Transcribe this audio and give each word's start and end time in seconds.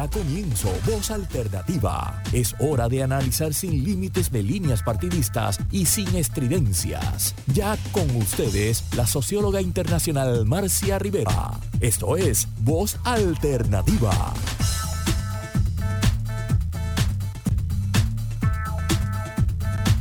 Da 0.00 0.08
comienzo 0.08 0.72
Voz 0.86 1.10
Alternativa. 1.10 2.22
Es 2.32 2.54
hora 2.58 2.88
de 2.88 3.02
analizar 3.02 3.52
sin 3.52 3.84
límites 3.84 4.32
de 4.32 4.42
líneas 4.42 4.82
partidistas 4.82 5.58
y 5.70 5.84
sin 5.84 6.16
estridencias. 6.16 7.34
Ya 7.48 7.76
con 7.92 8.08
ustedes, 8.16 8.82
la 8.96 9.06
socióloga 9.06 9.60
internacional 9.60 10.46
Marcia 10.46 10.98
Rivera. 10.98 11.50
Esto 11.80 12.16
es 12.16 12.48
Voz 12.60 12.96
Alternativa. 13.04 14.32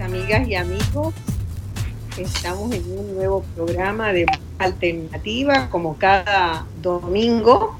Amigas 0.01 0.47
y 0.47 0.55
amigos, 0.55 1.13
estamos 2.17 2.71
en 2.71 2.89
un 2.89 3.15
nuevo 3.15 3.43
programa 3.53 4.13
de 4.13 4.25
Alternativa, 4.59 5.69
como 5.69 5.97
cada 5.97 6.65
domingo 6.81 7.77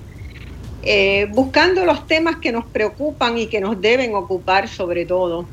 eh, 0.82 1.28
buscando 1.32 1.86
los 1.86 2.08
temas 2.08 2.38
que 2.38 2.52
nos 2.52 2.66
preocupan 2.66 3.38
y 3.38 3.48
que 3.48 3.60
nos 3.60 3.82
deben 3.82 4.16
ocupar 4.16 4.68
sobre 4.68 5.06
todo 5.06 5.46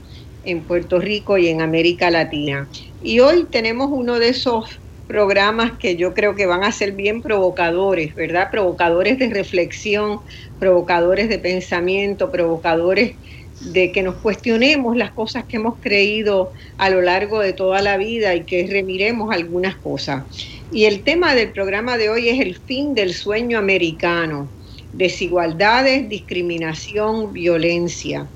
en 0.45 0.63
Puerto 0.63 1.01
Rico 1.01 1.37
y 1.37 1.49
en 1.49 1.61
América 1.61 2.11
Latina. 2.11 2.69
Y 3.03 3.19
hoy 3.21 3.45
tenemos 3.51 3.89
uno 3.91 4.19
de 4.19 4.29
esos 4.29 4.79
programas 5.09 5.73
que 5.79 5.97
yo 5.97 6.15
creo 6.15 6.35
que 6.35 6.47
van 6.47 6.65
a 6.65 6.73
ser 6.73 6.93
bien 6.93 7.23
provocadores, 7.23 8.15
¿verdad? 8.15 8.51
Provocadores 8.51 9.19
de 9.19 9.29
reflexión, 9.31 10.21
provocadores 10.59 11.29
de 11.29 11.39
pensamiento, 11.39 12.31
provocadores 12.31 13.15
de 13.61 13.91
que 13.91 14.03
nos 14.03 14.17
cuestionemos 14.17 14.97
las 14.97 15.11
cosas 15.13 15.45
que 15.45 15.57
hemos 15.57 15.77
creído 15.81 16.53
a 16.79 16.91
lo 16.91 17.01
largo 17.01 17.41
de 17.41 17.53
toda 17.53 17.81
la 17.83 17.97
vida 17.97 18.35
y 18.35 18.45
que 18.45 18.67
remiremos 18.67 19.35
algunas 19.35 19.77
cosas. 19.77 20.25
Y 20.71 20.85
el 20.85 21.03
tema 21.03 21.35
del 21.35 21.51
programa 21.51 21.97
de 21.97 22.11
hoy 22.11 22.29
es 22.29 22.41
el 22.41 22.57
fin 22.57 22.95
del 22.95 23.15
sueño 23.15 23.59
americano 23.59 24.49
desigualdades, 24.97 26.09
discriminación, 26.09 27.33
violencia. 27.33 28.29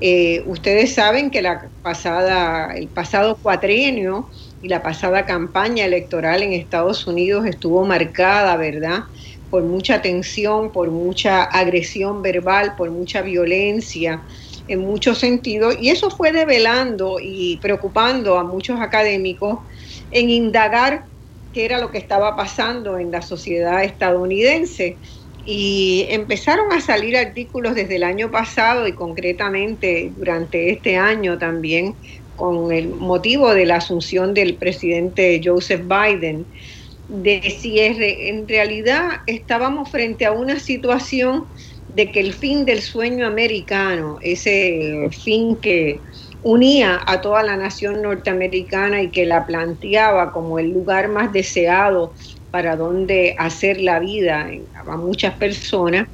Eh, 0.00 0.42
ustedes 0.46 0.94
saben 0.94 1.30
que 1.30 1.42
la 1.42 1.70
pasada, 1.82 2.74
el 2.74 2.88
pasado 2.88 3.36
cuatrienio 3.36 4.28
y 4.60 4.68
la 4.68 4.82
pasada 4.82 5.24
campaña 5.24 5.84
electoral 5.84 6.42
en 6.42 6.52
Estados 6.52 7.06
Unidos 7.06 7.46
estuvo 7.46 7.84
marcada, 7.84 8.56
¿verdad? 8.56 9.04
Por 9.50 9.62
mucha 9.62 10.02
tensión, 10.02 10.72
por 10.72 10.90
mucha 10.90 11.44
agresión 11.44 12.22
verbal, 12.22 12.74
por 12.76 12.90
mucha 12.90 13.22
violencia 13.22 14.22
en 14.66 14.80
muchos 14.80 15.18
sentidos. 15.18 15.76
Y 15.80 15.90
eso 15.90 16.10
fue 16.10 16.32
develando 16.32 17.18
y 17.20 17.58
preocupando 17.58 18.38
a 18.38 18.44
muchos 18.44 18.80
académicos 18.80 19.60
en 20.10 20.30
indagar 20.30 21.06
qué 21.52 21.64
era 21.64 21.78
lo 21.78 21.90
que 21.90 21.98
estaba 21.98 22.36
pasando 22.36 22.98
en 22.98 23.10
la 23.10 23.22
sociedad 23.22 23.84
estadounidense 23.84 24.98
y 25.44 26.06
empezaron 26.08 26.72
a 26.72 26.80
salir 26.80 27.16
artículos 27.16 27.74
desde 27.74 27.96
el 27.96 28.04
año 28.04 28.30
pasado 28.30 28.86
y 28.86 28.94
concretamente 28.94 30.12
durante 30.16 30.70
este 30.70 30.96
año 30.96 31.38
también 31.38 31.96
con 32.34 32.72
el 32.72 32.88
motivo 32.88 33.54
de 33.54 33.66
la 33.66 33.76
asunción 33.76 34.34
del 34.34 34.56
presidente 34.56 35.40
Joseph 35.44 35.82
Biden, 35.86 36.48
de 37.06 37.42
si 37.60 37.78
en 37.78 38.48
realidad 38.48 39.08
estábamos 39.26 39.90
frente 39.90 40.24
a 40.24 40.32
una 40.32 40.58
situación 40.58 41.46
de 41.86 42.10
que 42.10 42.20
el 42.20 42.32
fin 42.32 42.64
del 42.64 42.80
sueño 42.80 43.26
americano, 43.26 44.18
ese 44.22 45.08
fin 45.12 45.56
que 45.60 46.00
unía 46.42 47.00
a 47.06 47.20
toda 47.20 47.42
la 47.42 47.56
nación 47.56 48.02
norteamericana 48.02 49.02
y 49.02 49.10
que 49.10 49.26
la 49.26 49.46
planteaba 49.46 50.32
como 50.32 50.58
el 50.58 50.70
lugar 50.70 51.08
más 51.08 51.32
deseado 51.32 52.14
para 52.54 52.76
dónde 52.76 53.34
hacer 53.36 53.80
la 53.80 53.98
vida 53.98 54.48
a 54.76 54.96
muchas 54.96 55.34
personas, 55.34 56.06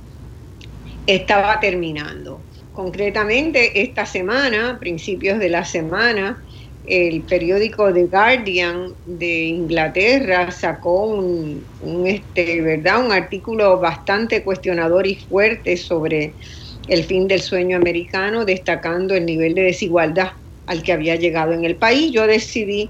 estaba 1.06 1.60
terminando. 1.60 2.41
Concretamente, 2.72 3.82
esta 3.82 4.06
semana, 4.06 4.78
principios 4.80 5.38
de 5.38 5.50
la 5.50 5.66
semana, 5.66 6.42
el 6.86 7.20
periódico 7.24 7.92
The 7.92 8.05
Guardian 8.05 8.94
de 9.04 9.42
Inglaterra 9.48 10.50
sacó 10.50 11.09
un, 11.09 11.62
este, 12.06 12.62
¿verdad? 12.62 13.04
un 13.04 13.12
artículo 13.12 13.78
bastante 13.78 14.43
cuestionador 14.43 15.06
y 15.06 15.16
fuerte 15.16 15.76
sobre 15.76 16.32
el 16.88 17.04
fin 17.04 17.28
del 17.28 17.43
sueño 17.43 17.76
americano, 17.76 18.47
destacando 18.47 19.14
el 19.14 19.26
nivel 19.26 19.54
de 19.54 19.64
desigualdad 19.64 20.31
al 20.64 20.82
que 20.82 20.94
había 20.94 21.16
llegado 21.16 21.53
en 21.53 21.66
el 21.66 21.76
país. 21.76 22.12
Yo 22.12 22.26
decidí 22.26 22.88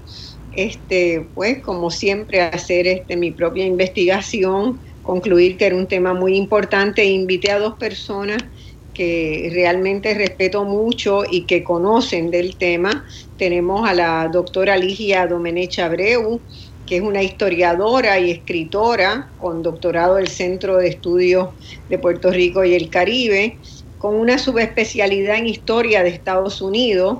este, 0.51 1.29
pues 1.33 1.61
como 1.61 1.89
siempre, 1.91 2.41
hacer 2.41 2.87
este, 2.87 3.15
mi 3.15 3.31
propia 3.31 3.65
investigación, 3.65 4.79
concluir 5.01 5.57
que 5.57 5.65
era 5.65 5.75
un 5.75 5.87
tema 5.87 6.13
muy 6.13 6.35
importante 6.35 7.05
invité 7.05 7.51
a 7.51 7.59
dos 7.59 7.75
personas 7.75 8.43
que 8.93 9.49
realmente 9.53 10.13
respeto 10.13 10.63
mucho 10.65 11.23
y 11.29 11.45
que 11.45 11.63
conocen 11.63 12.29
del 12.29 12.57
tema. 12.57 13.05
Tenemos 13.37 13.87
a 13.87 13.93
la 13.93 14.29
doctora 14.31 14.77
Ligia 14.77 15.27
Domenech 15.27 15.79
Abreu, 15.79 16.41
que 16.85 16.97
es 16.97 17.01
una 17.01 17.23
historiadora 17.23 18.19
y 18.19 18.31
escritora 18.31 19.31
con 19.37 19.63
doctorado 19.63 20.15
del 20.15 20.27
Centro 20.27 20.77
de 20.77 20.89
Estudios 20.89 21.49
de 21.87 21.97
Puerto 21.97 22.31
Rico 22.31 22.65
y 22.65 22.73
el 22.73 22.89
Caribe, 22.89 23.57
con 23.97 24.15
una 24.15 24.37
subespecialidad 24.37 25.37
en 25.37 25.47
historia 25.47 26.03
de 26.03 26.09
Estados 26.09 26.61
Unidos 26.61 27.19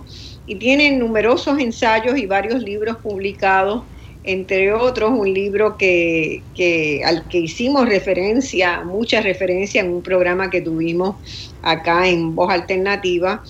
y 0.52 0.56
tiene 0.56 0.92
numerosos 0.92 1.58
ensayos 1.60 2.18
y 2.18 2.26
varios 2.26 2.62
libros 2.62 2.98
publicados, 2.98 3.84
entre 4.26 4.74
otros 4.74 5.12
un 5.18 5.34
libro 5.34 5.78
que, 5.78 6.44
al 7.06 7.26
que 7.30 7.38
hicimos 7.38 7.88
referencia, 7.88 8.82
mucha 8.82 9.22
referencia 9.22 9.80
en 9.80 9.94
un 9.94 10.02
programa 10.02 10.50
que 10.50 10.60
tuvimos 10.60 11.16
acá 11.62 12.06
en 12.06 12.36
Voz 12.36 12.52
Alternativa, 12.52 13.42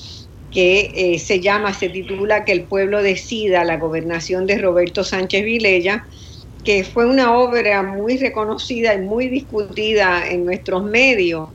que 0.51 0.91
eh, 0.93 1.17
se 1.17 1.39
llama, 1.39 1.73
se 1.73 1.89
titula 1.89 2.45
Que 2.45 2.51
el 2.51 2.65
pueblo 2.65 3.01
decida, 3.01 3.63
la 3.63 3.77
gobernación 3.77 4.45
de 4.45 4.59
Roberto 4.59 5.03
Sánchez 5.03 5.43
Vilella, 5.43 6.05
que 6.63 6.83
fue 6.83 7.07
una 7.07 7.35
obra 7.35 7.81
muy 7.81 8.17
reconocida 8.17 8.93
y 8.93 8.99
muy 8.99 9.27
discutida 9.27 10.29
en 10.29 10.45
nuestros 10.45 10.83
medios 10.83 11.49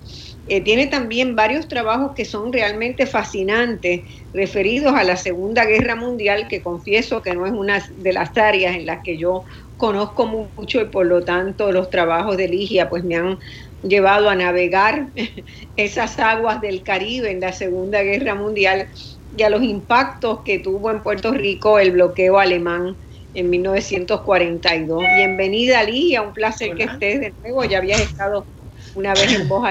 eh, 0.49 0.61
tiene 0.61 0.87
también 0.87 1.35
varios 1.35 1.67
trabajos 1.67 2.13
que 2.15 2.25
son 2.25 2.53
realmente 2.53 3.07
fascinantes, 3.07 4.03
referidos 4.33 4.95
a 4.95 5.03
la 5.03 5.17
Segunda 5.17 5.65
Guerra 5.65 5.97
Mundial, 5.97 6.47
que 6.49 6.63
confieso 6.63 7.21
que 7.21 7.35
no 7.35 7.47
es 7.47 7.53
una 7.53 7.85
de 7.97 8.13
las 8.13 8.37
áreas 8.37 8.77
en 8.77 8.87
las 8.87 9.03
que 9.03 9.19
yo 9.19 9.45
conozco 9.77 10.27
mucho 10.27 10.81
y 10.81 10.87
por 10.87 11.07
lo 11.07 11.25
tanto 11.25 11.73
los 11.73 11.91
trabajos 11.91 12.37
de 12.37 12.49
Ligia 12.49 12.89
pues 12.89 13.05
me 13.05 13.17
han 13.17 13.39
llevado 13.83 14.31
a 14.31 14.37
navegar 14.37 15.13
esas 15.77 16.19
aguas 16.19 16.61
del 16.61 16.83
Caribe 16.83 17.31
en 17.31 17.41
la 17.41 17.53
Segunda 17.53 18.03
Guerra 18.03 18.35
Mundial 18.35 18.89
y 19.37 19.43
a 19.43 19.51
los 19.51 19.63
impactos 19.63 20.41
que 20.45 20.61
tuvo 20.61 20.91
en 20.91 21.03
Puerto 21.03 21.33
Rico 21.33 21.79
el 21.79 21.91
bloqueo 21.91 22.39
alemán 22.39 22.97
en 23.35 23.51
1942. 23.51 25.03
Bienvenida 25.17 25.83
Ligia, 25.83 26.23
un 26.23 26.33
placer 26.33 26.75
que 26.75 26.85
estés 26.85 27.21
de 27.21 27.35
nuevo, 27.43 27.65
ya 27.65 27.79
habías 27.79 28.01
estado 28.01 28.47
una 28.95 29.13
vez 29.13 29.35
en 29.35 29.47
Voz 29.47 29.67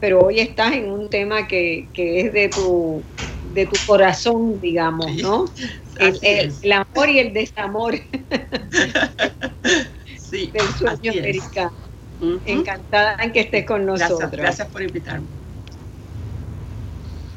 pero 0.00 0.20
hoy 0.20 0.40
estás 0.40 0.72
en 0.72 0.90
un 0.90 1.08
tema 1.08 1.46
que, 1.46 1.88
es 1.94 2.32
de 2.32 2.48
tu, 2.48 3.02
de 3.52 3.66
tu 3.66 3.76
corazón, 3.86 4.60
digamos, 4.60 5.14
¿no? 5.16 5.44
El, 5.98 6.72
amor 6.72 7.08
y 7.08 7.18
el 7.18 7.32
desamor 7.32 7.94
sí, 10.18 10.50
del 10.52 10.68
sueño 10.78 11.12
americano. 11.12 11.72
Encantada 12.46 13.16
en 13.22 13.32
que 13.32 13.40
estés 13.40 13.66
con 13.66 13.84
nosotros. 13.84 14.30
Gracias, 14.30 14.68
por 14.68 14.82
invitarme. 14.82 15.26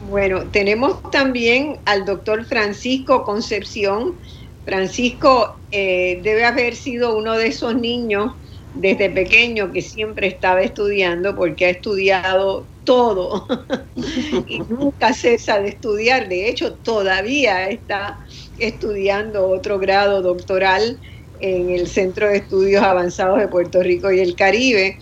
Bueno, 0.07 0.44
tenemos 0.52 1.02
también 1.12 1.80
al 1.86 2.06
doctor 2.06 2.46
Francisco 2.46 3.24
Concepción. 3.24 4.16
Francisco 4.63 5.57
eh, 5.72 6.19
debe 6.24 6.46
haber 6.46 6.75
sido 6.75 7.18
uno 7.18 7.34
de 7.34 7.47
esos 7.47 7.75
niños 7.75 8.34
desde 8.75 9.09
pequeño 9.09 9.72
que 9.72 9.81
siempre 9.81 10.28
estaba 10.28 10.62
estudiando 10.62 11.36
porque 11.36 11.66
ha 11.66 11.69
estudiado 11.69 12.68
todo 12.84 13.48
y 14.48 14.60
nunca 14.60 15.13
cesa 15.13 15.60
de 15.60 15.69
estudiar. 15.69 16.30
De 16.30 16.50
hecho, 16.50 16.75
todavía 16.75 17.69
está 17.69 18.19
estudiando 18.57 19.48
otro 19.48 19.80
grado 19.80 20.22
doctoral 20.22 21.00
en 21.39 21.69
el 21.69 21.88
Centro 21.88 22.30
de 22.30 22.38
Estudios 22.38 22.83
Avanzados 22.83 23.39
de 23.39 23.48
Puerto 23.48 23.81
Rico 23.81 24.12
y 24.12 24.19
el 24.19 24.36
Caribe, 24.36 24.98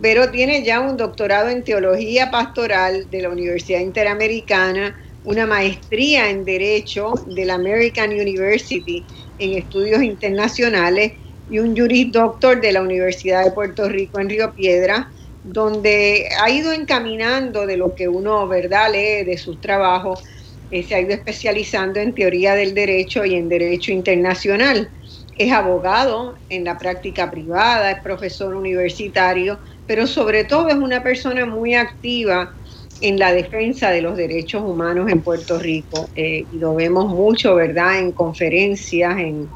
pero 0.00 0.30
tiene 0.30 0.64
ya 0.64 0.80
un 0.80 0.96
doctorado 0.96 1.48
en 1.48 1.64
Teología 1.64 2.30
Pastoral 2.30 3.08
de 3.10 3.22
la 3.22 3.30
Universidad 3.30 3.80
Interamericana, 3.80 4.96
una 5.24 5.46
maestría 5.46 6.30
en 6.30 6.44
Derecho 6.44 7.12
de 7.26 7.44
la 7.44 7.54
American 7.54 8.10
University 8.10 9.04
en 9.38 9.52
Estudios 9.54 10.02
Internacionales 10.02 11.12
y 11.50 11.58
un 11.58 11.76
Juris 11.76 12.12
Doctor 12.12 12.60
de 12.60 12.72
la 12.72 12.82
Universidad 12.82 13.44
de 13.44 13.52
Puerto 13.52 13.88
Rico 13.88 14.20
en 14.20 14.28
Río 14.28 14.52
Piedra, 14.54 15.10
donde 15.44 16.28
ha 16.42 16.50
ido 16.50 16.72
encaminando 16.72 17.66
de 17.66 17.76
lo 17.76 17.94
que 17.94 18.08
uno 18.08 18.46
verdad 18.46 18.92
lee 18.92 19.24
de 19.24 19.38
sus 19.38 19.60
trabajos, 19.60 20.22
eh, 20.70 20.82
se 20.82 20.94
ha 20.94 21.00
ido 21.00 21.12
especializando 21.12 22.00
en 22.00 22.14
teoría 22.14 22.54
del 22.54 22.74
derecho 22.74 23.24
y 23.24 23.34
en 23.34 23.48
derecho 23.48 23.92
internacional. 23.92 24.90
Es 25.38 25.52
abogado 25.52 26.34
en 26.50 26.64
la 26.64 26.76
práctica 26.76 27.30
privada, 27.30 27.92
es 27.92 28.00
profesor 28.02 28.54
universitario, 28.54 29.58
pero 29.86 30.06
sobre 30.06 30.44
todo 30.44 30.68
es 30.68 30.74
una 30.74 31.02
persona 31.02 31.46
muy 31.46 31.74
activa 31.74 32.52
en 33.00 33.18
la 33.18 33.32
defensa 33.32 33.90
de 33.90 34.02
los 34.02 34.16
derechos 34.16 34.62
humanos 34.62 35.10
en 35.10 35.20
Puerto 35.20 35.58
Rico. 35.58 36.10
Eh, 36.16 36.44
y 36.52 36.58
lo 36.58 36.74
vemos 36.74 37.08
mucho, 37.08 37.54
¿verdad?, 37.54 38.00
en 38.00 38.12
conferencias, 38.12 39.16
en, 39.18 39.48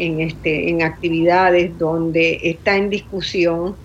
en, 0.00 0.20
este, 0.20 0.70
en 0.70 0.82
actividades 0.82 1.78
donde 1.78 2.40
está 2.42 2.76
en 2.76 2.90
discusión 2.90 3.76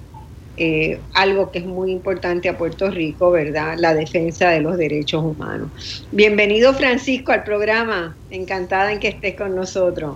eh, 0.57 1.01
algo 1.13 1.51
que 1.51 1.59
es 1.59 1.65
muy 1.65 1.91
importante 1.91 2.47
a 2.47 2.57
Puerto 2.57 2.89
Rico, 2.89 3.29
¿verdad? 3.29 3.75
La 3.77 3.93
defensa 3.93 4.49
de 4.49 4.61
los 4.61 4.77
derechos 4.77 5.21
humanos. 5.21 6.07
Bienvenido 6.11 6.73
Francisco 6.73 7.33
al 7.33 7.43
programa, 7.43 8.15
encantada 8.29 8.93
en 8.93 9.01
que 9.01 9.09
estés 9.09 9.35
con 9.35 9.53
nosotros. 9.53 10.15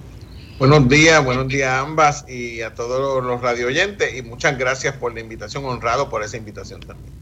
Buenos 0.57 0.87
días, 0.87 1.23
buenos 1.23 1.49
días 1.49 1.69
a 1.69 1.79
ambas 1.79 2.25
y 2.29 2.61
a 2.61 2.73
todos 2.73 3.21
los 3.21 3.41
radio 3.41 3.67
oyentes 3.67 4.15
y 4.15 4.21
muchas 4.21 4.57
gracias 4.57 4.95
por 4.95 5.13
la 5.13 5.19
invitación, 5.19 5.65
honrado 5.65 6.09
por 6.09 6.23
esa 6.23 6.37
invitación 6.37 6.79
también. 6.79 7.13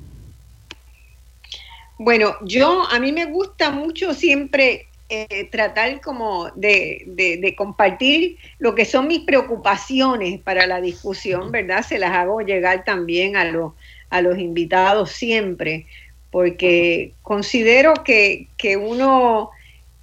Bueno, 1.97 2.35
yo 2.43 2.83
a 2.87 2.99
mí 2.99 3.11
me 3.11 3.25
gusta 3.25 3.71
mucho 3.71 4.13
siempre 4.13 4.87
eh, 5.09 5.47
tratar 5.49 6.01
como 6.01 6.49
de, 6.55 7.55
compartir 7.57 8.37
lo 8.59 8.75
que 8.75 8.83
son 8.83 9.07
mis 9.07 9.21
preocupaciones 9.21 10.39
para 10.41 10.67
la 10.67 10.81
discusión, 10.81 11.49
¿verdad? 11.49 11.85
Se 11.87 11.97
las 11.97 12.11
hago 12.11 12.41
llegar 12.41 12.83
también 12.83 13.37
a, 13.37 13.45
los 13.45 13.71
a 14.09 14.21
los 14.21 14.37
invitados 14.37 15.11
siempre, 15.11 15.85
porque 16.29 17.13
considero 17.21 17.93
que, 18.03 18.47
uno 18.77 19.51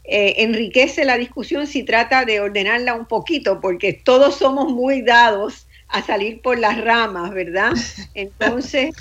eh, 0.05 0.37
enriquece 0.39 1.05
la 1.05 1.19
discusión 1.19 1.67
si 1.67 1.83
trata 1.83 2.25
de 2.25 2.41
ordenarla 2.41 2.95
un 2.95 3.05
poquito, 3.05 3.61
porque 3.61 3.93
todos 3.93 4.37
somos 4.37 4.73
muy 4.73 5.03
dados 5.03 5.67
a 5.89 6.01
salir 6.01 6.41
por 6.41 6.59
las 6.59 6.81
ramas, 6.81 7.33
¿verdad? 7.35 7.73
Entonces, 8.15 8.95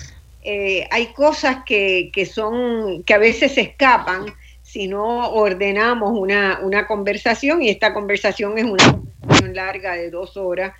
eh, 0.43 0.85
hay 0.91 1.07
cosas 1.13 1.59
que, 1.65 2.11
que 2.13 2.25
son, 2.25 3.03
que 3.03 3.13
a 3.13 3.19
veces 3.19 3.53
se 3.53 3.61
escapan 3.61 4.25
si 4.73 4.87
no 4.87 5.29
ordenamos 5.29 6.17
una, 6.17 6.59
una 6.63 6.87
conversación 6.87 7.61
y 7.61 7.69
esta 7.69 7.93
conversación 7.93 8.57
es 8.57 8.63
una 8.63 8.91
conversación 8.91 9.53
larga 9.53 9.93
de 9.93 10.09
dos 10.09 10.35
horas 10.35 10.73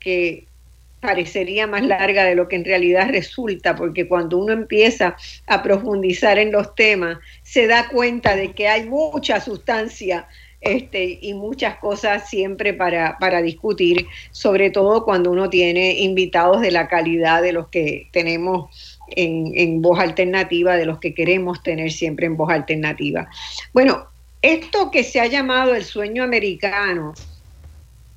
que 0.00 0.46
parecería 1.00 1.68
más 1.68 1.86
larga 1.86 2.24
de 2.24 2.34
lo 2.34 2.48
que 2.48 2.56
en 2.56 2.64
realidad 2.64 3.08
resulta, 3.08 3.76
porque 3.76 4.08
cuando 4.08 4.38
uno 4.38 4.52
empieza 4.52 5.16
a 5.46 5.62
profundizar 5.62 6.40
en 6.40 6.50
los 6.50 6.74
temas, 6.74 7.18
se 7.44 7.68
da 7.68 7.88
cuenta 7.88 8.34
de 8.34 8.50
que 8.50 8.66
hay 8.66 8.88
mucha 8.88 9.40
sustancia 9.40 10.26
este, 10.60 11.20
y 11.22 11.32
muchas 11.34 11.76
cosas 11.76 12.28
siempre 12.28 12.74
para, 12.74 13.16
para 13.20 13.42
discutir, 13.42 14.08
sobre 14.32 14.70
todo 14.70 15.04
cuando 15.04 15.30
uno 15.30 15.48
tiene 15.48 16.00
invitados 16.00 16.62
de 16.62 16.72
la 16.72 16.88
calidad 16.88 17.42
de 17.42 17.52
los 17.52 17.68
que 17.68 18.08
tenemos 18.10 18.95
en, 19.08 19.82
voz 19.82 19.98
alternativa, 19.98 20.76
de 20.76 20.86
los 20.86 20.98
que 20.98 21.14
queremos 21.14 21.62
tener 21.62 21.92
siempre 21.92 22.26
en 22.26 22.36
voz 22.36 22.50
alternativa. 22.50 23.28
Bueno, 23.72 24.06
esto 24.42 24.90
que 24.90 25.04
se 25.04 25.20
ha 25.20 25.26
llamado 25.26 25.74
el 25.74 25.84
sueño 25.84 26.22
americano, 26.22 27.14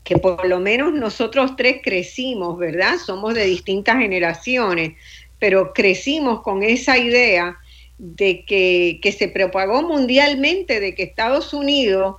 que 0.04 0.18
por 0.18 0.48
lo 0.48 0.60
menos 0.60 0.94
nosotros 0.94 1.56
tres 1.56 1.78
crecimos, 1.84 2.58
¿verdad? 2.58 2.98
Somos 2.98 3.36
de 3.36 3.46
distintas 3.46 3.98
generaciones, 3.98 4.94
pero 5.38 5.74
crecimos 5.74 6.42
con 6.42 6.64
esa 6.64 6.98
idea 6.98 7.58
de 7.98 8.44
que, 8.46 9.00
que 9.02 9.12
se 9.12 9.28
propagó 9.28 9.84
mundialmente, 9.84 10.80
de 10.80 10.96
que 10.96 11.04
Estados 11.04 11.54
Unidos, 11.54 12.18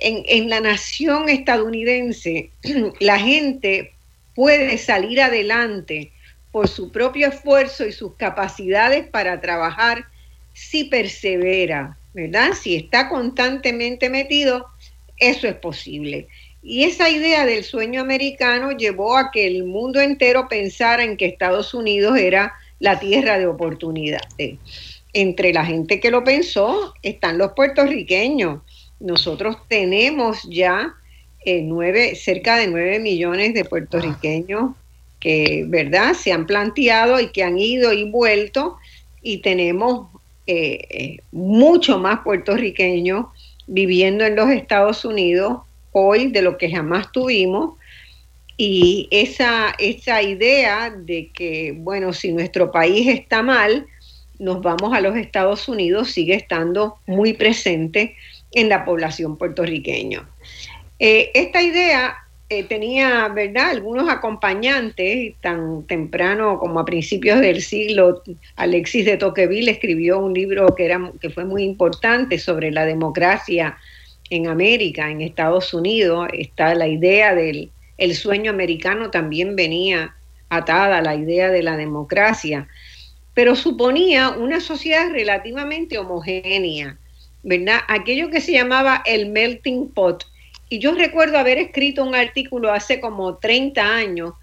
en, 0.00 0.24
en 0.26 0.48
la 0.48 0.60
nación 0.60 1.28
estadounidense, 1.28 2.50
la 3.00 3.18
gente 3.18 3.92
puede 4.34 4.78
salir 4.78 5.20
adelante 5.20 6.12
por 6.52 6.68
su 6.68 6.90
propio 6.90 7.28
esfuerzo 7.28 7.86
y 7.86 7.92
sus 7.92 8.14
capacidades 8.16 9.06
para 9.06 9.40
trabajar 9.40 10.06
si 10.52 10.84
persevera, 10.84 11.96
¿verdad? 12.14 12.52
Si 12.52 12.74
está 12.74 13.08
constantemente 13.08 14.10
metido, 14.10 14.66
eso 15.18 15.46
es 15.46 15.54
posible. 15.54 16.28
Y 16.62 16.84
esa 16.84 17.08
idea 17.08 17.46
del 17.46 17.64
sueño 17.64 18.00
americano 18.00 18.72
llevó 18.72 19.16
a 19.16 19.30
que 19.30 19.46
el 19.46 19.64
mundo 19.64 20.00
entero 20.00 20.48
pensara 20.48 21.04
en 21.04 21.16
que 21.16 21.26
Estados 21.26 21.74
Unidos 21.74 22.18
era 22.18 22.54
la 22.80 22.98
tierra 22.98 23.38
de 23.38 23.46
oportunidades. 23.46 24.58
Entre 25.12 25.52
la 25.52 25.64
gente 25.64 26.00
que 26.00 26.10
lo 26.10 26.24
pensó 26.24 26.94
están 27.02 27.38
los 27.38 27.52
puertorriqueños. 27.52 28.60
Nosotros 29.00 29.56
tenemos 29.68 30.42
ya 30.48 30.94
eh, 31.44 31.62
nueve, 31.62 32.16
cerca 32.16 32.56
de 32.56 32.66
nueve 32.66 32.98
millones 32.98 33.54
de 33.54 33.64
puertorriqueños 33.64 34.72
que, 35.20 35.64
¿verdad?, 35.66 36.14
se 36.14 36.32
han 36.32 36.46
planteado 36.46 37.20
y 37.20 37.28
que 37.28 37.42
han 37.42 37.58
ido 37.58 37.92
y 37.92 38.10
vuelto 38.10 38.76
y 39.22 39.38
tenemos 39.38 40.08
eh, 40.46 40.78
eh, 40.90 41.16
mucho 41.32 41.98
más 41.98 42.20
puertorriqueños 42.20 43.26
viviendo 43.66 44.24
en 44.24 44.36
los 44.36 44.48
Estados 44.50 45.04
Unidos 45.04 45.58
hoy 45.92 46.28
de 46.28 46.42
lo 46.42 46.56
que 46.56 46.70
jamás 46.70 47.12
tuvimos. 47.12 47.74
Y 48.56 49.06
esa, 49.10 49.74
esa 49.78 50.22
idea 50.22 50.90
de 50.90 51.30
que, 51.32 51.74
bueno, 51.76 52.12
si 52.12 52.32
nuestro 52.32 52.72
país 52.72 53.06
está 53.06 53.42
mal, 53.42 53.86
nos 54.38 54.62
vamos 54.62 54.94
a 54.94 55.00
los 55.00 55.16
Estados 55.16 55.68
Unidos 55.68 56.10
sigue 56.10 56.34
estando 56.34 56.98
muy 57.06 57.34
presente 57.34 58.16
en 58.52 58.68
la 58.68 58.84
población 58.84 59.36
puertorriqueña. 59.36 60.28
Eh, 60.98 61.30
esta 61.34 61.62
idea 61.62 62.16
eh, 62.50 62.64
tenía, 62.64 63.28
¿verdad?, 63.28 63.70
algunos 63.70 64.08
acompañantes, 64.08 65.34
tan 65.40 65.84
temprano 65.84 66.58
como 66.58 66.80
a 66.80 66.84
principios 66.84 67.40
del 67.40 67.60
siglo, 67.60 68.22
Alexis 68.56 69.04
de 69.04 69.16
Tocqueville 69.16 69.70
escribió 69.70 70.18
un 70.18 70.34
libro 70.34 70.74
que, 70.74 70.86
era, 70.86 71.12
que 71.20 71.30
fue 71.30 71.44
muy 71.44 71.62
importante 71.62 72.38
sobre 72.38 72.70
la 72.70 72.86
democracia 72.86 73.76
en 74.30 74.46
América, 74.46 75.10
en 75.10 75.20
Estados 75.20 75.74
Unidos, 75.74 76.28
está 76.32 76.74
la 76.74 76.88
idea 76.88 77.34
del 77.34 77.70
el 77.98 78.14
sueño 78.14 78.52
americano 78.52 79.10
también 79.10 79.56
venía 79.56 80.14
atada 80.48 80.98
a 80.98 81.02
la 81.02 81.16
idea 81.16 81.50
de 81.50 81.62
la 81.62 81.76
democracia, 81.76 82.68
pero 83.34 83.56
suponía 83.56 84.30
una 84.30 84.60
sociedad 84.60 85.10
relativamente 85.10 85.98
homogénea, 85.98 86.96
¿verdad? 87.42 87.80
Aquello 87.88 88.30
que 88.30 88.40
se 88.40 88.52
llamaba 88.52 89.02
el 89.04 89.30
melting 89.30 89.88
pot, 89.88 90.24
y 90.68 90.78
yo 90.78 90.94
recuerdo 90.94 91.38
haber 91.38 91.58
escrito 91.58 92.04
un 92.04 92.14
artículo 92.14 92.72
hace 92.72 93.00
como 93.00 93.36
30 93.36 93.82
años 93.82 94.34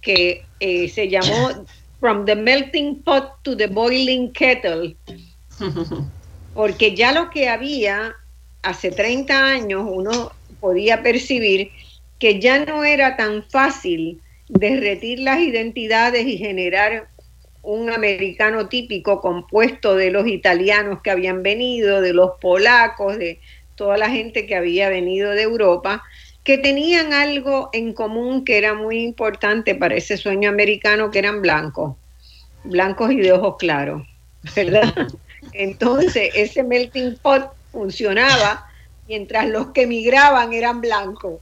que 0.00 0.44
eh, 0.60 0.88
se 0.88 1.08
llamó 1.08 1.66
From 2.00 2.26
the 2.26 2.36
Melting 2.36 3.02
Pot 3.02 3.42
to 3.42 3.56
the 3.56 3.66
Boiling 3.66 4.32
Kettle, 4.32 4.94
porque 6.52 6.94
ya 6.94 7.12
lo 7.12 7.30
que 7.30 7.48
había 7.48 8.14
hace 8.62 8.90
30 8.90 9.46
años 9.46 9.84
uno 9.86 10.32
podía 10.60 11.02
percibir 11.02 11.70
que 12.18 12.40
ya 12.40 12.64
no 12.64 12.84
era 12.84 13.16
tan 13.16 13.42
fácil 13.44 14.20
derretir 14.48 15.20
las 15.20 15.40
identidades 15.40 16.26
y 16.26 16.36
generar 16.36 17.08
un 17.62 17.90
americano 17.90 18.68
típico 18.68 19.20
compuesto 19.20 19.96
de 19.96 20.10
los 20.10 20.26
italianos 20.26 21.00
que 21.02 21.10
habían 21.10 21.42
venido, 21.42 22.02
de 22.02 22.12
los 22.12 22.32
polacos, 22.40 23.16
de 23.16 23.40
toda 23.74 23.96
la 23.96 24.10
gente 24.10 24.46
que 24.46 24.56
había 24.56 24.88
venido 24.88 25.30
de 25.30 25.42
Europa, 25.42 26.02
que 26.42 26.58
tenían 26.58 27.12
algo 27.12 27.70
en 27.72 27.92
común 27.92 28.44
que 28.44 28.58
era 28.58 28.74
muy 28.74 29.00
importante 29.02 29.74
para 29.74 29.94
ese 29.94 30.16
sueño 30.16 30.50
americano, 30.50 31.10
que 31.10 31.18
eran 31.18 31.40
blancos, 31.40 31.96
blancos 32.64 33.12
y 33.12 33.16
de 33.16 33.32
ojos 33.32 33.56
claros, 33.58 34.02
¿verdad? 34.54 34.92
Entonces, 35.52 36.30
ese 36.34 36.62
melting 36.62 37.16
pot 37.22 37.52
funcionaba 37.72 38.66
mientras 39.08 39.48
los 39.48 39.68
que 39.68 39.82
emigraban 39.82 40.52
eran 40.52 40.80
blancos. 40.80 41.40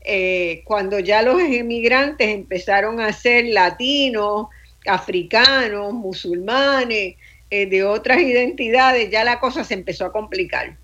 Eh, 0.00 0.62
cuando 0.64 0.98
ya 0.98 1.22
los 1.22 1.40
emigrantes 1.40 2.28
empezaron 2.28 3.00
a 3.00 3.12
ser 3.12 3.46
latinos, 3.46 4.46
africanos, 4.86 5.92
musulmanes, 5.92 7.16
eh, 7.50 7.66
de 7.66 7.84
otras 7.84 8.20
identidades, 8.20 9.10
ya 9.10 9.24
la 9.24 9.40
cosa 9.40 9.64
se 9.64 9.74
empezó 9.74 10.06
a 10.06 10.12
complicar. 10.12 10.76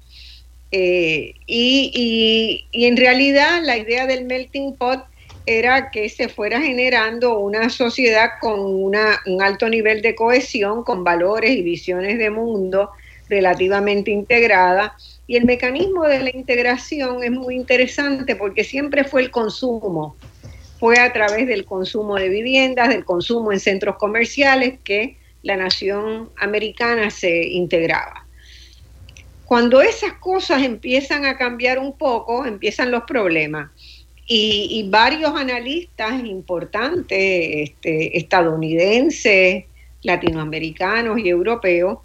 Eh, 0.77 1.35
y, 1.47 2.67
en 2.73 2.97
realidad 2.97 3.63
la 3.63 3.79
idea 3.79 4.09
del 4.09 4.25
melting 4.25 4.75
pot 4.75 5.05
era 5.47 5.93
que 5.93 6.09
se 6.09 6.29
fuera 6.29 6.61
generando 6.61 7.39
una 7.39 7.71
sociedad 7.71 8.31
con 8.41 8.59
un 8.59 8.97
alto 9.41 9.69
nivel 9.69 10.03
de 10.03 10.17
cohesión, 10.17 10.83
con 10.83 11.05
valores 11.05 11.53
y 11.53 11.63
visiones 11.63 12.19
de 12.19 12.29
mundo 12.31 12.91
relativamente 13.29 14.11
integrada. 14.11 14.97
Y 15.29 15.37
el 15.37 15.45
mecanismo 15.45 16.09
de 16.09 16.19
la 16.19 16.31
integración 16.35 17.23
es 17.23 17.31
muy 17.31 17.55
interesante 17.55 18.35
porque 18.35 18.65
siempre 18.65 19.05
fue 19.05 19.23
el 19.23 19.31
consumo. 19.31 20.17
Fue 20.81 20.99
a 20.99 21.13
través 21.13 21.47
del 21.47 21.65
consumo 21.65 22.17
de 22.17 22.29
viviendas, 22.29 22.89
del 22.89 23.05
consumo 23.05 23.53
en 23.53 23.61
centros 23.61 23.95
comerciales 23.95 24.81
que 24.83 25.19
la 25.45 25.57
nación 25.57 26.31
americana 26.37 27.11
se 27.11 27.47
integraba. 27.47 28.24
Cuando 29.55 29.81
esas 29.81 30.15
cosas 30.15 30.65
empiezan 30.65 31.25
a 31.25 31.37
cambiar 31.39 31.79
un 31.79 31.97
poco, 31.97 32.45
empiezan 32.45 32.91
los 32.91 33.05
problemas. 33.05 33.71
Y, 34.27 34.85
varios 34.91 35.33
analistas 35.37 36.25
importantes, 36.25 37.71
este, 37.71 38.19
estadounidenses, 38.19 39.67
latinoamericanos 40.03 41.21
y 41.21 41.29
europeos, 41.29 41.99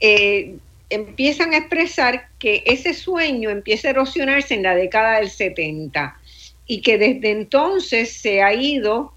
eh, 0.00 0.56
empiezan 0.90 1.54
a 1.54 1.58
expresar 1.58 2.26
que 2.40 2.64
ese 2.66 2.94
sueño 2.94 3.50
empieza 3.50 3.86
a 3.86 3.92
erosionarse 3.92 4.54
en 4.54 4.64
la 4.64 4.74
década 4.74 5.20
del 5.20 5.30
70 5.30 6.18
y 6.66 6.80
que 6.80 6.98
desde 6.98 7.30
entonces 7.30 8.12
se 8.12 8.42
ha 8.42 8.52
ido 8.54 9.12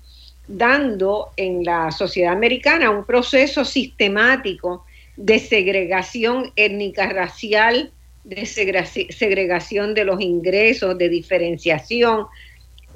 dando 0.47 1.31
en 1.35 1.63
la 1.63 1.91
sociedad 1.91 2.33
americana 2.33 2.91
un 2.91 3.05
proceso 3.05 3.65
sistemático 3.65 4.84
de 5.17 5.39
segregación 5.39 6.51
étnica 6.55 7.07
racial, 7.09 7.91
de 8.23 8.45
segregación 8.45 9.93
de 9.93 10.03
los 10.03 10.19
ingresos, 10.19 10.97
de 10.97 11.09
diferenciación 11.09 12.25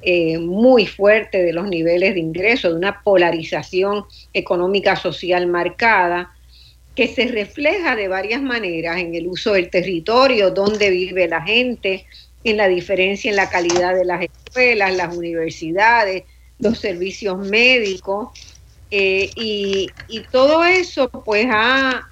eh, 0.02 0.38
muy 0.38 0.86
fuerte 0.86 1.42
de 1.42 1.52
los 1.52 1.68
niveles 1.68 2.14
de 2.14 2.20
ingresos, 2.20 2.72
de 2.72 2.78
una 2.78 3.02
polarización 3.02 4.04
económica 4.32 4.96
social 4.96 5.46
marcada, 5.46 6.34
que 6.94 7.06
se 7.06 7.28
refleja 7.28 7.94
de 7.96 8.08
varias 8.08 8.42
maneras 8.42 8.98
en 8.98 9.14
el 9.14 9.26
uso 9.26 9.52
del 9.52 9.70
territorio, 9.70 10.50
donde 10.50 10.90
vive 10.90 11.28
la 11.28 11.42
gente, 11.42 12.06
en 12.44 12.56
la 12.56 12.68
diferencia 12.68 13.30
en 13.30 13.36
la 13.36 13.50
calidad 13.50 13.94
de 13.94 14.04
las 14.04 14.22
escuelas, 14.22 14.96
las 14.96 15.14
universidades, 15.16 16.24
los 16.58 16.78
servicios 16.78 17.38
médicos, 17.38 18.30
eh, 18.90 19.30
y, 19.36 19.88
y, 20.08 20.20
todo 20.32 20.64
eso 20.64 21.08
pues 21.24 21.46
ha, 21.48 22.09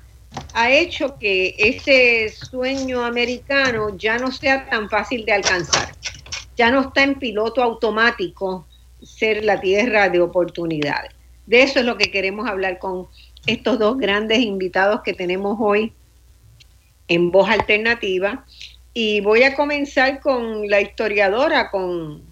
ha 0.54 0.70
hecho 0.70 1.18
que 1.18 1.54
ese 1.58 2.28
sueño 2.28 3.04
americano 3.04 3.97
ya 3.97 4.18
no 4.18 4.30
sea 4.30 4.68
tan 4.68 4.88
fácil 4.88 5.25
de 5.25 5.32
alcanzar. 5.32 5.94
Ya 6.56 6.70
no 6.70 6.80
está 6.80 7.04
en 7.04 7.18
piloto 7.18 7.62
automático 7.62 8.66
ser 9.02 9.44
la 9.44 9.61
tierra 9.61 10.08
de 10.08 10.20
oportunidades. 10.20 11.12
De 11.47 11.62
eso 11.62 11.80
es 11.80 11.87
lo 11.87 11.97
que 11.97 12.11
queremos 12.11 12.49
hablar 12.49 12.78
con 12.78 13.06
estos 13.47 13.78
dos 13.78 13.97
grandes 13.97 14.40
invitados 14.40 15.00
que 15.02 15.14
tenemos 15.14 15.56
hoy 15.61 15.92
en 17.06 17.30
Voz 17.30 17.49
Alternativa. 17.49 18.44
Y 18.92 19.20
voy 19.20 19.44
a 19.44 19.54
comenzar 19.54 20.20
con 20.20 20.68
la 20.68 20.80
historiadora, 20.80 21.70
con, 21.70 22.23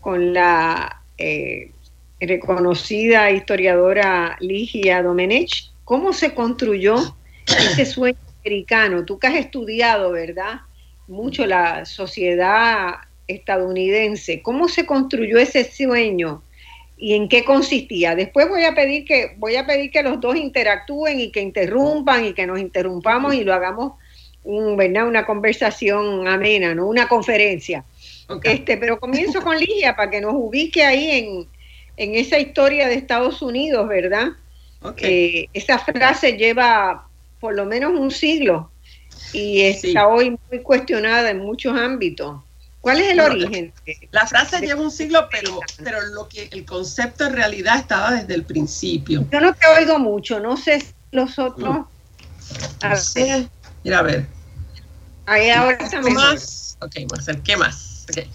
con 0.00 0.34
la 0.34 1.02
eh, 1.16 1.72
reconocida 2.20 3.30
historiadora 3.30 4.36
Ligia 4.40 5.02
Domenech. 5.02 5.70
¿Cómo 5.88 6.12
se 6.12 6.34
construyó 6.34 6.96
ese 7.46 7.86
sueño 7.86 8.18
americano? 8.40 9.06
Tú 9.06 9.18
que 9.18 9.26
has 9.26 9.36
estudiado, 9.36 10.12
¿verdad? 10.12 10.60
Mucho 11.06 11.46
la 11.46 11.86
sociedad 11.86 12.96
estadounidense. 13.26 14.42
¿Cómo 14.42 14.68
se 14.68 14.84
construyó 14.84 15.38
ese 15.38 15.64
sueño? 15.64 16.42
y 17.00 17.14
en 17.14 17.28
qué 17.28 17.44
consistía. 17.44 18.16
Después 18.16 18.48
voy 18.48 18.64
a 18.64 18.74
pedir 18.74 19.04
que 19.04 19.36
voy 19.38 19.54
a 19.54 19.64
pedir 19.64 19.92
que 19.92 20.02
los 20.02 20.20
dos 20.20 20.34
interactúen 20.34 21.20
y 21.20 21.30
que 21.30 21.40
interrumpan 21.40 22.24
y 22.24 22.32
que 22.32 22.44
nos 22.44 22.58
interrumpamos 22.58 23.34
y 23.34 23.44
lo 23.44 23.54
hagamos 23.54 23.92
un, 24.42 24.76
¿verdad? 24.76 25.06
una 25.06 25.24
conversación 25.24 26.26
amena, 26.26 26.74
no 26.74 26.88
una 26.88 27.06
conferencia. 27.06 27.84
Este, 28.42 28.76
pero 28.76 28.98
comienzo 28.98 29.40
con 29.42 29.56
Ligia 29.56 29.94
para 29.94 30.10
que 30.10 30.20
nos 30.20 30.34
ubique 30.34 30.84
ahí 30.84 31.10
en, 31.12 31.46
en 31.96 32.16
esa 32.16 32.36
historia 32.40 32.88
de 32.88 32.94
Estados 32.96 33.42
Unidos, 33.42 33.86
¿verdad? 33.86 34.32
Eh, 34.98 35.48
esa 35.52 35.78
frase 35.78 36.32
lleva 36.32 37.08
por 37.40 37.54
lo 37.54 37.64
menos 37.64 37.98
un 37.98 38.10
siglo 38.10 38.70
y 39.32 39.62
está 39.62 40.06
hoy 40.06 40.38
muy 40.50 40.62
cuestionada 40.62 41.30
en 41.30 41.38
muchos 41.38 41.76
ámbitos. 41.76 42.40
¿Cuál 42.80 43.00
es 43.00 43.12
el 43.12 43.20
origen? 43.20 43.72
La 44.12 44.26
frase 44.26 44.60
lleva 44.60 44.80
un 44.80 44.90
siglo, 44.90 45.28
pero, 45.30 45.60
pero 45.82 46.00
lo 46.14 46.28
que 46.28 46.48
el 46.52 46.64
concepto 46.64 47.26
en 47.26 47.34
realidad 47.34 47.78
estaba 47.78 48.12
desde 48.12 48.34
el 48.34 48.44
principio. 48.44 49.26
Yo 49.30 49.40
no 49.40 49.52
te 49.52 49.66
oigo 49.66 49.98
mucho, 49.98 50.38
no 50.38 50.56
sé 50.56 50.80
si 50.80 50.94
los 51.10 51.38
otros. 51.38 51.86
A 52.80 52.94
ver. 53.14 53.48
Mira, 53.84 53.98
a 53.98 54.02
ver. 54.02 54.26
Ahí 55.26 55.50
ahora 55.50 55.76
está 55.76 56.00
más. 56.00 56.78
Ok, 56.80 56.94
Marcel, 57.10 57.42
¿qué 57.42 57.56
más? 57.56 58.06
Okay. 58.10 58.30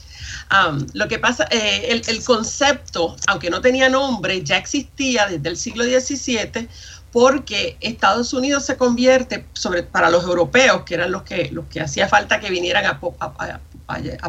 Um, 0.51 0.85
lo 0.93 1.07
que 1.07 1.17
pasa, 1.17 1.47
eh, 1.49 1.87
el, 1.89 2.03
el, 2.05 2.23
concepto, 2.23 3.15
aunque 3.27 3.49
no 3.49 3.61
tenía 3.61 3.89
nombre, 3.89 4.43
ya 4.43 4.57
existía 4.57 5.25
desde 5.25 5.49
el 5.49 5.57
siglo 5.57 5.83
XVII 5.83 6.67
porque 7.13 7.77
Estados 7.79 8.33
Unidos 8.33 8.65
se 8.65 8.75
convierte, 8.75 9.45
sobre, 9.53 9.83
para 9.83 10.09
los 10.09 10.23
europeos, 10.23 10.81
que 10.81 10.95
eran 10.95 11.11
los 11.11 11.21
que, 11.21 11.49
los 11.51 11.65
que 11.67 11.79
hacía 11.79 12.07
falta 12.07 12.39
que 12.39 12.49
vinieran 12.49 12.85
a, 12.87 12.99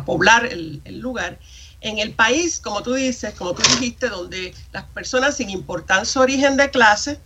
poblar 0.04 0.44
el, 0.44 0.82
lugar, 0.98 1.38
en 1.80 1.98
el 1.98 2.12
país, 2.12 2.60
como 2.60 2.82
tú 2.82 2.92
dices, 2.92 3.32
como 3.34 3.54
tú 3.54 3.62
dijiste, 3.62 4.10
donde 4.10 4.54
las 4.72 4.84
personas 4.84 5.34
sin 5.38 5.48
importar 5.48 6.04
su 6.04 6.20
origen 6.20 6.58
de 6.58 6.70
clase, 6.70 7.18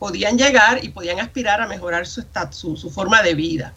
podían 0.00 0.36
llegar 0.36 0.84
y 0.84 0.88
podían 0.88 1.20
aspirar 1.20 1.62
a 1.62 1.68
mejorar 1.68 2.08
su, 2.08 2.24
su, 2.50 2.76
su 2.76 2.90
forma 2.90 3.22
de 3.22 3.34
vida. 3.34 3.72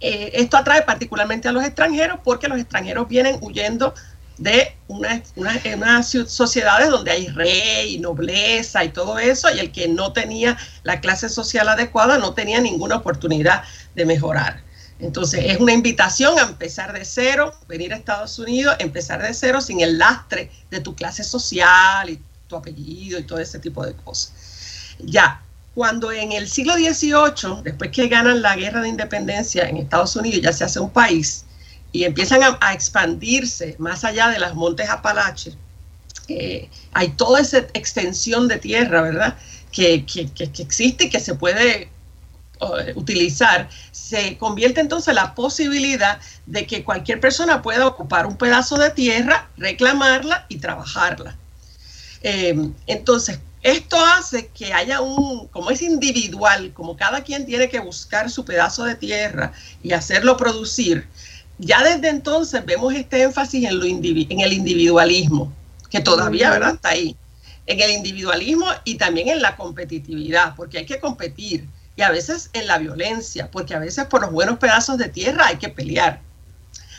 Eh, 0.00 0.30
esto 0.34 0.56
atrae 0.56 0.82
particularmente 0.82 1.48
a 1.48 1.52
los 1.52 1.64
extranjeros 1.64 2.20
porque 2.22 2.48
los 2.48 2.58
extranjeros 2.58 3.08
vienen 3.08 3.38
huyendo 3.40 3.94
de 4.38 4.76
unas 4.88 5.32
una, 5.34 6.02
sociedades 6.02 6.90
donde 6.90 7.10
hay 7.10 7.28
rey, 7.28 7.94
y 7.94 7.98
nobleza 7.98 8.84
y 8.84 8.90
todo 8.90 9.18
eso, 9.18 9.48
y 9.54 9.58
el 9.58 9.72
que 9.72 9.88
no 9.88 10.12
tenía 10.12 10.58
la 10.82 11.00
clase 11.00 11.28
social 11.28 11.68
adecuada 11.68 12.18
no 12.18 12.34
tenía 12.34 12.60
ninguna 12.60 12.96
oportunidad 12.96 13.62
de 13.94 14.04
mejorar. 14.04 14.62
Entonces 14.98 15.44
es 15.46 15.58
una 15.58 15.72
invitación 15.72 16.38
a 16.38 16.42
empezar 16.42 16.92
de 16.92 17.04
cero, 17.04 17.54
venir 17.68 17.92
a 17.92 17.96
Estados 17.96 18.38
Unidos, 18.38 18.76
empezar 18.78 19.22
de 19.22 19.34
cero 19.34 19.60
sin 19.60 19.80
el 19.80 19.98
lastre 19.98 20.50
de 20.70 20.80
tu 20.80 20.94
clase 20.94 21.22
social 21.22 22.08
y 22.08 22.20
tu 22.46 22.56
apellido 22.56 23.18
y 23.18 23.24
todo 23.24 23.38
ese 23.38 23.58
tipo 23.58 23.84
de 23.84 23.94
cosas. 23.94 24.32
Ya, 24.98 25.42
cuando 25.76 26.10
en 26.10 26.32
el 26.32 26.48
siglo 26.48 26.72
XVIII, 26.72 27.62
después 27.62 27.90
que 27.90 28.08
ganan 28.08 28.40
la 28.40 28.56
guerra 28.56 28.80
de 28.80 28.88
independencia 28.88 29.68
en 29.68 29.76
Estados 29.76 30.16
Unidos, 30.16 30.40
ya 30.40 30.50
se 30.50 30.64
hace 30.64 30.80
un 30.80 30.88
país 30.88 31.44
y 31.92 32.04
empiezan 32.04 32.40
a, 32.42 32.72
expandirse 32.72 33.76
más 33.78 34.02
allá 34.02 34.28
de 34.28 34.38
las 34.38 34.54
montes 34.54 34.88
Apalaches, 34.88 35.58
eh, 36.28 36.70
hay 36.94 37.10
toda 37.10 37.42
esa 37.42 37.58
extensión 37.74 38.48
de 38.48 38.56
tierra, 38.56 39.02
¿verdad? 39.02 39.36
Que, 39.70 40.06
que, 40.06 40.30
que, 40.32 40.62
existe 40.62 41.04
y 41.04 41.10
que 41.10 41.20
se 41.20 41.34
puede 41.34 41.82
eh, 41.82 42.92
utilizar, 42.94 43.68
se 43.92 44.38
convierte 44.38 44.80
entonces 44.80 45.14
la 45.14 45.34
posibilidad 45.34 46.18
de 46.46 46.66
que 46.66 46.84
cualquier 46.84 47.20
persona 47.20 47.60
pueda 47.60 47.86
ocupar 47.86 48.24
un 48.24 48.38
pedazo 48.38 48.78
de 48.78 48.88
tierra, 48.92 49.50
reclamarla 49.58 50.46
y 50.48 50.56
trabajarla. 50.56 51.36
Em, 52.22 52.72
entonces, 52.86 53.40
esto 53.66 53.96
hace 53.98 54.46
que 54.48 54.72
haya 54.72 55.00
un, 55.00 55.48
como 55.48 55.70
es 55.70 55.82
individual, 55.82 56.72
como 56.72 56.96
cada 56.96 57.24
quien 57.24 57.44
tiene 57.44 57.68
que 57.68 57.80
buscar 57.80 58.30
su 58.30 58.44
pedazo 58.44 58.84
de 58.84 58.94
tierra 58.94 59.52
y 59.82 59.92
hacerlo 59.92 60.36
producir, 60.36 61.08
ya 61.58 61.82
desde 61.82 62.08
entonces 62.08 62.64
vemos 62.64 62.94
este 62.94 63.22
énfasis 63.22 63.64
en, 63.64 63.80
lo 63.80 63.84
en 63.84 64.40
el 64.40 64.52
individualismo, 64.52 65.52
que 65.90 66.00
todavía 66.00 66.50
¿verdad? 66.50 66.74
está 66.74 66.90
ahí, 66.90 67.16
en 67.66 67.80
el 67.80 67.90
individualismo 67.90 68.66
y 68.84 68.98
también 68.98 69.28
en 69.28 69.42
la 69.42 69.56
competitividad, 69.56 70.54
porque 70.54 70.78
hay 70.78 70.86
que 70.86 71.00
competir 71.00 71.66
y 71.96 72.02
a 72.02 72.10
veces 72.10 72.50
en 72.52 72.68
la 72.68 72.78
violencia, 72.78 73.50
porque 73.50 73.74
a 73.74 73.80
veces 73.80 74.04
por 74.04 74.20
los 74.20 74.30
buenos 74.30 74.58
pedazos 74.58 74.96
de 74.96 75.08
tierra 75.08 75.48
hay 75.48 75.56
que 75.56 75.70
pelear. 75.70 76.20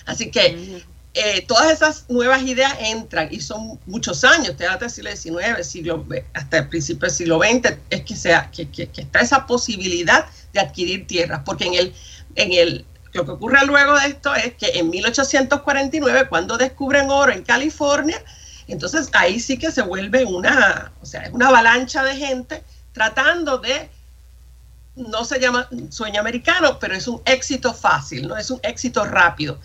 Así 0.05 0.31
que 0.31 0.83
eh, 1.19 1.45
todas 1.47 1.71
esas 1.71 2.05
nuevas 2.09 2.43
ideas 2.43 2.75
entran 2.79 3.27
y 3.31 3.39
son 3.39 3.79
muchos 3.87 4.23
años, 4.23 4.55
hasta 4.69 4.85
el 4.85 4.91
siglo 4.91 5.09
XIX, 5.09 5.67
siglo, 5.67 6.05
hasta 6.33 6.59
el 6.59 6.67
principio 6.67 7.07
del 7.07 7.15
siglo 7.15 7.39
XX, 7.39 7.77
es 7.89 8.01
que, 8.03 8.15
sea, 8.15 8.51
que, 8.51 8.69
que, 8.69 8.89
está 8.95 9.21
esa 9.21 9.47
posibilidad 9.47 10.27
de 10.53 10.59
adquirir 10.59 11.07
tierras, 11.07 11.41
porque 11.43 11.65
en 11.65 11.73
el, 11.73 11.93
en 12.35 12.53
el, 12.53 12.85
lo 13.13 13.25
que 13.25 13.31
ocurre 13.31 13.65
luego 13.65 13.97
de 13.99 14.07
esto 14.09 14.35
es 14.35 14.53
que 14.53 14.77
en 14.77 14.91
1849, 14.91 16.27
cuando 16.29 16.55
descubren 16.55 17.09
oro 17.09 17.31
en 17.31 17.41
California, 17.41 18.23
entonces 18.67 19.09
ahí 19.13 19.39
sí 19.39 19.57
que 19.57 19.71
se 19.71 19.81
vuelve 19.81 20.23
una, 20.23 20.91
o 21.01 21.05
sea, 21.05 21.23
es 21.23 21.33
una 21.33 21.47
avalancha 21.47 22.03
de 22.03 22.15
gente 22.15 22.63
tratando 22.93 23.57
de 23.57 23.89
no 24.95 25.25
se 25.25 25.39
llama 25.39 25.67
sueño 25.89 26.19
americano, 26.19 26.77
pero 26.79 26.95
es 26.95 27.07
un 27.07 27.21
éxito 27.25 27.73
fácil, 27.73 28.27
¿no? 28.27 28.37
Es 28.37 28.51
un 28.51 28.59
éxito 28.63 29.03
rápido. 29.05 29.59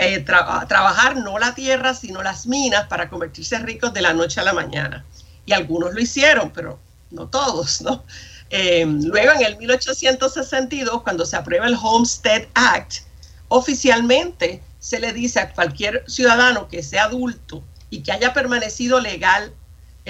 Eh, 0.00 0.20
trabajar 0.20 1.16
no 1.16 1.40
la 1.40 1.56
tierra, 1.56 1.92
sino 1.92 2.22
las 2.22 2.46
minas 2.46 2.86
para 2.86 3.08
convertirse 3.08 3.58
ricos 3.58 3.92
de 3.92 4.00
la 4.00 4.14
noche 4.14 4.40
a 4.40 4.44
la 4.44 4.52
mañana. 4.52 5.04
Y 5.44 5.52
algunos 5.52 5.92
lo 5.92 6.00
hicieron, 6.00 6.52
pero 6.52 6.78
no 7.10 7.26
todos, 7.26 7.82
¿no? 7.82 8.04
Eh, 8.50 8.86
luego, 8.86 9.32
en 9.32 9.44
el 9.44 9.56
1862, 9.56 11.02
cuando 11.02 11.26
se 11.26 11.36
aprueba 11.36 11.66
el 11.66 11.76
Homestead 11.80 12.46
Act, 12.54 13.02
oficialmente 13.48 14.62
se 14.78 15.00
le 15.00 15.12
dice 15.12 15.40
a 15.40 15.52
cualquier 15.52 16.04
ciudadano 16.06 16.68
que 16.68 16.84
sea 16.84 17.04
adulto 17.04 17.64
y 17.90 18.02
que 18.02 18.12
haya 18.12 18.32
permanecido 18.32 19.00
legal 19.00 19.52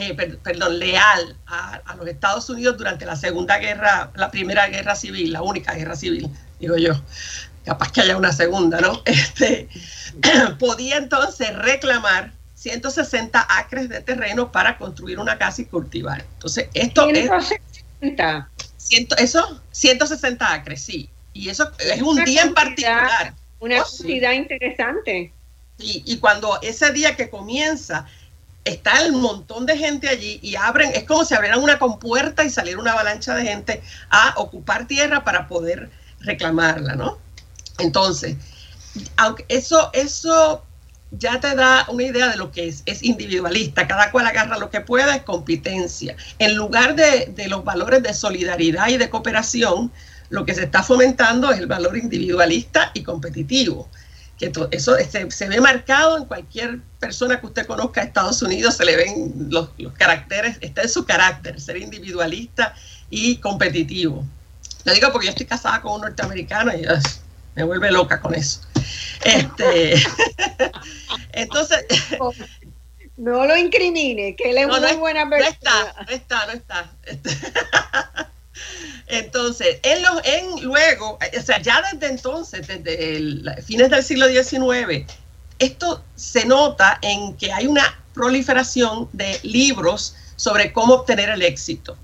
eh, 0.01 0.15
perdón, 0.15 0.79
leal 0.79 1.37
a, 1.49 1.97
los 1.97 2.07
Estados 2.07 2.49
Unidos 2.51 2.77
durante 2.77 3.05
la 3.05 3.17
Segunda 3.17 3.59
Guerra, 3.59 4.13
la 4.15 4.31
Primera 4.31 4.69
Guerra 4.69 4.95
Civil, 4.95 5.33
la 5.33 5.43
única 5.43 5.75
guerra 5.75 5.97
civil, 5.97 6.29
digo 6.61 6.77
yo. 6.77 6.93
Capaz 7.69 7.93
que 7.93 8.01
haya 8.01 8.17
una 8.17 8.33
segunda, 8.33 8.81
¿no? 8.81 9.03
Este, 9.05 9.69
podía 10.59 10.97
entonces 10.97 11.55
reclamar 11.55 12.33
160 12.55 13.47
acres 13.47 13.91
de 13.91 14.01
terreno 14.01 14.51
para 14.51 14.79
construir 14.79 15.19
una 15.19 15.37
casa 15.37 15.61
y 15.61 15.67
cultivar. 15.67 16.25
Entonces, 16.33 16.69
esto 16.73 17.11
es... 17.11 17.31
eso, 19.19 19.61
160 19.71 20.51
acres, 20.51 20.81
sí. 20.81 21.11
Y 21.35 21.51
eso 21.51 21.71
es 21.79 22.01
un 22.01 22.25
día 22.25 22.43
en 22.43 22.55
particular. 22.55 23.35
Una 23.61 23.83
oh, 23.83 24.33
interesante. 24.33 25.31
Y, 25.79 26.03
y 26.07 26.17
cuando 26.17 26.59
ese 26.63 26.91
día 26.93 27.17
que 27.17 27.29
comienza, 27.29 28.07
está 28.65 29.03
el 29.03 29.13
montón 29.13 29.67
de 29.67 29.77
gente 29.77 30.09
allí 30.09 30.41
y 30.43 30.57
abren, 30.57 30.91
es 30.95 31.05
como 31.05 31.27
si 31.27 31.35
abrieran 31.35 31.63
una 31.63 31.79
compuerta 31.79 32.45
y 32.45 32.51
saliera 32.51 32.81
una 32.81 32.93
avalancha 32.93 33.35
de 33.35 33.45
gente 33.45 33.83
a 34.09 34.33
ocupar 34.39 34.87
tierra 34.87 35.23
para 35.23 35.47
poder 35.49 35.91
reclamarla, 36.21 36.95
¿no? 36.95 37.28
Entonces, 37.79 38.37
aunque 39.17 39.45
eso, 39.49 39.91
eso 39.93 40.65
ya 41.11 41.41
te 41.41 41.55
da 41.55 41.87
una 41.89 42.05
idea 42.05 42.29
de 42.29 42.37
lo 42.37 42.51
que 42.53 42.69
es, 42.69 42.83
es 42.87 43.03
individualista, 43.03 43.87
cada 43.87 44.11
cual 44.11 44.27
agarra 44.27 44.59
lo 44.59 44.71
que 44.71 44.81
pueda, 44.81 45.17
es 45.17 45.23
competencia. 45.23 46.17
En 46.39 46.55
lugar 46.55 46.95
de, 46.95 47.33
de 47.35 47.49
los 47.49 47.65
valores 47.65 48.03
de 48.03 48.13
solidaridad 48.13 48.89
y 48.89 48.97
de 48.97 49.09
cooperación, 49.09 49.91
lo 50.31 50.45
que 50.45 50.55
se 50.55 50.65
está 50.65 50.83
fomentando 50.83 51.51
es 51.51 51.59
el 51.59 51.67
valor 51.67 51.97
individualista 51.97 52.91
y 52.95 53.03
competitivo 53.03 53.89
que 54.39 54.53
eso 54.71 54.97
se 55.29 55.49
ve 55.49 55.61
marcado 55.61 56.17
en 56.17 56.25
cualquier 56.25 56.81
persona 57.01 57.41
que 57.41 57.47
usted 57.47 57.67
conozca 57.67 58.01
en 58.01 58.09
Estados 58.09 58.41
Unidos, 58.41 58.77
se 58.77 58.85
le 58.85 58.97
ven 58.97 59.49
los, 59.51 59.71
caracteres, 59.97 60.59
está 60.61 60.83
en 60.83 60.89
su 60.89 61.05
carácter, 61.05 61.61
ser 61.61 61.77
individualista 61.77 62.75
y 63.11 63.37
competitivo. 63.39 64.25
Lo 64.85 64.95
digo 64.95 65.11
porque 65.11 65.27
yo 65.27 65.31
estoy 65.31 65.47
casada 65.47 65.83
con 65.83 65.95
un 65.95 66.03
norteamericano 66.03 66.73
y 66.73 66.85
me 67.59 67.65
vuelve 67.65 67.91
loca 67.91 68.21
con 68.21 68.37
eso. 68.37 68.61
Este, 69.25 69.95
entonces... 71.33 71.85
No 73.17 73.47
lo 73.47 73.57
incrimine, 73.57 74.37
que 74.37 74.51
él 74.51 74.59
es 74.59 74.67
una 74.67 74.79
muy 74.79 74.97
buena 74.97 75.29
persona. 75.29 75.51
No 76.07 76.13
está, 76.13 76.47
no 76.47 76.53
está, 76.53 76.93
no 77.17 77.17
está. 77.17 78.31
Entonces, 79.09 79.79
en, 79.83 80.03
los, 80.03 80.21
en 80.25 80.63
luego, 80.63 81.19
o 81.19 81.43
sea, 81.43 81.61
ya 81.61 81.83
desde 81.93 82.13
entonces, 82.13 82.67
desde 82.67 83.17
el, 83.17 83.51
fines 83.65 83.91
del 83.91 84.05
siglo 84.05 84.29
XIX, 84.29 85.05
esto 85.59 86.05
se 86.15 86.45
nota 86.45 86.99
en 87.03 87.35
que 87.37 87.53
hay 87.53 87.67
una 87.67 87.99
proliferación 88.15 89.09
de 89.13 89.41
libros 89.43 90.15
sobre 90.37 90.73
cómo 90.73 90.95
obtener 90.95 91.31
el 91.31 91.43
éxito. 91.43 91.97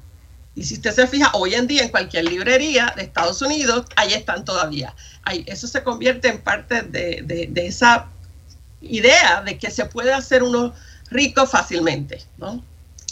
Y 0.56 0.64
si 0.64 0.74
usted 0.74 0.92
se 0.92 1.06
fija, 1.06 1.30
hoy 1.34 1.54
en 1.54 1.66
día 1.66 1.82
en 1.82 1.88
cualquier 1.88 2.26
librería 2.26 2.92
de 2.96 3.02
Estados 3.02 3.42
Unidos, 3.42 3.86
ahí 3.96 4.12
están 4.12 4.44
todavía. 4.44 4.94
Eso 5.46 5.66
se 5.66 5.82
convierte 5.82 6.28
en 6.28 6.40
parte 6.40 6.82
de, 6.82 7.52
esa 7.56 8.06
idea 8.80 9.42
de 9.42 9.58
que 9.58 9.70
se 9.70 9.86
puede 9.86 10.12
hacer 10.12 10.42
uno 10.42 10.72
rico 11.10 11.46
fácilmente. 11.46 12.22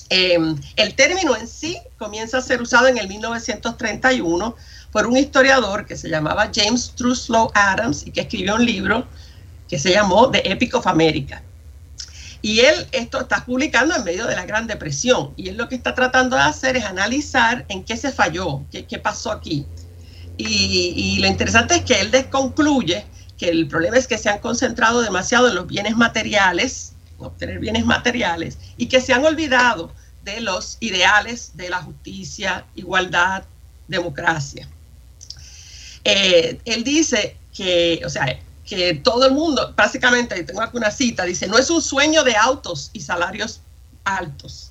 Em, 0.08 0.60
el 0.76 0.94
término 0.94 1.34
en 1.34 1.48
sí 1.48 1.78
comienza 1.98 2.38
a 2.38 2.42
ser 2.42 2.60
usado 2.60 2.86
en 2.86 2.98
el 2.98 3.08
1931 3.08 4.54
por 4.92 5.06
un 5.06 5.16
historiador 5.16 5.86
que 5.86 5.96
se 5.96 6.08
llamaba 6.08 6.50
James 6.54 6.92
Truslow 6.94 7.50
Adams 7.54 8.06
y 8.06 8.10
que 8.10 8.20
escribió 8.20 8.56
un 8.56 8.66
libro 8.66 9.06
que 9.68 9.78
se 9.78 9.90
llamó 9.90 10.30
The 10.30 10.52
Epic 10.52 10.74
of 10.74 10.86
America. 10.86 11.42
Y 12.42 12.58
él 12.60 12.88
esto 12.90 13.20
está 13.20 13.44
publicando 13.44 13.94
en 13.94 14.02
medio 14.02 14.26
de 14.26 14.34
la 14.34 14.44
Gran 14.44 14.66
Depresión 14.66 15.32
y 15.36 15.48
él 15.48 15.56
lo 15.56 15.68
que 15.68 15.76
está 15.76 15.94
tratando 15.94 16.34
de 16.34 16.42
hacer 16.42 16.76
es 16.76 16.84
analizar 16.84 17.64
en 17.68 17.84
qué 17.84 17.96
se 17.96 18.10
falló, 18.10 18.64
qué, 18.70 18.98
pasó 18.98 19.30
aquí. 19.30 19.64
Y, 20.36 21.18
lo 21.20 21.28
interesante 21.28 21.76
es 21.76 21.82
que 21.82 22.00
él 22.00 22.10
desconcluye 22.10 23.06
que 23.38 23.48
el 23.48 23.68
problema 23.68 23.96
es 23.96 24.08
que 24.08 24.18
se 24.18 24.28
han 24.28 24.40
concentrado 24.40 25.02
demasiado 25.02 25.48
en 25.48 25.54
los 25.54 25.68
bienes 25.68 25.96
materiales, 25.96 26.94
obtener 27.18 27.60
bienes 27.60 27.84
materiales, 27.84 28.58
y 28.76 28.86
que 28.86 29.00
se 29.00 29.12
han 29.12 29.24
olvidado 29.24 29.92
de 30.24 30.40
los 30.40 30.78
ideales 30.80 31.52
de 31.54 31.70
la 31.70 31.80
justicia, 31.82 32.64
igualdad, 32.74 33.44
democracia. 33.86 34.68
Eh, 36.02 36.58
él 36.64 36.82
dice 36.82 37.36
que, 37.54 38.02
o 38.04 38.10
sea, 38.10 38.36
que 38.66 38.94
todo 38.94 39.26
el 39.26 39.32
mundo, 39.32 39.72
básicamente, 39.76 40.42
tengo 40.44 40.62
aquí 40.62 40.76
una 40.76 40.90
cita, 40.90 41.24
dice, 41.24 41.46
no 41.46 41.58
es 41.58 41.68
un 41.70 41.82
sueño 41.82 42.22
de 42.22 42.36
autos 42.36 42.90
y 42.92 43.00
salarios 43.00 43.60
altos, 44.04 44.70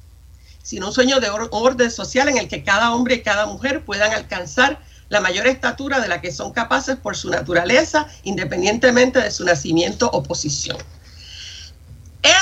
sino 0.64 0.88
un 0.88 0.94
sueño 0.94 1.20
de 1.20 1.30
orden 1.30 1.92
social 1.92 2.30
en 2.30 2.38
el 2.38 2.48
que 2.48 2.64
cada 2.64 2.94
hombre 2.94 3.16
y 3.16 3.22
cada 3.22 3.46
mujer 3.46 3.84
puedan 3.84 4.14
alcanzar 4.14 4.82
la 5.10 5.20
mayor 5.20 5.46
estatura 5.46 6.00
de 6.00 6.08
la 6.08 6.22
que 6.22 6.32
son 6.32 6.54
capaces 6.54 6.96
por 6.96 7.18
su 7.18 7.30
naturaleza, 7.30 8.08
independientemente 8.24 9.20
de 9.20 9.30
su 9.30 9.44
nacimiento 9.44 10.10
o 10.10 10.24
posición. 10.24 10.78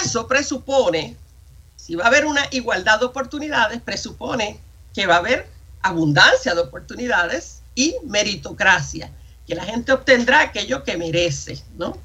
Eso 0.04 0.28
presupone 0.28 1.18
si 1.76 1.96
va 1.96 2.04
a 2.04 2.08
haber 2.10 2.28
una 2.28 2.46
igualdad 2.52 3.00
de 3.00 3.08
oportunidades, 3.08 3.82
presupone 3.82 4.60
que 4.94 5.08
va 5.08 5.16
a 5.16 5.20
haber 5.20 5.50
abundancia 5.82 6.54
de 6.54 6.62
oportunidades 6.62 7.62
y 7.74 7.96
meritocracia, 8.06 9.12
que 9.50 9.56
la 9.56 9.66
gente 9.66 9.92
obtendrá 9.92 10.42
aquello 10.42 10.84
que 10.84 10.96
merece, 10.96 11.60
¿no? 11.76 11.98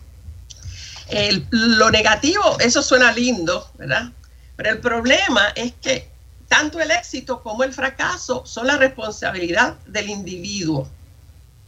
lo 1.50 1.90
negativo, 1.90 2.58
eso 2.60 2.82
suena 2.82 3.12
lindo, 3.12 3.70
¿verdad? 3.76 4.10
Pero 4.56 4.70
el 4.70 4.78
problema 4.78 5.48
es 5.54 5.74
que 5.74 6.08
tanto 6.48 6.80
el 6.80 6.90
éxito 6.90 7.42
como 7.42 7.62
el 7.62 7.74
fracaso 7.74 8.42
son 8.46 8.68
la 8.68 8.78
responsabilidad 8.78 9.74
del 9.86 10.08
individuo. 10.08 10.88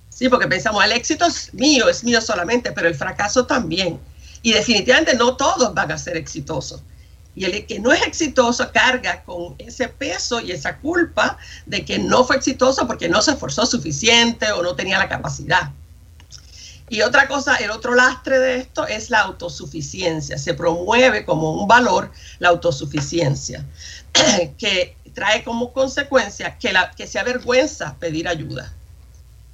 Sí, 0.09 0.31
porque 0.31 0.49
pensamos, 0.49 0.83
el 0.83 0.93
éxito 0.93 1.27
es 1.27 1.53
mío, 1.53 1.87
es 1.91 2.03
mío 2.03 2.23
solamente, 2.23 2.73
pero 2.73 2.89
el 2.89 2.95
fracaso 2.95 3.45
también. 3.45 4.01
Y 4.41 4.55
definitivamente 4.55 5.15
no 5.15 5.37
todos 5.37 5.75
van 5.75 5.93
a 5.93 5.99
ser 5.99 6.17
exitosos. 6.17 6.81
Y 7.37 7.45
el 7.45 7.67
que 7.67 7.79
no 7.79 7.93
es 7.93 8.03
exitoso 8.05 8.73
carga 8.73 9.23
con 9.23 9.55
ese 9.59 9.89
peso 9.89 10.41
y 10.41 10.51
esa 10.51 10.79
culpa 10.79 11.37
de 11.67 11.85
que 11.85 11.99
no 11.99 12.25
fue 12.25 12.37
exitoso 12.37 12.87
porque 12.87 13.09
no 13.09 13.21
se 13.21 13.33
esforzó 13.33 13.67
suficiente 13.67 14.51
o 14.53 14.63
no 14.63 14.75
tenía 14.75 14.99
la 14.99 15.09
capacidad. 15.09 15.71
Y 16.89 17.03
otra 17.03 17.29
cosa, 17.29 17.57
el 17.57 17.71
otro 17.71 17.95
lastre 17.95 18.39
de 18.39 18.57
esto 18.57 18.87
es 18.87 19.11
la 19.11 19.21
autosuficiencia. 19.21 20.39
Se 20.39 20.55
promueve 20.55 21.25
como 21.25 21.53
un 21.53 21.69
valor 21.69 22.11
la 22.39 22.49
autosuficiencia, 22.49 23.65
que 24.59 24.97
trae 25.13 25.45
como 25.45 25.73
consecuencia 25.73 26.57
que, 26.59 26.73
la, 26.73 26.93
se 27.07 27.19
avergüenza 27.19 27.97
pedir 27.99 28.29
ayuda. 28.29 28.73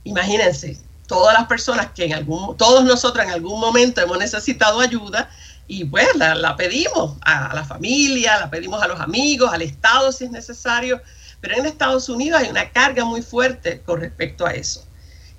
Imagínense, 0.04 0.78
todas 1.06 1.34
las 1.34 1.46
personas 1.46 1.92
que 1.92 2.04
en 2.04 2.14
algún, 2.14 2.56
todos 2.56 2.84
nosotros 2.84 3.24
en 3.24 3.32
algún 3.32 3.58
momento 3.60 4.00
hemos 4.00 4.18
necesitado 4.18 4.80
ayuda 4.80 5.30
y 5.72 5.86
pues 5.86 6.06
la, 6.16 6.54
pedimos 6.54 7.16
a, 7.22 7.54
la 7.54 7.64
familia, 7.64 8.38
la 8.38 8.50
pedimos 8.50 8.82
a 8.82 8.88
los 8.88 9.00
amigos, 9.00 9.50
al 9.54 9.62
Estado 9.62 10.12
si 10.12 10.24
es 10.24 10.30
necesario, 10.30 11.00
pero 11.40 11.56
en 11.56 11.64
Estados 11.64 12.10
Unidos 12.10 12.42
hay 12.42 12.50
una 12.50 12.70
carga 12.70 13.06
muy 13.06 13.22
fuerte 13.22 13.80
con 13.80 13.98
respecto 13.98 14.44
a 14.44 14.50
eso. 14.52 14.84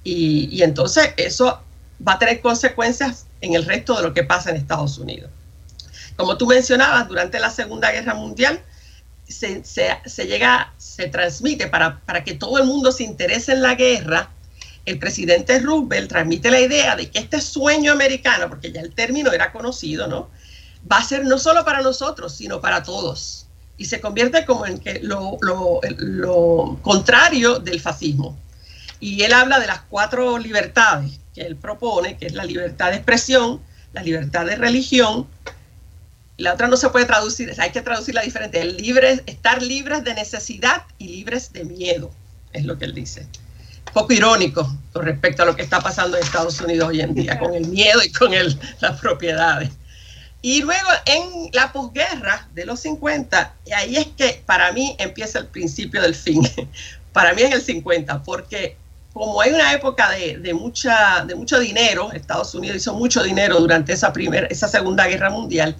Y, 0.04 0.64
entonces 0.64 1.14
eso 1.18 1.62
va 2.06 2.14
a 2.14 2.20
tener 2.20 2.42
consecuencias 2.42 3.28
en 3.42 3.54
el 3.54 3.64
resto 3.64 3.96
de 3.96 4.02
lo 4.02 4.16
que 4.16 4.24
pasa 4.24 4.50
en 4.50 4.56
Estados 4.56 4.98
Unidos. 4.98 5.30
Como 6.16 6.36
tú 6.36 6.48
mencionabas, 6.48 7.08
durante 7.08 7.40
la 7.40 7.52
Segunda 7.52 7.92
Guerra 7.92 8.16
Mundial 8.16 8.60
se, 9.28 9.64
se, 9.64 10.00
se 10.04 10.26
llega, 10.26 10.74
se 10.80 11.10
transmite 11.10 11.68
para, 11.68 12.00
para 12.08 12.24
que 12.24 12.34
todo 12.34 12.58
el 12.58 12.66
mundo 12.66 12.92
se 12.92 13.04
interese 13.04 13.52
en 13.52 13.62
la 13.62 13.76
guerra, 13.76 14.32
el 14.86 15.00
presidente 15.00 15.60
Roosevelt 15.60 16.10
transmite 16.10 16.52
la 16.52 16.60
idea 16.60 16.96
de 16.96 17.10
que 17.10 17.20
este 17.20 17.40
sueño 17.40 17.92
americano, 17.92 18.50
porque 18.50 18.72
ya 18.72 18.82
el 18.82 18.94
término 18.94 19.32
era 19.32 19.52
conocido, 19.52 20.08
¿no? 20.08 20.30
Va 20.92 20.98
a 20.98 21.04
ser 21.04 21.26
no 21.26 21.40
solo 21.40 21.64
para 21.64 21.82
nosotros, 21.82 22.36
sino 22.36 22.60
para 22.60 22.84
todos. 22.84 23.48
Y 23.78 23.86
se 23.86 24.02
convierte 24.02 24.46
como 24.46 24.66
en 24.66 24.80
que 24.80 25.00
lo, 25.02 25.38
lo 25.42 26.80
contrario 26.82 27.60
del 27.60 27.80
fascismo. 27.80 28.38
Y 29.00 29.24
él 29.24 29.34
habla 29.34 29.60
de 29.60 29.68
las 29.68 29.82
cuatro 29.90 30.38
libertades 30.38 31.20
que 31.34 31.42
él 31.42 31.56
propone, 31.56 32.18
que 32.18 32.28
es 32.28 32.34
la 32.34 32.44
libertad 32.44 32.92
de 32.92 32.98
expresión, 32.98 33.62
la 33.94 34.04
libertad 34.04 34.46
de 34.46 34.56
religión, 34.56 35.28
la 36.38 36.54
otra 36.54 36.68
no 36.68 36.78
se 36.78 36.90
puede 36.90 37.06
traducir, 37.06 37.54
hay 37.60 37.72
que 37.72 37.82
traducirla 37.82 38.22
diferente, 38.22 38.60
el 38.60 38.78
libre, 38.78 39.22
estar 39.26 39.62
libres 39.62 40.04
de 40.04 40.14
necesidad 40.14 40.84
y 40.98 41.08
libres 41.08 41.54
de 41.54 41.64
miedo, 41.64 42.12
es 42.54 42.66
lo 42.66 42.78
que 42.78 42.86
él 42.86 42.94
dice 42.94 43.28
poco 43.94 44.14
irónico 44.14 44.70
con 44.92 45.06
respecto 45.06 45.44
a 45.44 45.46
lo 45.46 45.56
que 45.56 45.62
está 45.62 45.80
pasando 45.80 46.18
en 46.18 46.24
Estados 46.24 46.60
Unidos 46.62 46.90
hoy 46.90 47.02
en 47.02 47.14
día, 47.14 47.40
con 47.40 47.54
el 47.54 47.68
miedo 47.68 48.04
y 48.04 48.12
con 48.12 48.34
el, 48.34 48.60
las 48.80 49.00
propiedades. 49.00 49.70
Y 50.42 50.62
luego 50.62 50.90
en 51.06 51.50
la 51.54 51.72
posguerra 51.72 52.48
de 52.54 52.66
los 52.66 52.82
50, 52.82 53.54
y 53.66 53.72
ahí 53.72 53.96
es 53.96 54.08
que 54.08 54.44
para 54.46 54.72
mí 54.74 54.96
empieza 55.00 55.40
el 55.40 55.48
principio 55.48 56.02
del 56.02 56.16
fin. 56.16 56.42
para 57.14 57.34
mí 57.34 57.44
es 57.44 57.54
el 57.54 57.62
50, 57.62 58.24
porque 58.24 58.76
como 59.14 59.40
hay 59.40 59.52
una 59.52 59.72
época 59.74 60.10
de, 60.10 60.38
de, 60.40 60.54
mucha, 60.54 61.24
de 61.26 61.36
mucho 61.36 61.60
dinero, 61.60 62.12
Estados 62.12 62.54
Unidos 62.56 62.78
hizo 62.78 62.94
mucho 62.96 63.24
dinero 63.24 63.60
durante 63.60 63.94
esa, 63.94 64.12
primera, 64.12 64.48
esa 64.48 64.68
Segunda 64.68 65.08
Guerra 65.08 65.30
Mundial, 65.30 65.78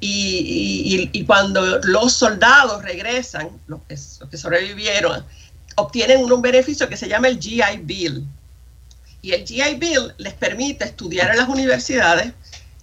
y, 0.00 1.24
cuando 1.24 1.78
los 1.84 2.12
soldados 2.12 2.82
regresan, 2.82 3.48
los 3.66 3.80
los 3.88 4.28
que 4.28 4.36
sobrevivieron, 4.36 5.24
obtienen 5.76 6.30
un 6.30 6.42
beneficio 6.42 6.88
que 6.88 6.96
se 6.96 7.08
llama 7.08 7.28
el 7.28 7.38
GI 7.38 7.78
Bill. 7.82 8.26
Y 9.22 9.32
el 9.32 9.44
GI 9.44 9.76
Bill 9.76 10.14
les 10.18 10.34
permite 10.34 10.84
estudiar 10.84 11.30
en 11.30 11.38
las 11.38 11.48
universidades 11.48 12.32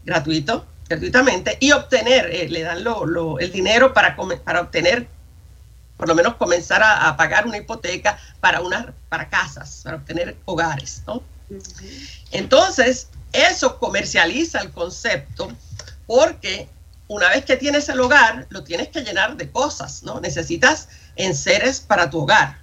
gratuito, 0.04 0.65
gratuitamente 0.89 1.58
y 1.60 1.71
obtener, 1.71 2.25
eh, 2.34 2.49
le 2.49 2.63
dan 2.63 2.84
lo, 2.84 3.39
el 3.39 3.51
dinero 3.51 3.93
para, 3.93 4.15
para 4.43 4.62
obtener 4.62 5.08
por 5.97 6.08
lo 6.08 6.15
menos 6.15 6.36
comenzar 6.38 6.82
a, 6.84 7.15
pagar 7.15 7.45
una 7.45 7.58
hipoteca 7.58 8.17
para, 8.39 8.62
una, 8.62 8.91
para 9.08 9.30
casas, 9.30 9.82
para 9.84 9.97
obtener 9.97 10.36
hogares. 10.45 11.04
¿no? 11.06 11.21
Entonces, 12.32 13.10
eso 13.32 13.77
comercializa 13.77 14.62
el 14.62 14.71
concepto 14.71 15.51
porque 16.08 16.67
una 17.08 17.30
vez 17.30 17.45
que 17.45 17.56
tienes 17.56 17.88
el 17.89 17.99
hogar, 17.99 18.47
lo 18.49 18.63
tienes 18.63 18.88
que 18.88 19.01
llenar 19.01 19.38
de 19.38 19.51
cosas, 19.51 20.01
¿no? 20.01 20.19
Necesitas 20.21 20.88
enseres 21.17 21.82
para 21.82 22.10
tu 22.10 22.21
hogar. 22.21 22.61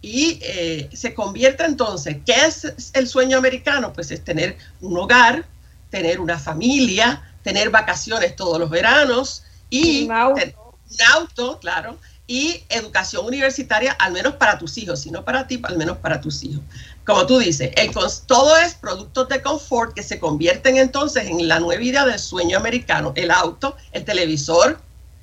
Y 0.00 0.38
eh, 0.42 0.88
se 0.92 1.12
convierte 1.12 1.64
entonces, 1.64 2.18
¿qué 2.24 2.34
es 2.46 2.92
el 2.92 3.08
sueño 3.08 3.36
americano? 3.36 3.92
Pues 3.92 4.10
es 4.10 4.22
tener 4.22 4.56
un 4.80 4.96
hogar, 4.96 5.44
tener 5.90 6.20
una 6.20 6.38
familia, 6.38 7.22
tener 7.42 7.70
vacaciones 7.70 8.36
todos 8.36 8.58
los 8.58 8.70
veranos 8.70 9.42
y 9.70 10.04
un 10.04 11.02
auto, 11.14 11.58
claro, 11.60 11.98
y 12.26 12.62
educación 12.68 13.24
universitaria, 13.24 13.92
al 13.92 14.12
menos 14.12 14.34
para 14.34 14.58
tus 14.58 14.76
hijos, 14.76 15.00
si 15.00 15.10
no 15.10 15.24
para 15.24 15.46
ti, 15.46 15.58
al 15.62 15.78
menos 15.78 15.96
para 15.96 16.20
tus 16.20 16.44
hijos. 16.44 16.62
Como 17.06 17.26
tú 17.26 17.38
dices, 17.38 17.70
el, 17.74 17.90
todo 18.26 18.56
es 18.58 18.74
productos 18.74 19.30
de 19.30 19.40
confort 19.40 19.94
que 19.94 20.02
se 20.02 20.20
convierten 20.20 20.76
entonces 20.76 21.26
en 21.26 21.48
la 21.48 21.58
nueva 21.58 21.82
idea 21.82 22.04
del 22.04 22.18
sueño 22.18 22.58
americano, 22.58 23.14
el 23.16 23.30
auto, 23.30 23.76
el 23.92 24.04
televisor 24.04 24.78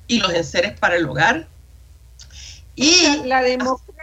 y 0.08 0.18
los 0.18 0.34
enseres 0.34 0.76
para 0.78 0.96
el 0.96 1.08
hogar. 1.08 1.46
Y 2.74 3.22
la 3.24 3.40
democracia, 3.42 3.95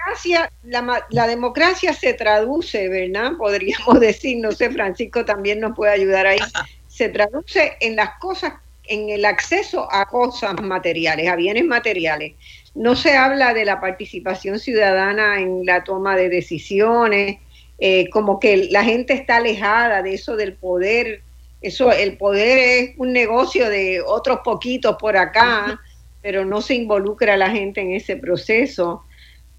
la, 0.64 1.06
la 1.10 1.28
democracia 1.28 1.94
se 1.94 2.14
traduce, 2.14 2.90
¿verdad? 2.90 3.34
Podríamos 3.38 4.00
decir, 4.00 4.38
no 4.38 4.52
sé, 4.52 4.70
Francisco 4.70 5.26
también 5.26 5.60
nos 5.60 5.76
puede 5.76 5.94
ayudar 5.94 6.28
ahí, 6.28 6.40
se 6.88 7.10
traduce 7.10 7.78
en 7.80 7.96
las 7.96 8.18
cosas 8.20 8.54
en 8.86 9.10
el 9.10 9.26
acceso 9.26 9.88
a 9.92 10.06
cosas 10.08 10.62
materiales, 10.62 11.30
a 11.30 11.36
bienes 11.36 11.66
materiales. 11.66 12.34
No 12.76 12.96
se 12.96 13.16
habla 13.16 13.54
de 13.54 13.66
la 13.66 13.80
participación 13.80 14.60
ciudadana 14.60 15.40
en 15.40 15.66
la 15.66 15.84
toma 15.84 16.16
de 16.16 16.30
decisiones, 16.30 17.38
eh, 17.80 18.10
como 18.10 18.40
que 18.40 18.68
la 18.72 18.84
gente 18.84 19.14
está 19.14 19.38
alejada 19.38 20.02
de 20.02 20.16
eso 20.16 20.36
del 20.36 20.54
poder. 20.54 21.22
Eso, 21.62 21.92
el 21.92 22.18
poder 22.18 22.58
es 22.58 22.98
un 22.98 23.14
negocio 23.14 23.70
de 23.70 24.02
otros 24.02 24.40
poquitos 24.44 24.98
por 25.00 25.16
acá, 25.16 25.80
pero 26.22 26.44
no 26.44 26.62
se 26.62 26.76
involucra 26.76 27.36
a 27.36 27.38
la 27.38 27.52
gente 27.52 27.80
en 27.82 27.94
ese 27.94 28.18
proceso. 28.18 29.06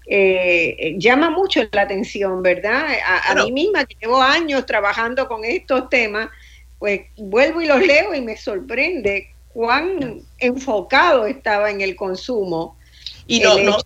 Eh, 0.07 0.95
llama 0.97 1.29
mucho 1.29 1.61
la 1.71 1.81
atención, 1.81 2.43
¿verdad? 2.43 2.85
A, 3.05 3.31
a 3.31 3.43
mí 3.43 3.51
misma, 3.51 3.85
que 3.85 3.95
llevo 3.99 4.21
años 4.21 4.65
trabajando 4.65 5.27
con 5.27 5.43
estos 5.43 5.89
temas, 5.89 6.29
pues 6.77 7.01
vuelvo 7.17 7.61
y 7.61 7.67
los 7.67 7.79
leo 7.85 8.13
y 8.13 8.21
me 8.21 8.37
sorprende 8.37 9.31
cuán 9.53 10.21
enfocado 10.37 11.25
estaba 11.25 11.71
en 11.71 11.81
el 11.81 11.95
consumo 11.95 12.77
y 13.27 13.39
no, 13.39 13.57
no, 13.59 13.77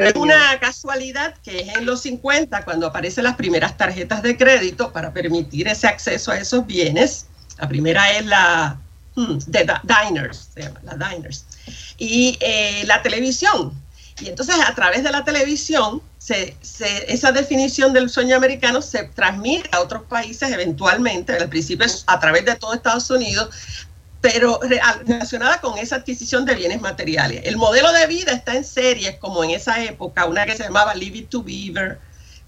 es 0.00 0.14
una 0.14 0.58
casualidad 0.60 1.34
que 1.42 1.60
es 1.60 1.76
en 1.76 1.84
los 1.84 2.02
50 2.02 2.64
cuando 2.64 2.86
aparecen 2.86 3.24
las 3.24 3.36
primeras 3.36 3.76
tarjetas 3.76 4.22
de 4.22 4.36
crédito 4.36 4.92
para 4.92 5.12
permitir 5.12 5.68
ese 5.68 5.86
acceso 5.88 6.30
a 6.30 6.38
esos 6.38 6.66
bienes. 6.66 7.26
La 7.58 7.68
primera 7.68 8.10
es 8.12 8.24
la 8.24 8.78
hmm, 9.16 9.38
de 9.46 9.66
Diners, 9.82 10.50
se 10.54 10.62
llama, 10.62 10.80
la 10.84 11.08
Diners. 11.08 11.44
Y 11.98 12.38
eh, 12.40 12.84
la 12.86 13.02
televisión. 13.02 13.72
Y 14.20 14.28
entonces 14.28 14.56
a 14.66 14.74
través 14.74 15.02
de 15.02 15.10
la 15.10 15.24
televisión, 15.24 16.02
se, 16.18 16.56
esa 17.08 17.32
definición 17.32 17.92
del 17.92 18.10
sueño 18.10 18.36
americano 18.36 18.82
se 18.82 19.04
transmite 19.04 19.68
a 19.72 19.80
otros 19.80 20.02
países 20.04 20.50
eventualmente, 20.50 21.34
al 21.34 21.48
principio 21.48 21.86
a 22.06 22.20
través 22.20 22.44
de 22.44 22.54
todo 22.56 22.74
Estados 22.74 23.08
Unidos, 23.10 23.48
pero 24.20 24.60
relacionada 25.06 25.60
con 25.60 25.78
esa 25.78 25.96
adquisición 25.96 26.44
de 26.44 26.54
bienes 26.54 26.80
materiales. 26.80 27.40
El 27.44 27.56
modelo 27.56 27.90
de 27.92 28.06
vida 28.06 28.32
está 28.32 28.54
en 28.54 28.64
series 28.64 29.16
como 29.18 29.42
en 29.42 29.50
esa 29.50 29.82
época, 29.82 30.26
una 30.26 30.44
que 30.44 30.56
se 30.56 30.64
llamaba 30.64 30.94
Leave 30.94 31.18
It 31.18 31.28
to 31.30 31.42
Beaver 31.42 31.98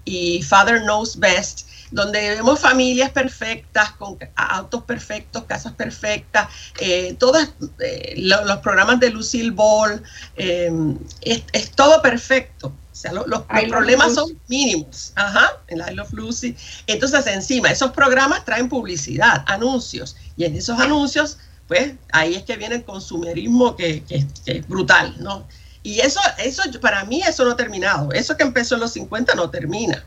y 0.05 0.43
Father 0.43 0.81
Knows 0.81 1.17
Best, 1.17 1.67
donde 1.93 2.19
vemos 2.31 2.59
familias 2.59 3.11
perfectas, 3.11 3.91
con 3.91 4.17
autos 4.35 4.83
perfectos, 4.83 5.43
casas 5.45 5.73
perfectas, 5.73 6.47
eh, 6.79 7.15
todos 7.19 7.53
eh, 7.79 8.15
los 8.17 8.57
programas 8.57 8.99
de 8.99 9.11
Lucille 9.11 9.51
Ball, 9.51 10.01
em, 10.35 10.97
es, 11.21 11.71
todo 11.71 12.01
perfecto. 12.01 12.67
O 12.91 12.95
sea, 12.95 13.11
los, 13.11 13.43
problemas 13.69 14.13
son 14.13 14.39
mínimos. 14.47 15.13
Ajá, 15.15 15.51
en 15.67 15.79
I 15.79 15.95
Love 15.95 16.13
Lucy. 16.13 16.55
Entonces, 16.87 17.25
encima, 17.27 17.69
esos 17.69 17.91
programas 17.91 18.45
traen 18.45 18.69
publicidad, 18.69 19.43
anuncios. 19.47 20.15
Y 20.37 20.45
en 20.45 20.55
esos 20.55 20.79
anuncios 20.79 21.37
pues 21.67 21.93
ahí 22.11 22.35
es 22.35 22.43
que 22.43 22.57
viene 22.57 22.75
el 22.75 22.83
consumerismo 22.83 23.75
que, 23.75 24.03
es 24.45 24.67
brutal, 24.67 25.15
¿no? 25.19 25.47
Y 25.81 25.99
eso, 25.99 26.19
eso, 26.37 26.63
para 26.79 27.03
mí 27.05 27.21
eso 27.21 27.43
no 27.43 27.51
ha 27.51 27.57
terminado. 27.57 28.11
Eso 28.11 28.37
que 28.37 28.43
empezó 28.43 28.75
en 28.75 28.81
los 28.81 28.93
50 28.93 29.35
no 29.35 29.49
termina. 29.49 30.05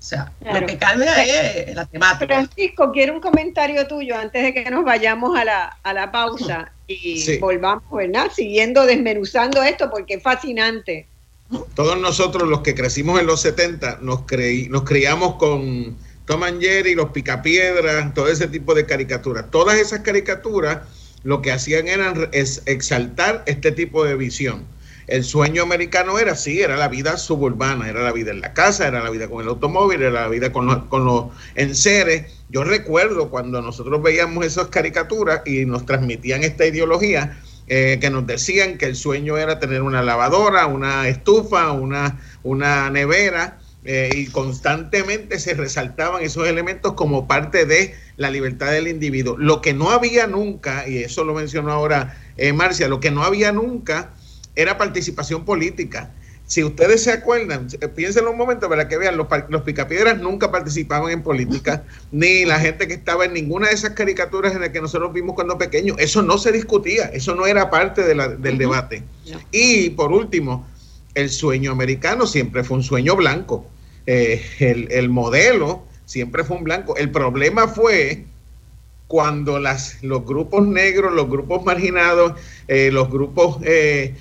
O 0.00 0.02
sea, 0.02 0.32
lo 0.40 0.66
que 0.66 0.78
cambia 0.78 1.22
es 1.22 1.74
la 1.74 1.84
temática. 1.84 2.26
Francisco, 2.26 2.90
quiero 2.90 3.12
un 3.12 3.20
comentario 3.20 3.86
tuyo 3.86 4.16
antes 4.16 4.42
de 4.42 4.54
que 4.54 4.70
nos 4.70 4.82
vayamos 4.82 5.38
a 5.38 5.44
la, 5.44 5.76
a 5.82 5.92
la 5.92 6.10
pausa 6.10 6.72
y 6.86 7.36
volvamos, 7.36 7.84
¿verdad? 7.92 8.28
Siguiendo 8.34 8.86
desmenuzando 8.86 9.62
esto 9.62 9.90
porque 9.90 10.14
es 10.14 10.22
fascinante. 10.22 11.06
Todos 11.74 12.00
nosotros 12.00 12.48
los 12.48 12.62
que 12.62 12.74
crecimos 12.74 13.20
en 13.20 13.26
los 13.26 13.42
70 13.42 13.98
nos, 14.00 14.22
creí, 14.22 14.70
nos 14.70 14.84
criamos 14.84 15.34
con 15.34 15.98
Tom 16.24 16.44
and 16.44 16.62
Jerry, 16.62 16.94
los 16.94 17.10
Picapiedras, 17.10 18.14
todo 18.14 18.28
ese 18.28 18.48
tipo 18.48 18.74
de 18.74 18.86
caricaturas. 18.86 19.50
Todas 19.50 19.78
esas 19.78 20.00
caricaturas 20.00 20.78
lo 21.24 21.42
que 21.42 21.52
hacían 21.52 21.88
era 21.88 22.14
es 22.32 22.62
exaltar 22.64 23.42
este 23.44 23.70
tipo 23.70 24.02
de 24.04 24.14
visión. 24.16 24.64
El 25.10 25.24
sueño 25.24 25.64
americano 25.64 26.20
era 26.20 26.32
así, 26.32 26.60
era 26.60 26.76
la 26.76 26.86
vida 26.86 27.16
suburbana, 27.16 27.90
era 27.90 28.00
la 28.00 28.12
vida 28.12 28.30
en 28.30 28.40
la 28.40 28.54
casa, 28.54 28.86
era 28.86 29.02
la 29.02 29.10
vida 29.10 29.26
con 29.28 29.42
el 29.42 29.48
automóvil, 29.48 30.00
era 30.02 30.22
la 30.22 30.28
vida 30.28 30.52
con 30.52 30.66
los, 30.66 30.84
con 30.84 31.04
los 31.04 31.24
enseres. 31.56 32.32
Yo 32.48 32.62
recuerdo 32.62 33.28
cuando 33.28 33.60
nosotros 33.60 34.00
veíamos 34.00 34.46
esas 34.46 34.68
caricaturas 34.68 35.42
y 35.46 35.64
nos 35.64 35.84
transmitían 35.84 36.44
esta 36.44 36.64
ideología, 36.64 37.40
eh, 37.66 37.98
que 38.00 38.08
nos 38.08 38.24
decían 38.24 38.78
que 38.78 38.86
el 38.86 38.94
sueño 38.94 39.36
era 39.36 39.58
tener 39.58 39.82
una 39.82 40.00
lavadora, 40.00 40.66
una 40.66 41.08
estufa, 41.08 41.72
una, 41.72 42.20
una 42.44 42.88
nevera, 42.88 43.58
eh, 43.84 44.10
y 44.14 44.26
constantemente 44.26 45.40
se 45.40 45.54
resaltaban 45.54 46.22
esos 46.22 46.46
elementos 46.46 46.92
como 46.92 47.26
parte 47.26 47.66
de 47.66 47.96
la 48.16 48.30
libertad 48.30 48.70
del 48.70 48.86
individuo. 48.86 49.36
Lo 49.36 49.60
que 49.60 49.74
no 49.74 49.90
había 49.90 50.28
nunca, 50.28 50.88
y 50.88 50.98
eso 50.98 51.24
lo 51.24 51.34
mencionó 51.34 51.72
ahora 51.72 52.16
eh, 52.36 52.52
Marcia, 52.52 52.86
lo 52.86 53.00
que 53.00 53.10
no 53.10 53.24
había 53.24 53.50
nunca 53.50 54.14
era 54.56 54.78
participación 54.78 55.44
política. 55.44 56.12
Si 56.46 56.64
ustedes 56.64 57.04
se 57.04 57.12
acuerdan, 57.12 57.68
eh, 57.80 57.86
piensen 57.86 58.26
un 58.26 58.36
momento 58.36 58.68
para 58.68 58.88
que 58.88 58.98
vean, 58.98 59.16
los, 59.16 59.28
los 59.48 59.62
picapiedras 59.62 60.18
nunca 60.18 60.50
participaban 60.50 61.12
en 61.12 61.22
política, 61.22 61.84
ni 62.10 62.44
la 62.44 62.58
gente 62.58 62.88
que 62.88 62.94
estaba 62.94 63.24
en 63.24 63.34
ninguna 63.34 63.68
de 63.68 63.74
esas 63.74 63.90
caricaturas 63.90 64.54
en 64.54 64.62
las 64.62 64.70
que 64.70 64.80
nosotros 64.80 65.12
vimos 65.12 65.36
cuando 65.36 65.56
pequeños. 65.56 65.96
Eso 66.00 66.22
no 66.22 66.38
se 66.38 66.50
discutía, 66.50 67.04
eso 67.06 67.34
no 67.36 67.46
era 67.46 67.70
parte 67.70 68.02
del 68.02 68.58
debate. 68.58 69.04
Y 69.52 69.90
por 69.90 70.10
último, 70.10 70.66
el 71.14 71.30
sueño 71.30 71.72
americano 71.72 72.26
siempre 72.26 72.64
fue 72.64 72.78
un 72.78 72.82
sueño 72.82 73.16
blanco. 73.16 73.66
Eh, 74.06 74.42
el, 74.90 75.08
modelo 75.08 75.84
siempre 76.04 76.44
fue 76.44 76.56
un 76.56 76.64
blanco. 76.64 76.96
El 76.96 77.10
problema 77.10 77.68
fue 77.68 78.24
cuando 79.10 79.58
las, 79.58 80.00
los 80.04 80.24
grupos 80.24 80.66
negros, 80.68 81.12
los 81.12 81.28
grupos 81.28 81.64
marginados, 81.64 82.34
eh, 82.68 82.90
los 82.92 83.10
grupos 83.10 83.58
eh, 83.64 84.14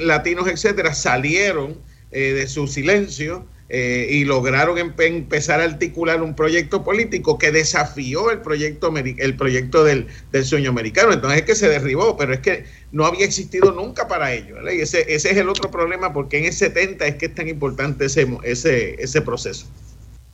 latinos, 0.00 0.46
etcétera, 0.46 0.94
salieron 0.94 1.76
de 2.12 2.46
su 2.46 2.66
silencio 2.68 3.46
eh, 3.74 4.06
y 4.10 4.26
lograron 4.26 4.76
empezar 4.76 5.62
a 5.62 5.64
articular 5.64 6.20
un 6.20 6.36
proyecto 6.36 6.84
político 6.84 7.38
que 7.38 7.50
desafió 7.50 8.30
el 8.30 8.42
proyecto, 8.42 8.94
el 8.94 9.34
proyecto 9.34 9.82
del, 9.82 10.08
sueño 10.44 10.68
americano. 10.68 11.14
Entonces 11.14 11.40
es 11.40 11.46
que 11.46 11.54
se 11.54 11.70
derribó, 11.70 12.18
pero 12.18 12.34
es 12.34 12.40
que 12.40 12.66
no 12.90 13.06
había 13.06 13.24
existido 13.24 13.72
nunca 13.72 14.08
para 14.08 14.34
ello. 14.34 14.56
Y 14.70 14.82
ese, 14.82 15.06
ese 15.14 15.30
es 15.30 15.38
el 15.38 15.48
otro 15.48 15.70
problema, 15.70 16.12
porque 16.12 16.36
en 16.36 16.44
el 16.44 16.52
70 16.52 17.06
es 17.06 17.14
que 17.16 17.26
es 17.26 17.34
tan 17.34 17.48
importante 17.48 18.04
ese, 18.04 18.28
ese, 18.42 19.02
ese 19.02 19.22
proceso. 19.22 19.66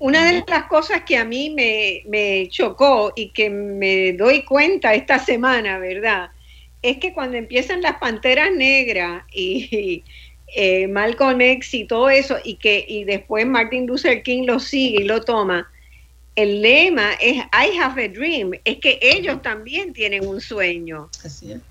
Una 0.00 0.24
de 0.30 0.44
las 0.46 0.64
cosas 0.64 1.02
que 1.02 1.16
a 1.16 1.24
mí 1.24 1.50
me, 1.50 2.02
me 2.06 2.48
chocó 2.50 3.12
y 3.16 3.30
que 3.30 3.50
me 3.50 4.12
doy 4.12 4.44
cuenta 4.44 4.94
esta 4.94 5.18
semana, 5.18 5.78
¿verdad? 5.78 6.30
Es 6.82 6.98
que 6.98 7.12
cuando 7.12 7.36
empiezan 7.36 7.82
las 7.82 7.98
panteras 7.98 8.52
negras 8.52 9.24
y, 9.32 10.04
eh, 10.54 10.86
Malcolm 10.86 11.40
X 11.40 11.74
y 11.74 11.84
todo 11.84 12.10
eso, 12.10 12.38
y 12.44 12.54
que 12.56 12.84
y 12.86 13.04
después 13.04 13.44
Martin 13.44 13.86
Luther 13.86 14.22
King 14.22 14.44
lo 14.46 14.60
sigue 14.60 15.02
y 15.02 15.04
lo 15.04 15.22
toma, 15.22 15.68
el 16.36 16.62
lema 16.62 17.14
es 17.14 17.36
I 17.36 17.76
have 17.80 18.04
a 18.04 18.08
dream, 18.08 18.52
es 18.64 18.78
que 18.78 19.00
ellos 19.02 19.42
también 19.42 19.92
tienen 19.92 20.24
un 20.24 20.40
sueño, 20.40 21.10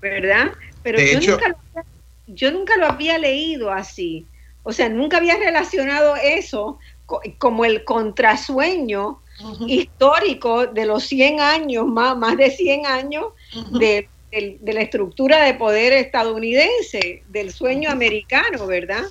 ¿verdad? 0.02 0.52
Pero 0.82 0.98
yo, 1.00 1.32
nunca 1.32 1.48
lo, 1.48 1.82
yo 2.26 2.52
nunca 2.52 2.76
lo 2.76 2.84
había 2.84 3.16
leído 3.16 3.72
así, 3.72 4.26
o 4.64 4.72
sea, 4.74 4.90
nunca 4.90 5.16
había 5.16 5.38
relacionado 5.38 6.16
eso 6.16 6.78
como 7.38 7.64
el 7.64 7.84
contrasueño 7.84 9.20
histórico 9.66 10.66
de 10.66 10.86
los 10.86 11.04
100 11.04 11.40
años, 11.40 11.86
más, 11.86 12.16
más 12.16 12.36
de 12.36 12.50
100 12.50 12.86
años, 12.86 13.26
de 13.78 14.08
de 14.30 14.72
la 14.72 14.82
estructura 14.82 15.44
de 15.44 15.54
poder 15.54 15.92
estadounidense, 15.92 17.22
del 17.28 17.50
sueño 17.50 17.90
americano, 17.90 18.66
¿verdad? 18.66 19.04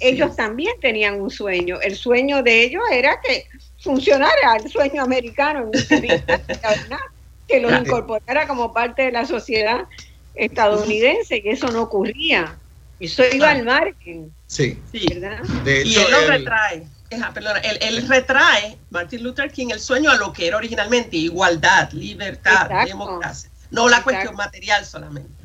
Ellos 0.00 0.36
también 0.36 0.74
tenían 0.80 1.20
un 1.20 1.30
sueño. 1.30 1.80
El 1.80 1.96
sueño 1.96 2.42
de 2.42 2.64
ellos 2.64 2.82
era 2.92 3.20
que 3.20 3.46
funcionara 3.80 4.56
el 4.62 4.70
sueño 4.70 5.02
americano 5.02 5.70
en 5.72 6.08
que 7.48 7.60
lo 7.60 7.74
incorporara 7.74 8.46
como 8.46 8.72
parte 8.72 9.02
de 9.02 9.12
la 9.12 9.24
sociedad 9.24 9.86
estadounidense, 10.34 11.42
y 11.42 11.48
eso 11.48 11.68
no 11.68 11.82
ocurría. 11.82 12.56
Eso 13.00 13.22
iba 13.32 13.50
al 13.50 13.64
margen. 13.64 14.30
Sí. 14.46 14.78
¿verdad? 14.92 15.42
y 15.64 15.96
él 15.96 16.10
lo 16.10 16.26
retrae. 16.28 16.86
Perdona, 17.34 17.58
él, 17.60 18.06
retrae, 18.08 18.78
Martin 18.90 19.22
Luther 19.22 19.50
King, 19.50 19.68
el 19.72 19.80
sueño 19.80 20.10
a 20.10 20.16
lo 20.16 20.32
que 20.32 20.46
era 20.46 20.56
originalmente, 20.56 21.16
igualdad, 21.16 21.90
libertad, 21.92 22.68
democracia, 22.86 23.50
no 23.70 23.88
la 23.88 24.02
cuestión 24.02 24.34
material 24.34 24.84
solamente. 24.84 25.38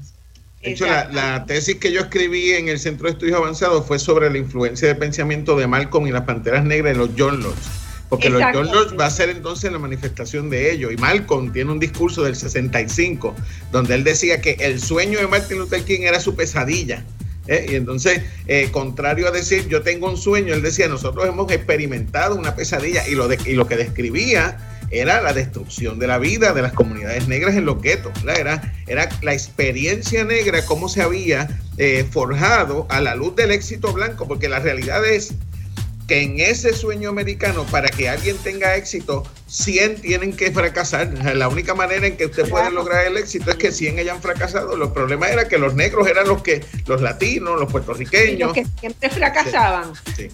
De 0.64 0.72
hecho, 0.72 0.86
la, 0.86 1.46
tesis 1.46 1.76
que 1.76 1.92
yo 1.92 2.02
escribí 2.02 2.54
en 2.54 2.70
el 2.70 2.80
Centro 2.80 3.08
de 3.08 3.14
Estudios 3.14 3.38
Avanzados 3.38 3.86
fue 3.86 4.00
sobre 4.00 4.30
la 4.30 4.38
influencia 4.38 4.88
de 4.88 4.96
pensamiento 4.96 5.58
de 5.58 5.68
Malcolm 5.68 6.08
y 6.08 6.12
las 6.12 6.24
Panteras 6.24 6.64
Negras 6.64 6.94
en 6.94 7.00
los 7.00 7.10
John 7.18 7.44
Lords. 7.44 7.68
Porque 8.08 8.30
los 8.30 8.42
John 8.54 8.68
Lords 8.68 8.98
va 8.98 9.08
a 9.08 9.10
ser 9.10 9.30
entonces 9.30 9.72
la 9.72 9.80
manifestación 9.80 10.50
de 10.50 10.72
ello. 10.72 10.92
Y 10.92 10.98
Malcolm 10.98 11.52
tiene 11.52 11.72
un 11.72 11.80
discurso 11.80 12.24
del 12.24 12.36
65, 12.36 13.36
donde 13.72 13.96
él 13.96 14.04
decía 14.06 14.40
que 14.40 14.52
el 14.60 14.80
sueño 14.80 15.20
de 15.20 15.28
Martin 15.28 15.58
Luther 15.58 15.84
King 15.84 16.02
era 16.02 16.20
su 16.22 16.34
pesadilla. 16.36 17.04
¿Eh? 17.48 17.66
Y 17.70 17.76
entonces, 17.76 18.22
eh, 18.48 18.70
contrario 18.72 19.28
a 19.28 19.32
decir 19.32 19.68
yo 19.68 19.82
tengo 19.82 20.10
un 20.10 20.18
sueño, 20.18 20.54
él 20.54 20.62
decía 20.62 20.88
nosotros 20.88 21.28
hemos 21.28 21.52
experimentado 21.52 22.36
una 22.36 22.56
pesadilla 22.56 23.08
y 23.08 23.16
lo, 23.16 23.28
de, 23.28 23.38
y 23.46 23.54
lo 23.54 23.68
que 23.68 23.78
describía 23.78 24.58
era 24.94 25.22
la 25.22 25.34
destrucción 25.34 25.98
de 25.98 26.08
la 26.08 26.20
vida 26.20 26.54
de 26.54 26.62
las 26.62 26.74
comunidades 26.74 27.28
negras 27.28 27.56
en 27.56 27.66
los 27.66 27.82
guetos. 27.82 28.12
Era, 28.24 28.74
era 28.88 29.10
la 29.22 29.34
experiencia 29.34 30.24
negra, 30.24 30.66
cómo 30.66 30.88
se 30.88 31.02
había 31.02 31.60
eh, 31.78 32.06
forjado 32.10 32.86
a 32.90 33.02
la 33.02 33.16
luz 33.16 33.36
del 33.36 33.52
éxito 33.52 33.92
blanco, 33.92 34.28
porque 34.28 34.48
la 34.50 34.60
realidad 34.60 35.04
es 35.04 35.34
que 36.14 36.22
en 36.22 36.40
ese 36.40 36.74
sueño 36.74 37.10
americano, 37.10 37.66
para 37.72 37.90
que 37.90 38.08
alguien 38.08 38.38
tenga 38.38 38.76
éxito, 38.76 39.24
100 39.48 40.02
tienen 40.02 40.36
que 40.36 40.52
fracasar. 40.52 41.08
La 41.36 41.48
única 41.48 41.74
manera 41.74 42.06
en 42.06 42.18
que 42.18 42.28
usted 42.28 42.48
puede 42.48 42.70
lograr 42.70 43.08
el 43.08 43.18
éxito 43.18 43.50
es 43.50 43.58
que 43.58 43.72
100 43.72 43.98
hayan 43.98 44.22
fracasado. 44.22 44.76
Los 44.76 44.92
problemas 44.92 45.32
era 45.32 45.48
que 45.48 45.58
los 45.58 45.74
negros 45.74 46.08
eran 46.08 46.28
los 46.28 46.44
que, 46.44 46.64
los 46.86 47.02
latinos, 47.02 47.60
los 47.60 47.72
puertorriqueños. 47.72 48.40
los 48.40 48.54
que 48.54 48.66
siempre 48.80 49.10
fracasaban. 49.10 49.94
Sí. 50.16 50.28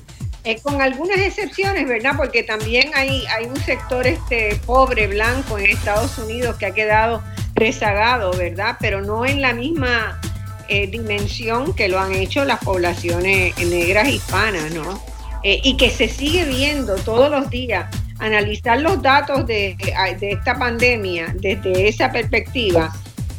Eh, 0.43 0.59
con 0.61 0.81
algunas 0.81 1.17
excepciones, 1.17 1.87
¿verdad? 1.87 2.13
Porque 2.17 2.43
también 2.43 2.91
hay, 2.93 3.25
hay 3.27 3.45
un 3.45 3.57
sector 3.61 4.05
este 4.05 4.59
pobre 4.65 5.07
blanco 5.07 5.57
en 5.59 5.67
Estados 5.67 6.17
Unidos 6.17 6.57
que 6.57 6.65
ha 6.65 6.71
quedado 6.71 7.23
rezagado, 7.55 8.31
¿verdad? 8.33 8.75
Pero 8.81 9.01
no 9.01 9.25
en 9.25 9.41
la 9.41 9.53
misma 9.53 10.19
eh, 10.67 10.87
dimensión 10.87 11.73
que 11.73 11.87
lo 11.87 11.99
han 11.99 12.13
hecho 12.13 12.43
las 12.43 12.59
poblaciones 12.59 13.57
negras 13.57 14.09
hispanas, 14.09 14.73
¿no? 14.73 15.01
Eh, 15.43 15.61
y 15.63 15.77
que 15.77 15.89
se 15.89 16.07
sigue 16.09 16.45
viendo 16.45 16.95
todos 16.95 17.31
los 17.31 17.49
días. 17.49 17.87
Analizar 18.19 18.81
los 18.81 19.01
datos 19.01 19.47
de, 19.47 19.77
esta 20.21 20.55
pandemia 20.55 21.33
desde 21.39 21.87
esa 21.87 22.11
perspectiva 22.11 22.93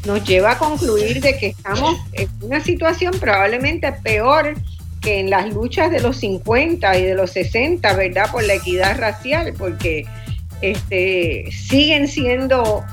nos 0.07 0.23
lleva 0.23 0.53
a 0.53 0.57
concluir 0.57 1.21
de 1.21 1.37
que 1.37 1.47
estamos 1.47 1.95
en 2.13 2.27
una 2.41 2.59
situación 2.59 3.13
probablemente 3.19 3.91
peor 3.91 4.55
que 5.01 5.19
en 5.19 5.29
las 5.29 5.53
luchas 5.53 5.91
de 5.91 5.99
los 5.99 6.17
50 6.17 6.97
y 6.97 7.03
de 7.03 7.13
los 7.13 7.31
60, 7.31 7.93
¿verdad? 7.93 8.31
Por 8.31 8.43
la 8.43 8.55
equidad 8.55 8.97
racial, 8.99 9.53
porque 9.55 10.07
este, 10.61 11.49
siguen 11.51 12.07
siendo 12.07 12.83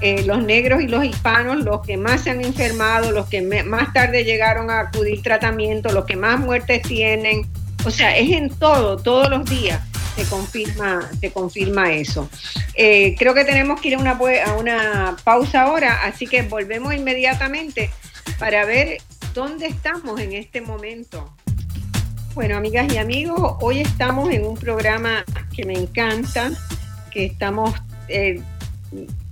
eh, 0.00 0.22
los 0.24 0.44
negros 0.44 0.80
y 0.80 0.86
los 0.86 1.04
hispanos 1.04 1.64
los 1.64 1.80
que 1.84 1.96
más 1.96 2.22
se 2.22 2.30
han 2.30 2.44
enfermado, 2.44 3.10
los 3.10 3.28
que 3.28 3.42
más 3.64 3.92
tarde 3.92 4.24
llegaron 4.24 4.70
a 4.70 4.80
acudir 4.80 5.22
tratamiento, 5.22 5.90
los 5.92 6.04
que 6.04 6.16
más 6.16 6.38
muertes 6.38 6.82
tienen. 6.82 7.46
O 7.84 7.90
sea, 7.90 8.16
es 8.16 8.30
en 8.30 8.50
todo, 8.50 8.96
todos 8.96 9.30
los 9.30 9.48
días 9.48 9.80
se 10.16 10.24
confirma, 10.28 11.08
se 11.20 11.30
confirma 11.30 11.92
eso. 11.92 12.28
Eh, 12.74 13.14
creo 13.16 13.34
que 13.34 13.44
tenemos 13.44 13.80
que 13.80 13.88
ir 13.88 13.94
a 13.94 13.98
una, 13.98 14.12
a 14.46 14.54
una 14.54 15.16
pausa 15.22 15.62
ahora, 15.62 16.02
así 16.02 16.26
que 16.26 16.42
volvemos 16.42 16.92
inmediatamente 16.92 17.90
para 18.38 18.64
ver 18.64 18.98
dónde 19.32 19.66
estamos 19.66 20.20
en 20.20 20.32
este 20.32 20.60
momento. 20.60 21.32
Bueno, 22.34 22.56
amigas 22.56 22.92
y 22.92 22.98
amigos, 22.98 23.56
hoy 23.60 23.80
estamos 23.80 24.30
en 24.30 24.44
un 24.44 24.56
programa 24.56 25.24
que 25.54 25.64
me 25.64 25.74
encanta, 25.74 26.50
que 27.12 27.26
estamos 27.26 27.74
eh, 28.08 28.40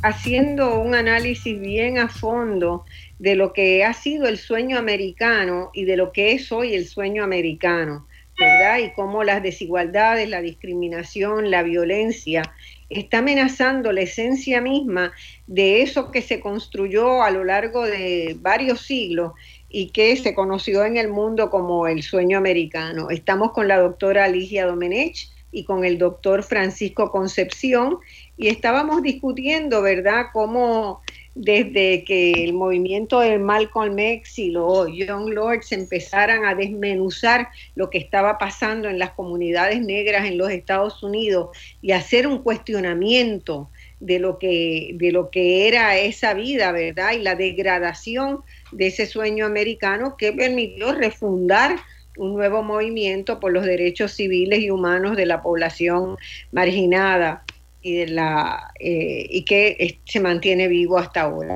haciendo 0.02 0.80
un 0.80 0.94
análisis 0.94 1.58
bien 1.60 1.98
a 1.98 2.08
fondo 2.08 2.84
de 3.18 3.34
lo 3.34 3.52
que 3.52 3.84
ha 3.84 3.92
sido 3.92 4.28
el 4.28 4.38
sueño 4.38 4.78
americano 4.78 5.70
y 5.72 5.84
de 5.84 5.96
lo 5.96 6.12
que 6.12 6.32
es 6.32 6.52
hoy 6.52 6.74
el 6.74 6.86
sueño 6.86 7.24
americano, 7.24 8.06
¿verdad? 8.38 8.78
Y 8.78 8.92
cómo 8.92 9.24
las 9.24 9.42
desigualdades, 9.42 10.28
la 10.28 10.40
discriminación, 10.40 11.50
la 11.50 11.62
violencia 11.62 12.42
está 12.88 13.18
amenazando 13.18 13.92
la 13.92 14.02
esencia 14.02 14.60
misma 14.60 15.12
de 15.46 15.82
eso 15.82 16.10
que 16.10 16.22
se 16.22 16.40
construyó 16.40 17.22
a 17.22 17.30
lo 17.30 17.44
largo 17.44 17.84
de 17.84 18.36
varios 18.40 18.82
siglos 18.82 19.32
y 19.68 19.90
que 19.90 20.16
se 20.16 20.34
conoció 20.34 20.84
en 20.84 20.96
el 20.96 21.08
mundo 21.08 21.50
como 21.50 21.86
el 21.88 22.02
sueño 22.02 22.38
americano. 22.38 23.10
Estamos 23.10 23.52
con 23.52 23.68
la 23.68 23.78
doctora 23.78 24.24
Alicia 24.24 24.66
Domenech 24.66 25.28
y 25.50 25.64
con 25.64 25.84
el 25.84 25.98
doctor 25.98 26.42
Francisco 26.42 27.10
Concepción 27.10 27.98
y 28.36 28.48
estábamos 28.48 29.02
discutiendo, 29.02 29.82
¿verdad?, 29.82 30.26
cómo 30.32 31.00
desde 31.36 32.02
que 32.04 32.32
el 32.32 32.54
movimiento 32.54 33.20
de 33.20 33.38
Malcolm 33.38 33.98
X 33.98 34.38
y 34.38 34.50
los 34.50 34.88
Young 34.88 35.28
Lords 35.28 35.70
empezaran 35.70 36.46
a 36.46 36.54
desmenuzar 36.54 37.48
lo 37.74 37.90
que 37.90 37.98
estaba 37.98 38.38
pasando 38.38 38.88
en 38.88 38.98
las 38.98 39.10
comunidades 39.10 39.82
negras 39.82 40.24
en 40.24 40.38
los 40.38 40.50
Estados 40.50 41.02
Unidos 41.02 41.50
y 41.82 41.92
hacer 41.92 42.26
un 42.26 42.38
cuestionamiento 42.38 43.68
de 44.00 44.18
lo 44.18 44.38
que, 44.38 44.92
de 44.94 45.12
lo 45.12 45.28
que 45.28 45.68
era 45.68 45.98
esa 45.98 46.32
vida, 46.32 46.72
¿verdad? 46.72 47.12
Y 47.12 47.18
la 47.18 47.34
degradación 47.34 48.40
de 48.72 48.86
ese 48.86 49.04
sueño 49.04 49.44
americano 49.44 50.16
que 50.16 50.32
permitió 50.32 50.94
refundar 50.94 51.76
un 52.16 52.32
nuevo 52.32 52.62
movimiento 52.62 53.40
por 53.40 53.52
los 53.52 53.66
derechos 53.66 54.12
civiles 54.12 54.60
y 54.60 54.70
humanos 54.70 55.16
de 55.18 55.26
la 55.26 55.42
población 55.42 56.16
marginada 56.50 57.44
y, 57.86 57.94
de 57.94 58.08
la, 58.08 58.72
eh, 58.80 59.26
y 59.30 59.44
que 59.44 60.00
se 60.04 60.18
mantiene 60.18 60.66
vivo 60.66 60.98
hasta 60.98 61.22
ahora. 61.22 61.54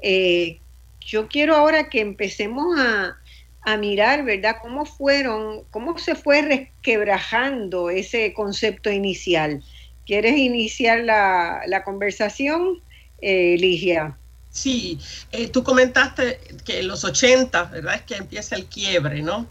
Eh, 0.00 0.60
yo 1.00 1.26
quiero 1.26 1.56
ahora 1.56 1.88
que 1.88 2.00
empecemos 2.00 2.78
a, 2.78 3.16
a, 3.62 3.76
mirar, 3.76 4.24
¿verdad?, 4.24 4.56
cómo 4.62 4.86
fueron, 4.86 5.64
cómo 5.70 5.98
se 5.98 6.14
fue 6.14 6.42
resquebrajando 6.42 7.90
ese 7.90 8.32
concepto 8.32 8.90
inicial. 8.90 9.62
¿Quieres 10.06 10.36
iniciar 10.36 11.00
la, 11.00 11.62
la 11.66 11.82
conversación, 11.82 12.80
eh, 13.20 13.56
Ligia? 13.58 14.16
Sí, 14.50 15.00
eh, 15.32 15.48
tú 15.48 15.64
comentaste 15.64 16.38
que 16.64 16.78
en 16.78 16.88
los 16.88 17.02
80, 17.04 17.64
¿verdad? 17.64 17.96
Es 17.96 18.02
que 18.02 18.14
empieza 18.14 18.54
el 18.54 18.66
quiebre, 18.66 19.20
¿no? 19.20 19.46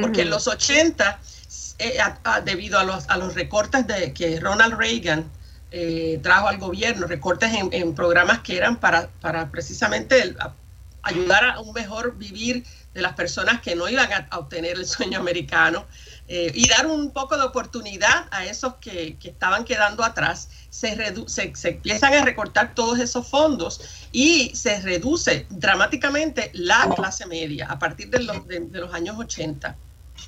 Porque 0.00 0.22
en 0.22 0.30
los 0.30 0.48
80, 0.48 1.20
eh, 1.78 1.98
debido 2.44 2.78
a 2.78 2.84
los, 2.84 3.08
a 3.08 3.16
los 3.16 3.34
recortes 3.34 3.86
de, 3.86 4.12
que 4.12 4.40
Ronald 4.40 4.76
Reagan 4.78 5.30
eh, 5.70 6.18
trajo 6.22 6.48
al 6.48 6.58
gobierno, 6.58 7.06
recortes 7.06 7.52
en, 7.52 7.94
programas 7.94 8.40
que 8.40 8.56
eran 8.56 8.76
para, 8.76 9.08
para 9.20 9.50
precisamente 9.50 10.34
ayudar 11.02 11.44
a 11.44 11.60
un 11.60 11.72
mejor 11.72 12.16
vivir 12.16 12.64
de 12.94 13.02
las 13.02 13.14
personas 13.14 13.60
que 13.60 13.76
no 13.76 13.88
iban 13.88 14.10
a, 14.12 14.38
obtener 14.38 14.76
el 14.76 14.86
sueño 14.86 15.20
americano 15.20 15.86
y 16.30 16.68
dar 16.68 16.86
un 16.86 17.10
poco 17.10 17.38
de 17.38 17.44
oportunidad 17.44 18.26
a 18.30 18.44
esos 18.44 18.74
que, 18.74 19.16
que 19.16 19.30
estaban 19.30 19.64
quedando 19.64 20.04
atrás 20.04 20.50
se, 20.70 20.96
se, 21.26 21.68
empiezan 21.68 22.14
a 22.14 22.24
recortar 22.24 22.74
todos 22.74 22.98
esos 22.98 23.26
fondos 23.26 23.80
y 24.12 24.54
se 24.54 24.80
reduce 24.80 25.46
dramáticamente 25.50 26.50
la 26.54 26.88
clase 26.94 27.26
media 27.26 27.66
a 27.66 27.78
partir 27.78 28.10
de 28.10 28.20
los, 28.20 28.46
de, 28.46 28.68
los 28.72 28.92
años 28.94 29.16
80. 29.18 29.76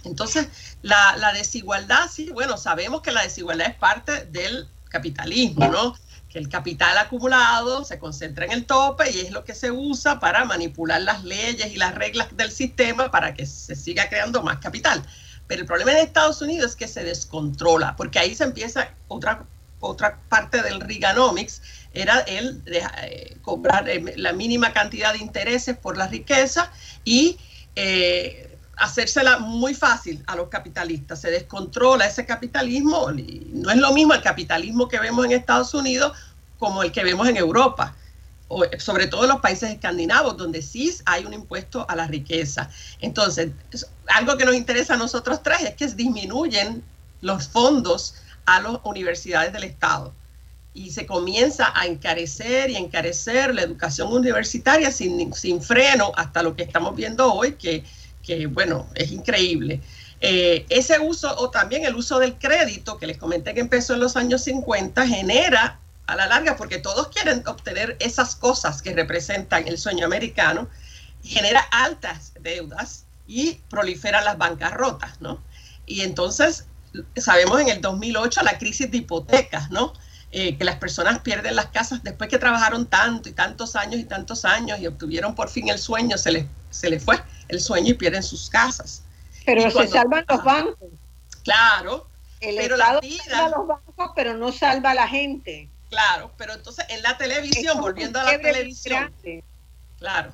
Entonces, 0.05 0.48
la, 0.83 1.16
la, 1.16 1.33
desigualdad, 1.33 2.09
sí, 2.11 2.31
bueno, 2.31 2.57
sabemos 2.57 3.03
que 3.03 3.11
la 3.12 3.22
desigualdad 3.22 3.68
es 3.68 3.74
parte 3.76 4.24
del 4.26 4.68
capitalismo, 4.90 5.68
¿no? 5.68 5.96
Que 6.29 6.38
el 6.38 6.50
capital 6.50 6.98
acumulado 6.98 7.85
se 7.85 7.98
concentra 7.98 8.44
en 8.44 8.53
el 8.53 8.66
tope 8.66 9.11
y 9.11 9.20
es 9.20 9.31
lo 9.31 9.44
que 9.44 9.55
se 9.55 9.70
usa 9.70 10.20
para 10.20 10.44
manipular 10.44 11.00
las 11.00 11.24
leyes 11.24 11.72
y 11.72 11.76
las 11.76 11.94
reglas 11.94 12.37
del 12.37 12.53
sistema 12.53 13.11
para 13.11 13.33
que 13.33 13.46
se 13.46 13.74
siga 13.74 14.11
creando 14.11 14.42
más 14.42 14.59
capital. 14.59 15.03
Pero 15.46 15.62
el 15.62 15.66
problema 15.66 15.92
en 15.92 15.98
Estados 15.98 16.42
Unidos 16.42 16.72
es 16.72 16.76
que 16.76 16.87
se 16.87 17.03
descontrola, 17.03 17.96
porque 17.96 18.18
ahí 18.18 18.35
se 18.35 18.44
empieza 18.44 18.90
otra 19.09 19.46
otra 19.81 20.20
parte 20.29 20.62
del 20.62 20.81
Reaganomics 20.81 21.62
era 21.92 22.20
el 22.20 22.62
de, 22.64 22.83
eh, 23.03 23.37
cobrar 23.42 23.88
eh, 23.88 24.03
la 24.16 24.33
mínima 24.33 24.72
cantidad 24.72 25.12
de 25.12 25.18
intereses 25.18 25.76
por 25.76 25.96
la 25.96 26.07
riqueza 26.07 26.70
y 27.05 27.38
eh, 27.74 28.49
hacérsela 28.80 29.38
muy 29.38 29.74
fácil 29.74 30.24
a 30.26 30.34
los 30.34 30.48
capitalistas. 30.48 31.20
Se 31.20 31.30
descontrola 31.30 32.06
ese 32.06 32.24
capitalismo. 32.24 33.10
no 33.10 33.70
es 33.70 33.76
lo 33.76 33.92
mismo 33.92 34.14
el 34.14 34.22
capitalismo 34.22 34.88
que 34.88 34.98
vemos 34.98 35.26
en 35.26 35.32
Estados 35.32 35.74
Unidos 35.74 36.16
como 36.58 36.82
el 36.82 36.90
que 36.90 37.04
vemos 37.04 37.28
en 37.28 37.36
Europa. 37.36 37.94
sobre 38.78 39.06
todo 39.06 39.22
en 39.22 39.28
los 39.28 39.40
países 39.40 39.70
escandinavos, 39.70 40.36
donde 40.36 40.60
sí 40.60 40.92
hay 41.06 41.24
un 41.24 41.32
impuesto 41.32 41.86
a 41.88 41.94
la 41.94 42.08
riqueza. 42.08 42.68
Entonces, 43.00 43.52
algo 44.08 44.36
que 44.36 44.44
nos 44.44 44.56
interesa 44.56 44.94
a 44.94 44.96
nosotros 44.96 45.40
tres 45.40 45.60
es 45.60 45.74
que 45.76 45.86
disminuyen 45.86 46.82
los 47.20 47.46
fondos 47.46 48.16
a 48.46 48.60
las 48.60 48.78
universidades 48.82 49.52
del 49.52 49.64
Estado 49.64 50.12
y 50.72 50.90
se 50.90 51.06
comienza 51.06 51.72
a 51.74 51.86
encarecer 51.86 52.70
y 52.70 52.76
encarecer 52.76 53.54
la 53.54 53.62
educación 53.62 54.12
universitaria 54.12 54.90
sin, 54.90 55.32
sin 55.32 55.62
freno 55.62 56.12
hasta 56.16 56.42
lo 56.42 56.56
que 56.56 56.62
estamos 56.62 56.94
viendo 56.96 57.32
hoy, 57.32 57.52
que, 57.52 57.84
que 58.30 58.46
bueno, 58.46 58.88
es 58.94 59.10
increíble. 59.10 59.80
Eh, 60.20 60.64
ese 60.68 61.00
uso 61.00 61.34
o 61.38 61.50
también 61.50 61.84
el 61.84 61.96
uso 61.96 62.18
del 62.18 62.38
crédito 62.38 62.96
que 62.98 63.06
les 63.06 63.18
comenté 63.18 63.54
que 63.54 63.60
empezó 63.60 63.94
en 63.94 64.00
los 64.00 64.16
años 64.16 64.44
50 64.44 65.06
genera 65.06 65.80
a 66.06 66.14
la 66.14 66.26
larga, 66.26 66.56
porque 66.56 66.78
todos 66.78 67.08
quieren 67.08 67.42
obtener 67.46 67.96
esas 68.00 68.36
cosas 68.36 68.82
que 68.82 68.92
representan 68.92 69.66
el 69.66 69.78
sueño 69.78 70.06
americano, 70.06 70.68
genera 71.24 71.60
altas 71.72 72.32
deudas 72.40 73.04
y 73.26 73.60
proliferan 73.68 74.24
las 74.24 74.38
bancarrotas, 74.38 75.20
¿no? 75.20 75.42
Y 75.86 76.02
entonces 76.02 76.66
sabemos 77.16 77.60
en 77.60 77.68
el 77.68 77.80
2008 77.80 78.42
la 78.42 78.58
crisis 78.58 78.90
de 78.90 78.98
hipotecas, 78.98 79.70
¿no? 79.70 79.92
Eh, 80.32 80.56
que 80.56 80.62
las 80.62 80.76
personas 80.76 81.18
pierden 81.20 81.56
las 81.56 81.66
casas 81.66 82.04
después 82.04 82.30
que 82.30 82.38
trabajaron 82.38 82.86
tanto 82.86 83.28
y 83.28 83.32
tantos 83.32 83.74
años 83.74 83.98
y 83.98 84.04
tantos 84.04 84.44
años 84.44 84.78
y 84.78 84.86
obtuvieron 84.86 85.34
por 85.34 85.48
fin 85.48 85.68
el 85.70 85.78
sueño, 85.78 86.16
se 86.16 86.30
les, 86.30 86.46
se 86.70 86.88
les 86.88 87.02
fue 87.02 87.20
el 87.48 87.60
sueño 87.60 87.90
y 87.90 87.94
pierden 87.94 88.22
sus 88.22 88.48
casas. 88.48 89.02
Pero 89.44 89.68
se 89.72 89.88
salvan 89.88 90.24
los 90.28 90.44
bancos. 90.44 90.88
Claro. 91.42 92.06
El 92.40 92.54
pero 92.54 92.76
Estado 92.76 93.00
salva 93.28 93.48
los 93.48 93.66
bancos, 93.66 94.10
pero 94.14 94.34
no 94.34 94.52
salva 94.52 94.92
a 94.92 94.94
la 94.94 95.08
gente. 95.08 95.68
Claro, 95.88 96.32
pero 96.36 96.54
entonces 96.54 96.86
en 96.90 97.02
la 97.02 97.18
televisión, 97.18 97.80
volviendo 97.80 98.20
a 98.20 98.24
la 98.24 98.38
televisión. 98.38 99.12
Claro, 99.98 100.32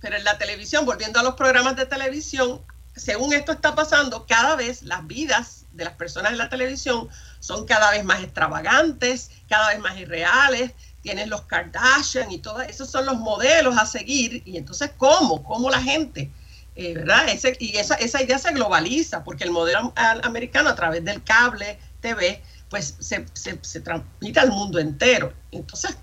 pero 0.00 0.16
en 0.16 0.24
la 0.24 0.38
televisión, 0.38 0.84
volviendo 0.84 1.20
a 1.20 1.22
los 1.22 1.36
programas 1.36 1.76
de 1.76 1.86
televisión, 1.86 2.62
según 2.96 3.32
esto 3.32 3.52
está 3.52 3.76
pasando, 3.76 4.26
cada 4.26 4.56
vez 4.56 4.82
las 4.82 5.06
vidas 5.06 5.66
de 5.70 5.84
las 5.84 5.94
personas 5.94 6.32
en 6.32 6.38
la 6.38 6.48
televisión 6.48 7.08
son 7.40 7.66
cada 7.66 7.90
vez 7.90 8.04
más 8.04 8.22
extravagantes, 8.22 9.30
cada 9.48 9.68
vez 9.70 9.78
más 9.78 9.96
irreales. 9.98 10.72
Tienes 11.02 11.28
los 11.28 11.42
Kardashian 11.42 12.30
y 12.32 12.38
todo, 12.38 12.60
esos 12.62 12.90
son 12.90 13.06
los 13.06 13.16
modelos 13.16 13.76
a 13.78 13.86
seguir. 13.86 14.42
Y 14.44 14.56
entonces, 14.56 14.90
¿cómo? 14.96 15.44
¿Cómo 15.44 15.70
la 15.70 15.80
gente? 15.80 16.30
Eh, 16.74 16.94
¿Verdad? 16.94 17.26
y 17.58 17.76
esa, 17.78 17.94
esa 17.94 18.22
idea 18.22 18.38
se 18.38 18.52
globaliza, 18.52 19.24
porque 19.24 19.44
el 19.44 19.50
modelo 19.50 19.94
americano 19.96 20.68
a 20.68 20.74
través 20.74 21.02
del 21.04 21.22
cable 21.24 21.78
TV, 22.00 22.42
pues 22.68 22.96
se, 22.98 23.24
se, 23.32 23.58
se 23.62 23.80
transmite 23.80 24.40
al 24.40 24.50
mundo 24.50 24.78
entero. 24.78 25.32
Entonces, 25.52 25.96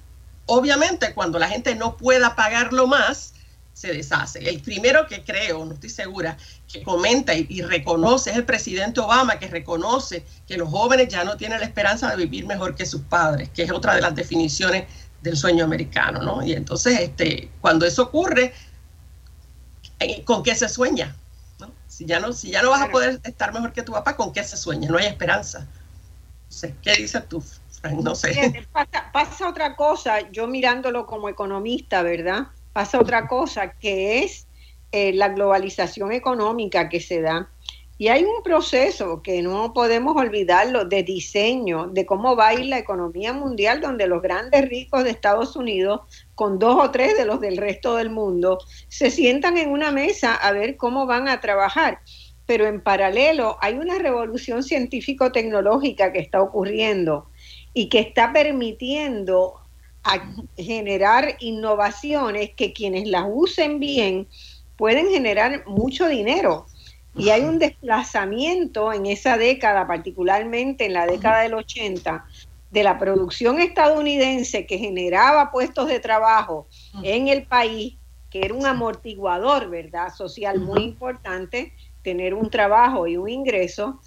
obviamente, 0.47 1.13
cuando 1.13 1.37
la 1.37 1.47
gente 1.47 1.75
no 1.75 1.95
pueda 1.95 2.35
pagarlo 2.35 2.87
más, 2.87 3.33
se 3.73 3.91
deshace. 3.93 4.39
El 4.47 4.61
primero 4.61 5.07
que 5.07 5.23
creo, 5.23 5.65
no 5.65 5.73
estoy 5.73 5.89
segura, 5.89 6.37
que 6.73 6.81
comenta 6.81 7.35
y, 7.35 7.61
reconoce 7.61 8.31
es 8.31 8.35
el 8.35 8.45
presidente 8.45 8.99
Obama, 8.99 9.37
que 9.37 9.47
reconoce 9.47 10.25
que 10.47 10.57
los 10.57 10.69
jóvenes 10.69 11.07
ya 11.07 11.23
no 11.23 11.37
tienen 11.37 11.59
la 11.59 11.67
esperanza 11.67 12.09
de 12.09 12.17
vivir 12.17 12.47
mejor 12.47 12.75
que 12.75 12.85
sus 12.85 13.01
padres, 13.01 13.49
que 13.49 13.61
es 13.61 13.71
otra 13.71 13.93
de 13.93 14.01
las 14.01 14.15
definiciones 14.15 14.85
del 15.21 15.37
sueño 15.37 15.63
americano, 15.63 16.21
¿no? 16.21 16.43
Y 16.43 16.53
entonces, 16.53 16.99
este, 16.99 17.51
cuando 17.61 17.85
eso 17.85 18.01
ocurre, 18.01 18.53
eh, 19.99 20.23
¿con 20.23 20.41
qué 20.41 20.55
se 20.55 20.67
sueña? 20.67 21.15
Si, 21.87 22.05
ya 22.05 22.19
no, 22.19 22.33
si 22.33 22.49
ya 22.49 22.63
no 22.63 22.71
vas 22.71 22.81
a 22.81 22.89
poder 22.89 23.21
estar 23.23 23.53
mejor 23.53 23.71
que 23.71 23.83
tu 23.83 23.91
papá, 23.91 24.15
¿con 24.15 24.33
qué 24.33 24.43
se 24.43 24.57
sueña? 24.57 24.89
No 24.89 24.97
hay 24.97 25.05
esperanza. 25.05 25.67
Sé, 26.49 26.73
¿qué 26.81 26.95
dices 26.95 27.29
tú, 27.29 27.41
Frank? 27.81 27.99
No 27.99 28.15
sé. 28.15 28.65
Pasa, 28.71 29.11
pasa 29.13 29.47
otra 29.47 29.75
cosa, 29.75 30.31
yo 30.31 30.47
mirándolo 30.47 31.05
como 31.05 31.29
economista, 31.29 32.01
¿verdad? 32.01 32.47
pasa 32.73 32.99
otra 32.99 33.27
cosa, 33.27 33.69
que 33.71 34.23
es 34.23 34.47
eh, 34.93 35.11
la 35.11 35.29
globalización 35.29 36.11
económica 36.11 36.87
que 36.87 36.99
se 36.99 37.19
da. 37.19 37.49
Y 37.97 38.09
hay 38.09 38.25
un 38.25 38.43
proceso 38.43 39.23
que 39.23 39.41
no 39.41 39.73
podemos 39.73 40.15
olvidarlo 40.15 40.85
de 40.85 41.01
diseño, 41.01 41.87
de 41.87 42.05
cómo 42.05 42.35
va 42.35 42.49
a 42.49 42.53
ir 42.53 42.67
la 42.67 42.77
economía 42.77 43.33
mundial, 43.33 43.81
donde 43.81 44.05
los 44.05 44.21
grandes 44.21 44.69
ricos 44.69 45.03
de 45.03 45.09
Estados 45.09 45.55
Unidos, 45.55 46.01
con 46.35 46.59
dos 46.59 46.77
o 46.79 46.91
tres 46.91 47.17
de 47.17 47.25
los 47.25 47.41
del 47.41 47.57
resto 47.57 47.95
del 47.95 48.11
mundo, 48.11 48.59
se 48.87 49.09
sientan 49.09 49.57
en 49.57 49.71
una 49.71 49.91
mesa 49.91 50.35
a 50.35 50.51
ver 50.51 50.77
cómo 50.77 51.07
van 51.07 51.27
a 51.27 51.41
trabajar. 51.41 52.01
Pero 52.45 52.67
en 52.67 52.79
paralelo 52.79 53.57
hay 53.61 53.79
una 53.79 53.97
revolución 53.97 54.61
científico-tecnológica 54.61 56.13
que 56.13 56.19
está 56.19 56.39
ocurriendo 56.39 57.31
y 57.73 57.89
que 57.89 57.97
está 57.97 58.31
permitiendo 58.31 59.55
a 60.03 60.33
generar 60.55 61.35
innovaciones 61.39 62.51
que 62.55 62.73
quienes 62.73 63.07
las 63.07 63.25
usen 63.27 63.79
bien 63.79 64.27
pueden 64.83 65.07
generar 65.07 65.63
mucho 65.65 66.09
dinero. 66.09 66.65
Y 67.15 67.29
hay 67.29 67.43
un 67.43 67.57
desplazamiento 67.57 68.91
en 68.91 69.05
esa 69.05 69.37
década, 69.37 69.87
particularmente 69.87 70.85
en 70.85 70.91
la 70.91 71.07
década 71.07 71.43
del 71.43 71.53
80, 71.53 72.25
de 72.69 72.83
la 72.83 72.99
producción 72.99 73.61
estadounidense 73.61 74.65
que 74.65 74.77
generaba 74.77 75.51
puestos 75.51 75.87
de 75.87 76.01
trabajo 76.01 76.67
en 77.01 77.29
el 77.29 77.43
país, 77.43 77.95
que 78.29 78.41
era 78.41 78.53
un 78.53 78.65
amortiguador, 78.65 79.69
¿verdad? 79.69 80.13
Social 80.13 80.59
muy 80.59 80.83
importante, 80.83 81.71
tener 82.01 82.33
un 82.33 82.49
trabajo 82.49 83.07
y 83.07 83.15
un 83.15 83.29
ingreso, 83.29 84.01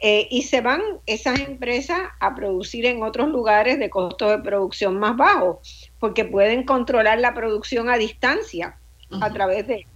eh, 0.00 0.28
y 0.30 0.44
se 0.44 0.62
van 0.62 0.80
esas 1.04 1.40
empresas 1.40 2.00
a 2.20 2.34
producir 2.34 2.86
en 2.86 3.02
otros 3.02 3.28
lugares 3.28 3.78
de 3.78 3.90
costo 3.90 4.30
de 4.30 4.38
producción 4.38 4.98
más 4.98 5.14
bajo, 5.14 5.60
porque 6.00 6.24
pueden 6.24 6.62
controlar 6.64 7.18
la 7.18 7.34
producción 7.34 7.90
a 7.90 7.98
distancia 7.98 8.78
a 9.20 9.30
través 9.30 9.66
de, 9.66 9.86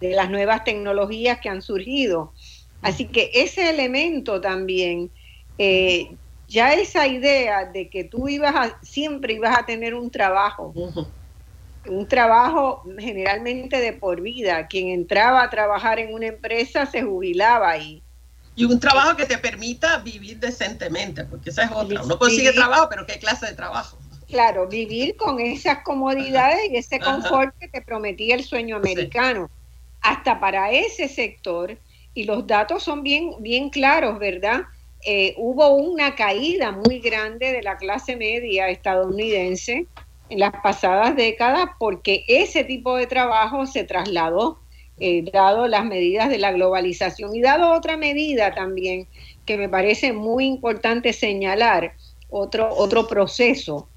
las 0.00 0.30
nuevas 0.30 0.64
tecnologías 0.64 1.40
que 1.40 1.48
han 1.48 1.62
surgido. 1.62 2.34
Así 2.82 3.06
que 3.06 3.30
ese 3.34 3.68
elemento 3.70 4.40
también, 4.40 5.12
eh, 5.58 6.16
ya 6.48 6.72
esa 6.72 7.06
idea 7.06 7.66
de 7.66 7.90
que 7.90 8.04
tú 8.04 8.28
ibas 8.28 8.54
a, 8.54 8.78
siempre 8.82 9.34
ibas 9.34 9.58
a 9.58 9.66
tener 9.66 9.94
un 9.94 10.10
trabajo, 10.10 10.72
un 11.86 12.08
trabajo 12.08 12.82
generalmente 12.98 13.78
de 13.80 13.92
por 13.92 14.22
vida, 14.22 14.66
quien 14.66 14.88
entraba 14.88 15.42
a 15.42 15.50
trabajar 15.50 15.98
en 15.98 16.14
una 16.14 16.28
empresa 16.28 16.86
se 16.86 17.02
jubilaba 17.02 17.76
y 17.78 18.02
y 18.60 18.64
un 18.64 18.78
trabajo 18.78 19.16
que 19.16 19.24
te 19.24 19.38
permita 19.38 19.98
vivir 19.98 20.38
decentemente, 20.38 21.24
porque 21.24 21.50
esa 21.50 21.64
es 21.64 21.70
otra. 21.72 22.02
Uno 22.02 22.18
consigue 22.18 22.52
trabajo, 22.52 22.88
pero 22.90 23.06
¿qué 23.06 23.18
clase 23.18 23.46
de 23.46 23.54
trabajo? 23.54 23.98
Claro, 24.28 24.68
vivir 24.68 25.16
con 25.16 25.40
esas 25.40 25.82
comodidades 25.82 26.70
y 26.70 26.76
ese 26.76 27.00
confort 27.00 27.54
que 27.58 27.68
te 27.68 27.80
prometía 27.80 28.34
el 28.34 28.44
sueño 28.44 28.76
americano. 28.76 29.50
Hasta 30.02 30.40
para 30.40 30.70
ese 30.70 31.08
sector, 31.08 31.78
y 32.14 32.24
los 32.24 32.46
datos 32.46 32.82
son 32.82 33.02
bien, 33.02 33.32
bien 33.40 33.70
claros, 33.70 34.18
¿verdad? 34.18 34.62
Eh, 35.04 35.34
hubo 35.38 35.68
una 35.74 36.14
caída 36.14 36.72
muy 36.72 36.98
grande 37.00 37.52
de 37.52 37.62
la 37.62 37.76
clase 37.76 38.16
media 38.16 38.68
estadounidense 38.68 39.86
en 40.28 40.38
las 40.38 40.52
pasadas 40.62 41.16
décadas 41.16 41.70
porque 41.78 42.24
ese 42.28 42.64
tipo 42.64 42.96
de 42.96 43.06
trabajo 43.06 43.64
se 43.66 43.84
trasladó 43.84 44.60
eh, 45.02 45.24
dado 45.32 45.66
las 45.66 45.86
medidas 45.86 46.28
de 46.28 46.36
la 46.36 46.52
globalización 46.52 47.34
y 47.34 47.40
dado 47.40 47.72
otra 47.72 47.96
medida 47.96 48.54
también 48.54 49.08
que 49.46 49.56
me 49.56 49.66
parece 49.66 50.12
muy 50.12 50.44
importante 50.44 51.14
señalar, 51.14 51.94
otro, 52.28 52.68
otro 52.68 53.08
proceso, 53.08 53.88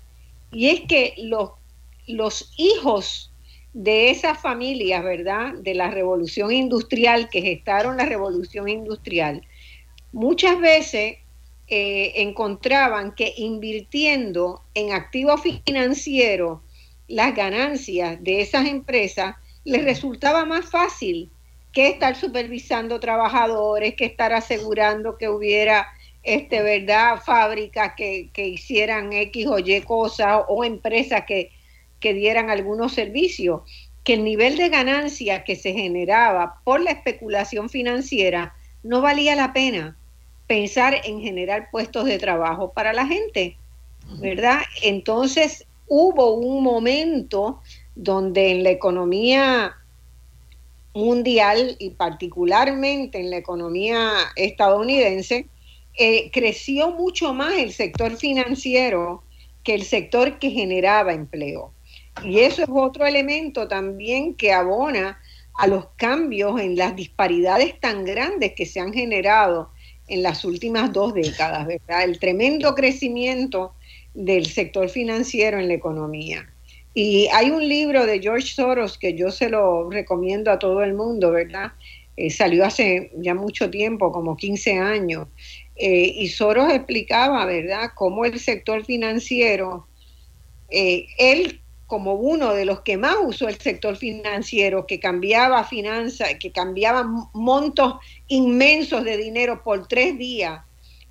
y 0.49 0.69
es 0.69 0.79
que 0.87 1.13
los, 1.17 1.51
los 2.07 2.53
hijos 2.55 3.33
de 3.73 4.12
esas 4.12 4.39
familias, 4.39 5.03
¿verdad? 5.03 5.53
De 5.55 5.73
la 5.73 5.89
revolución 5.89 6.51
industrial, 6.51 7.29
que 7.29 7.41
gestaron 7.41 7.97
la 7.97 8.05
revolución 8.05 8.69
industrial, 8.69 9.43
muchas 10.12 10.59
veces 10.59 11.17
eh, 11.67 12.13
encontraban 12.17 13.15
que 13.15 13.33
invirtiendo 13.38 14.62
en 14.75 14.91
activos 14.93 15.41
financieros 15.41 16.59
las 17.07 17.36
ganancias 17.36 18.23
de 18.23 18.41
esas 18.41 18.67
empresas 18.67 19.36
les 19.63 19.83
resultaba 19.83 20.45
más 20.45 20.69
fácil 20.69 21.29
que 21.71 21.87
estar 21.87 22.15
supervisando 22.15 23.00
trabajadores, 23.00 23.95
que 23.95 24.06
estar 24.06 24.33
asegurando 24.33 25.17
que 25.17 25.29
hubiera 25.29 25.87
este, 26.21 26.62
¿verdad? 26.62 27.21
fábricas 27.23 27.93
que, 27.98 28.29
hicieran 28.35 29.12
X 29.12 29.48
o 29.48 29.60
Y 29.60 29.81
cosas 29.81 30.43
o 30.48 30.63
empresas 30.63 31.23
que, 31.25 31.52
que 32.04 32.13
dieran 32.13 32.49
algunos 32.49 32.91
servicios, 32.91 33.62
que 34.04 34.15
el 34.15 34.25
nivel 34.25 34.58
de 34.58 34.67
ganancia 34.67 35.45
que 35.45 35.56
se 35.56 35.71
generaba 35.71 36.60
por 36.65 36.81
la 36.81 36.91
especulación 36.91 37.69
financiera 37.69 38.54
no 38.83 38.99
valía 38.99 39.37
la 39.37 39.54
pena 39.54 39.95
pensar 40.45 40.99
en 41.06 41.21
generar 41.21 41.71
puestos 41.71 42.04
de 42.04 42.19
trabajo 42.19 42.73
para 42.73 42.91
la 42.91 43.08
gente, 43.08 43.56
¿verdad? 44.19 44.60
Entonces 44.81 45.65
hubo 45.87 46.33
un 46.33 46.62
momento 46.62 47.62
donde 47.95 48.51
en 48.51 48.63
la 48.63 48.71
economía 48.71 49.77
mundial 50.93 51.77
y 51.79 51.91
particularmente 51.91 53.21
en 53.21 53.29
la 53.29 53.37
economía 53.37 54.12
estadounidense, 54.35 55.47
eh, 55.97 56.29
creció 56.33 56.91
mucho 56.91 57.33
más 57.33 57.54
el 57.54 57.71
sector 57.71 58.17
financiero 58.17 59.23
que 59.63 59.73
el 59.73 59.83
sector 59.83 60.37
que 60.39 60.49
generaba 60.51 61.13
empleo. 61.13 61.71
Y 62.23 62.39
eso 62.39 62.63
es 62.63 62.69
otro 62.71 63.05
elemento 63.05 63.67
también 63.67 64.35
que 64.35 64.51
abona 64.51 65.19
a 65.55 65.67
los 65.67 65.87
cambios 65.95 66.59
en 66.59 66.75
las 66.75 66.95
disparidades 66.95 67.79
tan 67.79 68.05
grandes 68.05 68.53
que 68.53 68.65
se 68.65 68.79
han 68.79 68.93
generado 68.93 69.71
en 70.07 70.23
las 70.23 70.43
últimas 70.45 70.91
dos 70.91 71.13
décadas, 71.13 71.65
¿verdad? 71.65 72.03
El 72.03 72.19
tremendo 72.19 72.75
crecimiento 72.75 73.73
del 74.13 74.45
sector 74.45 74.89
financiero 74.89 75.59
en 75.59 75.67
la 75.67 75.73
economía. 75.73 76.49
Y 76.93 77.27
hay 77.33 77.49
un 77.49 77.67
libro 77.67 78.05
de 78.05 78.19
George 78.19 78.47
Soros 78.47 78.97
que 78.97 79.15
yo 79.15 79.31
se 79.31 79.49
lo 79.49 79.89
recomiendo 79.89 80.51
a 80.51 80.59
todo 80.59 80.83
el 80.83 80.93
mundo, 80.93 81.31
¿verdad? 81.31 81.71
Eh, 82.15 82.29
salió 82.29 82.65
hace 82.65 83.11
ya 83.17 83.33
mucho 83.33 83.71
tiempo, 83.71 84.11
como 84.11 84.37
15 84.37 84.77
años, 84.77 85.27
eh, 85.75 86.13
y 86.15 86.27
Soros 86.27 86.71
explicaba, 86.71 87.45
¿verdad?, 87.45 87.89
cómo 87.95 88.25
el 88.25 88.39
sector 88.39 88.85
financiero, 88.85 89.87
eh, 90.69 91.07
él 91.17 91.62
como 91.88 92.13
uno 92.13 92.54
de 92.54 92.65
los 92.65 92.81
que 92.81 92.98
más 92.98 93.15
usó 93.23 93.48
el 93.48 93.60
sector 93.60 93.98
financiero, 93.98 94.88
que 94.88 95.00
cambiaba 95.00 95.63
finanzas, 95.63 96.36
que 96.40 96.52
cambiaba 96.52 97.04
montos 97.34 97.96
inmensos 98.27 99.04
de 99.04 99.17
dinero 99.17 99.63
por 99.63 99.88
tres 99.88 100.17
días 100.17 100.62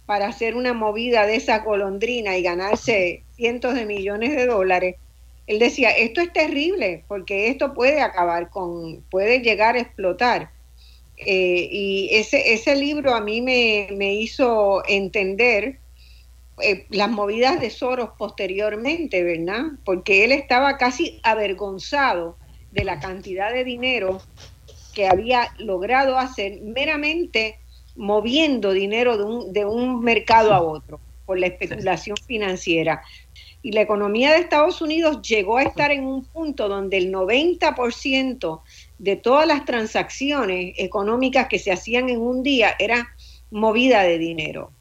para 0.07 0.27
hacer 0.27 0.57
una 0.57 0.73
movida 0.73 1.27
de 1.27 1.37
esa 1.37 1.61
golondrina 1.61 2.37
y 2.37 2.43
ganarse 2.43 3.23
cientos 3.35 3.75
de 3.75 3.87
millones 3.87 4.35
de 4.35 4.47
dólares, 4.47 4.97
él 5.47 5.59
decía, 5.59 5.91
esto 5.91 6.21
es 6.21 6.33
terrible 6.33 7.05
porque 7.09 7.49
esto 7.49 7.75
puede 7.75 8.01
acabar 8.01 8.51
con, 8.51 9.03
puede 9.11 9.41
llegar 9.41 9.77
a 9.77 9.81
explotar. 9.81 10.51
Eh, 11.17 11.69
y 11.71 12.09
ese, 12.13 12.53
ese 12.53 12.75
libro 12.75 13.15
a 13.15 13.21
mí 13.21 13.41
me, 13.41 13.89
me 13.93 14.15
hizo 14.15 14.83
entender 14.89 15.79
eh, 16.61 16.87
las 16.91 17.11
movidas 17.11 17.61
de 17.61 17.71
Soros 17.71 18.11
posteriormente, 18.19 19.23
¿verdad? 19.23 19.73
Porque 19.85 20.25
él 20.25 20.33
estaba 20.33 20.77
casi 20.77 21.21
avergonzado 21.23 22.37
de 22.73 22.85
la 22.85 23.01
cantidad 23.01 23.53
de 23.53 23.65
dinero 23.65 24.21
que 24.95 25.07
había 25.07 25.49
logrado 25.59 26.19
hacer 26.19 26.61
meramente 26.63 27.59
moviendo 27.97 28.73
dinero 28.73 29.17
de 29.17 29.25
un, 29.25 29.53
de 29.53 29.65
un 29.65 30.01
mercado 30.01 30.53
a 30.53 30.61
otro 30.61 31.01
por 31.25 31.39
la 31.39 31.47
especulación 31.47 32.17
financiera. 32.27 33.03
Y 33.63 33.73
la 33.73 33.83
economía 33.83 34.33
de 34.33 34.39
Estados 34.39 34.83
Unidos 34.83 35.23
llegó 35.23 35.59
a 35.59 35.63
estar 35.63 35.93
en 35.93 36.05
un 36.05 36.25
punto 36.25 36.69
donde 36.69 36.99
el 36.99 37.13
90% 37.13 38.61
de 38.99 39.17
todas 39.17 39.47
las 39.47 39.65
transacciones 39.65 40.75
económicas 40.79 41.47
que 41.49 41.59
se 41.59 41.71
hacían 41.71 42.09
en 42.09 42.21
un 42.21 42.43
día 42.43 42.75
era 42.79 43.15
movida 43.51 44.03
de 44.03 44.19
dinero. 44.19 44.73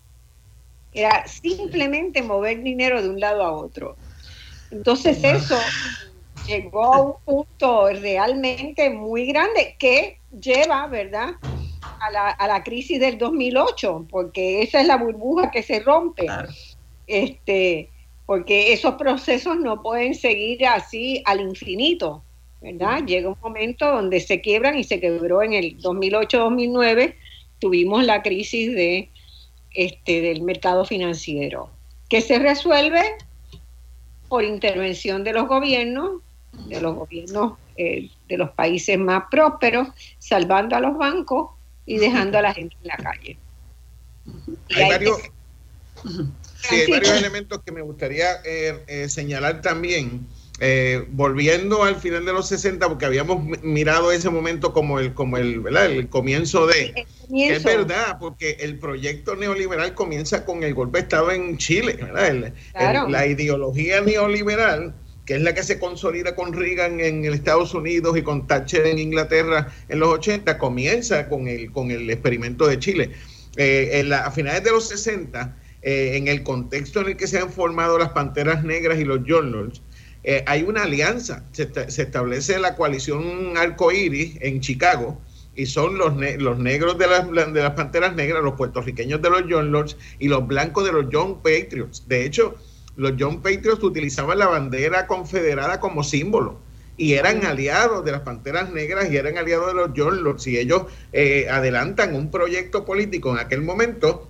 Era 0.94 1.26
simplemente 1.28 2.22
mover 2.22 2.62
dinero 2.64 3.02
de 3.02 3.10
un 3.10 3.20
lado 3.20 3.44
a 3.44 3.52
otro. 3.52 3.96
Entonces 4.72 5.24
eso 5.24 5.58
llegó 6.48 6.94
a 6.94 7.02
un 7.02 7.14
punto 7.24 7.90
realmente 7.90 8.90
muy 8.90 9.28
grande 9.28 9.76
que 9.78 10.20
lleva, 10.40 10.88
¿verdad? 10.88 11.32
A 12.00 12.12
la, 12.12 12.30
a 12.30 12.48
la 12.48 12.64
crisis 12.64 13.00
del 13.00 13.18
2008, 13.18 14.08
porque 14.10 14.62
esa 14.62 14.82
es 14.82 14.88
la 14.88 14.98
burbuja 14.98 15.52
que 15.52 15.64
se 15.64 15.80
rompe. 15.80 16.28
Este, 17.08 17.90
porque 18.26 18.72
esos 18.72 18.96
procesos 18.96 19.58
no 19.58 19.82
pueden 19.82 20.16
seguir 20.16 20.66
así 20.66 21.22
al 21.26 21.42
infinito, 21.42 22.24
¿verdad? 22.62 23.04
Llega 23.06 23.28
un 23.28 23.38
momento 23.42 23.92
donde 23.92 24.22
se 24.22 24.40
quiebran 24.40 24.78
y 24.78 24.86
se 24.86 25.02
quebró 25.02 25.44
en 25.44 25.54
el 25.54 25.78
2008-2009, 25.82 27.16
tuvimos 27.60 28.06
la 28.06 28.22
crisis 28.22 28.74
de 28.74 29.10
este, 29.74 30.22
del 30.22 30.42
mercado 30.42 30.86
financiero, 30.86 31.70
que 32.10 32.22
se 32.22 32.40
resuelve 32.40 33.02
por 34.28 34.44
intervención 34.44 35.24
de 35.24 35.34
los 35.34 35.48
gobiernos, 35.48 36.22
de 36.68 36.82
los 36.82 36.96
gobiernos 36.96 37.54
eh, 37.78 38.10
de 38.28 38.38
los 38.38 38.52
países 38.52 38.98
más 38.98 39.24
prósperos, 39.32 39.88
salvando 40.20 40.76
a 40.76 40.80
los 40.80 40.98
bancos 40.98 41.52
y 41.86 41.98
dejando 41.98 42.38
a 42.38 42.42
la 42.42 42.54
gente 42.54 42.76
en 42.82 42.88
la 42.88 42.98
calle. 42.98 43.38
Hay 44.76 44.90
varios, 44.90 45.18
hay 46.70 46.92
varios 46.92 47.18
elementos 47.18 47.62
que 47.66 47.72
me 47.72 47.82
gustaría 47.82 48.36
eh, 48.46 48.84
eh, 48.88 49.10
señalar 49.10 49.62
también. 49.62 50.28
Eh, 50.64 51.08
volviendo 51.10 51.84
al 51.84 51.96
final 51.96 52.24
de 52.24 52.34
los 52.34 52.48
60, 52.50 52.88
porque 52.88 53.08
habíamos 53.08 53.44
mirado 53.64 54.12
ese 54.12 54.30
momento 54.30 54.74
como 54.74 55.00
el, 55.00 55.16
como 55.16 55.38
el, 55.38 55.60
¿verdad? 55.60 55.88
el 55.88 56.08
comienzo 56.08 56.68
de... 56.68 57.08
es 57.34 57.64
verdad, 57.64 58.18
porque 58.20 58.58
el 58.60 58.78
proyecto 58.78 59.36
neoliberal 59.36 59.96
comienza 59.96 60.46
con 60.46 60.62
el 60.62 60.76
golpe 60.76 61.00
de 61.00 61.02
Estado 61.02 61.32
en 61.32 61.58
Chile. 61.58 61.98
la 62.76 63.26
ideología 63.26 64.02
neoliberal, 64.02 64.94
que 65.26 65.34
es 65.34 65.42
la 65.42 65.56
que 65.56 65.64
se 65.64 65.80
consolida 65.80 66.36
con 66.36 66.54
Reagan 66.54 67.00
en 67.00 67.26
el 67.26 67.34
Estados 67.34 67.74
Unidos 67.74 68.16
y 68.16 68.22
con 68.22 68.46
Thatcher 68.46 68.86
en 68.86 69.00
Inglaterra 69.00 69.74
en 69.90 70.00
los 70.00 70.10
80, 70.10 70.60
comienza 70.60 71.28
con 71.28 71.48
el, 71.48 71.72
con 71.72 71.90
el 71.90 72.08
experimento 72.08 72.68
de 72.68 72.78
Chile. 72.78 73.10
Eh, 73.58 74.08
a 74.14 74.30
finales 74.30 74.64
de 74.64 74.70
los 74.70 74.88
60, 74.90 75.58
eh, 75.82 76.18
en 76.18 76.28
el 76.28 76.44
contexto 76.44 77.02
en 77.02 77.08
el 77.08 77.18
que 77.18 77.26
se 77.26 77.40
han 77.40 77.50
formado 77.50 77.98
las 77.98 78.10
Panteras 78.10 78.64
Negras 78.64 79.00
y 79.00 79.06
los 79.06 79.22
Journals, 79.26 79.82
eh, 80.24 80.44
hay 80.46 80.64
una 80.64 80.84
alianza, 80.84 81.44
se, 81.52 81.70
establece 81.88 82.60
la 82.60 82.76
coalición 82.76 83.58
arcoíris 83.58 84.38
en 84.42 84.62
Chicago 84.62 85.20
y 85.56 85.66
son 85.66 85.98
los, 85.98 86.14
los 86.38 86.60
negros 86.60 86.98
de 86.98 87.08
las, 87.08 87.54
de 87.54 87.62
las 87.62 87.72
Panteras 87.72 88.16
Negras, 88.16 88.44
los 88.44 88.54
puertorriqueños 88.54 89.22
de 89.22 89.30
los 89.30 89.44
John 89.50 89.72
Lords 89.72 89.98
y 90.20 90.28
los 90.28 90.48
blancos 90.48 90.86
de 90.86 90.94
los 90.94 91.08
John 91.12 91.42
Patriots. 91.42 92.08
De 92.08 92.26
hecho, 92.26 92.56
los 92.96 93.14
John 93.20 93.42
Patriots 93.42 93.84
utilizaban 93.84 94.40
la 94.40 94.48
bandera 94.48 95.08
confederada 95.08 95.80
como 95.80 96.04
símbolo 96.04 96.60
y 96.98 97.14
eran 97.14 97.44
aliados 97.46 98.06
de 98.06 98.12
las 98.12 98.22
Panteras 98.22 98.72
Negras 98.72 99.12
y 99.12 99.18
eran 99.18 99.38
aliados 99.38 99.68
de 99.68 99.74
los 99.74 99.92
John 99.96 100.24
Lords 100.24 100.46
y 100.48 100.58
ellos 100.58 100.84
eh, 101.14 101.48
adelantan 101.50 102.16
un 102.16 102.30
proyecto 102.30 102.86
político 102.86 103.32
en 103.32 103.40
aquel 103.40 103.62
momento 103.62 104.28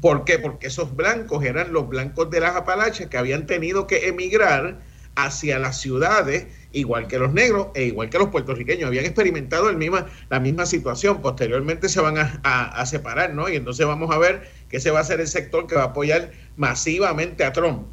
¿Por 0.00 0.24
qué? 0.24 0.38
Porque 0.38 0.68
esos 0.68 0.96
blancos 0.96 1.44
eran 1.44 1.72
los 1.72 1.88
blancos 1.88 2.30
de 2.30 2.40
las 2.40 2.56
Apalaches 2.56 3.08
que 3.08 3.18
habían 3.18 3.46
tenido 3.46 3.86
que 3.86 4.08
emigrar 4.08 4.80
hacia 5.14 5.58
las 5.58 5.80
ciudades, 5.80 6.46
igual 6.72 7.06
que 7.06 7.18
los 7.18 7.32
negros 7.32 7.68
e 7.74 7.84
igual 7.84 8.08
que 8.10 8.18
los 8.18 8.28
puertorriqueños. 8.28 8.86
Habían 8.86 9.04
experimentado 9.04 9.68
el 9.68 9.76
misma, 9.76 10.06
la 10.30 10.40
misma 10.40 10.66
situación. 10.66 11.20
Posteriormente 11.20 11.88
se 11.88 12.00
van 12.00 12.16
a, 12.18 12.86
separar, 12.86 13.34
¿no? 13.34 13.48
Y 13.48 13.56
entonces 13.56 13.86
vamos 13.86 14.10
a 14.10 14.18
ver 14.18 14.50
que 14.68 14.78
ese 14.78 14.90
va 14.90 15.00
a 15.00 15.04
ser 15.04 15.20
el 15.20 15.28
sector 15.28 15.66
que 15.66 15.74
va 15.74 15.82
a 15.82 15.86
apoyar 15.86 16.32
masivamente 16.56 17.44
a 17.44 17.52
Trump. 17.52 17.86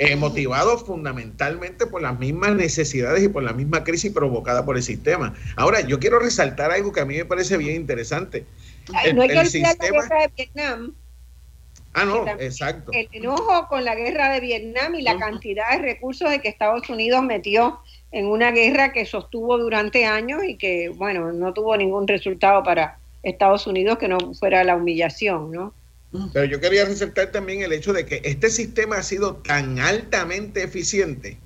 Eh, 0.00 0.14
motivado 0.14 0.78
fundamentalmente 0.78 1.84
por 1.86 2.00
las 2.00 2.16
mismas 2.20 2.54
necesidades 2.54 3.24
y 3.24 3.28
por 3.28 3.42
la 3.42 3.52
misma 3.52 3.82
crisis 3.82 4.12
provocada 4.12 4.64
por 4.64 4.76
el 4.76 4.82
sistema. 4.84 5.34
Ahora, 5.56 5.80
yo 5.80 5.98
quiero 5.98 6.20
resaltar 6.20 6.70
algo 6.70 6.92
que 6.92 7.00
a 7.00 7.04
mí 7.04 7.16
me 7.16 7.24
parece 7.24 7.56
bien 7.56 7.74
interesante. 7.74 8.46
no 9.12 9.22
hay 9.22 9.28
que 9.28 9.38
olvidar 9.38 9.76
la 9.80 9.90
guerra 9.90 10.20
de 10.20 10.32
Vietnam 10.36 10.94
Ah, 12.00 12.04
no, 12.04 12.26
exacto. 12.38 12.92
El 12.92 13.08
enojo 13.12 13.66
con 13.68 13.84
la 13.84 13.94
guerra 13.94 14.32
de 14.32 14.40
Vietnam 14.40 14.94
y 14.94 15.02
la 15.02 15.18
cantidad 15.18 15.72
de 15.72 15.78
recursos 15.78 16.30
de 16.30 16.40
que 16.40 16.48
Estados 16.48 16.88
Unidos 16.88 17.22
metió 17.22 17.80
en 18.12 18.26
una 18.26 18.52
guerra 18.52 18.92
que 18.92 19.04
sostuvo 19.04 19.58
durante 19.58 20.06
años 20.06 20.44
y 20.44 20.56
que, 20.56 20.88
bueno, 20.90 21.32
no 21.32 21.52
tuvo 21.52 21.76
ningún 21.76 22.06
resultado 22.06 22.62
para 22.62 22.98
Estados 23.22 23.66
Unidos 23.66 23.98
que 23.98 24.08
no 24.08 24.18
fuera 24.34 24.64
la 24.64 24.76
humillación, 24.76 25.50
¿no? 25.50 25.74
Pero 26.32 26.46
yo 26.46 26.60
quería 26.60 26.86
resaltar 26.86 27.32
también 27.32 27.62
el 27.62 27.72
hecho 27.72 27.92
de 27.92 28.06
que 28.06 28.22
este 28.24 28.48
sistema 28.48 28.96
ha 28.96 29.02
sido 29.02 29.36
tan 29.36 29.78
altamente 29.78 30.62
eficiente 30.62 31.36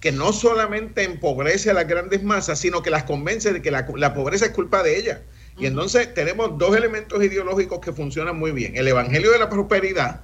que 0.00 0.12
no 0.12 0.32
solamente 0.32 1.04
empobrece 1.04 1.70
a 1.70 1.74
las 1.74 1.86
grandes 1.86 2.22
masas, 2.22 2.58
sino 2.58 2.82
que 2.82 2.90
las 2.90 3.04
convence 3.04 3.52
de 3.52 3.62
que 3.62 3.70
la, 3.70 3.86
la 3.96 4.12
pobreza 4.12 4.46
es 4.46 4.50
culpa 4.50 4.82
de 4.82 4.98
ellas. 4.98 5.20
Y 5.62 5.66
entonces 5.66 6.12
tenemos 6.12 6.58
dos 6.58 6.76
elementos 6.76 7.22
ideológicos 7.22 7.78
que 7.78 7.92
funcionan 7.92 8.36
muy 8.36 8.50
bien. 8.50 8.76
El 8.76 8.88
Evangelio 8.88 9.30
de 9.30 9.38
la 9.38 9.48
Prosperidad. 9.48 10.22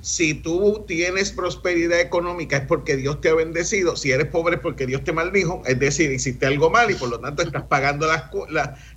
Si 0.00 0.34
tú 0.34 0.84
tienes 0.86 1.30
prosperidad 1.32 2.00
económica 2.00 2.56
es 2.56 2.66
porque 2.66 2.96
Dios 2.96 3.20
te 3.20 3.28
ha 3.28 3.34
bendecido. 3.34 3.96
Si 3.96 4.10
eres 4.10 4.26
pobre 4.26 4.56
es 4.56 4.60
porque 4.60 4.86
Dios 4.86 5.04
te 5.04 5.12
maldijo. 5.12 5.62
Es 5.66 5.78
decir, 5.78 6.10
hiciste 6.10 6.46
algo 6.46 6.70
mal 6.70 6.90
y 6.90 6.94
por 6.94 7.08
lo 7.08 7.20
tanto 7.20 7.42
estás 7.42 7.64
pagando 7.64 8.06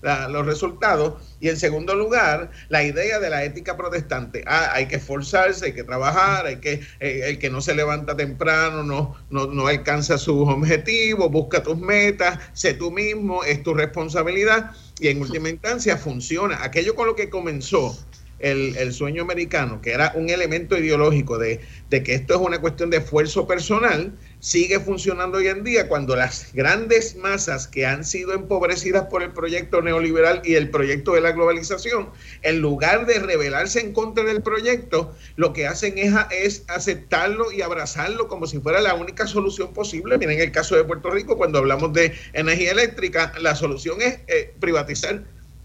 los 0.01 0.45
resultados. 0.45 1.21
Y 1.39 1.49
en 1.49 1.57
segundo 1.57 1.95
lugar, 1.95 2.51
la 2.69 2.84
idea 2.84 3.19
de 3.19 3.30
la 3.30 3.43
ética 3.43 3.78
protestante. 3.78 4.43
Ah, 4.47 4.71
hay 4.74 4.88
que 4.88 4.95
esforzarse, 4.95 5.65
hay 5.65 5.74
que 5.74 5.84
trabajar, 5.84 6.45
hay 6.45 6.57
que, 6.57 6.82
eh, 6.99 7.21
el 7.26 7.39
que 7.39 7.49
no 7.49 7.61
se 7.61 7.76
levanta 7.76 8.15
temprano 8.15 8.84
no, 8.84 9.15
no, 9.30 9.47
no 9.47 9.67
alcanza 9.67 10.17
sus 10.17 10.47
objetivos, 10.47 11.32
busca 11.32 11.61
tus 11.61 11.78
metas, 11.78 12.39
sé 12.53 12.74
tú 12.74 12.91
mismo, 12.91 13.43
es 13.43 13.61
tu 13.63 13.74
responsabilidad 13.74 14.71
y 14.99 15.09
en 15.09 15.21
última 15.21 15.49
instancia 15.49 15.97
funciona. 15.97 16.63
Aquello 16.63 16.95
con 16.95 17.07
lo 17.07 17.15
que 17.15 17.30
comenzó 17.30 17.97
el, 18.44 18.94
sueño 18.94 19.24
americano, 19.24 19.82
que 19.82 19.91
era 19.91 20.12
un 20.16 20.30
elemento 20.30 20.78
ideológico 20.78 21.38
de, 21.38 21.62
que 21.89 22.14
esto 22.14 22.36
es 22.36 22.41
una 22.41 22.60
cuestión 22.60 22.89
de 22.89 22.98
esfuerzo 22.98 23.48
personal, 23.48 24.12
sigue 24.39 24.80
funcionando 24.82 25.38
hoy 25.38 25.48
en 25.48 25.64
día 25.64 25.88
cuando 25.88 26.16
las 26.18 26.54
grandes 26.54 27.16
masas 27.16 27.68
que 27.68 27.86
han 27.86 28.04
sido 28.04 28.34
empobrecidas 28.34 29.06
por 29.06 29.24
el 29.24 29.32
proyecto 29.32 29.82
neoliberal 29.82 30.41
y 30.44 30.56
el 30.56 30.70
proyecto 30.70 31.14
de 31.14 31.22
la 31.22 31.32
globalización, 31.32 32.10
en 32.41 32.60
lugar 32.60 33.06
de 33.06 33.20
rebelarse 33.20 33.80
en 33.80 33.94
contra 33.94 34.26
del 34.26 34.41
proyecto, 34.41 35.16
lo 35.38 35.54
que 35.54 35.66
hacen 35.66 35.98
es, 35.98 36.14
es 36.32 36.66
aceptarlo 36.68 37.52
y 37.52 37.62
abrazarlo 37.62 38.28
como 38.28 38.46
si 38.46 38.60
fuera 38.60 38.82
la 38.82 38.94
única 38.94 39.26
solución 39.26 39.74
posible. 39.74 40.18
Miren 40.18 40.41
el 40.41 40.52
caso 40.52 40.76
de 40.76 40.84
Puerto 40.84 41.10
Rico, 41.10 41.38
cuando 41.38 41.60
hablamos 41.60 41.94
de 41.94 42.14
energía 42.34 42.72
eléctrica, 42.72 43.32
la 43.39 43.56
solución 43.56 44.02
es 44.02 44.20
eh, 44.28 44.54
privatizar 44.60 45.24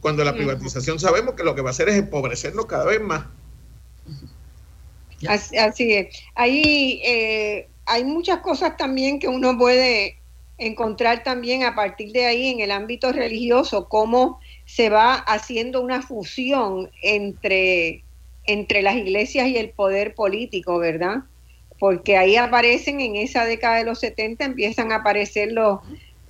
cuando 0.08 0.24
la 0.24 0.32
privatización 0.32 0.98
sabemos 0.98 1.34
que 1.34 1.44
lo 1.44 1.54
que 1.54 1.60
va 1.60 1.68
a 1.68 1.72
hacer 1.72 1.90
es 1.90 1.96
empobrecernos 1.96 2.64
cada 2.64 2.86
vez 2.86 2.98
más. 2.98 3.26
Así, 5.28 5.92
es. 5.92 6.16
Ahí 6.34 7.02
eh, 7.04 7.68
hay 7.84 8.04
muchas 8.04 8.38
cosas 8.38 8.78
también 8.78 9.18
que 9.18 9.28
uno 9.28 9.58
puede 9.58 10.16
encontrar 10.56 11.24
también 11.24 11.62
a 11.62 11.74
partir 11.74 12.12
de 12.12 12.24
ahí 12.24 12.48
en 12.48 12.60
el 12.60 12.70
ámbito 12.70 13.12
religioso, 13.12 13.86
cómo 13.90 14.40
se 14.64 14.88
va 14.88 15.12
haciendo 15.12 15.82
una 15.82 16.00
fusión 16.00 16.90
entre, 17.02 18.02
entre 18.44 18.80
las 18.80 18.96
iglesias 18.96 19.46
y 19.48 19.58
el 19.58 19.68
poder 19.68 20.14
político, 20.14 20.78
¿verdad? 20.78 21.16
Porque 21.78 22.16
ahí 22.16 22.36
aparecen 22.36 23.02
en 23.02 23.16
esa 23.16 23.44
década 23.44 23.76
de 23.76 23.84
los 23.84 24.00
70, 24.00 24.42
empiezan 24.42 24.90
a 24.90 24.96
aparecer 24.96 25.52
los... 25.52 25.80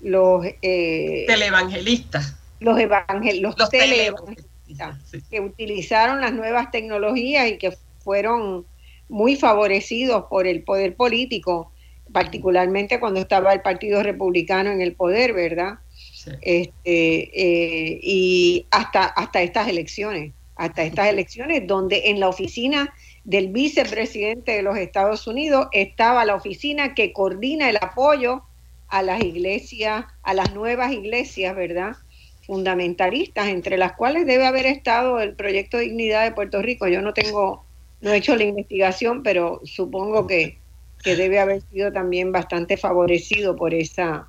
los 0.02 0.44
eh, 0.62 1.26
televangelistas 1.28 2.38
los, 2.61 2.78
evangel 2.78 3.40
los, 3.40 3.54
que 5.30 5.40
utilizaron 5.40 6.20
las 6.20 6.32
nuevas 6.32 6.70
tecnologías 6.70 7.48
y 7.48 7.59
que 7.59 7.72
fueron 7.98 8.66
muy 9.09 9.36
favorecidos 9.36 10.24
por 10.28 10.46
el 10.46 10.62
poder 10.62 10.94
político, 10.94 11.72
particularmente 12.12 13.00
cuando 13.00 13.20
estaba 13.20 13.52
el 13.52 13.62
Partido 13.62 14.02
Republicano 14.02 14.70
en 14.70 14.80
el 14.80 14.94
poder, 14.94 15.32
¿verdad? 15.32 15.78
Este, 16.42 17.30
eh, 17.32 18.00
y 18.02 18.66
hasta, 18.70 19.04
hasta 19.04 19.42
estas 19.42 19.68
elecciones, 19.68 20.32
hasta 20.56 20.82
estas 20.82 21.09
elecciones 21.09 21.66
donde 21.66 22.11
en 22.11 22.20
la 22.20 22.28
oficina 22.28 22.92
del 23.24 23.48
vicepresidente 23.48 24.52
de 24.52 24.62
los 24.62 24.76
Estados 24.76 25.26
Unidos 25.26 25.68
estaba 25.72 26.24
la 26.24 26.34
oficina 26.34 26.94
que 26.94 27.12
coordina 27.12 27.70
el 27.70 27.76
apoyo 27.76 28.42
a 28.88 29.02
las 29.02 29.22
iglesias, 29.22 30.06
a 30.22 30.34
las 30.34 30.54
nuevas 30.54 30.92
iglesias, 30.92 31.54
¿verdad? 31.54 31.96
Fundamentalistas, 32.49 33.49
entre 33.49 33.76
las 33.76 33.92
cuales 33.92 34.26
debe 34.26 34.46
haber 34.46 34.64
estado 34.64 35.20
el 35.20 35.34
proyecto 35.34 35.76
Dignidad 35.76 36.24
de 36.24 36.32
Puerto 36.32 36.62
Rico. 36.62 36.88
Yo 36.88 37.03
no 37.03 37.12
tengo, 37.12 37.66
no 38.01 38.11
he 38.11 38.16
hecho 38.16 38.34
la 38.36 38.44
investigación, 38.44 39.22
pero 39.22 39.61
supongo 39.64 40.26
que, 40.26 40.59
que 41.05 41.14
debe 41.14 41.40
haber 41.40 41.61
sido 41.70 41.92
también 41.92 42.32
bastante 42.32 42.78
favorecido 42.78 43.55
por 43.55 43.74
esa 43.74 44.28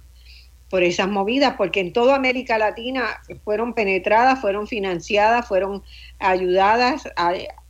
por 0.69 0.83
esas 0.83 1.07
movidas, 1.07 1.55
porque 1.57 1.79
en 1.79 1.93
toda 1.93 2.15
América 2.15 2.59
Latina 2.59 3.07
fueron 3.43 3.73
penetradas, 3.73 4.39
fueron 4.39 4.67
financiadas, 4.67 5.47
fueron 5.47 5.81
ayudadas 6.19 7.09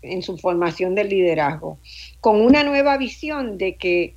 en 0.01 0.21
su 0.21 0.37
formación 0.37 0.95
del 0.95 1.07
liderazgo, 1.07 1.79
con 2.19 2.41
una 2.41 2.65
nueva 2.65 2.97
visión 2.97 3.57
de 3.57 3.77
que 3.77 4.15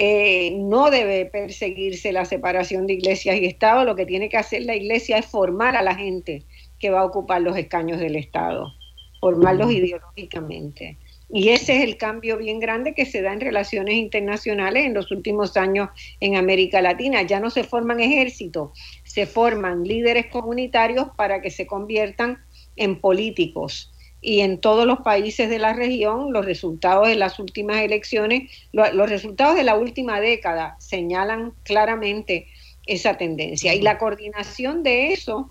eh, 0.00 0.52
no 0.52 0.92
debe 0.92 1.26
perseguirse 1.26 2.12
la 2.12 2.24
separación 2.24 2.86
de 2.86 2.92
iglesias 2.92 3.36
y 3.36 3.46
Estado, 3.46 3.84
lo 3.84 3.96
que 3.96 4.06
tiene 4.06 4.28
que 4.28 4.36
hacer 4.36 4.62
la 4.62 4.76
iglesia 4.76 5.18
es 5.18 5.26
formar 5.26 5.74
a 5.74 5.82
la 5.82 5.96
gente 5.96 6.44
que 6.78 6.90
va 6.90 7.00
a 7.00 7.04
ocupar 7.04 7.42
los 7.42 7.56
escaños 7.56 7.98
del 7.98 8.14
Estado, 8.14 8.72
formarlos 9.20 9.72
ideológicamente. 9.72 10.98
Y 11.30 11.48
ese 11.48 11.78
es 11.78 11.82
el 11.82 11.96
cambio 11.96 12.38
bien 12.38 12.60
grande 12.60 12.94
que 12.94 13.06
se 13.06 13.22
da 13.22 13.32
en 13.32 13.40
relaciones 13.40 13.96
internacionales 13.96 14.86
en 14.86 14.94
los 14.94 15.10
últimos 15.10 15.56
años 15.56 15.88
en 16.20 16.36
América 16.36 16.80
Latina. 16.80 17.22
Ya 17.22 17.40
no 17.40 17.50
se 17.50 17.64
forman 17.64 17.98
ejércitos, 17.98 18.70
se 19.02 19.26
forman 19.26 19.82
líderes 19.82 20.26
comunitarios 20.26 21.08
para 21.16 21.42
que 21.42 21.50
se 21.50 21.66
conviertan 21.66 22.38
en 22.76 23.00
políticos 23.00 23.92
y 24.20 24.40
en 24.40 24.58
todos 24.58 24.86
los 24.86 25.00
países 25.00 25.48
de 25.48 25.58
la 25.58 25.72
región 25.72 26.32
los 26.32 26.44
resultados 26.44 27.08
de 27.08 27.14
las 27.14 27.38
últimas 27.38 27.78
elecciones, 27.82 28.50
los 28.72 29.08
resultados 29.08 29.56
de 29.56 29.64
la 29.64 29.76
última 29.76 30.20
década 30.20 30.76
señalan 30.78 31.52
claramente 31.62 32.48
esa 32.86 33.16
tendencia. 33.16 33.74
Y 33.74 33.82
la 33.82 33.98
coordinación 33.98 34.82
de 34.82 35.12
eso 35.12 35.50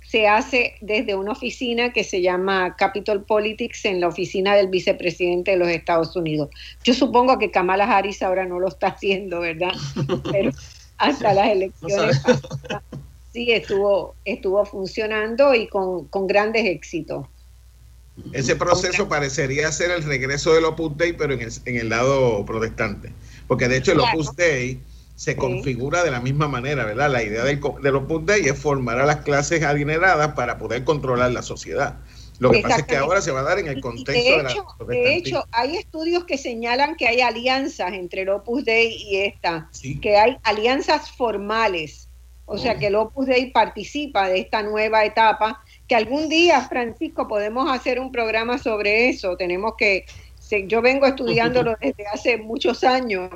se 0.00 0.28
hace 0.28 0.76
desde 0.80 1.16
una 1.16 1.32
oficina 1.32 1.92
que 1.92 2.04
se 2.04 2.22
llama 2.22 2.76
Capital 2.76 3.24
Politics 3.24 3.84
en 3.84 4.00
la 4.00 4.08
oficina 4.08 4.54
del 4.54 4.68
vicepresidente 4.68 5.50
de 5.50 5.56
los 5.56 5.68
Estados 5.68 6.14
Unidos. 6.14 6.48
Yo 6.84 6.94
supongo 6.94 7.38
que 7.38 7.50
Kamala 7.50 7.84
Harris 7.84 8.22
ahora 8.22 8.46
no 8.46 8.60
lo 8.60 8.68
está 8.68 8.88
haciendo, 8.88 9.40
¿verdad? 9.40 9.72
Pero 10.32 10.52
hasta 10.96 11.34
las 11.34 11.48
elecciones 11.48 12.22
sí 13.32 13.52
estuvo, 13.52 14.14
estuvo 14.24 14.64
funcionando 14.64 15.54
y 15.54 15.66
con, 15.66 16.06
con 16.06 16.26
grandes 16.26 16.64
éxitos. 16.64 17.26
Ese 18.32 18.56
proceso 18.56 19.08
parecería 19.08 19.70
ser 19.72 19.90
el 19.90 20.02
regreso 20.02 20.54
del 20.54 20.64
Opus 20.64 20.96
Dei, 20.96 21.12
pero 21.12 21.34
en 21.34 21.42
el, 21.42 21.52
en 21.64 21.76
el 21.76 21.88
lado 21.90 22.44
protestante. 22.46 23.12
Porque 23.46 23.68
de 23.68 23.76
hecho 23.76 23.92
el 23.92 24.00
Opus 24.00 24.34
Dei 24.36 24.80
se 25.16 25.36
configura 25.36 26.04
de 26.04 26.10
la 26.10 26.20
misma 26.20 26.48
manera, 26.48 26.84
¿verdad? 26.84 27.10
La 27.10 27.22
idea 27.22 27.44
del, 27.44 27.60
del 27.82 27.96
Opus 27.96 28.26
Dei 28.26 28.46
es 28.46 28.58
formar 28.58 29.00
a 29.00 29.06
las 29.06 29.16
clases 29.16 29.62
adineradas 29.62 30.34
para 30.34 30.58
poder 30.58 30.84
controlar 30.84 31.32
la 31.32 31.42
sociedad. 31.42 31.96
Lo 32.38 32.50
que 32.50 32.60
pasa 32.60 32.80
es 32.80 32.86
que 32.86 32.96
ahora 32.96 33.22
se 33.22 33.30
va 33.30 33.40
a 33.40 33.44
dar 33.44 33.58
en 33.58 33.68
el 33.68 33.80
contexto 33.80 34.12
de, 34.12 34.40
hecho, 34.40 34.66
de, 34.78 34.84
la 34.84 35.00
De 35.00 35.16
hecho, 35.16 35.44
hay 35.52 35.76
estudios 35.76 36.24
que 36.24 36.36
señalan 36.36 36.96
que 36.96 37.08
hay 37.08 37.20
alianzas 37.20 37.92
entre 37.94 38.22
el 38.22 38.28
Opus 38.28 38.64
Dei 38.64 38.94
y 38.94 39.16
esta, 39.16 39.70
que 40.02 40.16
hay 40.18 40.36
alianzas 40.42 41.10
formales, 41.12 42.08
o 42.44 42.58
sea 42.58 42.74
oh. 42.74 42.78
que 42.78 42.88
el 42.88 42.94
Opus 42.96 43.26
Dei 43.26 43.50
participa 43.52 44.28
de 44.28 44.40
esta 44.40 44.62
nueva 44.62 45.04
etapa 45.04 45.62
que 45.88 45.94
algún 45.94 46.28
día, 46.28 46.60
Francisco, 46.62 47.28
podemos 47.28 47.70
hacer 47.70 48.00
un 48.00 48.10
programa 48.10 48.58
sobre 48.58 49.08
eso. 49.08 49.36
Tenemos 49.36 49.74
que, 49.76 50.04
yo 50.66 50.82
vengo 50.82 51.06
estudiándolo 51.06 51.76
desde 51.80 52.06
hace 52.06 52.36
muchos 52.38 52.82
años 52.84 53.30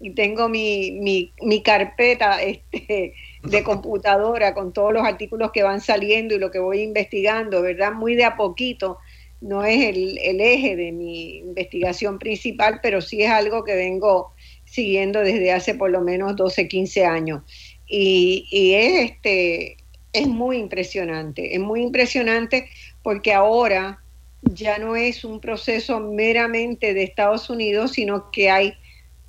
y 0.00 0.10
tengo 0.14 0.48
mi, 0.48 0.92
mi, 0.92 1.32
mi 1.42 1.62
carpeta 1.62 2.42
este, 2.42 3.14
de 3.42 3.62
computadora 3.64 4.54
con 4.54 4.72
todos 4.72 4.94
los 4.94 5.04
artículos 5.04 5.50
que 5.52 5.62
van 5.62 5.80
saliendo 5.80 6.34
y 6.34 6.38
lo 6.38 6.50
que 6.50 6.58
voy 6.58 6.80
investigando, 6.80 7.60
¿verdad? 7.60 7.92
Muy 7.92 8.14
de 8.14 8.24
a 8.24 8.36
poquito. 8.36 8.98
No 9.42 9.64
es 9.64 9.82
el, 9.84 10.18
el 10.18 10.40
eje 10.40 10.76
de 10.76 10.92
mi 10.92 11.38
investigación 11.38 12.18
principal, 12.18 12.80
pero 12.82 13.00
sí 13.00 13.22
es 13.22 13.30
algo 13.30 13.64
que 13.64 13.74
vengo 13.74 14.32
siguiendo 14.64 15.20
desde 15.20 15.52
hace 15.52 15.74
por 15.74 15.90
lo 15.90 16.00
menos 16.00 16.36
12, 16.36 16.68
15 16.68 17.04
años. 17.04 17.42
Y, 17.86 18.46
y 18.50 18.74
es 18.74 19.10
este 19.10 19.76
es 20.12 20.26
muy 20.26 20.58
impresionante, 20.58 21.54
es 21.54 21.60
muy 21.60 21.82
impresionante 21.82 22.68
porque 23.02 23.32
ahora 23.32 24.00
ya 24.42 24.78
no 24.78 24.96
es 24.96 25.24
un 25.24 25.40
proceso 25.40 26.00
meramente 26.00 26.94
de 26.94 27.02
Estados 27.02 27.50
Unidos, 27.50 27.92
sino 27.92 28.30
que 28.30 28.50
hay 28.50 28.74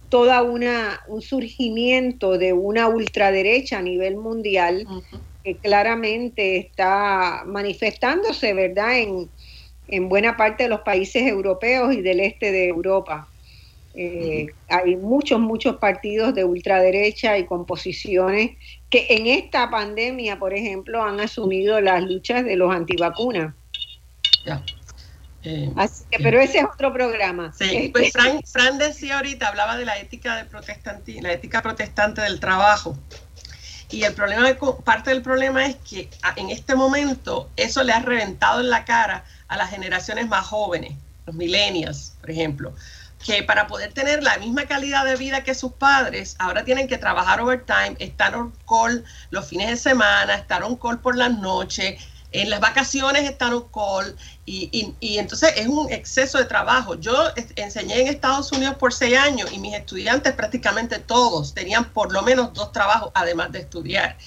toda 0.09 0.43
una 0.43 0.99
un 1.07 1.21
surgimiento 1.21 2.38
de 2.38 2.53
una 2.53 2.88
ultraderecha 2.88 3.79
a 3.79 3.82
nivel 3.82 4.17
mundial 4.17 4.86
que 5.43 5.55
claramente 5.55 6.57
está 6.57 7.43
manifestándose, 7.45 8.53
¿verdad? 8.53 8.99
En, 8.99 9.29
en 9.88 10.09
buena 10.09 10.36
parte 10.38 10.63
de 10.63 10.69
los 10.69 10.82
países 10.82 11.23
europeos 11.23 11.93
y 11.93 12.01
del 12.01 12.19
este 12.19 12.51
de 12.51 12.67
Europa. 12.67 13.30
Eh, 13.94 14.48
hay 14.70 14.96
muchos, 14.96 15.39
muchos 15.39 15.76
partidos 15.78 16.34
de 16.34 16.46
ultraderecha 16.46 17.38
y 17.38 17.46
composiciones 17.46 18.52
que 18.89 19.08
en 19.10 19.28
esta 19.28 19.70
pandemia, 19.70 20.39
por 20.39 20.54
ejemplo, 20.54 21.04
han 21.04 21.20
asumido 21.20 21.80
las 21.82 22.04
luchas 22.04 22.46
de 22.46 22.56
los 22.56 22.74
antivacunas. 22.74 23.54
Eh, 25.44 25.72
Así 25.76 26.06
que, 26.10 26.20
pero 26.22 26.39
ese 26.39 26.60
es 26.60 26.66
otro 26.66 26.94
programa. 26.94 27.52
Sí, 27.54 27.66
este, 27.66 27.89
pues 27.89 28.12
Fran, 28.14 28.42
Fran, 28.44 28.78
decía 28.78 29.18
ahorita, 29.18 29.48
hablaba 29.48 29.76
de 29.76 29.86
la 29.86 29.98
ética 30.00 30.36
de 30.38 30.46
protestanti, 30.46 31.20
la 31.20 31.34
ética 31.34 31.62
protestante 31.62 32.22
del 32.22 32.39
trabajo. 32.39 32.98
Y 33.89 34.04
el 34.04 34.14
problema, 34.14 34.48
parte 34.86 35.10
del 35.10 35.22
problema 35.22 35.66
es 35.66 35.76
que 35.78 36.10
en 36.38 36.50
este 36.50 36.76
momento 36.76 37.50
eso 37.58 37.84
le 37.84 37.92
ha 37.92 38.00
reventado 38.00 38.62
en 38.62 38.70
la 38.70 38.86
cara 38.86 39.26
a 39.50 39.58
las 39.58 39.70
generaciones 39.70 40.30
más 40.30 40.46
jóvenes, 40.46 40.94
los 41.26 41.36
millennials, 41.36 42.16
por 42.22 42.32
ejemplo 42.32 42.74
que 43.26 43.43
para 43.43 43.67
poder 43.67 43.93
tener 43.93 44.24
la 44.24 44.38
misma 44.38 44.65
calidad 44.65 45.05
de 45.05 45.15
vida 45.15 45.43
que 45.43 45.53
sus 45.53 45.74
padres, 45.74 46.36
ahora 46.39 46.63
tienen 46.63 46.88
que 46.88 46.97
trabajar 46.97 47.41
overtime, 47.41 47.95
estar 47.99 48.36
on 48.36 48.53
call 48.67 49.03
los 49.30 49.47
fines 49.47 49.69
de 49.69 49.78
semana, 49.78 50.36
estar 50.36 50.63
on 50.63 50.76
call 50.76 50.99
por 50.99 51.15
las 51.15 51.38
noches, 51.38 52.01
en 52.32 52.49
las 52.49 52.59
vacaciones 52.59 53.24
estar 53.30 53.53
on 53.53 53.67
call, 53.69 54.15
y, 54.45 54.95
y, 54.99 55.17
entonces 55.17 55.53
es 55.55 55.67
un 55.67 55.91
exceso 55.91 56.38
de 56.38 56.45
trabajo. 56.45 56.95
Yo 56.95 57.13
enseñé 57.55 58.01
en 58.01 58.07
Estados 58.07 58.51
Unidos 58.51 58.76
por 58.76 58.93
seis 58.93 59.17
años 59.17 59.51
y 59.51 59.59
mis 59.59 59.74
estudiantes 59.74 60.34
prácticamente 60.34 60.99
todos 60.99 61.53
tenían 61.53 61.86
por 61.86 62.11
lo 62.11 62.22
menos 62.22 62.53
dos 62.53 62.72
trabajos 62.72 63.11
además 63.13 63.51
de 63.51 63.59
estudiar. 63.59 64.17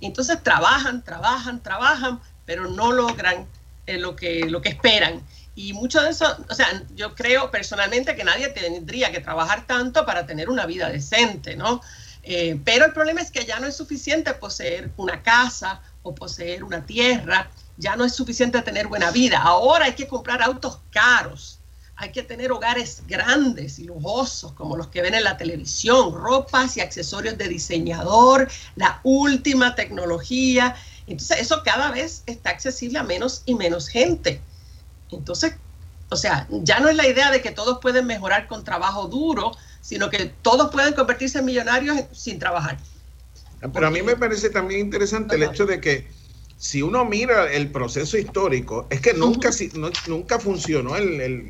entonces 0.00 0.42
trabajan, 0.42 1.02
trabajan, 1.02 1.62
trabajan, 1.62 2.20
pero 2.44 2.68
no 2.68 2.92
logran 2.92 3.46
eh, 3.86 3.98
lo, 3.98 4.14
que, 4.16 4.46
lo 4.48 4.60
que 4.60 4.68
esperan 4.68 5.22
Y 5.54 5.74
mucho 5.74 6.00
de 6.00 6.10
eso, 6.10 6.36
o 6.48 6.54
sea, 6.54 6.82
yo 6.94 7.14
creo 7.14 7.50
personalmente 7.50 8.16
que 8.16 8.24
nadie 8.24 8.48
tendría 8.48 9.12
que 9.12 9.20
trabajar 9.20 9.66
tanto 9.66 10.06
para 10.06 10.26
tener 10.26 10.48
una 10.48 10.64
vida 10.64 10.88
decente, 10.88 11.56
¿no? 11.56 11.82
Eh, 12.22 12.58
pero 12.64 12.86
el 12.86 12.92
problema 12.92 13.20
es 13.20 13.30
que 13.30 13.44
ya 13.44 13.58
no 13.60 13.66
es 13.66 13.76
suficiente 13.76 14.32
poseer 14.34 14.90
una 14.96 15.22
casa 15.22 15.82
o 16.02 16.14
poseer 16.14 16.64
una 16.64 16.86
tierra, 16.86 17.50
ya 17.76 17.96
no 17.96 18.04
es 18.04 18.14
suficiente 18.14 18.62
tener 18.62 18.86
buena 18.86 19.10
vida. 19.10 19.38
Ahora 19.38 19.86
hay 19.86 19.94
que 19.94 20.06
comprar 20.06 20.42
autos 20.42 20.78
caros, 20.90 21.58
hay 21.96 22.12
que 22.12 22.22
tener 22.22 22.50
hogares 22.50 23.02
grandes 23.06 23.78
y 23.78 23.84
lujosos 23.84 24.52
como 24.52 24.76
los 24.76 24.86
que 24.88 25.02
ven 25.02 25.14
en 25.14 25.24
la 25.24 25.36
televisión, 25.36 26.14
ropas 26.14 26.76
y 26.76 26.80
accesorios 26.80 27.36
de 27.36 27.48
diseñador, 27.48 28.50
la 28.76 29.00
última 29.02 29.74
tecnología. 29.74 30.76
Entonces 31.06 31.40
eso 31.40 31.62
cada 31.62 31.90
vez 31.90 32.22
está 32.26 32.50
accesible 32.50 32.98
a 32.98 33.02
menos 33.02 33.42
y 33.44 33.54
menos 33.54 33.88
gente. 33.88 34.40
Entonces, 35.16 35.54
o 36.10 36.16
sea, 36.16 36.46
ya 36.50 36.80
no 36.80 36.88
es 36.88 36.96
la 36.96 37.06
idea 37.06 37.30
de 37.30 37.40
que 37.40 37.50
todos 37.50 37.78
pueden 37.80 38.06
mejorar 38.06 38.46
con 38.46 38.64
trabajo 38.64 39.08
duro, 39.08 39.52
sino 39.80 40.10
que 40.10 40.26
todos 40.26 40.70
pueden 40.70 40.94
convertirse 40.94 41.38
en 41.38 41.46
millonarios 41.46 41.98
sin 42.12 42.38
trabajar. 42.38 42.78
Pero 43.72 43.86
a 43.86 43.90
mí 43.90 44.02
me 44.02 44.16
parece 44.16 44.50
también 44.50 44.80
interesante 44.80 45.36
el 45.36 45.44
hecho 45.44 45.66
de 45.66 45.80
que 45.80 46.10
si 46.62 46.80
uno 46.80 47.04
mira 47.04 47.52
el 47.52 47.72
proceso 47.72 48.16
histórico, 48.16 48.86
es 48.88 49.00
que 49.00 49.14
nunca, 49.14 49.50
nunca 50.06 50.38
funcionó 50.38 50.94
el, 50.94 51.48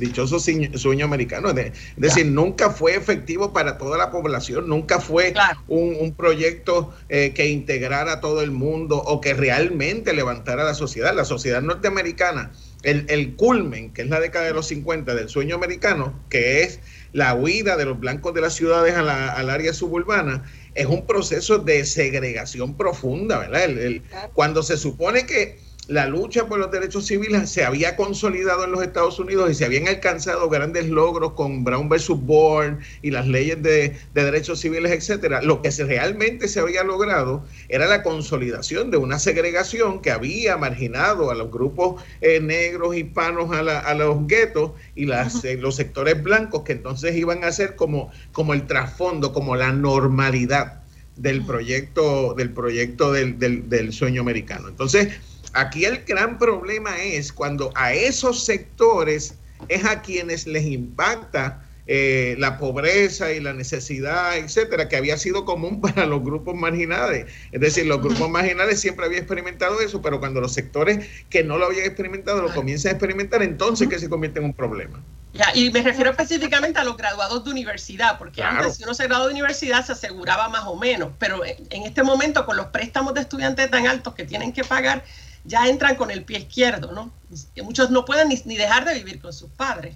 dichoso 0.00 0.38
sueño 0.38 1.04
americano. 1.04 1.50
Es 1.50 1.74
decir, 1.96 2.24
nunca 2.24 2.70
fue 2.70 2.94
efectivo 2.94 3.52
para 3.52 3.76
toda 3.76 3.98
la 3.98 4.10
población, 4.10 4.70
nunca 4.70 5.00
fue 5.00 5.34
un, 5.68 6.14
proyecto 6.14 6.94
eh, 7.10 7.34
que 7.34 7.50
integrara 7.50 8.14
a 8.14 8.20
todo 8.22 8.40
el 8.40 8.52
mundo 8.52 8.96
o 8.96 9.20
que 9.20 9.34
realmente 9.34 10.14
levantara 10.14 10.64
la 10.64 10.72
sociedad. 10.72 11.14
La 11.14 11.26
sociedad 11.26 11.60
norteamericana, 11.60 12.52
el, 12.84 13.34
culmen, 13.36 13.92
que 13.92 14.00
es 14.00 14.08
la 14.08 14.18
década 14.18 14.46
de 14.46 14.54
los 14.54 14.66
50 14.68 15.14
del 15.14 15.28
sueño 15.28 15.56
americano, 15.56 16.18
que 16.30 16.62
es 16.62 16.80
la 17.12 17.34
huida 17.34 17.76
de 17.76 17.84
los 17.84 18.00
blancos 18.00 18.32
de 18.32 18.40
las 18.40 18.54
ciudades 18.54 18.94
al 18.94 19.50
área 19.50 19.74
suburbana, 19.74 20.42
es 20.76 20.86
un 20.86 21.06
proceso 21.06 21.58
de 21.58 21.84
segregación 21.84 22.76
profunda, 22.76 23.38
¿verdad? 23.38 24.02
cuando 24.34 24.62
se 24.62 24.76
supone 24.76 25.26
que 25.26 25.58
la 25.88 26.06
lucha 26.06 26.48
por 26.48 26.58
los 26.58 26.70
derechos 26.72 27.06
civiles 27.06 27.48
se 27.48 27.64
había 27.64 27.94
consolidado 27.94 28.64
en 28.64 28.72
los 28.72 28.82
Estados 28.82 29.20
Unidos 29.20 29.50
y 29.50 29.54
se 29.54 29.64
habían 29.64 29.86
alcanzado 29.86 30.48
grandes 30.48 30.88
logros 30.88 31.32
con 31.32 31.62
Brown 31.62 31.88
versus 31.88 32.20
Bourne 32.20 32.78
y 33.02 33.12
las 33.12 33.28
leyes 33.28 33.62
de, 33.62 33.96
derechos 34.12 34.60
civiles, 34.60 34.90
etcétera. 34.90 35.42
Lo 35.42 35.62
que 35.62 35.70
se, 35.70 35.84
realmente 35.84 36.48
se 36.48 36.58
había 36.58 36.82
logrado 36.82 37.44
era 37.68 37.86
la 37.86 38.02
consolidación 38.02 38.90
de 38.90 38.96
una 38.96 39.20
segregación 39.20 40.02
que 40.02 40.10
había 40.10 40.56
marginado 40.56 41.30
a 41.30 41.36
los 41.36 41.52
grupos 41.52 42.02
eh, 42.20 42.40
negros, 42.40 42.96
hispanos, 42.96 43.50
a, 43.56 43.94
los 43.94 44.26
guetos 44.26 44.72
y 44.96 45.06
las, 45.06 45.44
eh, 45.44 45.56
los 45.56 45.76
sectores 45.76 46.20
blancos 46.20 46.62
que 46.62 46.72
entonces 46.72 47.14
iban 47.14 47.44
a 47.44 47.52
ser 47.52 47.76
como, 47.76 48.10
como 48.32 48.54
el 48.54 48.66
trasfondo, 48.66 49.32
como 49.32 49.54
la 49.54 49.72
normalidad 49.72 50.82
del 51.14 51.46
proyecto, 51.46 52.34
del 52.34 52.50
proyecto 52.50 53.12
del, 53.12 53.38
del 53.38 53.92
sueño 53.92 54.20
americano. 54.20 54.68
Entonces, 54.68 55.08
Aquí 55.56 55.86
el 55.86 56.04
gran 56.04 56.38
problema 56.38 57.02
es 57.02 57.32
cuando 57.32 57.72
a 57.74 57.94
esos 57.94 58.44
sectores 58.44 59.36
es 59.68 59.84
a 59.86 60.02
quienes 60.02 60.46
les 60.46 60.66
impacta 60.66 61.62
eh, 61.86 62.34
la 62.38 62.58
pobreza 62.58 63.32
y 63.32 63.40
la 63.40 63.54
necesidad, 63.54 64.36
etcétera, 64.36 64.88
que 64.88 64.96
había 64.96 65.16
sido 65.16 65.46
común 65.46 65.80
para 65.82 66.04
los 66.04 66.22
grupos 66.22 66.54
marginales. 66.54 67.26
Es 67.52 67.60
decir, 67.60 67.86
los 67.86 68.02
grupos 68.02 68.28
marginales 68.28 68.80
siempre 68.80 69.06
habían 69.06 69.22
experimentado 69.22 69.80
eso, 69.80 70.02
pero 70.02 70.20
cuando 70.20 70.42
los 70.42 70.52
sectores 70.52 71.06
que 71.30 71.42
no 71.42 71.56
lo 71.56 71.66
habían 71.66 71.86
experimentado 71.86 72.42
lo 72.42 72.52
comienzan 72.52 72.90
a 72.90 72.92
experimentar, 72.92 73.42
entonces 73.42 73.88
que 73.88 73.98
se 73.98 74.10
convierte 74.10 74.40
en 74.40 74.46
un 74.46 74.52
problema. 74.52 75.02
Ya, 75.32 75.52
y 75.54 75.70
me 75.70 75.82
refiero 75.82 76.10
específicamente 76.10 76.80
a 76.80 76.84
los 76.84 76.96
graduados 76.96 77.44
de 77.44 77.50
universidad, 77.50 78.18
porque 78.18 78.42
antes 78.42 78.76
si 78.76 78.84
uno 78.84 78.94
se 78.94 79.06
graduó 79.06 79.26
de 79.26 79.32
universidad 79.32 79.84
se 79.84 79.92
aseguraba 79.92 80.48
más 80.48 80.64
o 80.64 80.76
menos, 80.76 81.10
pero 81.18 81.44
en 81.44 81.82
este 81.82 82.02
momento 82.02 82.44
con 82.46 82.56
los 82.56 82.66
préstamos 82.66 83.14
de 83.14 83.20
estudiantes 83.20 83.70
tan 83.70 83.86
altos 83.86 84.14
que 84.14 84.24
tienen 84.24 84.52
que 84.52 84.64
pagar, 84.64 85.04
ya 85.46 85.68
entran 85.68 85.96
con 85.96 86.10
el 86.10 86.24
pie 86.24 86.38
izquierdo, 86.38 86.92
¿no? 86.92 87.12
Que 87.54 87.62
muchos 87.62 87.90
no 87.90 88.04
pueden 88.04 88.28
ni, 88.28 88.56
dejar 88.56 88.84
de 88.84 88.94
vivir 88.94 89.20
con 89.20 89.32
sus 89.32 89.50
padres. 89.50 89.94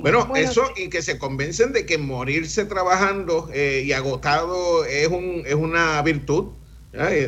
Bueno, 0.00 0.32
eso 0.34 0.64
y 0.76 0.88
que 0.88 1.00
se 1.00 1.18
convencen 1.18 1.72
de 1.72 1.86
que 1.86 1.96
morirse 1.96 2.64
trabajando 2.64 3.48
eh, 3.52 3.82
y 3.84 3.92
agotado 3.92 4.84
es, 4.84 5.08
un, 5.08 5.44
es 5.46 5.54
una 5.54 6.02
virtud. 6.02 6.48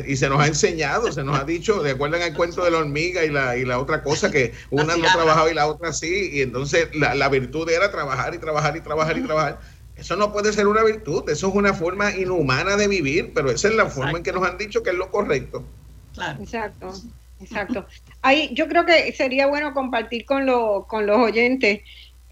Y, 0.05 0.17
se 0.17 0.27
nos 0.27 0.41
ha 0.41 0.47
enseñado, 0.47 1.09
se 1.13 1.23
nos 1.23 1.39
ha 1.39 1.45
dicho, 1.45 1.81
de 1.81 1.91
acuerdo 1.91 2.17
al 2.17 2.33
cuento 2.33 2.65
de 2.65 2.71
la 2.71 2.79
hormiga 2.79 3.23
y 3.23 3.29
la, 3.29 3.55
y 3.55 3.63
la 3.63 3.79
otra 3.79 4.03
cosa, 4.03 4.29
que 4.29 4.51
una 4.71 4.97
no 4.97 5.03
trabajaba 5.03 5.49
y 5.49 5.53
la 5.53 5.67
otra 5.67 5.93
sí, 5.93 6.31
y 6.33 6.41
entonces 6.41 6.89
la, 6.93 7.29
virtud 7.29 7.69
era 7.69 7.89
trabajar 7.89 8.35
y 8.35 8.39
trabajar 8.39 8.75
y 8.75 8.81
trabajar 8.81 9.17
y 9.17 9.23
trabajar. 9.23 9.61
Eso 9.95 10.17
no 10.17 10.33
puede 10.33 10.51
ser 10.51 10.67
una 10.67 10.83
virtud, 10.83 11.29
eso 11.29 11.47
es 11.47 11.55
una 11.55 11.73
forma 11.73 12.11
inhumana 12.11 12.75
de 12.75 12.89
vivir, 12.89 13.31
pero 13.33 13.51
esa 13.51 13.69
es 13.69 13.75
la 13.75 13.85
forma 13.85 14.17
en 14.17 14.23
que 14.23 14.33
nos 14.33 14.45
han 14.45 14.57
dicho 14.57 14.83
que 14.83 14.89
es 14.89 14.97
lo 14.97 15.09
correcto. 15.09 15.63
Exacto, 16.39 16.93
exacto. 17.41 17.85
Ahí, 18.21 18.49
yo 18.53 18.67
creo 18.67 18.85
que 18.85 19.11
sería 19.13 19.47
bueno 19.47 19.73
compartir 19.73 20.25
con, 20.25 20.45
con 20.87 21.05
los 21.05 21.17
oyentes 21.17 21.81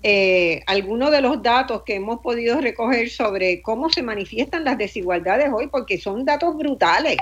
eh, 0.04 0.64
algunos 0.66 1.12
de 1.12 1.22
los 1.22 1.44
datos 1.44 1.84
que 1.84 1.96
hemos 1.96 2.22
podido 2.22 2.60
recoger 2.60 3.10
sobre 3.10 3.62
cómo 3.62 3.90
se 3.90 4.02
manifiestan 4.02 4.64
las 4.64 4.78
desigualdades 4.78 5.52
hoy, 5.54 5.68
porque 5.68 6.00
son 6.00 6.26
datos 6.26 6.58
brutales. 6.58 7.18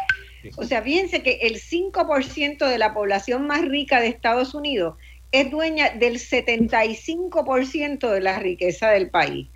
O 0.55 0.64
sea, 0.64 0.82
fíjense 0.82 1.22
que 1.22 1.39
el 1.41 1.60
5% 1.60 2.66
de 2.66 2.78
la 2.78 2.93
población 2.93 3.45
más 3.47 3.62
rica 3.66 3.99
de 3.99 4.07
Estados 4.07 4.53
Unidos 4.53 4.95
es 5.34 5.51
dueña 5.51 5.89
del 5.89 6.20
75% 6.20 8.10
de 8.10 8.22
la 8.22 8.39
riqueza 8.39 8.89
del 8.89 9.10
país, 9.10 9.49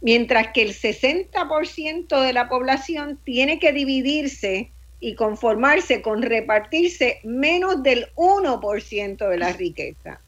mientras 0.00 0.52
que 0.52 0.62
el 0.62 0.74
60% 0.74 2.22
de 2.22 2.32
la 2.32 2.48
población 2.48 3.18
tiene 3.24 3.58
que 3.58 3.72
dividirse 3.72 4.70
y 5.00 5.14
conformarse 5.14 6.02
con 6.02 6.22
repartirse 6.22 7.20
menos 7.24 7.82
del 7.82 8.08
1% 8.16 9.28
de 9.28 9.38
la 9.38 9.52
riqueza. 9.52 10.20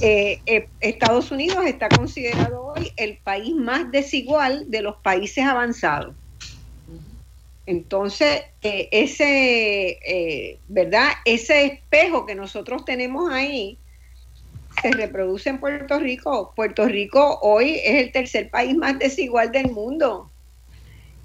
Eh, 0.00 0.40
eh, 0.46 0.68
Estados 0.80 1.30
Unidos 1.30 1.64
está 1.66 1.88
considerado 1.88 2.74
hoy 2.74 2.92
el 2.96 3.18
país 3.18 3.54
más 3.54 3.90
desigual 3.92 4.70
de 4.70 4.82
los 4.82 4.96
países 4.96 5.44
avanzados. 5.44 6.14
Entonces, 7.66 8.42
eh, 8.62 8.88
ese, 8.90 10.58
¿verdad? 10.66 11.10
Ese 11.24 11.66
espejo 11.66 12.26
que 12.26 12.34
nosotros 12.34 12.84
tenemos 12.84 13.30
ahí 13.32 13.78
se 14.82 14.90
reproduce 14.90 15.50
en 15.50 15.60
Puerto 15.60 15.98
Rico. 16.00 16.52
Puerto 16.56 16.86
Rico 16.86 17.38
hoy 17.42 17.80
es 17.84 18.04
el 18.04 18.12
tercer 18.12 18.50
país 18.50 18.74
más 18.76 18.98
desigual 18.98 19.52
del 19.52 19.70
mundo. 19.70 20.30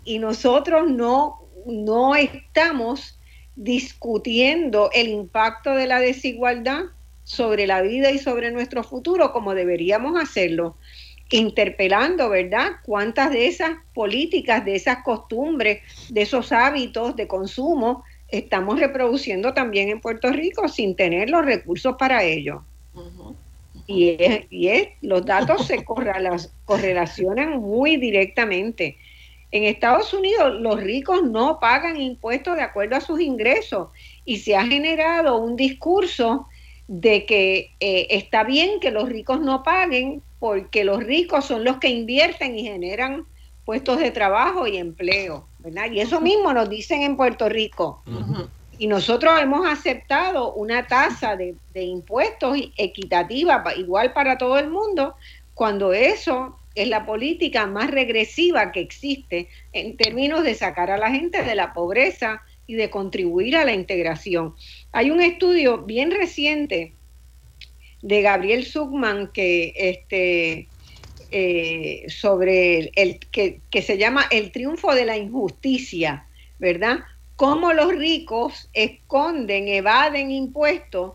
Y 0.03 0.19
nosotros 0.19 0.91
no 0.91 1.44
no 1.65 2.15
estamos 2.15 3.19
discutiendo 3.55 4.89
el 4.93 5.07
impacto 5.07 5.71
de 5.71 5.87
la 5.87 5.99
desigualdad 5.99 6.83
sobre 7.23 7.67
la 7.67 7.81
vida 7.81 8.11
y 8.11 8.19
sobre 8.19 8.51
nuestro 8.51 8.83
futuro 8.83 9.31
como 9.31 9.55
deberíamos 9.55 10.21
hacerlo, 10.21 10.77
interpelando, 11.31 12.29
¿verdad? 12.29 12.73
¿Cuántas 12.83 13.31
de 13.31 13.47
esas 13.47 13.71
políticas, 13.93 14.63
de 14.63 14.75
esas 14.75 15.03
costumbres, 15.03 15.81
de 16.09 16.21
esos 16.21 16.51
hábitos 16.51 17.15
de 17.15 17.27
consumo 17.27 18.03
estamos 18.27 18.79
reproduciendo 18.79 19.53
también 19.53 19.89
en 19.89 20.01
Puerto 20.01 20.31
Rico 20.31 20.67
sin 20.67 20.95
tener 20.95 21.29
los 21.29 21.43
recursos 21.43 21.95
para 21.97 22.23
ello? 22.23 22.63
Y, 23.87 24.17
es, 24.19 24.89
los 25.01 25.25
datos 25.25 25.67
se 25.67 25.83
correlacionan 26.65 27.59
muy 27.59 27.97
directamente. 27.97 28.97
En 29.51 29.63
Estados 29.63 30.13
Unidos 30.13 30.59
los 30.59 30.81
ricos 30.81 31.23
no 31.23 31.59
pagan 31.59 31.99
impuestos 31.99 32.55
de 32.55 32.63
acuerdo 32.63 32.95
a 32.95 33.01
sus 33.01 33.19
ingresos 33.21 33.89
y 34.25 34.37
se 34.37 34.55
ha 34.55 34.65
generado 34.65 35.37
un 35.37 35.55
discurso 35.55 36.47
de 36.87 37.25
que 37.25 37.71
eh, 37.79 38.07
está 38.09 38.43
bien 38.43 38.79
que 38.79 38.91
los 38.91 39.09
ricos 39.09 39.39
no 39.39 39.63
paguen 39.63 40.21
porque 40.39 40.83
los 40.83 41.03
ricos 41.03 41.45
son 41.45 41.63
los 41.63 41.77
que 41.77 41.89
invierten 41.89 42.57
y 42.57 42.63
generan 42.63 43.25
puestos 43.65 43.99
de 43.99 44.11
trabajo 44.11 44.67
y 44.67 44.77
empleo, 44.77 45.47
¿verdad? 45.59 45.89
Y 45.91 45.99
eso 45.99 46.21
mismo 46.21 46.53
nos 46.53 46.69
dicen 46.69 47.01
en 47.01 47.17
Puerto 47.17 47.49
Rico. 47.49 48.03
Y 48.77 48.87
nosotros 48.87 49.33
hemos 49.41 49.67
aceptado 49.67 50.53
una 50.53 50.85
tasa 50.85 51.35
de, 51.35 51.55
de 51.73 51.83
impuestos 51.83 52.57
equitativa, 52.77 53.63
igual 53.75 54.13
para 54.13 54.37
todo 54.37 54.59
el 54.59 54.69
mundo, 54.69 55.15
cuando 55.55 55.93
eso 55.93 56.59
es 56.75 56.87
la 56.87 57.05
política 57.05 57.65
más 57.67 57.89
regresiva 57.89 58.71
que 58.71 58.81
existe 58.81 59.47
en 59.73 59.97
términos 59.97 60.43
de 60.43 60.55
sacar 60.55 60.91
a 60.91 60.97
la 60.97 61.09
gente 61.09 61.43
de 61.43 61.55
la 61.55 61.73
pobreza 61.73 62.43
y 62.67 62.75
de 62.75 62.89
contribuir 62.89 63.55
a 63.55 63.65
la 63.65 63.73
integración. 63.73 64.55
Hay 64.91 65.11
un 65.11 65.21
estudio 65.21 65.79
bien 65.79 66.11
reciente 66.11 66.93
de 68.01 68.21
Gabriel 68.21 68.65
Zuckman 68.65 69.31
que 69.31 69.73
este 69.75 70.67
eh, 71.31 72.05
sobre 72.07 72.91
el, 72.95 73.19
que, 73.31 73.59
que 73.71 73.81
se 73.81 73.97
llama 73.97 74.25
El 74.29 74.51
triunfo 74.51 74.93
de 74.93 75.05
la 75.05 75.17
injusticia, 75.17 76.27
¿verdad? 76.59 76.99
cómo 77.35 77.73
los 77.73 77.93
ricos 77.93 78.69
esconden, 78.73 79.67
evaden 79.67 80.31
impuestos 80.31 81.13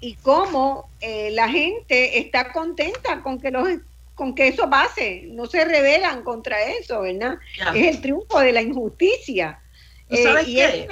y 0.00 0.14
cómo 0.16 0.90
eh, 1.00 1.30
la 1.32 1.48
gente 1.48 2.18
está 2.18 2.52
contenta 2.52 3.22
con 3.22 3.40
que 3.40 3.50
los 3.50 3.68
con 4.14 4.34
que 4.34 4.48
eso 4.48 4.68
pase, 4.68 5.24
no 5.28 5.46
se 5.46 5.64
rebelan 5.64 6.22
contra 6.22 6.62
eso, 6.62 7.02
¿verdad? 7.02 7.38
Es 7.74 7.96
el 7.96 8.00
triunfo 8.00 8.40
de 8.40 8.52
la 8.52 8.62
injusticia. 8.62 9.60
Eh, 10.08 10.24
y 10.46 10.60
ellos 10.60 10.88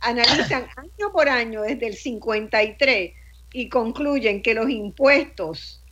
analizan 0.00 0.66
año 0.76 1.12
por 1.12 1.28
año 1.28 1.62
desde 1.62 1.86
el 1.86 1.94
53 1.94 3.12
y 3.52 3.68
concluyen 3.68 4.42
que 4.42 4.54
los 4.54 4.68
impuestos 4.68 5.82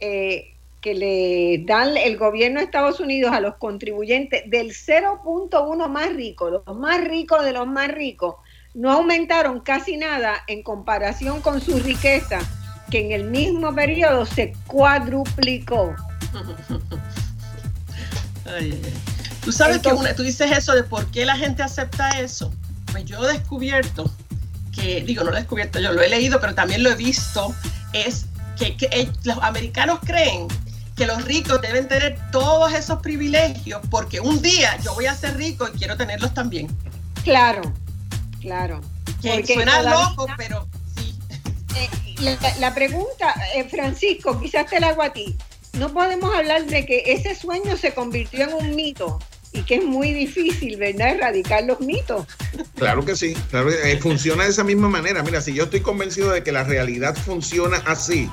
eh, 0.00 0.54
que 0.80 0.94
le 0.94 1.64
dan 1.64 1.96
el 1.96 2.16
gobierno 2.16 2.58
de 2.58 2.64
Estados 2.64 2.98
Unidos 2.98 3.32
a 3.32 3.40
los 3.40 3.56
contribuyentes 3.56 4.42
del 4.50 4.70
0.1 4.72 5.88
más 5.88 6.12
rico, 6.14 6.50
los 6.50 6.76
más 6.76 7.04
ricos 7.04 7.44
de 7.44 7.52
los 7.52 7.68
más 7.68 7.88
ricos, 7.88 8.36
no 8.74 8.90
aumentaron 8.90 9.60
casi 9.60 9.96
nada 9.96 10.42
en 10.48 10.62
comparación 10.62 11.40
con 11.40 11.60
su 11.60 11.78
riqueza, 11.78 12.40
que 12.92 13.00
en 13.00 13.10
el 13.12 13.24
mismo 13.24 13.74
periodo 13.74 14.26
se 14.26 14.52
cuadruplicó. 14.66 15.96
Tú 19.42 19.50
sabes 19.50 19.78
que 19.78 19.90
tú 20.14 20.22
dices 20.22 20.52
eso 20.52 20.74
de 20.74 20.84
por 20.84 21.06
qué 21.06 21.24
la 21.24 21.36
gente 21.36 21.62
acepta 21.62 22.20
eso. 22.20 22.52
Pues 22.92 23.06
yo 23.06 23.26
he 23.26 23.32
descubierto 23.32 24.12
que, 24.72 25.00
digo, 25.00 25.24
no 25.24 25.30
lo 25.30 25.36
he 25.38 25.40
descubierto, 25.40 25.80
yo 25.80 25.92
lo 25.92 26.02
he 26.02 26.08
leído, 26.10 26.38
pero 26.38 26.54
también 26.54 26.82
lo 26.82 26.90
he 26.90 26.94
visto, 26.94 27.54
es 27.94 28.26
que, 28.58 28.76
que 28.76 29.10
los 29.24 29.38
americanos 29.38 29.98
creen 30.04 30.46
que 30.94 31.06
los 31.06 31.24
ricos 31.24 31.62
deben 31.62 31.88
tener 31.88 32.18
todos 32.30 32.74
esos 32.74 33.00
privilegios 33.00 33.80
porque 33.90 34.20
un 34.20 34.42
día 34.42 34.76
yo 34.84 34.94
voy 34.94 35.06
a 35.06 35.14
ser 35.14 35.38
rico 35.38 35.66
y 35.66 35.78
quiero 35.78 35.96
tenerlos 35.96 36.34
también. 36.34 36.68
Claro, 37.24 37.72
claro. 38.40 38.82
Que 39.22 39.44
suena 39.46 39.82
loco, 39.82 40.26
pero 40.36 40.68
sí. 40.94 41.18
Eh, 41.74 42.11
la, 42.22 42.74
pregunta, 42.74 43.34
eh, 43.54 43.64
Francisco, 43.68 44.40
quizás 44.40 44.66
te 44.66 44.80
la 44.80 44.88
hago 44.88 45.02
a 45.02 45.12
ti. 45.12 45.36
No 45.78 45.92
podemos 45.92 46.34
hablar 46.34 46.66
de 46.66 46.86
que 46.86 47.02
ese 47.06 47.34
sueño 47.34 47.76
se 47.76 47.94
convirtió 47.94 48.42
en 48.44 48.54
un 48.54 48.76
mito 48.76 49.18
y 49.52 49.62
que 49.62 49.76
es 49.76 49.84
muy 49.84 50.12
difícil, 50.12 50.76
¿verdad?, 50.76 51.16
erradicar 51.16 51.64
los 51.64 51.80
mitos. 51.80 52.26
Claro 52.76 53.04
que 53.04 53.16
sí, 53.16 53.36
eh, 53.84 53.98
funciona 54.00 54.44
de 54.44 54.50
esa 54.50 54.64
misma 54.64 54.88
manera. 54.88 55.22
Mira, 55.22 55.40
si 55.40 55.54
yo 55.54 55.64
estoy 55.64 55.80
convencido 55.80 56.30
de 56.30 56.42
que 56.42 56.52
la 56.52 56.64
realidad 56.64 57.14
funciona 57.14 57.78
así, 57.86 58.30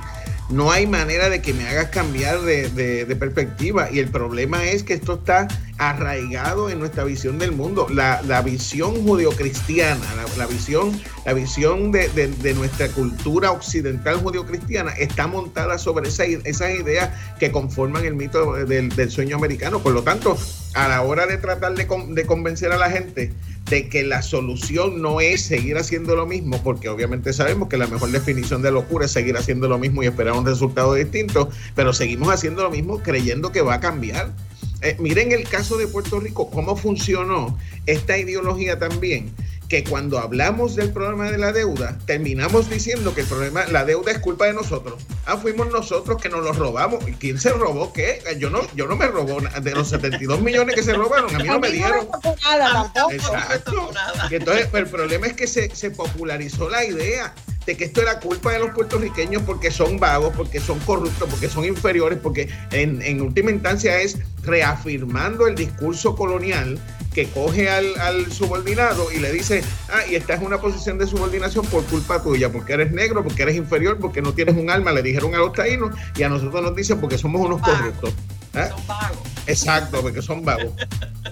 no 0.49 0.71
hay 0.71 0.87
manera 0.87 1.29
de 1.29 1.41
que 1.41 1.53
me 1.53 1.67
hagas 1.67 1.89
cambiar 1.89 2.41
de, 2.41 3.15
perspectiva. 3.19 3.89
Y 3.91 3.99
el 3.99 4.09
problema 4.09 4.65
es 4.65 4.83
que 4.83 4.93
esto 4.93 5.13
está 5.15 5.47
arraigado 5.77 6.69
en 6.69 6.79
nuestra 6.79 7.03
visión 7.03 7.37
del 7.37 7.51
mundo. 7.51 7.87
La, 7.89 8.41
visión 8.41 9.03
judio-cristiana, 9.03 10.03
la, 10.37 10.47
visión, 10.47 10.99
la 11.25 11.33
visión 11.33 11.91
de, 11.91 12.53
nuestra 12.55 12.87
cultura 12.89 13.51
occidental 13.51 14.17
judio-cristiana 14.17 14.91
está 14.91 15.27
montada 15.27 15.77
sobre 15.77 16.09
esa, 16.09 16.23
esas 16.25 16.71
ideas 16.71 17.11
que 17.39 17.51
conforman 17.51 18.05
el 18.05 18.15
mito 18.15 18.53
del, 18.53 18.89
del, 18.89 19.11
sueño 19.11 19.35
americano. 19.35 19.79
Por 19.79 19.93
lo 19.93 20.03
tanto, 20.03 20.37
a 20.73 20.87
la 20.87 21.01
hora 21.03 21.27
de 21.27 21.37
tratar 21.37 21.75
de 21.75 22.25
convencer 22.25 22.71
a 22.71 22.77
la 22.77 22.89
gente 22.89 23.31
de 23.69 23.87
que 23.87 24.03
la 24.03 24.21
solución 24.21 25.01
no 25.01 25.21
es 25.21 25.41
seguir 25.41 25.77
haciendo 25.77 26.15
lo 26.15 26.25
mismo, 26.25 26.61
porque 26.63 26.89
obviamente 26.89 27.33
sabemos 27.33 27.69
que 27.69 27.77
la 27.77 27.87
mejor 27.87 28.11
definición 28.11 28.61
de 28.61 28.71
locura 28.71 29.05
es 29.05 29.11
seguir 29.11 29.37
haciendo 29.37 29.67
lo 29.67 29.77
mismo 29.77 30.03
y 30.03 30.07
esperar 30.07 30.33
un 30.33 30.45
resultado 30.45 30.93
distinto, 30.93 31.49
pero 31.75 31.93
seguimos 31.93 32.33
haciendo 32.33 32.63
lo 32.63 32.71
mismo 32.71 32.99
creyendo 32.99 33.51
que 33.51 33.61
va 33.61 33.75
a 33.75 33.79
cambiar. 33.79 34.33
Eh, 34.81 34.95
miren 34.99 35.31
el 35.31 35.43
caso 35.43 35.77
de 35.77 35.87
Puerto 35.87 36.19
Rico, 36.19 36.49
cómo 36.49 36.75
funcionó 36.75 37.57
esta 37.85 38.17
ideología 38.17 38.79
también 38.79 39.33
que 39.69 39.83
cuando 39.83 40.17
hablamos 40.17 40.75
del 40.75 40.91
problema 40.91 41.29
de 41.29 41.37
la 41.37 41.53
deuda, 41.53 41.95
terminamos 42.07 42.69
diciendo 42.71 43.13
que 43.13 43.21
el 43.21 43.27
problema, 43.27 43.65
la 43.67 43.85
deuda 43.85 44.11
es 44.11 44.17
culpa 44.17 44.47
de 44.47 44.53
nosotros. 44.53 45.01
Ah, 45.27 45.37
fuimos 45.37 45.71
nosotros 45.71 46.19
que 46.19 46.27
nos 46.27 46.43
lo 46.43 46.53
robamos. 46.53 47.07
¿Y 47.07 47.13
quién 47.13 47.39
se 47.39 47.51
robó 47.51 47.93
qué? 47.93 48.21
Yo 48.39 48.49
no, 48.49 48.61
yo 48.75 48.87
no 48.87 48.95
me 48.95 49.07
robó 49.07 49.39
de 49.39 49.71
los 49.75 49.89
72 49.89 50.41
millones 50.41 50.73
que 50.73 50.81
se 50.81 50.93
robaron, 50.93 51.33
a 51.35 51.37
mí 51.37 51.47
no 51.47 51.59
me 51.59 51.69
dieron. 51.69 52.09
Nada, 52.43 52.91
Exacto. 53.11 53.91
entonces, 54.31 54.67
el 54.73 54.87
problema 54.87 55.27
es 55.27 55.33
que 55.33 55.45
se, 55.45 55.73
se 55.75 55.91
popularizó 55.91 56.67
la 56.67 56.83
idea 56.83 57.33
de 57.65 57.77
que 57.77 57.85
esto 57.85 58.01
era 58.01 58.19
culpa 58.19 58.51
de 58.51 58.59
los 58.59 58.71
puertorriqueños 58.71 59.43
porque 59.43 59.71
son 59.71 59.99
vagos, 59.99 60.33
porque 60.35 60.59
son 60.59 60.79
corruptos, 60.79 61.29
porque 61.29 61.49
son 61.49 61.65
inferiores, 61.65 62.19
porque 62.21 62.49
en, 62.71 63.01
en 63.01 63.21
última 63.21 63.51
instancia 63.51 63.99
es 63.99 64.17
reafirmando 64.43 65.47
el 65.47 65.55
discurso 65.55 66.15
colonial 66.15 66.79
que 67.13 67.27
coge 67.27 67.69
al, 67.69 68.31
subordinado 68.31 69.11
y 69.11 69.19
le 69.19 69.31
dice, 69.31 69.63
ah, 69.89 70.01
y 70.09 70.15
esta 70.15 70.35
es 70.35 70.41
una 70.41 70.59
posición 70.59 70.97
de 70.97 71.07
subordinación 71.07 71.65
por 71.65 71.83
culpa 71.85 72.21
tuya, 72.21 72.51
porque 72.51 72.73
eres 72.73 72.91
negro, 72.91 73.23
porque 73.23 73.43
eres 73.43 73.55
inferior, 73.55 73.97
porque 73.99 74.21
no 74.21 74.33
tienes 74.33 74.55
un 74.55 74.69
alma, 74.69 74.91
le 74.91 75.01
dijeron 75.01 75.33
a 75.35 75.39
los 75.39 75.53
taínos, 75.53 75.95
y 76.15 76.23
a 76.23 76.29
nosotros 76.29 76.61
nos 76.61 76.75
dicen 76.75 76.99
porque 76.99 77.17
somos 77.17 77.41
unos 77.41 77.61
corruptos. 77.61 78.13
¿Ah? 78.53 78.69
Son 78.69 78.87
vagos. 78.87 79.17
Exacto, 79.47 80.01
porque 80.01 80.21
son 80.21 80.45
vagos. 80.45 80.71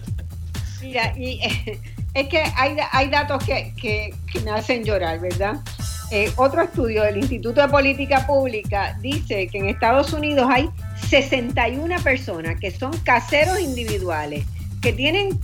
Mira, 0.81 1.13
y 1.17 1.39
es 2.13 2.27
que 2.27 2.43
hay, 2.55 2.77
hay 2.91 3.09
datos 3.09 3.43
que, 3.43 3.73
que, 3.79 4.13
me 4.41 4.51
hacen 4.51 4.83
llorar, 4.83 5.19
¿verdad? 5.19 5.59
Eh, 6.09 6.31
otro 6.37 6.61
estudio 6.61 7.03
del 7.03 7.17
Instituto 7.17 7.61
de 7.61 7.67
Política 7.67 8.25
Pública 8.25 8.97
dice 9.01 9.47
que 9.47 9.57
en 9.57 9.67
Estados 9.67 10.13
Unidos 10.13 10.47
hay 10.49 10.69
61 11.09 12.01
personas 12.01 12.57
que 12.59 12.71
son 12.71 12.97
caseros 12.99 13.59
individuales 13.59 14.45
que 14.81 14.93
tienen 14.93 15.39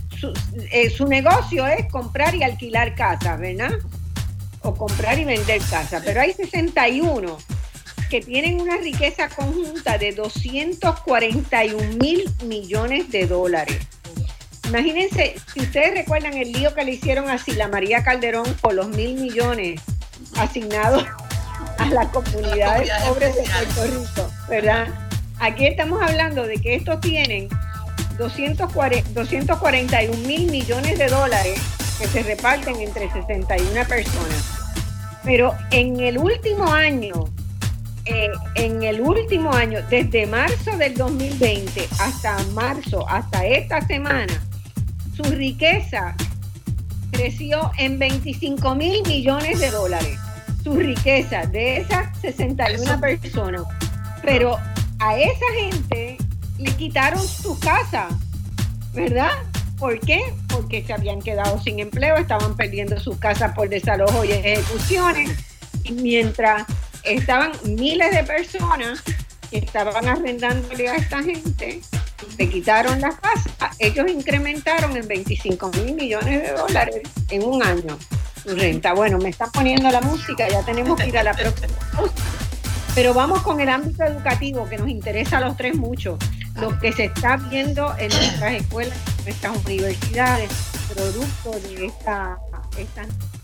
eh, 0.72 0.90
su, 0.90 1.06
negocio 1.06 1.66
es 1.66 1.86
comprar 1.90 2.34
y 2.34 2.42
alquilar 2.42 2.94
casas, 2.94 3.38
¿verdad? 3.38 3.72
O 4.62 4.74
comprar 4.74 5.18
y 5.18 5.24
vender 5.24 5.60
casas. 5.70 6.02
Pero 6.04 6.20
hay 6.20 6.32
61 6.32 7.36
que 8.08 8.20
tienen 8.20 8.60
una 8.60 8.76
riqueza 8.78 9.28
conjunta 9.28 9.98
de 9.98 10.12
241 10.12 11.98
mil 12.00 12.24
millones 12.44 13.10
de 13.10 13.26
dólares. 13.26 13.78
Imagínense, 14.68 15.34
si 15.52 15.60
ustedes 15.60 15.92
recuerdan 15.94 16.34
el 16.34 16.52
lío 16.52 16.74
que 16.74 16.84
le 16.84 16.92
hicieron 16.92 17.28
a 17.28 17.36
Sila 17.36 17.68
María 17.68 18.02
Calderón 18.02 18.46
por 18.62 18.72
los 18.72 18.88
mil 18.88 19.20
millones 19.20 19.80
asignados 20.36 21.04
a 21.78 21.86
las 21.86 22.08
comunidades 22.08 22.90
pobres 23.06 23.34
de 23.34 23.42
Puerto 23.42 23.84
Rico, 23.84 24.30
¿verdad? 24.48 24.86
Aquí 25.40 25.66
estamos 25.66 26.00
hablando 26.02 26.46
de 26.46 26.56
que 26.58 26.76
estos 26.76 27.00
tienen 27.00 27.48
241 28.18 30.16
mil 30.26 30.50
millones 30.50 30.98
de 30.98 31.08
dólares 31.08 31.60
que 31.98 32.06
se 32.06 32.22
reparten 32.22 32.76
entre 32.76 33.10
61 33.10 33.84
personas. 33.88 34.60
Pero 35.24 35.54
en 35.70 36.00
el 36.00 36.18
último 36.18 36.72
año, 36.72 37.12
eh, 38.04 38.30
en 38.56 38.82
el 38.82 39.00
último 39.00 39.52
año, 39.52 39.80
desde 39.88 40.26
marzo 40.26 40.76
del 40.76 40.94
2020 40.94 41.88
hasta 41.98 42.36
marzo, 42.52 43.08
hasta 43.08 43.46
esta 43.46 43.80
semana, 43.86 44.32
su 45.16 45.22
riqueza 45.24 46.14
creció 47.14 47.70
en 47.78 47.98
25 47.98 48.74
mil 48.74 49.02
millones 49.06 49.60
de 49.60 49.70
dólares. 49.70 50.18
Su 50.62 50.74
riqueza 50.74 51.46
de 51.46 51.78
esas 51.78 52.18
61 52.20 53.00
personas. 53.00 53.62
Pero 54.22 54.58
a 54.98 55.18
esa 55.18 55.46
gente 55.58 56.18
le 56.58 56.72
quitaron 56.72 57.20
su 57.20 57.58
casa, 57.60 58.08
¿verdad? 58.92 59.30
¿Por 59.78 60.00
qué? 60.00 60.32
Porque 60.48 60.84
se 60.84 60.92
habían 60.92 61.20
quedado 61.20 61.60
sin 61.60 61.78
empleo, 61.78 62.16
estaban 62.16 62.56
perdiendo 62.56 62.98
sus 62.98 63.18
casas 63.18 63.54
por 63.54 63.68
desalojo 63.68 64.24
y 64.24 64.32
ejecuciones. 64.32 65.30
Y 65.84 65.92
mientras 65.92 66.64
estaban 67.04 67.52
miles 67.64 68.10
de 68.12 68.24
personas 68.24 69.02
que 69.50 69.58
estaban 69.58 70.08
arrendándole 70.08 70.88
a 70.88 70.96
esta 70.96 71.22
gente, 71.22 71.80
le 72.38 72.48
quitaron 72.48 73.00
las 73.00 73.16
casas, 73.16 73.76
ellos 73.78 74.10
incrementaron 74.10 74.96
en 74.96 75.06
25 75.06 75.70
mil 75.72 75.94
millones 75.94 76.42
de 76.42 76.52
dólares 76.52 77.02
en 77.30 77.44
un 77.44 77.62
año 77.62 77.98
su 78.42 78.54
renta. 78.54 78.92
Bueno, 78.94 79.18
me 79.18 79.30
están 79.30 79.50
poniendo 79.52 79.90
la 79.90 80.00
música, 80.00 80.48
ya 80.48 80.62
tenemos 80.64 81.00
que 81.00 81.08
ir 81.08 81.18
a 81.18 81.22
la 81.22 81.34
próxima. 81.34 81.74
Pero 82.94 83.12
vamos 83.12 83.42
con 83.42 83.60
el 83.60 83.68
ámbito 83.68 84.04
educativo 84.04 84.68
que 84.68 84.78
nos 84.78 84.88
interesa 84.88 85.38
a 85.38 85.40
los 85.40 85.56
tres 85.56 85.74
mucho 85.74 86.18
lo 86.60 86.78
que 86.78 86.92
se 86.92 87.04
está 87.04 87.36
viendo 87.36 87.92
en 87.98 88.08
nuestras 88.10 88.52
escuelas, 88.54 88.96
en 89.18 89.24
nuestras 89.24 89.64
universidades, 89.66 90.50
producto 90.94 91.50
de 91.68 91.86
esta... 91.86 92.38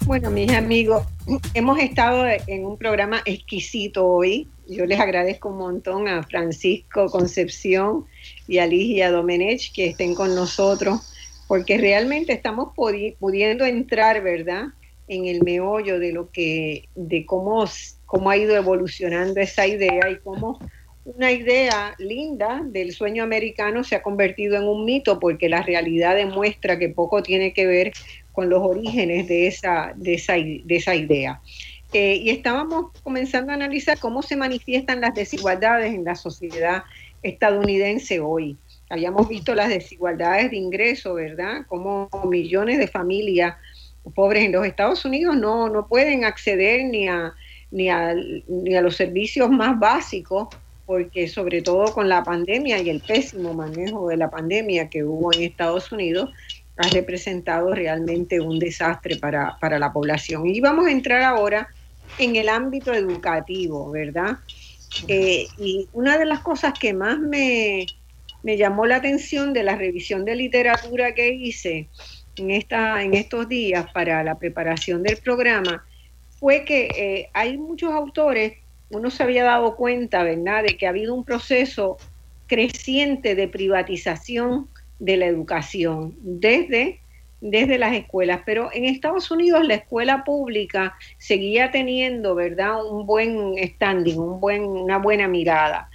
Bueno, 0.07 0.31
mis 0.31 0.53
amigos, 0.53 1.07
hemos 1.55 1.79
estado 1.79 2.25
en 2.27 2.65
un 2.65 2.77
programa 2.77 3.23
exquisito 3.25 4.07
hoy. 4.07 4.49
Yo 4.71 4.87
les 4.87 5.01
agradezco 5.01 5.49
un 5.49 5.59
montón 5.59 6.07
a 6.07 6.23
Francisco 6.23 7.07
Concepción 7.07 8.05
y 8.47 8.59
a 8.59 8.67
Ligia 8.69 9.11
Domenech 9.11 9.73
que 9.75 9.89
estén 9.89 10.15
con 10.15 10.37
nosotros, 10.37 11.13
porque 11.49 11.77
realmente 11.77 12.33
estamos 12.33 12.73
pudiendo 12.77 13.65
entrar, 13.65 14.23
¿verdad?, 14.23 14.67
en 15.09 15.27
el 15.27 15.43
meollo 15.43 15.99
de 15.99 16.13
lo 16.13 16.31
que, 16.31 16.89
de 16.95 17.27
cómo, 17.27 17.65
cómo 18.07 18.31
ha 18.31 18.37
ido 18.37 18.55
evolucionando 18.57 19.41
esa 19.41 19.67
idea 19.67 20.09
y 20.09 20.19
cómo 20.19 20.61
una 21.05 21.33
idea 21.33 21.97
linda 21.99 22.63
del 22.65 22.93
sueño 22.93 23.25
americano 23.25 23.83
se 23.83 23.97
ha 23.97 24.03
convertido 24.03 24.57
en 24.57 24.69
un 24.69 24.85
mito 24.85 25.19
porque 25.19 25.49
la 25.49 25.63
realidad 25.63 26.15
demuestra 26.15 26.79
que 26.79 26.91
poco 26.91 27.25
tiene 27.25 27.53
que 27.53 27.67
ver 27.67 27.93
con 28.31 28.49
los 28.49 28.63
orígenes 28.63 29.27
de 29.27 29.49
esa, 29.49 29.93
de 29.97 30.15
esa, 30.15 30.35
de 30.35 30.77
esa 30.77 30.95
idea. 30.95 31.41
Eh, 31.93 32.21
y 32.23 32.31
estábamos 32.31 32.93
comenzando 33.03 33.51
a 33.51 33.57
analizar 33.57 33.99
cómo 33.99 34.23
se 34.23 34.37
manifiestan 34.37 35.01
las 35.01 35.15
desigualdades 35.15 35.93
en 35.93 36.05
la 36.05 36.15
sociedad 36.15 36.85
estadounidense 37.23 38.21
hoy. 38.21 38.57
Habíamos 38.89 39.29
visto 39.29 39.55
las 39.55 39.69
desigualdades 39.69 40.51
de 40.51 40.57
ingreso, 40.57 41.15
¿verdad? 41.15 41.67
Como 41.67 42.09
millones 42.29 42.79
de 42.79 42.87
familias 42.87 43.57
pobres 44.15 44.45
en 44.45 44.53
los 44.53 44.67
Estados 44.67 45.05
Unidos 45.05 45.37
no, 45.37 45.69
no 45.69 45.87
pueden 45.87 46.25
acceder 46.25 46.85
ni 46.87 47.09
a, 47.09 47.35
ni, 47.71 47.89
a, 47.89 48.15
ni 48.49 48.75
a 48.75 48.83
los 48.83 48.97
servicios 48.97 49.51
más 49.51 49.79
básicos, 49.79 50.49
porque 50.87 51.29
sobre 51.29 51.61
todo 51.63 51.93
con 51.93 52.09
la 52.09 52.23
pandemia 52.23 52.81
y 52.81 52.91
el 52.91 53.01
pésimo 53.01 53.53
manejo 53.53 54.09
de 54.09 54.17
la 54.17 54.31
pandemia 54.31 54.89
que 54.89 55.05
hubo 55.05 55.33
en 55.33 55.43
Estados 55.43 55.93
Unidos, 55.93 56.31
ha 56.77 56.89
representado 56.89 57.75
realmente 57.75 58.41
un 58.41 58.59
desastre 58.59 59.17
para, 59.17 59.59
para 59.61 59.79
la 59.79 59.93
población. 59.93 60.47
Y 60.47 60.61
vamos 60.61 60.87
a 60.87 60.91
entrar 60.91 61.23
ahora 61.23 61.69
en 62.19 62.37
el 62.37 62.49
ámbito 62.49 62.93
educativo, 62.93 63.91
¿verdad? 63.91 64.39
Eh, 65.07 65.47
y 65.59 65.89
una 65.93 66.19
de 66.19 66.27
las 66.27 66.41
cosas 66.41 66.75
que 66.79 66.93
más 66.93 67.19
me, 67.19 67.87
llamó 68.43 68.87
la 68.87 68.97
atención 68.97 69.53
de 69.53 69.63
la 69.63 69.77
revisión 69.77 70.25
de 70.25 70.35
literatura 70.35 71.15
que 71.15 71.33
hice 71.33 71.91
en, 72.37 72.51
esta, 72.51 73.03
en 73.03 73.15
estos 73.15 73.49
días 73.49 73.87
para 73.93 74.25
la 74.25 74.39
preparación 74.39 75.03
del 75.03 75.19
programa 75.19 75.85
fue 76.29 76.65
que 76.65 76.89
eh, 76.97 77.31
hay 77.35 77.59
muchos 77.59 77.93
autores, 77.93 78.55
uno 78.89 79.11
se 79.11 79.23
había 79.23 79.45
dado 79.45 79.77
cuenta, 79.77 80.23
¿verdad?, 80.25 80.65
de 80.65 80.77
que 80.77 80.87
ha 80.87 80.91
habido 80.91 81.15
un 81.15 81.25
proceso 81.25 81.99
creciente 82.47 83.35
de 83.35 83.47
privatización 83.47 84.69
de 84.99 85.17
la 85.17 85.27
educación 85.27 86.17
desde 86.21 87.01
desde 87.41 87.79
las 87.79 87.95
escuelas, 87.95 88.43
pero 88.45 88.71
en 88.73 88.85
Estados 88.85 89.31
Unidos 89.31 89.67
la 89.67 89.75
escuela 89.75 90.25
pública 90.25 90.97
seguía 91.19 91.71
teniendo, 91.71 92.35
¿verdad?, 92.35 92.85
un 92.85 93.07
buen 93.07 93.55
standing, 93.59 94.19
un 94.19 94.41
buen, 94.41 94.63
una 94.65 94.99
buena 94.99 95.27
mirada. 95.27 95.91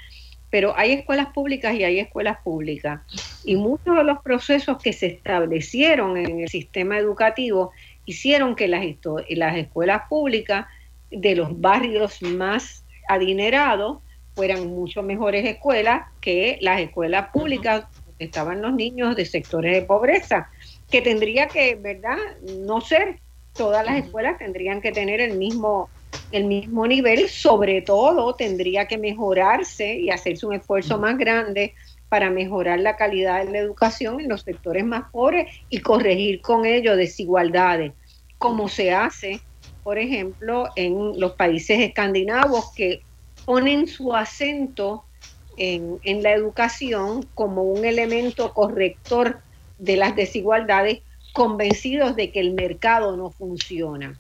Pero 0.50 0.74
hay 0.78 0.94
escuelas 0.94 1.28
públicas 1.28 1.76
y 1.76 1.84
hay 1.84 2.00
escuelas 2.00 2.38
públicas. 2.44 3.02
Y 3.44 3.56
muchos 3.56 3.96
de 3.96 4.04
los 4.04 4.20
procesos 4.22 4.82
que 4.82 4.94
se 4.94 5.08
establecieron 5.08 6.18
en 6.18 6.40
el 6.40 6.50
sistema 6.50 6.98
educativo 6.98 7.72
hicieron 8.06 8.56
que 8.56 8.68
las, 8.68 8.84
las 9.30 9.58
escuelas 9.58 10.04
públicas 10.10 10.66
de 11.12 11.36
los 11.36 11.60
barrios 11.60 12.22
más 12.22 12.86
adinerados 13.08 14.00
fueran 14.34 14.68
mucho 14.68 15.04
mejores 15.04 15.46
escuelas 15.46 16.08
que 16.22 16.58
las 16.62 16.80
escuelas 16.80 17.30
públicas 17.30 17.86
donde 18.06 18.26
estaban 18.26 18.62
los 18.62 18.74
niños 18.74 19.16
de 19.16 19.26
sectores 19.26 19.74
de 19.74 19.82
pobreza 19.84 20.50
que 20.90 21.02
tendría 21.02 21.48
que, 21.48 21.76
¿verdad? 21.76 22.18
No 22.60 22.82
ser, 22.82 23.20
todas 23.54 23.86
las 23.86 24.04
escuelas 24.04 24.38
tendrían 24.38 24.82
que 24.82 24.92
tener 24.92 25.22
el 25.22 25.38
mismo, 25.38 25.90
el 26.32 26.46
mismo 26.46 26.86
nivel, 26.88 27.30
sobre 27.30 27.82
todo 27.82 28.36
tendría 28.36 28.88
que 28.88 28.98
mejorarse 28.98 29.96
y 29.96 30.10
hacerse 30.10 30.46
un 30.46 30.54
esfuerzo 30.54 30.98
más 30.98 31.18
grande 31.18 31.74
para 32.10 32.30
mejorar 32.30 32.80
la 32.80 32.96
calidad 32.96 33.46
de 33.46 33.52
la 33.52 33.60
educación 33.60 34.20
en 34.20 34.30
los 34.30 34.42
sectores 34.42 34.86
más 34.86 35.10
pobres 35.12 35.52
y 35.70 35.80
corregir 35.80 36.42
con 36.42 36.66
ello 36.66 36.96
desigualdades, 36.96 37.94
como 38.38 38.70
se 38.70 38.94
hace, 38.94 39.42
por 39.84 39.98
ejemplo, 39.98 40.70
en 40.76 41.20
los 41.20 41.34
países 41.34 41.80
escandinavos 41.80 42.72
que 42.76 43.02
ponen 43.46 43.88
su 43.88 44.14
acento 44.14 45.06
en, 45.58 46.00
en 46.04 46.22
la 46.22 46.32
educación 46.34 47.28
como 47.34 47.64
un 47.64 47.86
elemento 47.86 48.54
corrector 48.54 49.40
de 49.78 49.98
las 49.98 50.16
desigualdades 50.16 51.02
convencidos 51.34 52.16
de 52.16 52.32
que 52.32 52.40
el 52.40 52.54
mercado 52.54 53.18
no 53.18 53.30
funciona. 53.30 54.18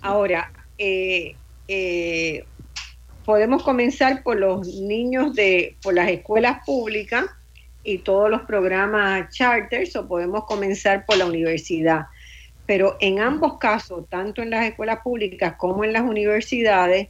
Ahora, 0.00 0.52
eh, 0.78 1.36
eh, 1.68 2.44
podemos 3.24 3.62
comenzar 3.62 4.22
por 4.22 4.38
los 4.38 4.66
niños 4.66 5.34
de, 5.34 5.76
por 5.82 5.94
las 5.94 6.08
escuelas 6.08 6.64
públicas 6.64 7.26
y 7.84 7.98
todos 7.98 8.30
los 8.30 8.42
programas 8.42 9.32
charters 9.32 9.94
o 9.96 10.08
podemos 10.08 10.44
comenzar 10.44 11.06
por 11.06 11.16
la 11.18 11.26
universidad. 11.26 12.06
Pero 12.66 12.96
en 13.00 13.20
ambos 13.20 13.58
casos, 13.58 14.08
tanto 14.08 14.42
en 14.42 14.50
las 14.50 14.66
escuelas 14.66 15.00
públicas 15.04 15.54
como 15.56 15.84
en 15.84 15.92
las 15.92 16.02
universidades, 16.02 17.08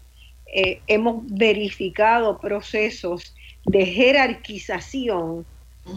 eh, 0.53 0.81
hemos 0.87 1.25
verificado 1.27 2.39
procesos 2.39 3.35
de 3.65 3.87
jerarquización 3.87 5.47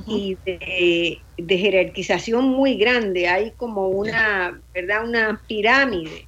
y 0.05 0.37
de, 0.45 1.57
jerarquización 1.57 2.45
muy 2.45 2.75
grande. 2.75 3.27
Hay 3.27 3.51
como 3.51 3.89
una, 3.89 4.61
¿verdad? 4.73 5.07
Una 5.07 5.41
pirámide 5.47 6.25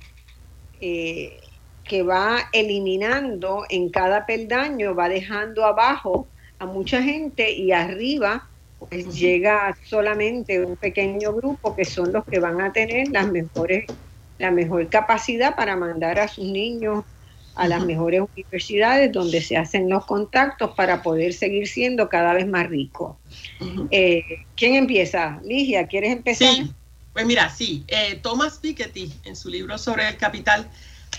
eh, 0.79 1.39
que 1.83 2.03
va 2.03 2.49
eliminando 2.53 3.65
en 3.69 3.89
cada 3.89 4.25
peldaño, 4.25 4.95
va 4.95 5.09
dejando 5.09 5.65
abajo 5.65 6.27
a 6.59 6.65
mucha 6.65 7.01
gente 7.01 7.51
y 7.51 7.71
arriba 7.71 8.47
pues 8.89 9.13
llega 9.13 9.77
solamente 9.85 10.63
un 10.63 10.75
pequeño 10.75 11.33
grupo 11.33 11.75
que 11.75 11.85
son 11.85 12.11
los 12.11 12.25
que 12.25 12.39
van 12.39 12.61
a 12.61 12.73
tener 12.73 13.09
las 13.09 13.31
mejores, 13.31 13.85
la 14.39 14.49
mejor 14.49 14.89
capacidad 14.89 15.55
para 15.55 15.75
mandar 15.75 16.19
a 16.19 16.27
sus 16.27 16.45
niños 16.45 17.03
a 17.55 17.67
las 17.67 17.85
mejores 17.85 18.21
universidades 18.35 19.11
donde 19.11 19.41
se 19.41 19.57
hacen 19.57 19.89
los 19.89 20.05
contactos 20.05 20.71
para 20.75 21.01
poder 21.01 21.33
seguir 21.33 21.67
siendo 21.67 22.09
cada 22.09 22.33
vez 22.33 22.47
más 22.47 22.67
rico. 22.67 23.19
Eh, 23.91 24.45
¿Quién 24.55 24.75
empieza? 24.75 25.39
Ligia, 25.43 25.87
¿quieres 25.87 26.13
empezar? 26.13 26.53
Sí, 26.53 26.71
pues 27.13 27.25
mira, 27.25 27.49
sí, 27.49 27.83
eh, 27.87 28.19
Thomas 28.21 28.59
Piketty 28.59 29.11
en 29.25 29.35
su 29.35 29.49
libro 29.49 29.77
sobre 29.77 30.07
el 30.07 30.17
capital 30.17 30.69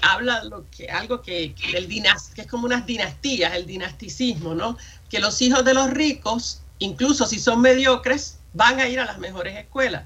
habla 0.00 0.42
lo 0.44 0.64
que 0.70 0.88
algo 0.88 1.20
que, 1.20 1.54
que, 1.54 1.86
que 2.34 2.40
es 2.40 2.46
como 2.46 2.66
unas 2.66 2.86
dinastías, 2.86 3.54
el 3.54 3.66
dinasticismo, 3.66 4.54
¿no? 4.54 4.78
Que 5.10 5.20
los 5.20 5.40
hijos 5.42 5.64
de 5.64 5.74
los 5.74 5.90
ricos, 5.90 6.62
incluso 6.78 7.26
si 7.26 7.38
son 7.38 7.60
mediocres, 7.60 8.38
van 8.54 8.80
a 8.80 8.88
ir 8.88 9.00
a 9.00 9.04
las 9.04 9.18
mejores 9.18 9.56
escuelas 9.56 10.04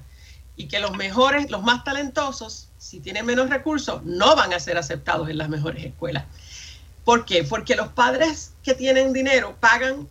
y 0.57 0.67
que 0.67 0.79
los 0.79 0.95
mejores, 0.97 1.49
los 1.49 1.63
más 1.63 1.83
talentosos, 1.83 2.66
si 2.77 2.99
tienen 2.99 3.25
menos 3.25 3.49
recursos, 3.49 4.03
no 4.03 4.35
van 4.35 4.53
a 4.53 4.59
ser 4.59 4.77
aceptados 4.77 5.29
en 5.29 5.37
las 5.37 5.49
mejores 5.49 5.83
escuelas. 5.83 6.25
¿Por 7.03 7.25
qué? 7.25 7.43
Porque 7.43 7.75
los 7.75 7.87
padres 7.89 8.51
que 8.63 8.73
tienen 8.73 9.13
dinero 9.13 9.55
pagan 9.59 10.07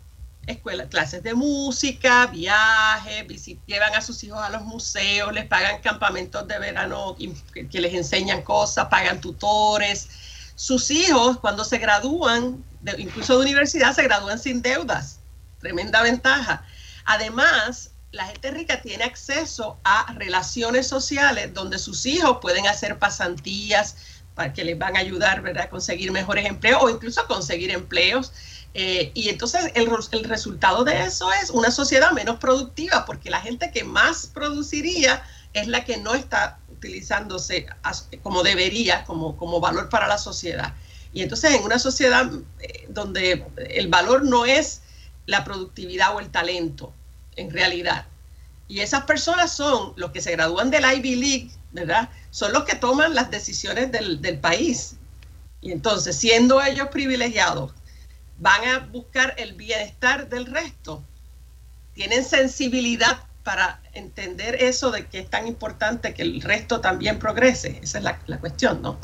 escuelas, 0.47 0.87
clases 0.87 1.21
de 1.23 1.33
música, 1.33 2.27
viajes, 2.27 3.25
llevan 3.65 3.93
a 3.95 4.01
sus 4.01 4.23
hijos 4.23 4.39
a 4.39 4.49
los 4.49 4.63
museos, 4.63 5.33
les 5.33 5.45
pagan 5.45 5.81
campamentos 5.81 6.47
de 6.47 6.57
verano 6.57 7.15
que 7.53 7.81
les 7.81 7.93
enseñan 7.93 8.41
cosas, 8.41 8.87
pagan 8.87 9.21
tutores. 9.21 10.07
Sus 10.55 10.89
hijos, 10.89 11.37
cuando 11.39 11.63
se 11.63 11.77
gradúan, 11.77 12.63
incluso 12.97 13.37
de 13.37 13.45
universidad, 13.45 13.93
se 13.93 14.03
gradúan 14.03 14.39
sin 14.39 14.61
deudas. 14.61 15.19
Tremenda 15.59 16.01
ventaja. 16.01 16.65
Además, 17.05 17.91
la 18.11 18.25
gente 18.27 18.51
rica 18.51 18.81
tiene 18.81 19.03
acceso 19.03 19.79
a 19.83 20.13
relaciones 20.13 20.87
sociales 20.87 21.53
donde 21.53 21.77
sus 21.77 22.05
hijos 22.05 22.37
pueden 22.41 22.67
hacer 22.67 22.97
pasantías 22.99 23.95
para 24.33 24.53
que 24.53 24.63
les 24.63 24.77
van 24.77 24.95
a 24.95 24.99
ayudar 24.99 25.41
¿verdad? 25.41 25.63
a 25.63 25.69
conseguir 25.69 26.11
mejores 26.11 26.45
empleos 26.45 26.81
o 26.81 26.89
incluso 26.89 27.21
a 27.21 27.27
conseguir 27.27 27.71
empleos. 27.71 28.31
Eh, 28.73 29.11
y 29.15 29.29
entonces 29.29 29.71
el, 29.73 29.89
el, 30.11 30.23
resultado 30.25 30.83
de 30.83 31.03
eso 31.03 31.31
es 31.33 31.49
una 31.49 31.71
sociedad 31.71 32.11
menos 32.11 32.37
productiva 32.37 33.05
porque 33.05 33.31
la 33.31 33.41
gente 33.41 33.71
que 33.71 33.83
más 33.83 34.27
produciría 34.27 35.23
es 35.53 35.67
la 35.67 35.83
que 35.83 35.97
no 35.97 36.13
está 36.13 36.59
utilizándose 36.69 37.65
como 38.21 38.43
debería, 38.43 39.03
como, 39.05 39.35
como 39.35 39.59
valor 39.59 39.89
para 39.89 40.07
la 40.07 40.19
sociedad. 40.19 40.75
Y 41.13 41.23
entonces 41.23 41.55
en 41.55 41.63
una 41.63 41.79
sociedad 41.79 42.29
eh, 42.59 42.85
donde 42.89 43.45
el 43.69 43.87
valor 43.87 44.23
no 44.23 44.45
es 44.45 44.81
la 45.25 45.43
productividad 45.43 46.15
o 46.15 46.19
el 46.19 46.29
talento, 46.29 46.93
en 47.37 47.51
realidad. 47.51 48.05
Y 48.67 48.81
esas 48.81 49.03
personas 49.03 49.51
son 49.51 49.93
los 49.95 50.11
que 50.11 50.21
se 50.21 50.31
gradúan 50.31 50.69
del 50.69 50.83
Ivy 50.83 51.15
League, 51.15 51.51
¿verdad? 51.71 52.09
Son 52.31 52.51
los 52.51 52.65
que 52.65 52.75
toman 52.75 53.15
las 53.15 53.31
decisiones 53.31 53.91
del, 53.91 54.39
país. 54.39 54.95
Y 55.61 55.71
entonces, 55.71 56.17
siendo 56.17 56.61
ellos 56.61 56.89
privilegiados, 56.89 57.73
van 58.39 58.67
a 58.67 58.79
buscar 58.79 59.33
el 59.37 59.53
bienestar 59.53 60.27
del 60.27 60.45
resto. 60.45 61.01
Tienen 61.93 62.25
sensibilidad 62.25 63.23
para 63.43 63.79
entender 63.93 64.61
eso 64.61 64.91
de 64.91 65.07
que 65.07 65.19
es 65.19 65.29
tan 65.29 65.47
importante 65.47 66.13
que 66.13 66.21
el 66.21 66.41
resto 66.41 66.81
también 66.81 67.17
progrese. 67.17 67.79
Esa 67.81 67.99
es 67.99 68.03
la, 68.03 68.19
la 68.27 68.37
cuestión, 68.39 68.81
¿no? 68.81 68.99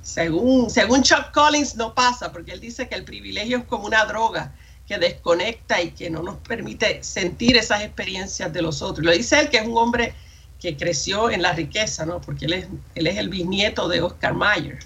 Según, 0.00 0.70
según 0.70 1.02
Chuck 1.02 1.32
Collins 1.32 1.74
no 1.74 1.94
pasa, 1.94 2.30
porque 2.30 2.52
él 2.52 2.60
dice 2.60 2.88
que 2.88 2.94
el 2.94 3.04
privilegio 3.04 3.58
es 3.58 3.64
como 3.64 3.86
una 3.86 4.04
droga 4.04 4.52
que 4.86 4.98
desconecta 4.98 5.80
y 5.80 5.90
que 5.92 6.10
no 6.10 6.22
nos 6.22 6.36
permite 6.38 7.02
sentir 7.02 7.56
esas 7.56 7.82
experiencias 7.82 8.52
de 8.52 8.62
los 8.62 8.82
otros. 8.82 9.04
Lo 9.04 9.12
dice 9.12 9.40
él, 9.40 9.48
que 9.48 9.58
es 9.58 9.66
un 9.66 9.76
hombre 9.76 10.14
que 10.60 10.76
creció 10.76 11.30
en 11.30 11.42
la 11.42 11.52
riqueza, 11.52 12.04
¿no? 12.06 12.20
Porque 12.20 12.46
él 12.46 12.52
es, 12.94 13.16
el 13.16 13.28
bisnieto 13.28 13.88
de 13.88 14.02
Oscar 14.02 14.34
Mayer. 14.34 14.78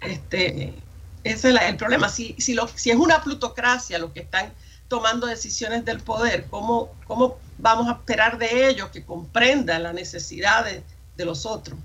este, 0.00 0.74
ese 1.24 1.50
es 1.50 1.62
el 1.62 1.76
problema. 1.76 2.08
Si, 2.08 2.36
es 2.38 2.96
una 2.96 3.22
plutocracia 3.22 3.98
los 3.98 4.12
que 4.12 4.20
están 4.20 4.52
tomando 4.88 5.26
decisiones 5.26 5.84
del 5.84 6.00
poder, 6.00 6.46
¿cómo, 6.50 6.92
cómo 7.06 7.38
vamos 7.58 7.88
a 7.88 7.92
esperar 7.92 8.38
de 8.38 8.68
ellos 8.68 8.90
que 8.90 9.04
comprendan 9.04 9.82
las 9.82 9.94
necesidades 9.94 10.82
de 11.16 11.24
los 11.24 11.46
otros? 11.46 11.78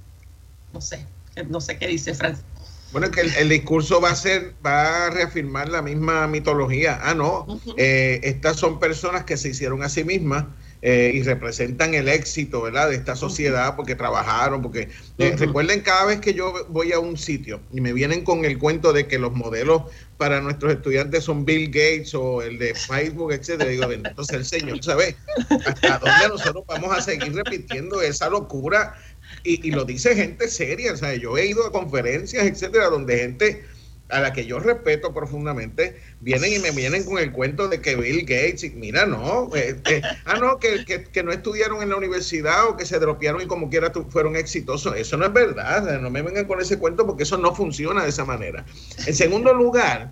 No 0.74 0.82
sé, 0.82 1.06
no 1.48 1.62
sé 1.62 1.78
qué 1.80 1.88
dice 1.88 2.14
Francis. 2.14 2.44
Bueno, 2.92 3.12
que 3.12 3.22
el, 3.22 3.50
discurso 3.50 4.02
va 4.02 4.10
a 4.10 4.16
ser, 4.16 4.56
va 4.66 5.06
a 5.06 5.10
reafirmar 5.12 5.70
la 5.70 5.82
misma 5.82 6.28
mitología. 6.28 7.00
Ah, 7.04 7.14
no, 7.14 7.46
eh, 7.78 8.20
estas 8.24 8.58
son 8.58 8.80
personas 8.80 9.26
que 9.26 9.38
se 9.38 9.50
hicieron 9.50 9.84
a 9.84 9.90
sí 9.90 10.04
mismas 10.04 10.46
eh, 10.82 11.12
y 11.14 11.24
representan 11.24 11.94
el 11.94 12.08
éxito, 12.08 12.62
¿verdad? 12.62 12.90
De 12.90 12.96
esta 12.96 13.14
sociedad 13.16 13.76
porque 13.76 13.96
trabajaron, 13.96 14.62
porque 14.62 14.88
eh, 15.18 15.36
recuerden 15.38 15.82
cada 15.82 16.06
vez 16.06 16.22
que 16.22 16.34
yo 16.34 16.54
voy 16.70 16.94
a 16.94 17.00
un 17.00 17.18
sitio 17.18 17.60
y 17.74 17.82
me 17.82 17.92
vienen 17.92 18.24
con 18.24 18.46
el 18.46 18.58
cuento 18.58 18.94
de 18.94 19.06
que 19.06 19.20
los 19.20 19.34
modelos 19.34 19.84
para 20.18 20.40
nuestros 20.40 20.72
estudiantes 20.72 21.26
son 21.26 21.44
Bill 21.44 21.68
Gates 21.68 22.16
o 22.16 22.42
el 22.42 22.58
de 22.58 22.74
Facebook, 22.74 23.34
etcétera. 23.34 23.70
Digo, 23.70 23.92
entonces 23.92 24.36
el 24.38 24.46
señor 24.46 24.82
sabe 24.82 25.18
hasta 25.66 26.00
dónde 26.00 26.30
nosotros 26.30 26.64
vamos 26.66 26.98
a 26.98 27.02
seguir 27.02 27.36
repitiendo 27.36 28.02
esa 28.02 28.30
locura 28.30 28.96
y, 29.44 29.72
lo 29.72 29.86
dice 29.86 30.16
gente 30.16 30.48
seria, 30.48 30.94
o 30.94 30.98
sea, 30.98 31.16
yo 31.16 31.38
he 31.38 31.48
ido 31.48 31.66
a 31.66 31.72
conferencias, 31.72 32.46
etcétera, 32.46 32.90
donde 32.90 33.18
gente 33.18 33.64
a 34.10 34.20
la 34.20 34.34
que 34.34 34.46
yo 34.46 34.60
respeto 34.60 35.14
profundamente, 35.14 36.02
vienen 36.20 36.54
y 36.54 36.60
me 36.60 36.72
vienen 36.72 37.04
con 37.04 37.20
el 37.20 37.32
cuento 37.32 37.68
de 37.68 37.80
que 37.80 37.96
Bill 37.96 38.22
Gates, 38.22 38.74
mira, 38.74 39.06
no, 39.06 39.56
eh, 39.56 39.80
eh, 39.86 40.02
ah, 40.26 40.36
no, 40.40 40.58
que, 40.58 40.84
que, 40.84 41.24
no 41.24 41.32
estudiaron 41.32 41.84
en 41.84 41.90
la 41.90 41.96
universidad 41.96 42.68
o 42.68 42.76
que 42.76 42.86
se 42.86 42.98
dropearon 42.98 43.42
y 43.42 43.46
como 43.46 43.70
quiera 43.70 43.92
fueron 44.10 44.36
exitosos. 44.36 44.96
Eso 44.96 45.16
no 45.16 45.26
es 45.26 45.34
verdad, 45.34 46.00
no 46.02 46.10
me 46.10 46.24
vengan 46.24 46.46
con 46.46 46.60
ese 46.60 46.80
cuento 46.80 47.06
porque 47.06 47.24
eso 47.24 47.38
no 47.38 47.54
funciona 47.54 48.04
de 48.04 48.10
esa 48.10 48.26
manera. 48.26 48.66
En 49.06 49.14
segundo 49.14 49.54
lugar, 49.54 50.12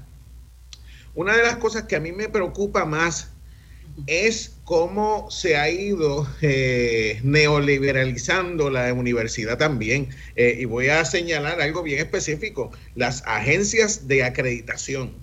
una 1.15 1.35
de 1.35 1.41
las 1.41 1.57
cosas 1.57 1.83
que 1.83 1.95
a 1.95 1.99
mí 1.99 2.11
me 2.11 2.29
preocupa 2.29 2.85
más 2.85 3.31
es 4.05 4.56
cómo 4.67 5.31
se 5.31 5.55
ha 5.55 5.69
ido 5.69 6.27
eh, 6.41 7.21
neoliberalizando 7.23 8.69
la 8.69 8.93
universidad 8.93 9.57
también. 9.57 10.09
Eh, 10.35 10.57
y 10.59 10.65
voy 10.65 10.89
a 10.89 11.05
señalar 11.05 11.61
algo 11.61 11.83
bien 11.83 11.99
específico, 11.99 12.69
las 12.93 13.23
agencias 13.25 14.09
de 14.09 14.25
acreditación 14.25 15.13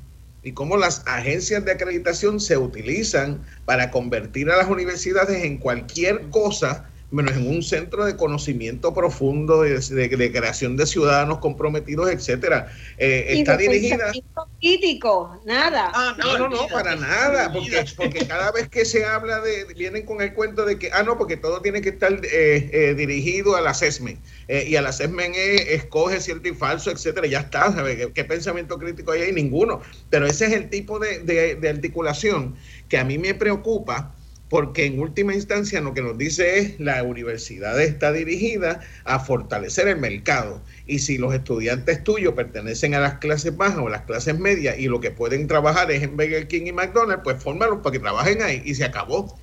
y 0.42 0.52
cómo 0.52 0.78
las 0.78 1.02
agencias 1.06 1.62
de 1.62 1.72
acreditación 1.72 2.40
se 2.40 2.56
utilizan 2.56 3.44
para 3.66 3.90
convertir 3.90 4.48
a 4.48 4.56
las 4.56 4.70
universidades 4.70 5.44
en 5.44 5.58
cualquier 5.58 6.22
cosa 6.30 6.88
menos 7.14 7.36
en 7.36 7.46
un 7.46 7.62
centro 7.62 8.04
de 8.04 8.16
conocimiento 8.16 8.92
profundo, 8.92 9.62
de, 9.62 10.32
creación 10.32 10.76
de 10.76 10.86
ciudadanos 10.86 11.38
comprometidos, 11.38 12.10
etcétera. 12.10 12.72
Eh, 12.98 13.26
está 13.28 13.56
dirigida. 13.56 14.12
político, 14.34 15.40
nada. 15.46 15.90
Ah, 15.94 16.16
no, 16.18 16.38
no, 16.38 16.48
no, 16.48 16.66
para 16.68 16.96
nada, 16.96 17.52
porque, 17.52 17.84
porque 17.96 18.26
cada 18.26 18.52
vez 18.52 18.68
que 18.68 18.84
se 18.84 19.04
habla 19.04 19.40
de, 19.40 19.64
vienen 19.74 20.04
con 20.04 20.20
el 20.20 20.34
cuento 20.34 20.64
de 20.64 20.78
que, 20.78 20.90
ah, 20.92 21.02
no, 21.02 21.16
porque 21.16 21.36
todo 21.36 21.62
tiene 21.62 21.80
que 21.80 21.90
estar 21.90 22.12
eh, 22.12 22.70
eh, 22.72 22.94
dirigido 22.94 23.56
al 23.56 23.66
assessment. 23.66 24.18
y 24.48 24.76
al 24.76 24.86
assessment 24.86 25.34
escoge 25.36 26.20
cierto 26.20 26.48
y 26.48 26.54
falso, 26.54 26.90
etcétera, 26.90 27.26
ya 27.26 27.40
está, 27.40 27.72
¿sabe? 27.72 28.12
¿Qué, 28.12 28.24
pensamiento 28.24 28.78
crítico 28.78 29.12
hay 29.12 29.22
ahí? 29.22 29.32
Ninguno. 29.32 29.80
Pero 30.10 30.26
ese 30.26 30.46
es 30.46 30.52
el 30.52 30.68
tipo 30.68 30.98
de, 30.98 31.20
de 31.20 31.68
articulación 31.68 32.56
que 32.88 32.98
a 32.98 33.04
mí 33.04 33.18
me 33.18 33.34
preocupa 33.34 34.14
porque 34.54 34.86
en 34.86 35.00
última 35.00 35.34
instancia 35.34 35.80
lo 35.80 35.94
que 35.94 36.00
nos 36.00 36.16
dice 36.16 36.60
es 36.60 36.78
la 36.78 37.02
universidad 37.02 37.82
está 37.82 38.12
dirigida 38.12 38.82
a 39.02 39.18
fortalecer 39.18 39.88
el 39.88 39.96
mercado 39.96 40.62
y 40.86 41.00
si 41.00 41.18
los 41.18 41.34
estudiantes 41.34 42.04
tuyos 42.04 42.34
pertenecen 42.34 42.94
a 42.94 43.00
las 43.00 43.14
clases 43.14 43.56
bajas 43.56 43.78
o 43.78 43.88
las 43.88 44.02
clases 44.02 44.38
medias 44.38 44.78
y 44.78 44.86
lo 44.86 45.00
que 45.00 45.10
pueden 45.10 45.48
trabajar 45.48 45.90
es 45.90 46.04
en 46.04 46.16
Burger 46.16 46.46
King 46.46 46.66
y 46.66 46.72
McDonald's, 46.72 47.24
pues 47.24 47.42
fórmalos 47.42 47.80
para 47.82 47.94
que 47.94 47.98
trabajen 47.98 48.42
ahí 48.42 48.62
y 48.64 48.76
se 48.76 48.84
acabó. 48.84 49.36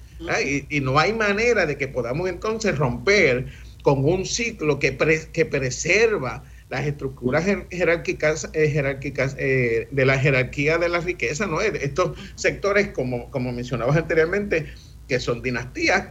Y, 0.45 0.65
y, 0.69 0.79
no 0.79 0.97
hay 0.97 1.11
manera 1.11 1.65
de 1.65 1.77
que 1.77 1.89
podamos 1.89 2.29
entonces 2.29 2.77
romper 2.77 3.47
con 3.83 4.05
un 4.05 4.25
ciclo 4.25 4.79
que, 4.79 4.95
que 5.33 5.45
preserva 5.45 6.41
las 6.71 6.85
estructuras 6.85 7.43
jerárquicas, 7.69 8.49
eh, 8.53 8.69
jerárquicas 8.69 9.35
eh, 9.37 9.89
de 9.91 10.05
la 10.05 10.17
jerarquía 10.17 10.77
de 10.77 10.87
la 10.87 11.01
riqueza, 11.01 11.45
¿no? 11.45 11.59
Estos 11.59 12.17
sectores, 12.35 12.87
como, 12.87 13.29
como 13.29 13.51
mencionabas 13.51 13.97
anteriormente, 13.97 14.67
que 15.11 15.19
son 15.19 15.41
dinastías, 15.41 16.07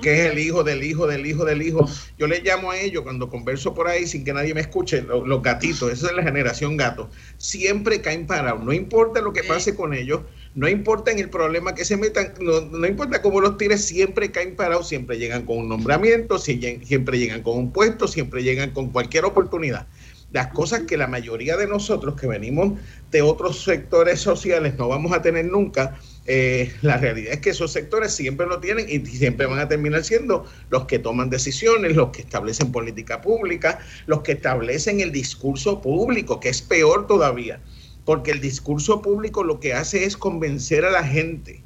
que 0.00 0.10
es 0.14 0.32
el 0.32 0.38
hijo 0.38 0.64
del 0.64 0.82
hijo 0.82 1.06
del 1.06 1.26
hijo 1.26 1.44
del 1.44 1.60
hijo. 1.60 1.86
Yo 2.16 2.26
le 2.26 2.40
llamo 2.40 2.70
a 2.70 2.78
ellos 2.78 3.02
cuando 3.02 3.28
converso 3.28 3.74
por 3.74 3.88
ahí 3.88 4.06
sin 4.06 4.24
que 4.24 4.32
nadie 4.32 4.54
me 4.54 4.62
escuche, 4.62 5.02
los, 5.02 5.42
gatitos, 5.42 5.92
esa 5.92 6.06
es 6.06 6.16
la 6.16 6.22
generación 6.22 6.78
gato. 6.78 7.10
Siempre 7.36 8.00
caen 8.00 8.26
parados, 8.26 8.64
no 8.64 8.72
importa 8.72 9.20
lo 9.20 9.34
que 9.34 9.44
pase 9.44 9.76
con 9.76 9.92
ellos, 9.92 10.22
no 10.54 10.66
importa 10.66 11.10
en 11.10 11.18
el 11.18 11.28
problema 11.28 11.74
que 11.74 11.84
se 11.84 11.98
metan, 11.98 12.32
no, 12.40 12.86
importa 12.86 13.20
cómo 13.20 13.38
los 13.42 13.58
tires, 13.58 13.84
siempre 13.84 14.30
caen 14.30 14.56
parados, 14.56 14.88
siempre 14.88 15.18
llegan 15.18 15.44
con 15.44 15.58
un 15.58 15.68
nombramiento, 15.68 16.38
siempre 16.38 17.18
llegan 17.18 17.42
con 17.42 17.58
un 17.58 17.70
puesto, 17.70 18.08
siempre 18.08 18.42
llegan 18.42 18.70
con 18.70 18.88
cualquier 18.88 19.26
oportunidad. 19.26 19.86
Las 20.32 20.46
cosas 20.46 20.84
que 20.88 20.96
la 20.96 21.06
mayoría 21.06 21.58
de 21.58 21.66
nosotros 21.66 22.18
que 22.18 22.26
venimos 22.26 22.80
de 23.10 23.20
otros 23.20 23.62
sectores 23.62 24.20
sociales 24.20 24.78
no 24.78 24.88
vamos 24.88 25.12
a 25.12 25.20
tener 25.20 25.44
nunca, 25.44 25.98
eh, 26.24 26.72
la 26.82 26.98
realidad 26.98 27.32
es 27.32 27.40
que 27.40 27.50
esos 27.50 27.72
sectores 27.72 28.12
siempre 28.12 28.46
lo 28.46 28.60
tienen 28.60 28.86
y 28.88 29.04
siempre 29.06 29.46
van 29.46 29.58
a 29.58 29.68
terminar 29.68 30.04
siendo 30.04 30.46
los 30.70 30.86
que 30.86 31.00
toman 31.00 31.30
decisiones, 31.30 31.96
los 31.96 32.10
que 32.10 32.22
establecen 32.22 32.70
política 32.70 33.20
pública, 33.20 33.80
los 34.06 34.22
que 34.22 34.32
establecen 34.32 35.00
el 35.00 35.10
discurso 35.10 35.80
público, 35.80 36.38
que 36.38 36.48
es 36.48 36.62
peor 36.62 37.08
todavía, 37.08 37.60
porque 38.04 38.30
el 38.30 38.40
discurso 38.40 39.02
público 39.02 39.42
lo 39.42 39.58
que 39.58 39.74
hace 39.74 40.04
es 40.04 40.16
convencer 40.16 40.84
a 40.84 40.90
la 40.90 41.04
gente 41.04 41.62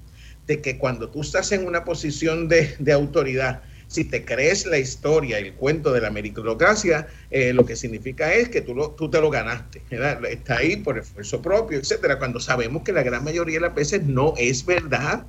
de 0.46 0.62
que 0.62 0.78
cuando 0.78 1.10
tú 1.10 1.20
estás 1.20 1.52
en 1.52 1.66
una 1.66 1.84
posición 1.84 2.48
de, 2.48 2.74
de 2.78 2.92
autoridad, 2.92 3.62
si 3.88 4.04
te 4.04 4.24
crees 4.24 4.66
la 4.66 4.78
historia, 4.78 5.38
el 5.38 5.54
cuento 5.54 5.92
de 5.92 6.00
la 6.00 6.10
meritocracia, 6.10 7.06
eh, 7.30 7.52
lo 7.52 7.64
que 7.64 7.76
significa 7.76 8.32
es 8.34 8.48
que 8.48 8.60
tú, 8.60 8.74
lo, 8.74 8.90
tú 8.90 9.08
te 9.08 9.20
lo 9.20 9.30
ganaste. 9.30 9.82
Está 10.28 10.58
ahí 10.58 10.76
por 10.76 10.98
esfuerzo 10.98 11.40
propio, 11.40 11.78
etcétera, 11.78 12.18
cuando 12.18 12.40
sabemos 12.40 12.82
que 12.82 12.92
la 12.92 13.02
gran 13.02 13.22
mayoría 13.22 13.56
de 13.56 13.66
las 13.66 13.74
veces 13.74 14.02
no 14.02 14.34
es 14.36 14.66
verdad. 14.66 15.24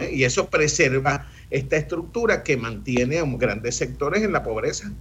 ¿eh? 0.00 0.10
Y 0.12 0.24
eso 0.24 0.48
preserva 0.50 1.26
esta 1.50 1.76
estructura 1.76 2.42
que 2.42 2.56
mantiene 2.56 3.18
a 3.18 3.24
grandes 3.24 3.76
sectores 3.76 4.22
en 4.22 4.32
la 4.32 4.42
pobreza. 4.42 4.92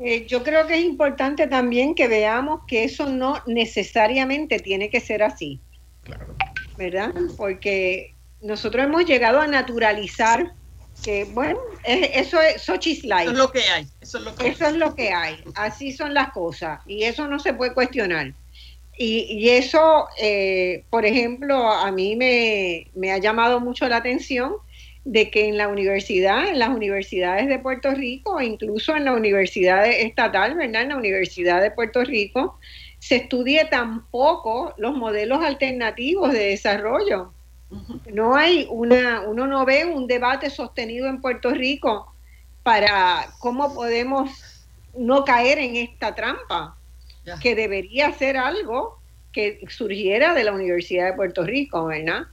Eh, 0.00 0.26
yo 0.26 0.42
creo 0.42 0.66
que 0.66 0.74
es 0.74 0.84
importante 0.84 1.46
también 1.46 1.94
que 1.94 2.08
veamos 2.08 2.62
que 2.66 2.84
eso 2.84 3.08
no 3.08 3.42
necesariamente 3.46 4.58
tiene 4.58 4.90
que 4.90 5.00
ser 5.00 5.22
así. 5.22 5.60
Claro. 6.02 6.34
¿Verdad? 6.76 7.14
Porque 7.36 8.14
nosotros 8.40 8.84
hemos 8.84 9.04
llegado 9.04 9.40
a 9.40 9.46
naturalizar 9.46 10.54
que 11.02 11.24
bueno, 11.24 11.58
eso 11.84 12.40
es 12.40 12.62
Sochi's 12.62 13.02
Life. 13.04 13.22
Eso 13.22 13.32
es 13.32 13.38
lo 13.38 13.52
que 13.52 13.60
hay. 13.60 13.86
Eso 14.00 14.18
es 14.18 14.76
lo 14.76 14.94
que, 14.94 15.10
hay. 15.10 15.42
Así 15.54 15.92
son 15.92 16.14
las 16.14 16.32
cosas. 16.32 16.80
Y 16.86 17.04
eso 17.04 17.26
no 17.28 17.38
se 17.38 17.54
puede 17.54 17.74
cuestionar. 17.74 18.32
Y, 18.98 19.48
eso, 19.48 20.06
eh, 20.20 20.84
por 20.90 21.04
ejemplo, 21.04 21.66
a 21.72 21.90
mí 21.90 22.14
me, 22.14 22.88
me, 22.94 23.10
ha 23.10 23.18
llamado 23.18 23.58
mucho 23.58 23.88
la 23.88 23.96
atención 23.96 24.54
de 25.04 25.30
que 25.30 25.48
en 25.48 25.58
la 25.58 25.68
universidad, 25.68 26.48
en 26.48 26.58
las 26.58 26.68
universidades 26.68 27.48
de 27.48 27.58
Puerto 27.58 27.90
Rico, 27.92 28.40
incluso 28.40 28.94
en 28.94 29.04
la 29.04 29.12
universidad 29.12 29.86
estatal, 29.86 30.54
¿verdad? 30.54 30.82
En 30.82 30.90
la 30.90 30.96
Universidad 30.96 31.60
de 31.60 31.72
Puerto 31.72 32.04
Rico, 32.04 32.58
se 33.00 33.16
estudie 33.16 33.64
tampoco 33.64 34.74
los 34.78 34.94
modelos 34.96 35.42
alternativos 35.42 36.32
de 36.32 36.50
desarrollo. 36.50 37.32
No 38.12 38.34
hay 38.34 38.66
una, 38.70 39.22
uno 39.22 39.46
no 39.46 39.64
ve 39.64 39.84
un 39.84 40.06
debate 40.06 40.50
sostenido 40.50 41.08
en 41.08 41.20
Puerto 41.20 41.50
Rico 41.50 42.14
para 42.62 43.26
cómo 43.38 43.74
podemos 43.74 44.30
no 44.96 45.24
caer 45.24 45.58
en 45.58 45.76
esta 45.76 46.14
trampa, 46.14 46.76
que 47.40 47.54
debería 47.54 48.12
ser 48.12 48.36
algo 48.36 48.98
que 49.32 49.60
surgiera 49.68 50.34
de 50.34 50.44
la 50.44 50.52
Universidad 50.52 51.06
de 51.06 51.16
Puerto 51.16 51.44
Rico, 51.44 51.86
¿verdad? 51.86 52.26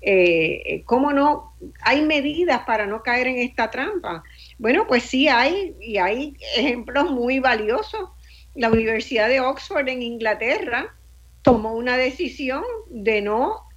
Eh, 0.00 0.82
¿Cómo 0.86 1.12
no? 1.12 1.54
Hay 1.82 2.02
medidas 2.02 2.62
para 2.64 2.86
no 2.86 3.02
caer 3.02 3.26
en 3.26 3.38
esta 3.38 3.70
trampa. 3.70 4.22
Bueno, 4.58 4.86
pues 4.86 5.02
sí 5.02 5.28
hay, 5.28 5.74
y 5.80 5.98
hay 5.98 6.36
ejemplos 6.56 7.10
muy 7.10 7.40
valiosos. 7.40 8.10
La 8.54 8.70
Universidad 8.70 9.28
de 9.28 9.40
Oxford 9.40 9.88
en 9.88 10.02
Inglaterra 10.02 10.94
tomó 11.42 11.74
una 11.74 11.96
decisión 11.96 12.62
de 12.88 13.22
no 13.22 13.67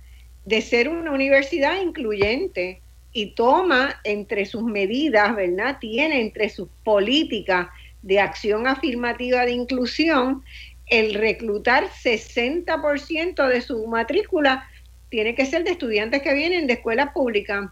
de 0.45 0.61
ser 0.61 0.89
una 0.89 1.11
universidad 1.11 1.81
incluyente 1.81 2.81
y 3.13 3.31
toma 3.31 3.99
entre 4.03 4.45
sus 4.45 4.63
medidas, 4.63 5.35
¿verdad? 5.35 5.77
Tiene 5.79 6.21
entre 6.21 6.49
sus 6.49 6.69
políticas 6.83 7.67
de 8.01 8.19
acción 8.19 8.67
afirmativa 8.67 9.45
de 9.45 9.51
inclusión 9.51 10.43
el 10.87 11.13
reclutar 11.13 11.87
60% 11.89 13.47
de 13.47 13.61
su 13.61 13.87
matrícula 13.87 14.67
tiene 15.09 15.35
que 15.35 15.45
ser 15.45 15.63
de 15.63 15.71
estudiantes 15.71 16.21
que 16.21 16.33
vienen 16.33 16.67
de 16.67 16.73
escuelas 16.73 17.11
públicas. 17.13 17.69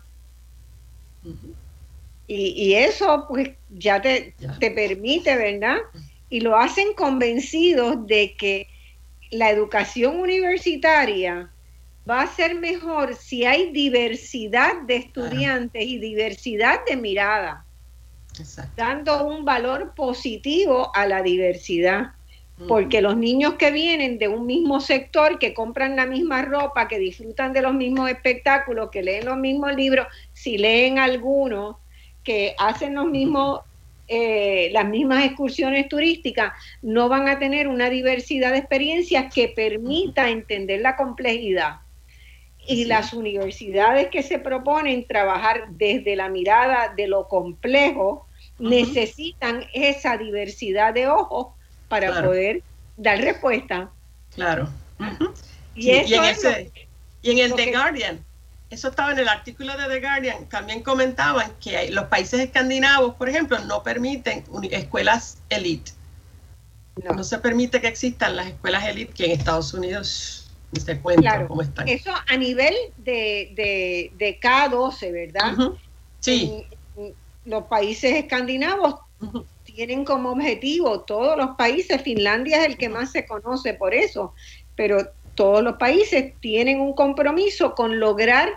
y, 2.27 2.73
eso 2.75 3.25
pues 3.27 3.51
ya 3.69 4.01
te, 4.01 4.33
te 4.59 4.71
permite, 4.71 5.35
¿verdad? 5.35 5.77
Y 6.29 6.41
lo 6.41 6.55
hacen 6.57 6.93
convencidos 6.93 8.07
de 8.07 8.35
que 8.37 8.67
la 9.31 9.49
educación 9.49 10.17
universitaria 10.17 11.49
va 12.09 12.23
a 12.23 12.27
ser 12.27 12.55
mejor 12.55 13.15
si 13.15 13.45
hay 13.45 13.71
diversidad 13.71 14.81
de 14.87 14.95
estudiantes 14.95 15.83
y 15.83 15.99
diversidad 15.99 16.79
de 16.87 16.95
mirada, 16.95 17.65
dando 18.75 19.25
un 19.27 19.45
valor 19.45 19.93
positivo 19.95 20.91
a 20.95 21.05
la 21.05 21.21
diversidad. 21.21 22.13
Porque 22.67 23.01
los 23.01 23.15
niños 23.15 23.53
que 23.53 23.71
vienen 23.71 24.17
de 24.17 24.27
un 24.27 24.45
mismo 24.45 24.81
sector, 24.81 25.39
que 25.39 25.53
compran 25.53 25.95
la 25.95 26.05
misma 26.05 26.41
ropa, 26.41 26.89
que 26.89 26.99
disfrutan 26.99 27.53
de 27.53 27.61
los 27.61 27.73
mismos 27.73 28.09
espectáculos, 28.09 28.89
que 28.91 29.01
leen 29.01 29.23
los 29.23 29.37
mismos 29.37 29.73
libros, 29.75 30.07
si 30.33 30.57
leen 30.57 30.99
algunos, 30.99 31.77
que 32.21 32.55
hacen 32.57 32.95
los 32.95 33.05
mismos 33.05 33.61
eh, 34.09 34.71
las 34.73 34.85
mismas 34.85 35.23
excursiones 35.23 35.87
turísticas 35.87 36.51
no 36.81 37.09
van 37.09 37.29
a 37.29 37.37
tener 37.37 37.67
una 37.67 37.91
diversidad 37.91 38.51
de 38.51 38.57
experiencias 38.57 39.31
que 39.31 39.49
permita 39.49 40.29
entender 40.29 40.81
la 40.81 40.97
complejidad 40.97 41.81
y 42.69 42.85
las 42.85 43.13
universidades 43.13 44.09
que 44.09 44.21
se 44.21 44.37
proponen 44.37 45.07
trabajar 45.07 45.69
desde 45.71 46.15
la 46.15 46.29
mirada 46.29 46.93
de 46.95 47.07
lo 47.07 47.27
complejo 47.27 48.27
necesitan 48.59 49.65
esa 49.73 50.17
diversidad 50.17 50.93
de 50.93 51.07
ojos 51.07 51.47
para 51.87 52.21
poder 52.21 52.61
dar 52.95 53.19
respuesta. 53.19 53.89
Claro. 54.35 54.69
y, 55.75 55.89
en 55.89 57.39
el 57.39 57.55
The 57.55 57.71
Guardian, 57.71 58.23
eso 58.69 58.89
estaba 58.89 59.13
en 59.13 59.19
el 59.19 59.27
artículo 59.27 59.75
de 59.75 59.87
The 59.87 59.99
Guardian, 59.99 60.45
también 60.47 60.83
comentaban 60.83 61.51
que 61.59 61.89
los 61.89 62.05
países 62.05 62.39
escandinavos, 62.39 63.15
por 63.15 63.29
ejemplo, 63.29 63.57
no 63.65 63.81
permiten 63.81 64.43
escuelas 64.69 65.39
elite. 65.49 65.91
No. 67.03 67.23
se 67.23 67.39
permite 67.39 67.81
que 67.81 67.87
existan 67.87 68.35
las 68.35 68.47
escuelas 68.47 68.85
elite 68.85 69.13
que 69.13 69.25
en 69.25 69.31
Estados 69.31 69.73
Unidos 69.73 70.38
se 70.77 70.99
cuenta 70.99 71.47
cómo 71.47 71.61
están. 71.61 71.87
Eso 71.87 72.11
a 72.27 72.37
nivel 72.37 72.73
de, 72.97 74.11
de, 74.17 74.39
K12, 74.39 75.11
¿verdad? 75.11 75.73
Sí. 76.19 76.65
los 77.45 77.63
países 77.63 78.13
escandinavos 78.13 78.95
tienen 79.63 80.03
como 80.05 80.31
objetivo, 80.31 81.01
todos 81.01 81.37
los 81.37 81.55
países, 81.55 82.01
Finlandia 82.01 82.61
es 82.61 82.67
el 82.67 82.77
que 82.77 82.89
más 82.89 83.11
se 83.11 83.25
conoce 83.25 83.73
por 83.73 83.93
eso, 83.93 84.33
pero 84.75 84.97
todos 85.35 85.63
los 85.63 85.77
países 85.77 86.33
tienen 86.41 86.81
un 86.81 86.93
compromiso 86.93 87.73
con 87.75 87.99
lograr, 87.99 88.49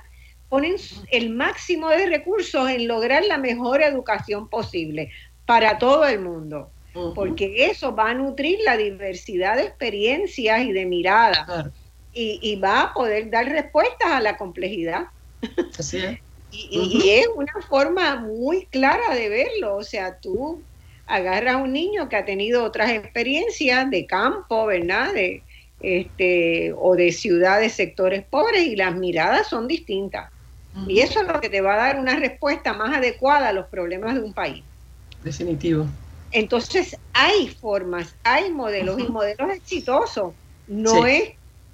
ponen 0.48 0.76
el 1.10 1.30
máximo 1.30 1.88
de 1.88 2.06
recursos 2.06 2.68
en 2.68 2.88
lograr 2.88 3.24
la 3.24 3.38
mejor 3.38 3.82
educación 3.82 4.48
posible 4.48 5.10
para 5.46 5.78
todo 5.78 6.06
el 6.06 6.20
mundo. 6.20 6.70
Porque 7.14 7.66
eso 7.70 7.94
va 7.94 8.10
a 8.10 8.14
nutrir 8.14 8.58
la 8.66 8.76
diversidad 8.76 9.56
de 9.56 9.62
experiencias 9.62 10.62
y 10.62 10.72
de 10.72 10.84
miradas 10.84 11.72
y, 12.14 12.56
va 12.56 12.82
a 12.82 12.94
poder 12.94 13.30
dar 13.30 13.46
respuestas 13.46 14.10
a 14.10 14.20
la 14.20 14.36
complejidad. 14.36 15.06
Así 15.78 15.98
es. 15.98 16.18
y, 16.50 17.08
es 17.08 17.28
una 17.34 17.54
forma 17.68 18.16
muy 18.16 18.66
clara 18.66 19.14
de 19.14 19.28
verlo. 19.28 19.76
O 19.76 19.82
sea, 19.82 20.18
tú 20.18 20.62
agarras 21.06 21.54
a 21.54 21.58
un 21.58 21.72
niño 21.72 22.08
que 22.08 22.16
ha 22.16 22.24
tenido 22.24 22.64
otras 22.64 22.90
experiencias 22.90 23.90
de 23.90 24.06
campo, 24.06 24.66
¿verdad? 24.66 25.12
De, 25.12 25.42
este, 25.80 26.72
o 26.76 26.94
de 26.94 27.12
ciudades, 27.12 27.72
sectores 27.72 28.24
pobres, 28.24 28.64
y 28.66 28.76
las 28.76 28.94
miradas 28.94 29.48
son 29.48 29.66
distintas. 29.68 30.30
Y 30.88 31.00
eso 31.00 31.20
es 31.20 31.28
lo 31.28 31.38
que 31.38 31.50
te 31.50 31.60
va 31.60 31.74
a 31.74 31.76
dar 31.76 32.00
una 32.00 32.16
respuesta 32.16 32.72
más 32.72 32.96
adecuada 32.96 33.48
a 33.48 33.52
los 33.52 33.66
problemas 33.66 34.14
de 34.14 34.22
un 34.22 34.32
país. 34.32 34.64
Definitivo. 35.22 35.86
Entonces, 36.30 36.96
hay 37.12 37.48
formas, 37.48 38.14
hay 38.22 38.50
modelos 38.50 38.98
y 38.98 39.02
modelos 39.04 39.52
exitosos. 39.52 40.32
No 40.66 41.04
es 41.06 41.32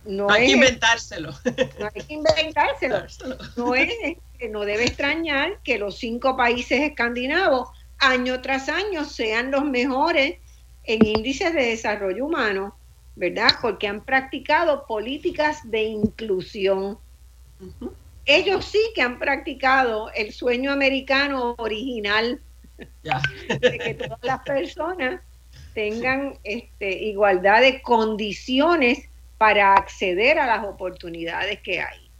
no, 0.09 0.31
hay 0.31 0.47
que 0.47 0.53
inventárselo. 0.53 1.33
No 1.79 1.91
hay 1.95 2.03
que 2.03 2.15
inventárselo. 2.15 3.07
No, 3.57 3.75
es, 3.75 3.93
no 4.51 4.61
debe 4.63 4.85
extrañar 4.85 5.61
que 5.63 5.79
los 5.79 5.99
cinco 5.99 6.35
países 6.35 6.81
escandinavos 6.81 7.69
año 7.99 8.41
tras 8.41 8.71
año 8.71 9.05
sean 9.05 9.51
los 9.51 9.65
mejores 9.65 10.39
en 10.85 11.05
índices 11.05 11.53
de 11.53 11.67
desarrollo 11.67 12.25
humano, 12.25 12.75
¿verdad? 13.17 13.51
Porque 13.61 13.87
han 13.87 14.03
practicado 14.03 14.87
políticas 14.87 15.59
de 15.71 15.83
inclusión. 15.83 16.99
Ellos 18.25 18.65
sí 18.65 18.81
que 18.95 19.03
han 19.03 19.19
practicado 19.19 20.11
el 20.15 20.33
sueño 20.33 20.73
americano 20.73 21.55
original 21.59 22.41
de 22.79 23.79
que 23.79 23.95
todas 23.95 24.21
las 24.23 24.41
personas 24.41 25.21
tengan 25.75 26.39
este, 26.45 26.91
igualdad 27.05 27.61
de 27.61 27.83
condiciones 27.83 29.11
para 29.39 29.75
acceder 29.75 30.39
a 30.39 30.47
las 30.47 30.67
oportunidades 30.67 31.61
que 31.61 31.81
hay. 31.81 32.11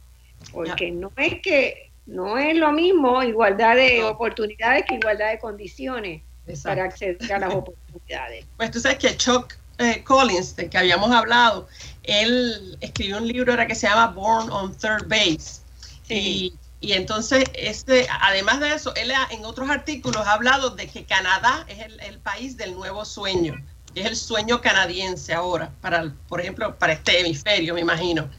Porque 0.53 0.89
no 0.89 1.11
es 1.17 1.41
que 1.41 1.91
no 2.05 2.37
es 2.37 2.57
lo 2.57 2.71
mismo 2.71 3.21
igualdad 3.21 3.75
de 3.75 4.03
oportunidades 4.03 4.85
que 4.87 4.95
igualdad 4.95 5.31
de 5.31 5.39
condiciones 5.39 6.23
para 6.63 6.85
acceder 6.85 7.31
a 7.31 7.39
las 7.39 7.53
oportunidades. 7.53 8.45
Pues 8.57 8.71
tú 8.71 8.79
sabes 8.79 8.97
que 8.97 9.15
Chuck 9.15 9.53
eh, 9.77 10.03
Collins, 10.03 10.55
de 10.55 10.69
que 10.69 10.77
habíamos 10.77 11.11
hablado, 11.11 11.67
él 12.03 12.77
escribió 12.81 13.17
un 13.17 13.27
libro 13.27 13.51
ahora 13.51 13.67
que 13.67 13.75
se 13.75 13.87
llama 13.87 14.07
Born 14.07 14.49
on 14.49 14.75
Third 14.75 15.07
Base. 15.07 15.61
Y, 16.07 16.57
entonces, 16.81 17.43
este, 17.53 18.07
además 18.21 18.61
de 18.61 18.73
eso, 18.73 18.95
él 18.95 19.11
en 19.31 19.45
otros 19.45 19.69
artículos 19.69 20.25
ha 20.25 20.33
hablado 20.33 20.69
de 20.71 20.87
que 20.87 21.03
Canadá 21.03 21.65
es 21.67 21.79
el, 21.79 21.99
el 21.99 22.19
país 22.19 22.55
del 22.55 22.73
nuevo 22.73 23.03
sueño 23.03 23.61
es 23.95 24.05
el 24.05 24.15
sueño 24.15 24.61
canadiense 24.61 25.33
ahora, 25.33 25.71
para, 25.81 26.13
por 26.27 26.41
ejemplo, 26.41 26.77
para 26.77 26.93
este 26.93 27.19
hemisferio, 27.19 27.73
me 27.73 27.81
imagino. 27.81 28.29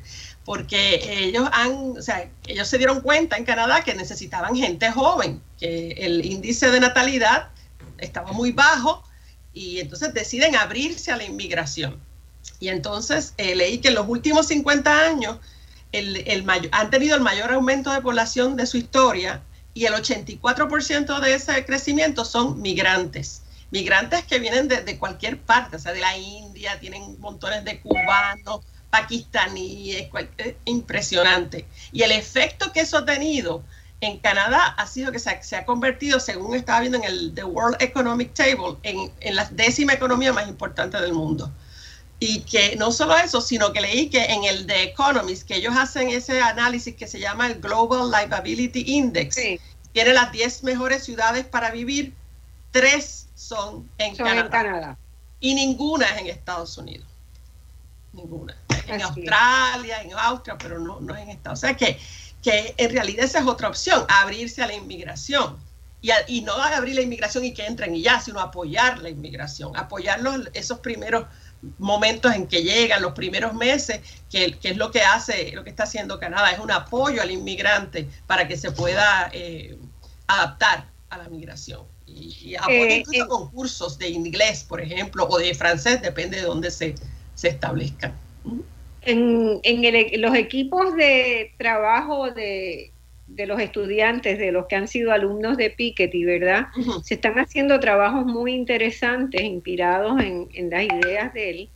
Porque 0.45 1.01
ellos 1.25 1.49
han, 1.53 1.99
o 1.99 2.03
sea, 2.03 2.29
ellos 2.47 2.67
se 2.67 2.79
dieron 2.79 3.01
cuenta 3.01 3.37
en 3.37 3.45
Canadá 3.45 3.83
que 3.83 3.95
necesitaban 3.95 4.57
gente 4.57 4.91
joven, 4.91 5.43
que 5.59 5.93
el 5.93 6.25
índice 6.25 6.71
de 6.71 6.81
natalidad 6.81 7.51
estaba 7.99 8.33
muy 8.33 8.53
bajo 8.53 9.05
y 9.53 9.81
entonces 9.81 10.15
deciden 10.15 10.57
abrirse 10.57 11.13
a 11.13 11.17
la 11.17 11.25
inmigración. 11.25 12.01
Y 12.59 12.69
entonces 12.69 13.35
eh, 13.37 13.55
leí 13.55 13.79
que 13.79 13.89
en 13.89 13.95
los 13.95 14.09
últimos 14.09 14.47
50 14.49 15.07
años 15.07 15.39
han 16.73 16.91
tenido 16.91 17.17
el 17.17 17.23
mayor 17.23 17.53
aumento 17.53 17.93
de 17.93 18.01
población 18.01 18.57
de 18.57 18.67
su 18.67 18.77
historia 18.77 19.43
y 19.75 19.87
el 19.87 19.95
84% 19.95 21.21
de 21.21 21.35
ese 21.35 21.65
crecimiento 21.65 22.25
son 22.25 22.61
migrantes 22.63 23.43
migrantes 23.71 24.25
que 24.25 24.39
vienen 24.39 24.69
de, 24.69 24.99
cualquier 24.99 25.39
parte, 25.39 25.77
o 25.77 25.79
sea, 25.79 25.93
de 25.93 26.01
la 26.01 26.17
India, 26.17 26.79
tienen 26.81 27.19
montones 27.21 27.65
de 27.65 27.81
cubanos, 27.81 28.61
pakistaníes, 28.91 30.09
impresionante. 30.65 31.67
Y 31.93 32.03
el 32.03 32.13
efecto 32.13 32.73
que 32.73 32.81
eso 32.81 32.99
ha 32.99 33.05
tenido 33.05 33.63
en 34.01 34.19
Canadá 34.19 34.75
ha 34.79 34.87
sido 34.87 35.13
que 35.13 35.19
se 35.19 35.57
ha, 35.57 35.65
convertido, 35.65 36.21
según 36.21 36.55
estaba 36.55 36.81
viendo 36.81 36.99
en 36.99 37.05
el 37.05 37.35
The 37.35 37.45
World 37.45 37.77
Economic 37.81 38.35
Table, 38.35 38.77
en, 38.83 39.13
en, 39.21 39.37
la 39.37 39.45
décima 39.47 39.93
economía 39.93 40.33
más 40.33 40.49
importante 40.49 41.01
del 41.01 41.13
mundo. 41.13 41.51
Y 42.19 42.41
que 42.41 42.77
no 42.77 42.93
solo 42.93 43.17
eso, 43.17 43.41
sino 43.41 43.73
que 43.73 43.81
leí 43.81 44.11
que 44.11 44.25
en 44.25 44.45
el 44.45 44.67
The 44.67 44.85
Economist, 44.85 45.47
que 45.47 45.57
ellos 45.57 45.75
hacen 45.77 46.09
ese 46.11 46.41
análisis 46.41 46.95
que 46.97 47.07
se 47.07 47.21
llama 47.21 47.47
el 47.47 47.61
Global 47.61 48.11
Livability 48.11 48.85
Index, 48.95 49.37
tiene 49.93 50.13
las 50.13 50.33
10 50.33 50.65
mejores 50.65 51.05
ciudades 51.05 51.45
para 51.47 51.71
vivir, 51.71 52.15
tres 52.71 53.27
son 53.41 53.89
en, 53.97 54.15
Canadá. 54.15 54.99
Y 55.41 55.55
ninguna 55.55 56.07
es 56.07 56.21
en 56.21 56.27
Estados 56.27 56.77
Unidos. 56.77 57.07
Ninguna. 58.13 58.55
En 58.87 59.01
Australia, 59.01 60.03
en 60.03 60.13
Austria, 60.13 60.59
pero 60.59 60.79
no, 60.79 61.01
no 61.01 61.15
es 61.15 61.23
en 61.23 61.31
Estados 61.31 61.63
Unidos. 61.63 61.77
O 61.77 61.81
sea 61.81 61.95
que, 61.95 61.99
que 62.43 62.75
en 62.77 62.93
realidad 62.93 63.25
esa 63.25 63.39
es 63.39 63.47
otra 63.47 63.69
opción, 63.69 64.05
abrirse 64.09 64.63
a 64.63 64.67
la 64.67 64.75
inmigración. 64.75 65.57
Y, 66.03 66.11
y, 66.29 66.41
no 66.43 66.53
abrir 66.53 66.95
la 66.95 67.03
inmigración 67.03 67.45
y 67.45 67.53
que 67.53 67.67
entren 67.67 67.95
y 67.95 68.03
ya, 68.03 68.21
sino 68.21 68.41
apoyar 68.41 68.99
la 68.99 69.11
inmigración, 69.11 69.77
apoyar 69.77 70.21
esos 70.55 70.79
primeros 70.79 71.27
momentos 71.79 72.35
en 72.35 72.47
que 72.47 72.63
llegan, 72.63 73.03
los 73.03 73.13
primeros 73.13 73.53
meses, 73.55 74.01
que, 74.31 74.59
que, 74.59 74.71
es 74.71 74.77
lo 74.79 74.91
que 74.91 75.03
hace, 75.03 75.53
lo 75.53 75.63
que 75.63 75.71
está 75.71 75.83
haciendo 75.83 76.19
Canadá, 76.19 76.53
es 76.53 76.59
un 76.59 76.71
apoyo 76.71 77.21
al 77.21 77.31
inmigrante 77.31 78.09
para 78.27 78.49
que 78.49 78.57
se 78.57 78.73
pueda 78.73 79.31
eh, 79.33 79.79
adaptar 80.27 80.87
a 81.11 81.19
la 81.19 81.29
migración 81.29 81.90
y, 82.17 82.55
apoya 82.57 82.87
eh, 82.87 82.97
incluso 82.99 83.29
con 83.29 83.51
cursos 83.51 83.99
de 83.99 84.09
inglés, 84.09 84.65
por 84.69 84.81
ejemplo, 84.81 85.27
o 85.29 85.39
de 85.39 85.55
francés, 85.55 86.03
depende 86.03 86.39
de 86.39 86.43
dónde 86.43 86.71
se, 86.71 86.95
se 87.35 87.49
establezcan. 87.49 88.15
En, 89.03 89.61
en 89.63 90.21
los 90.21 90.35
equipos 90.35 90.95
de 90.95 91.53
trabajo 91.57 92.31
de, 92.31 92.93
de, 93.27 93.47
los 93.47 93.61
estudiantes, 93.61 94.39
de 94.39 94.53
los 94.53 94.67
que 94.67 94.77
han 94.77 94.89
sido 94.89 95.13
alumnos 95.13 95.57
de 95.57 95.71
Piketty, 95.71 96.25
¿verdad? 96.25 96.67
Se 97.03 97.15
están 97.15 97.39
haciendo 97.39 97.81
trabajos 97.81 98.27
muy 98.27 98.53
interesantes, 98.53 99.41
inspirados 99.41 100.21
en, 100.21 100.49
en 100.53 100.71
las 100.71 100.85
ideas 100.85 101.33
de 101.33 101.51
él, 101.51 101.69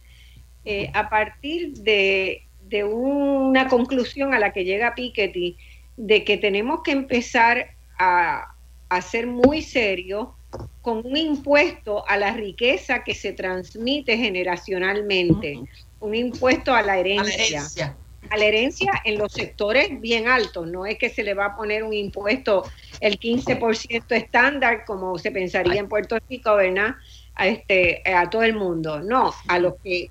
eh, 0.67 0.91
a 0.95 1.09
partir 1.09 1.75
de, 1.75 2.43
de, 2.69 2.85
una 2.85 3.69
conclusión 3.69 4.35
a 4.35 4.39
la 4.39 4.53
que 4.53 4.65
llega 4.65 4.95
Piketty, 4.95 5.57
de 5.97 6.25
que 6.25 6.37
tenemos 6.37 6.81
que 6.83 6.93
empezar 6.93 7.69
a, 7.99 8.54
a 8.89 9.03
ser 9.03 9.27
muy 9.27 9.63
serio 9.63 10.37
con 10.83 10.99
un 11.05 11.17
impuesto 11.17 12.07
a 12.09 12.17
la 12.17 12.33
riqueza 12.33 13.03
que 13.03 13.15
se 13.15 13.33
transmite 13.33 14.17
generacionalmente, 14.17 15.59
un 16.01 16.15
impuesto 16.15 16.75
a 16.75 16.83
la 16.83 16.99
herencia. 16.99 17.97
a 18.31 18.37
la 18.39 18.45
herencia 18.47 18.91
en 19.05 19.19
los 19.19 19.33
sectores 19.33 20.01
bien 20.01 20.29
altos. 20.29 20.67
No 20.67 20.87
es 20.87 20.99
que 20.99 21.11
se 21.11 21.23
le 21.23 21.35
va 21.35 21.47
a 21.47 21.57
poner 21.57 21.83
un 21.83 21.93
impuesto 21.93 22.65
el 23.01 23.19
15% 23.19 24.05
estándar 24.11 24.85
como 24.87 25.19
se 25.19 25.31
pensaría 25.31 25.81
en 25.81 25.89
Puerto 25.89 26.19
Rico, 26.29 26.57
¿verdad? 26.57 26.95
A, 27.35 27.49
este, 27.49 28.03
a 28.07 28.31
todo 28.31 28.43
el 28.43 28.55
mundo. 28.55 29.01
No, 29.01 29.35
a 29.49 29.59
los 29.59 29.75
que 29.83 30.11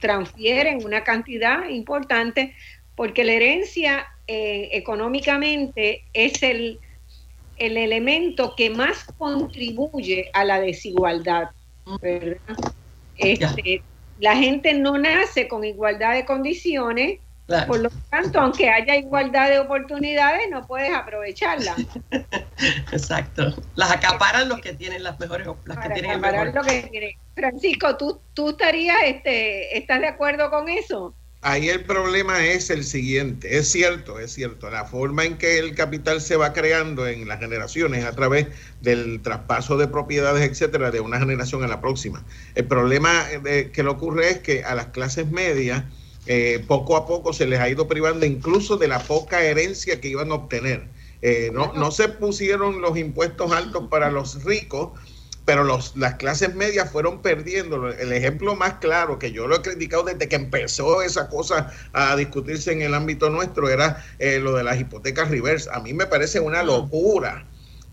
transfieren 0.00 0.84
una 0.84 1.04
cantidad 1.04 1.68
importante, 1.68 2.54
porque 2.94 3.24
la 3.24 3.32
herencia 3.32 4.06
eh, 4.28 4.70
económicamente 4.72 6.04
es 6.12 6.42
el, 6.42 6.80
el 7.58 7.76
elemento 7.76 8.54
que 8.56 8.70
más 8.70 9.04
contribuye 9.18 10.30
a 10.32 10.44
la 10.44 10.60
desigualdad. 10.60 11.50
Este, 13.16 13.82
la 14.18 14.36
gente 14.36 14.74
no 14.74 14.98
nace 14.98 15.48
con 15.48 15.64
igualdad 15.64 16.14
de 16.14 16.24
condiciones, 16.24 17.20
por 17.68 17.78
lo 17.78 17.90
tanto, 18.10 18.40
aunque 18.40 18.68
haya 18.68 18.96
igualdad 18.96 19.48
de 19.48 19.60
oportunidades, 19.60 20.50
no 20.50 20.66
puedes 20.66 20.92
aprovecharla. 20.92 21.76
Exacto. 22.92 23.54
Las 23.76 23.92
acaparan 23.92 24.48
los 24.48 24.60
que 24.60 24.72
tienen 24.72 25.04
las 25.04 25.18
mejores 25.20 25.46
las 25.64 25.78
que 25.78 25.90
tienen 25.90 26.20
lo 26.20 26.62
que 26.62 27.16
Francisco, 27.34 27.96
¿tú, 27.96 28.20
tú 28.34 28.50
estarías, 28.50 28.96
este, 29.04 29.78
¿estás 29.78 30.00
de 30.00 30.08
acuerdo 30.08 30.50
con 30.50 30.68
eso? 30.68 31.14
Ahí 31.42 31.68
el 31.68 31.84
problema 31.84 32.44
es 32.44 32.70
el 32.70 32.82
siguiente, 32.82 33.58
es 33.58 33.70
cierto, 33.70 34.18
es 34.18 34.32
cierto, 34.32 34.68
la 34.68 34.84
forma 34.84 35.24
en 35.24 35.38
que 35.38 35.58
el 35.58 35.74
capital 35.74 36.20
se 36.20 36.36
va 36.36 36.52
creando 36.52 37.06
en 37.06 37.28
las 37.28 37.38
generaciones 37.38 38.04
a 38.04 38.12
través 38.12 38.48
del 38.80 39.20
traspaso 39.22 39.76
de 39.76 39.86
propiedades, 39.86 40.42
etcétera, 40.42 40.90
de 40.90 41.00
una 41.00 41.20
generación 41.20 41.62
a 41.62 41.68
la 41.68 41.80
próxima. 41.80 42.24
El 42.56 42.64
problema 42.64 43.24
de, 43.44 43.70
que 43.70 43.82
le 43.82 43.90
ocurre 43.90 44.30
es 44.30 44.38
que 44.38 44.64
a 44.64 44.74
las 44.74 44.86
clases 44.86 45.30
medias 45.30 45.84
eh, 46.26 46.64
poco 46.66 46.96
a 46.96 47.06
poco 47.06 47.32
se 47.32 47.46
les 47.46 47.60
ha 47.60 47.68
ido 47.68 47.86
privando 47.86 48.26
incluso 48.26 48.76
de 48.76 48.88
la 48.88 48.98
poca 48.98 49.42
herencia 49.42 50.00
que 50.00 50.08
iban 50.08 50.32
a 50.32 50.34
obtener. 50.34 50.88
Eh, 51.22 51.50
no, 51.52 51.72
no 51.74 51.92
se 51.92 52.08
pusieron 52.08 52.80
los 52.80 52.98
impuestos 52.98 53.52
altos 53.52 53.88
para 53.88 54.10
los 54.10 54.42
ricos, 54.42 54.90
pero 55.46 55.64
los, 55.64 55.96
las 55.96 56.16
clases 56.16 56.54
medias 56.54 56.90
fueron 56.90 57.22
perdiendo. 57.22 57.88
El 57.88 58.12
ejemplo 58.12 58.54
más 58.56 58.74
claro 58.74 59.18
que 59.18 59.32
yo 59.32 59.46
lo 59.46 59.56
he 59.56 59.62
criticado 59.62 60.02
desde 60.02 60.28
que 60.28 60.36
empezó 60.36 61.00
esa 61.00 61.28
cosa 61.28 61.72
a 61.92 62.14
discutirse 62.16 62.72
en 62.72 62.82
el 62.82 62.92
ámbito 62.92 63.30
nuestro 63.30 63.70
era 63.70 64.04
eh, 64.18 64.40
lo 64.40 64.54
de 64.54 64.64
las 64.64 64.78
hipotecas 64.78 65.30
reverse. 65.30 65.70
A 65.72 65.80
mí 65.80 65.94
me 65.94 66.06
parece 66.06 66.40
una 66.40 66.62
locura 66.62 67.46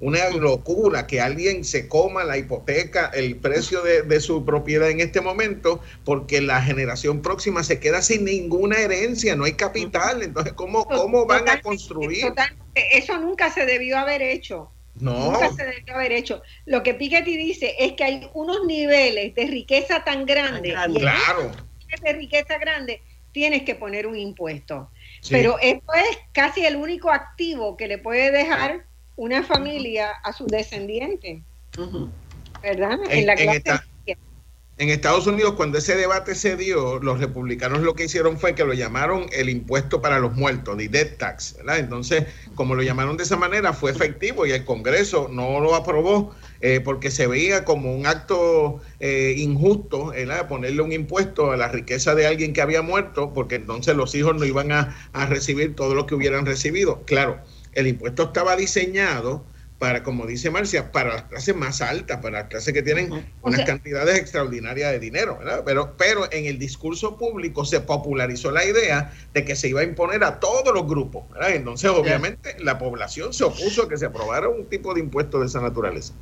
una 0.03 0.30
locura 0.31 1.07
que 1.07 1.21
alguien 1.21 1.63
se 1.63 1.88
coma 1.88 2.25
la 2.25 2.38
hipoteca, 2.38 3.09
el 3.13 3.38
precio 3.38 3.81
de, 3.81 4.19
su 4.19 4.43
propiedad 4.43 4.89
en 4.89 4.99
este 4.99 5.21
momento, 5.21 5.81
porque 6.03 6.41
la 6.41 6.61
generación 6.61 7.21
próxima 7.21 7.63
se 7.63 7.80
queda 7.80 8.01
sin 8.01 8.25
ninguna 8.25 8.80
herencia, 8.80 9.38
no 9.38 9.45
hay 9.45 9.53
capital. 9.53 10.21
Entonces, 10.21 10.51
¿cómo, 10.53 10.85
cómo 10.85 11.25
van 11.25 11.47
a 11.47 11.61
construir? 11.61 12.34
Eso 12.75 13.17
nunca 13.17 13.49
se 13.49 13.65
debió 13.65 13.97
haber 13.97 14.21
hecho. 14.21 14.72
No. 14.95 15.31
Nunca 15.31 15.51
se 15.51 15.65
debió 15.65 15.95
haber 15.95 16.11
hecho. 16.11 16.41
Lo 16.65 16.83
que 16.83 16.93
Piketty 16.93 17.35
dice 17.35 17.75
es 17.79 17.93
que 17.93 18.03
hay 18.03 18.29
unos 18.33 18.65
niveles 18.65 19.33
de 19.35 19.47
riqueza 19.47 20.03
tan 20.03 20.25
grandes. 20.25 20.73
claro. 20.95 21.51
De 22.01 22.13
riqueza 22.13 22.57
grande, 22.57 23.03
tienes 23.31 23.63
que 23.63 23.75
poner 23.75 24.07
un 24.07 24.17
impuesto. 24.17 24.89
Pero 25.29 25.59
esto 25.59 25.93
es 25.93 26.17
casi 26.31 26.65
el 26.65 26.75
único 26.75 27.11
activo 27.11 27.77
que 27.77 27.87
le 27.87 27.97
puede 27.99 28.31
dejar 28.31 28.85
una 29.15 29.43
familia 29.43 30.09
a 30.23 30.33
sus 30.33 30.47
descendientes. 30.47 31.43
¿Verdad? 32.61 32.99
En, 33.09 33.27
la 33.27 33.33
en 33.33 33.61
Estados 34.89 35.27
Unidos, 35.27 35.53
cuando 35.53 35.77
ese 35.77 35.95
debate 35.95 36.33
se 36.33 36.57
dio, 36.57 36.97
los 36.99 37.19
republicanos 37.19 37.81
lo 37.81 37.93
que 37.93 38.05
hicieron 38.05 38.39
fue 38.39 38.55
que 38.55 38.65
lo 38.65 38.73
llamaron 38.73 39.27
el 39.31 39.49
impuesto 39.49 40.01
para 40.01 40.17
los 40.17 40.33
muertos, 40.33 40.77
the 40.77 40.89
death 40.89 41.17
tax. 41.17 41.55
¿verdad? 41.57 41.77
Entonces, 41.77 42.25
como 42.55 42.73
lo 42.73 42.81
llamaron 42.81 43.15
de 43.15 43.23
esa 43.23 43.37
manera, 43.37 43.73
fue 43.73 43.91
efectivo 43.91 44.47
y 44.47 44.51
el 44.51 44.65
Congreso 44.65 45.29
no 45.31 45.59
lo 45.59 45.75
aprobó 45.75 46.33
eh, 46.61 46.81
porque 46.83 47.11
se 47.11 47.27
veía 47.27 47.65
como 47.65 47.95
un 47.95 48.07
acto 48.07 48.81
eh, 48.99 49.35
injusto 49.37 50.11
ponerle 50.49 50.81
un 50.81 50.91
impuesto 50.91 51.51
a 51.51 51.57
la 51.57 51.67
riqueza 51.67 52.15
de 52.15 52.25
alguien 52.25 52.53
que 52.53 52.61
había 52.61 52.81
muerto, 52.81 53.31
porque 53.31 53.55
entonces 53.55 53.95
los 53.95 54.15
hijos 54.15 54.35
no 54.35 54.43
iban 54.43 54.71
a 54.71 55.25
recibir 55.27 55.75
todo 55.75 55.93
lo 55.93 56.07
que 56.07 56.15
hubieran 56.15 56.47
recibido. 56.47 57.03
Claro, 57.05 57.39
el 57.73 57.87
impuesto 57.87 58.23
estaba 58.23 58.55
diseñado 58.55 59.43
para, 59.84 60.01
como 60.01 60.26
dice 60.26 60.49
Marcia, 60.49 60.93
para 60.93 61.10
las 61.10 61.23
clases 61.23 61.53
más 61.57 61.81
altas, 61.81 62.22
para 62.22 62.39
las 62.39 62.47
clases 62.47 62.73
que 62.73 62.81
tienen 62.81 63.10
unas 63.41 63.65
cantidades 63.65 64.18
extraordinarias 64.18 64.93
de 64.93 64.99
dinero, 64.99 65.39
¿verdad? 65.39 65.64
Pero, 65.65 65.97
pero 65.97 66.31
en 66.31 66.45
el 66.45 66.57
discurso 66.57 67.18
público 67.18 67.65
se 67.65 67.81
popularizó 67.81 68.49
la 68.49 68.64
idea 68.64 69.14
de 69.34 69.43
que 69.43 69.57
se 69.57 69.68
iba 69.68 69.81
a 69.81 69.84
imponer 69.84 70.23
a 70.23 70.39
todos 70.39 70.73
los 70.73 70.88
grupos, 70.88 71.30
¿verdad? 71.31 71.53
Entonces, 71.55 71.89
obviamente, 71.89 72.55
la 72.60 72.77
población 72.77 73.34
se 73.34 73.43
opuso 73.43 73.84
a 73.84 73.89
que 73.89 73.97
se 73.97 74.05
aprobara 74.05 74.47
un 74.47 74.69
tipo 74.69 74.93
de 74.93 75.01
impuesto 75.01 75.41
de 75.41 75.47
esa 75.47 75.60
naturaleza. 75.60 76.14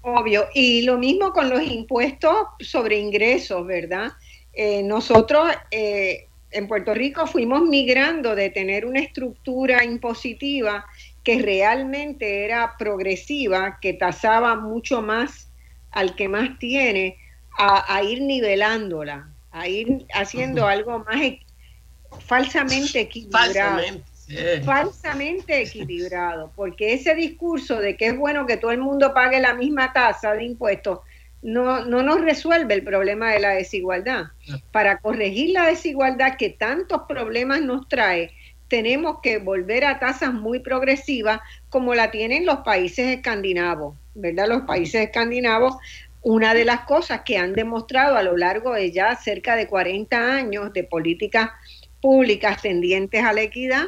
Obvio, 0.00 0.46
y 0.54 0.80
lo 0.80 0.96
mismo 0.96 1.34
con 1.34 1.50
los 1.50 1.62
impuestos 1.62 2.34
sobre 2.60 2.98
ingresos, 2.98 3.66
¿verdad? 3.66 4.12
Eh, 4.54 4.82
nosotros 4.82 5.46
eh, 5.70 6.26
en 6.52 6.68
Puerto 6.68 6.94
Rico 6.94 7.26
fuimos 7.26 7.60
migrando 7.62 8.34
de 8.34 8.48
tener 8.48 8.86
una 8.86 9.00
estructura 9.00 9.84
impositiva 9.84 10.86
que 11.24 11.40
realmente 11.40 12.44
era 12.44 12.76
progresiva, 12.78 13.78
que 13.80 13.92
tasaba 13.92 14.56
mucho 14.56 15.02
más 15.02 15.50
al 15.90 16.14
que 16.14 16.28
más 16.28 16.58
tiene, 16.58 17.18
a, 17.58 18.02
ir 18.02 18.22
nivelándola, 18.22 19.28
a 19.50 19.68
ir 19.68 20.06
haciendo 20.14 20.66
algo 20.66 21.00
más 21.00 21.20
falsamente 22.20 23.00
equilibrado. 23.00 23.82
Falsamente, 24.64 25.62
equilibrado, 25.62 26.52
porque 26.54 26.94
ese 26.94 27.16
discurso 27.16 27.80
de 27.80 27.96
que 27.96 28.06
es 28.06 28.16
bueno 28.16 28.46
que 28.46 28.56
todo 28.56 28.70
el 28.70 28.78
mundo 28.78 29.12
pague 29.12 29.40
la 29.40 29.54
misma 29.54 29.92
tasa 29.92 30.34
de 30.34 30.44
impuestos 30.44 31.00
no, 31.42 31.84
no 31.84 32.02
nos 32.02 32.20
resuelve 32.20 32.74
el 32.74 32.84
problema 32.84 33.32
de 33.32 33.40
la 33.40 33.50
desigualdad. 33.50 34.26
Para 34.72 34.98
corregir 34.98 35.50
la 35.50 35.66
desigualdad 35.66 36.36
que 36.36 36.50
tantos 36.50 37.02
problemas 37.08 37.62
nos 37.62 37.88
trae, 37.88 38.30
tenemos 38.70 39.18
que 39.20 39.38
volver 39.38 39.84
a 39.84 39.98
tasas 39.98 40.32
muy 40.32 40.60
progresivas 40.60 41.40
como 41.68 41.94
la 41.94 42.12
tienen 42.12 42.46
los 42.46 42.60
países 42.60 43.08
escandinavos, 43.08 43.96
¿verdad? 44.14 44.46
Los 44.48 44.62
países 44.62 45.02
escandinavos, 45.02 45.74
una 46.22 46.54
de 46.54 46.64
las 46.64 46.82
cosas 46.82 47.22
que 47.24 47.36
han 47.36 47.52
demostrado 47.52 48.16
a 48.16 48.22
lo 48.22 48.36
largo 48.36 48.72
de 48.72 48.92
ya 48.92 49.16
cerca 49.16 49.56
de 49.56 49.66
40 49.66 50.34
años 50.34 50.72
de 50.72 50.84
políticas 50.84 51.50
públicas 52.00 52.62
tendientes 52.62 53.24
a 53.24 53.32
la 53.32 53.42
equidad, 53.42 53.86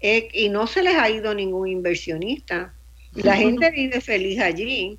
y 0.00 0.48
no 0.48 0.66
se 0.66 0.82
les 0.82 0.96
ha 0.96 1.10
ido 1.10 1.32
ningún 1.34 1.68
inversionista. 1.68 2.72
La 3.14 3.36
gente 3.36 3.70
vive 3.70 4.00
feliz 4.00 4.40
allí, 4.40 4.98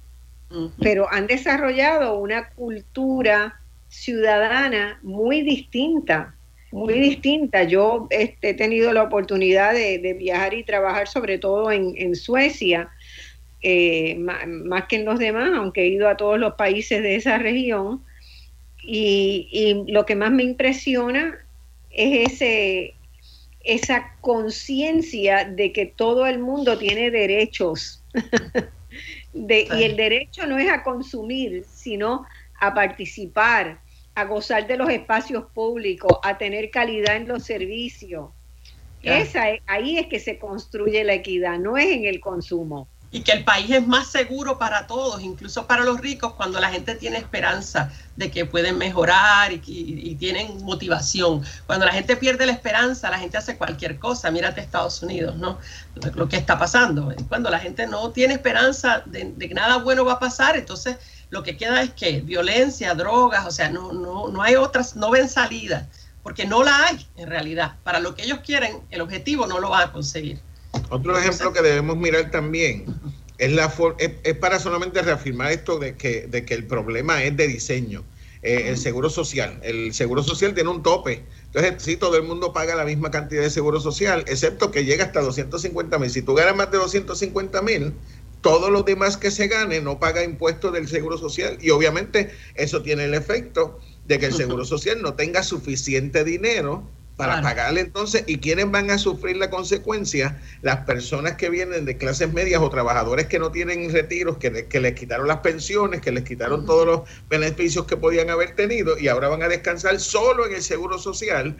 pero 0.79 1.11
han 1.11 1.25
desarrollado 1.25 2.19
una 2.19 2.49
cultura 2.51 3.59
ciudadana 3.89 4.99
muy 5.01 5.41
distinta 5.41 6.35
muy 6.73 6.95
distinta. 6.95 7.63
Yo 7.63 8.07
este, 8.09 8.49
he 8.49 8.53
tenido 8.55 8.91
la 8.93 9.03
oportunidad 9.03 9.73
de, 9.73 10.15
viajar 10.17 10.55
y 10.55 10.63
trabajar 10.63 11.07
sobre 11.07 11.37
todo 11.37 11.71
en, 11.71 12.15
Suecia, 12.15 12.89
eh, 13.61 14.15
más, 14.15 14.85
que 14.85 14.97
en 14.97 15.05
los 15.05 15.19
demás, 15.19 15.51
aunque 15.55 15.83
he 15.83 15.87
ido 15.87 16.09
a 16.09 16.17
todos 16.17 16.39
los 16.39 16.55
países 16.55 17.03
de 17.03 17.15
esa 17.15 17.37
región. 17.37 18.03
Y, 18.81 19.83
lo 19.87 20.05
que 20.05 20.15
más 20.15 20.31
me 20.31 20.43
impresiona 20.43 21.37
es 21.91 22.33
ese, 22.33 22.95
esa 23.63 24.15
conciencia 24.19 25.45
de 25.45 25.71
que 25.71 25.85
todo 25.85 26.25
el 26.25 26.39
mundo 26.39 26.77
tiene 26.79 27.11
derechos. 27.11 28.03
y 29.33 29.83
el 29.83 29.95
derecho 29.95 30.47
no 30.47 30.57
es 30.57 30.69
a 30.71 30.83
consumir, 30.83 31.63
sino 31.71 32.25
a 32.59 32.73
participar, 32.73 33.79
a 34.15 34.25
gozar 34.25 34.67
de 34.67 34.77
los 34.77 34.89
espacios 34.89 35.45
públicos, 35.53 36.19
a 36.23 36.37
tener 36.37 36.69
calidad 36.69 37.15
en 37.15 37.27
los 37.27 37.43
servicios. 37.43 38.29
Esa 39.01 39.43
ahí 39.67 39.97
es 39.97 40.07
que 40.07 40.19
se 40.19 40.39
construye 40.39 41.03
la 41.03 41.13
equidad, 41.13 41.59
no 41.59 41.77
es 41.77 41.87
en 41.87 42.05
el 42.05 42.21
consumo. 42.21 42.87
Y 43.11 43.21
que 43.21 43.31
el 43.33 43.43
país 43.43 43.69
es 43.69 43.85
más 43.85 44.07
seguro 44.07 44.57
para 44.57 44.87
todos, 44.87 45.21
incluso 45.21 45.67
para 45.67 45.83
los 45.83 45.99
ricos, 45.99 46.33
cuando 46.33 46.59
la 46.59 46.69
gente 46.69 46.95
tiene 46.95 47.17
esperanza 47.17 47.91
de 48.15 48.31
que 48.31 48.45
pueden 48.45 48.79
mejorar 48.79 49.51
y, 49.51 49.61
y, 49.67 50.15
tienen 50.15 50.63
motivación. 50.63 51.43
Cuando 51.67 51.85
la 51.85 51.91
gente 51.91 52.15
pierde 52.17 52.47
la 52.47 52.53
esperanza, 52.53 53.11
la 53.11 53.19
gente 53.19 53.37
hace 53.37 53.55
cualquier 53.55 53.99
cosa. 53.99 54.31
Mírate 54.31 54.61
Estados 54.61 55.03
Unidos, 55.03 55.35
¿no? 55.35 55.59
Lo, 56.15 56.27
que 56.27 56.37
está 56.37 56.57
pasando. 56.57 57.13
Cuando 57.29 57.51
la 57.51 57.59
gente 57.59 57.85
no 57.85 58.09
tiene 58.09 58.33
esperanza 58.33 59.03
de 59.05 59.47
que 59.47 59.53
nada 59.53 59.77
bueno 59.77 60.05
va 60.05 60.13
a 60.13 60.19
pasar, 60.19 60.57
entonces 60.57 60.97
lo 61.33 61.41
que 61.41 61.57
queda 61.57 61.81
es 61.81 61.89
que 61.93 62.21
violencia, 62.21 62.93
drogas, 62.93 63.47
o 63.47 63.49
sea, 63.49 63.67
no, 63.67 63.91
no, 63.91 64.27
no 64.27 64.43
hay 64.43 64.53
otras, 64.55 64.95
no 64.95 65.09
ven 65.09 65.27
salida, 65.27 65.89
porque 66.21 66.45
no 66.45 66.61
la 66.63 66.85
hay 66.85 67.07
en 67.17 67.27
realidad. 67.27 67.73
Para 67.83 67.99
lo 67.99 68.13
que 68.13 68.21
ellos 68.21 68.41
quieren, 68.45 68.81
el 68.91 69.01
objetivo 69.01 69.47
no 69.47 69.59
lo 69.59 69.71
van 69.71 69.89
a 69.89 69.91
conseguir. 69.91 70.37
Otro 70.89 71.17
ejemplo 71.17 71.51
que 71.51 71.63
debemos 71.63 71.97
mirar 71.97 72.29
también 72.29 72.85
es, 73.39 73.51
la 73.51 73.73
es, 73.97 74.35
para 74.35 74.59
solamente 74.59 75.01
reafirmar 75.01 75.51
esto 75.51 75.79
de 75.79 75.95
que, 75.95 76.27
de 76.27 76.45
que 76.45 76.53
el 76.53 76.67
problema 76.67 77.23
es 77.23 77.35
de 77.35 77.47
diseño. 77.47 78.03
Eh, 78.43 78.69
el 78.69 78.77
seguro 78.77 79.09
social. 79.09 79.57
El 79.63 79.93
seguro 79.93 80.21
social 80.21 80.53
tiene 80.53 80.69
un 80.69 80.83
tope 80.83 81.23
Entonces, 81.45 81.81
sí, 81.81 81.95
todo 81.95 82.17
el 82.17 82.23
mundo 82.23 82.51
paga 82.51 82.75
la 82.75 82.83
misma 82.83 83.09
cantidad 83.09 83.41
de 83.41 83.49
seguro 83.49 83.79
social, 83.79 84.25
excepto 84.27 84.69
que 84.69 84.83
llega 84.83 85.05
hasta 85.05 85.21
250 85.21 85.97
mil. 85.97 86.09
Si 86.09 86.21
tú 86.21 86.35
ganas 86.35 86.53
más 86.53 86.69
de 86.69 86.77
250 86.77 87.61
mil, 87.61 87.93
todos 88.43 88.69
los 88.69 88.85
demás 88.85 89.17
que 89.17 89.31
se 89.31 89.47
gane 89.47 89.81
no 89.81 89.99
paga 89.99 90.23
impuestos 90.23 90.73
del 90.73 90.87
seguro 90.87 91.17
social. 91.17 91.57
Y 91.61 91.71
obviamente 91.71 92.29
eso 92.53 92.83
tiene 92.83 93.05
el 93.05 93.15
efecto 93.15 93.79
de 94.05 94.19
que 94.19 94.27
el 94.27 94.33
seguro 94.33 94.65
social 94.75 95.01
no 95.01 95.15
tenga 95.15 95.41
suficiente 95.41 96.23
dinero 96.23 96.83
para 97.15 97.41
pagarle 97.41 97.81
entonces, 97.81 98.23
¿y 98.25 98.39
quiénes 98.39 98.71
van 98.71 98.89
a 98.89 98.97
sufrir 98.97 99.37
la 99.37 99.51
consecuencia? 99.51 100.41
Las 100.61 100.77
personas 100.77 101.33
que 101.33 101.49
vienen 101.49 101.85
de 101.85 101.95
clases 101.95 102.33
medias 102.33 102.59
o 102.61 102.69
trabajadores 102.71 103.27
que 103.27 103.37
no 103.37 103.51
tienen 103.51 103.91
retiros, 103.93 104.37
que, 104.37 104.65
que 104.65 104.79
les 104.79 104.95
quitaron 104.95 105.27
las 105.27 105.37
pensiones, 105.37 106.01
que 106.01 106.11
les 106.11 106.23
quitaron 106.23 106.65
todos 106.65 106.85
los 106.87 107.01
beneficios 107.29 107.85
que 107.85 107.97
podían 107.97 108.31
haber 108.31 108.55
tenido 108.55 108.97
y 108.97 109.09
ahora 109.09 109.29
van 109.29 109.43
a 109.43 109.47
descansar 109.47 109.99
solo 109.99 110.47
en 110.47 110.55
el 110.55 110.63
seguro 110.63 110.97
social, 110.97 111.55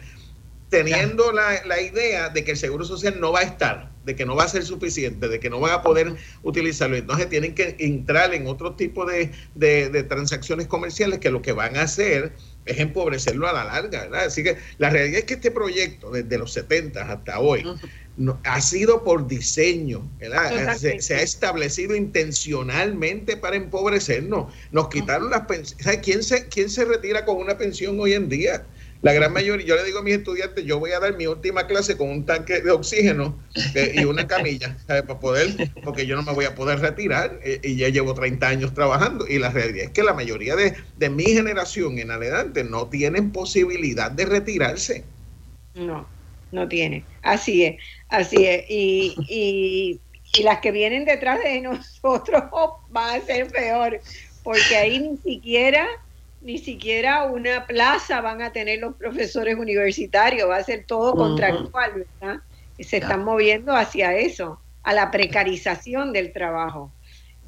teniendo 0.68 1.32
la, 1.32 1.64
la, 1.66 1.80
idea 1.80 2.28
de 2.30 2.44
que 2.44 2.52
el 2.52 2.56
seguro 2.56 2.84
social 2.84 3.20
no 3.20 3.32
va 3.32 3.40
a 3.40 3.44
estar, 3.44 3.92
de 4.04 4.16
que 4.16 4.26
no 4.26 4.34
va 4.34 4.44
a 4.44 4.48
ser 4.48 4.64
suficiente, 4.64 5.28
de 5.28 5.38
que 5.38 5.50
no 5.50 5.60
van 5.60 5.72
a 5.72 5.82
poder 5.82 6.14
utilizarlo. 6.42 6.96
Entonces 6.96 7.28
tienen 7.28 7.54
que 7.54 7.76
entrar 7.78 8.34
en 8.34 8.46
otro 8.46 8.74
tipo 8.74 9.04
de, 9.06 9.30
de, 9.54 9.88
de 9.90 10.02
transacciones 10.02 10.66
comerciales 10.66 11.18
que 11.20 11.30
lo 11.30 11.42
que 11.42 11.52
van 11.52 11.76
a 11.76 11.82
hacer 11.82 12.32
es 12.64 12.78
empobrecerlo 12.78 13.46
a 13.46 13.52
la 13.52 13.64
larga, 13.64 14.04
¿verdad? 14.04 14.24
Así 14.24 14.42
que 14.42 14.56
la 14.78 14.90
realidad 14.90 15.20
es 15.20 15.24
que 15.24 15.34
este 15.34 15.50
proyecto, 15.50 16.10
desde 16.10 16.38
los 16.38 16.52
70 16.52 17.00
hasta 17.12 17.38
hoy, 17.38 17.64
no, 18.16 18.40
ha 18.44 18.60
sido 18.60 19.04
por 19.04 19.26
diseño, 19.26 20.08
¿verdad? 20.18 20.76
Se, 20.76 21.14
ha 21.14 21.22
establecido 21.22 21.94
intencionalmente 21.94 23.36
para 23.36 23.56
empobrecernos. 23.56 24.52
Nos 24.72 24.88
quitaron 24.88 25.30
las 25.30 25.46
pensiones. 25.46 25.98
¿Quién 26.02 26.22
se, 26.22 26.46
¿Quién 26.48 26.70
se 26.70 26.84
retira 26.84 27.24
con 27.24 27.36
una 27.36 27.58
pensión 27.58 27.98
hoy 28.00 28.14
en 28.14 28.28
día? 28.28 28.64
La 29.04 29.12
gran 29.12 29.34
mayoría, 29.34 29.66
yo 29.66 29.76
le 29.76 29.84
digo 29.84 29.98
a 29.98 30.02
mis 30.02 30.14
estudiantes, 30.14 30.64
yo 30.64 30.78
voy 30.78 30.92
a 30.92 30.98
dar 30.98 31.14
mi 31.14 31.26
última 31.26 31.66
clase 31.66 31.94
con 31.94 32.08
un 32.08 32.24
tanque 32.24 32.62
de 32.62 32.70
oxígeno 32.70 33.38
eh, 33.74 33.96
y 33.96 34.04
una 34.04 34.26
camilla, 34.26 34.78
para 34.86 35.20
poder, 35.20 35.70
porque 35.84 36.06
yo 36.06 36.16
no 36.16 36.22
me 36.22 36.32
voy 36.32 36.46
a 36.46 36.54
poder 36.54 36.80
retirar 36.80 37.38
eh, 37.44 37.60
y 37.62 37.76
ya 37.76 37.90
llevo 37.90 38.14
30 38.14 38.48
años 38.48 38.72
trabajando. 38.72 39.28
Y 39.28 39.38
la 39.38 39.50
realidad 39.50 39.84
es 39.84 39.90
que 39.90 40.02
la 40.02 40.14
mayoría 40.14 40.56
de, 40.56 40.74
de 40.96 41.10
mi 41.10 41.24
generación 41.24 41.98
en 41.98 42.12
adelante 42.12 42.64
no 42.64 42.88
tienen 42.88 43.30
posibilidad 43.30 44.10
de 44.10 44.24
retirarse. 44.24 45.04
No, 45.74 46.08
no 46.50 46.66
tiene. 46.66 47.04
Así 47.20 47.62
es, 47.62 47.76
así 48.08 48.46
es. 48.46 48.64
Y, 48.70 49.14
y, 49.28 50.00
y 50.32 50.42
las 50.44 50.60
que 50.60 50.70
vienen 50.70 51.04
detrás 51.04 51.44
de 51.44 51.60
nosotros 51.60 52.42
van 52.88 53.20
a 53.20 53.24
ser 53.26 53.48
peor, 53.48 54.00
porque 54.42 54.76
ahí 54.76 54.98
ni 54.98 55.18
siquiera 55.18 55.86
ni 56.44 56.58
siquiera 56.58 57.24
una 57.24 57.66
plaza 57.66 58.20
van 58.20 58.42
a 58.42 58.52
tener 58.52 58.78
los 58.78 58.94
profesores 58.96 59.56
universitarios, 59.56 60.48
va 60.48 60.56
a 60.56 60.64
ser 60.64 60.84
todo 60.86 61.14
contractual, 61.14 62.06
¿verdad? 62.20 62.40
Se 62.78 62.98
están 62.98 63.24
moviendo 63.24 63.74
hacia 63.74 64.14
eso, 64.16 64.60
a 64.82 64.92
la 64.92 65.10
precarización 65.10 66.12
del 66.12 66.32
trabajo. 66.32 66.92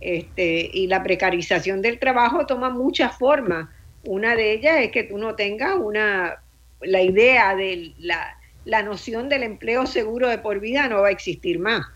Este, 0.00 0.70
y 0.72 0.86
la 0.86 1.02
precarización 1.02 1.82
del 1.82 1.98
trabajo 1.98 2.46
toma 2.46 2.70
muchas 2.70 3.16
formas. 3.18 3.68
Una 4.04 4.34
de 4.34 4.52
ellas 4.52 4.78
es 4.80 4.90
que 4.92 5.02
tú 5.02 5.18
no 5.18 5.34
tengas 5.34 5.76
una, 5.76 6.36
la 6.80 7.02
idea 7.02 7.54
de 7.54 7.92
la, 7.98 8.38
la 8.64 8.82
noción 8.82 9.28
del 9.28 9.42
empleo 9.42 9.86
seguro 9.86 10.28
de 10.28 10.38
por 10.38 10.58
vida 10.58 10.88
no 10.88 11.02
va 11.02 11.08
a 11.08 11.10
existir 11.10 11.58
más. 11.58 11.86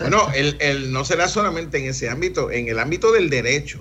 Bueno, 0.00 0.28
el, 0.34 0.56
el, 0.60 0.92
no 0.92 1.04
será 1.04 1.28
solamente 1.28 1.78
en 1.78 1.86
ese 1.86 2.08
ámbito, 2.08 2.50
en 2.50 2.66
el 2.68 2.80
ámbito 2.80 3.12
del 3.12 3.30
derecho. 3.30 3.80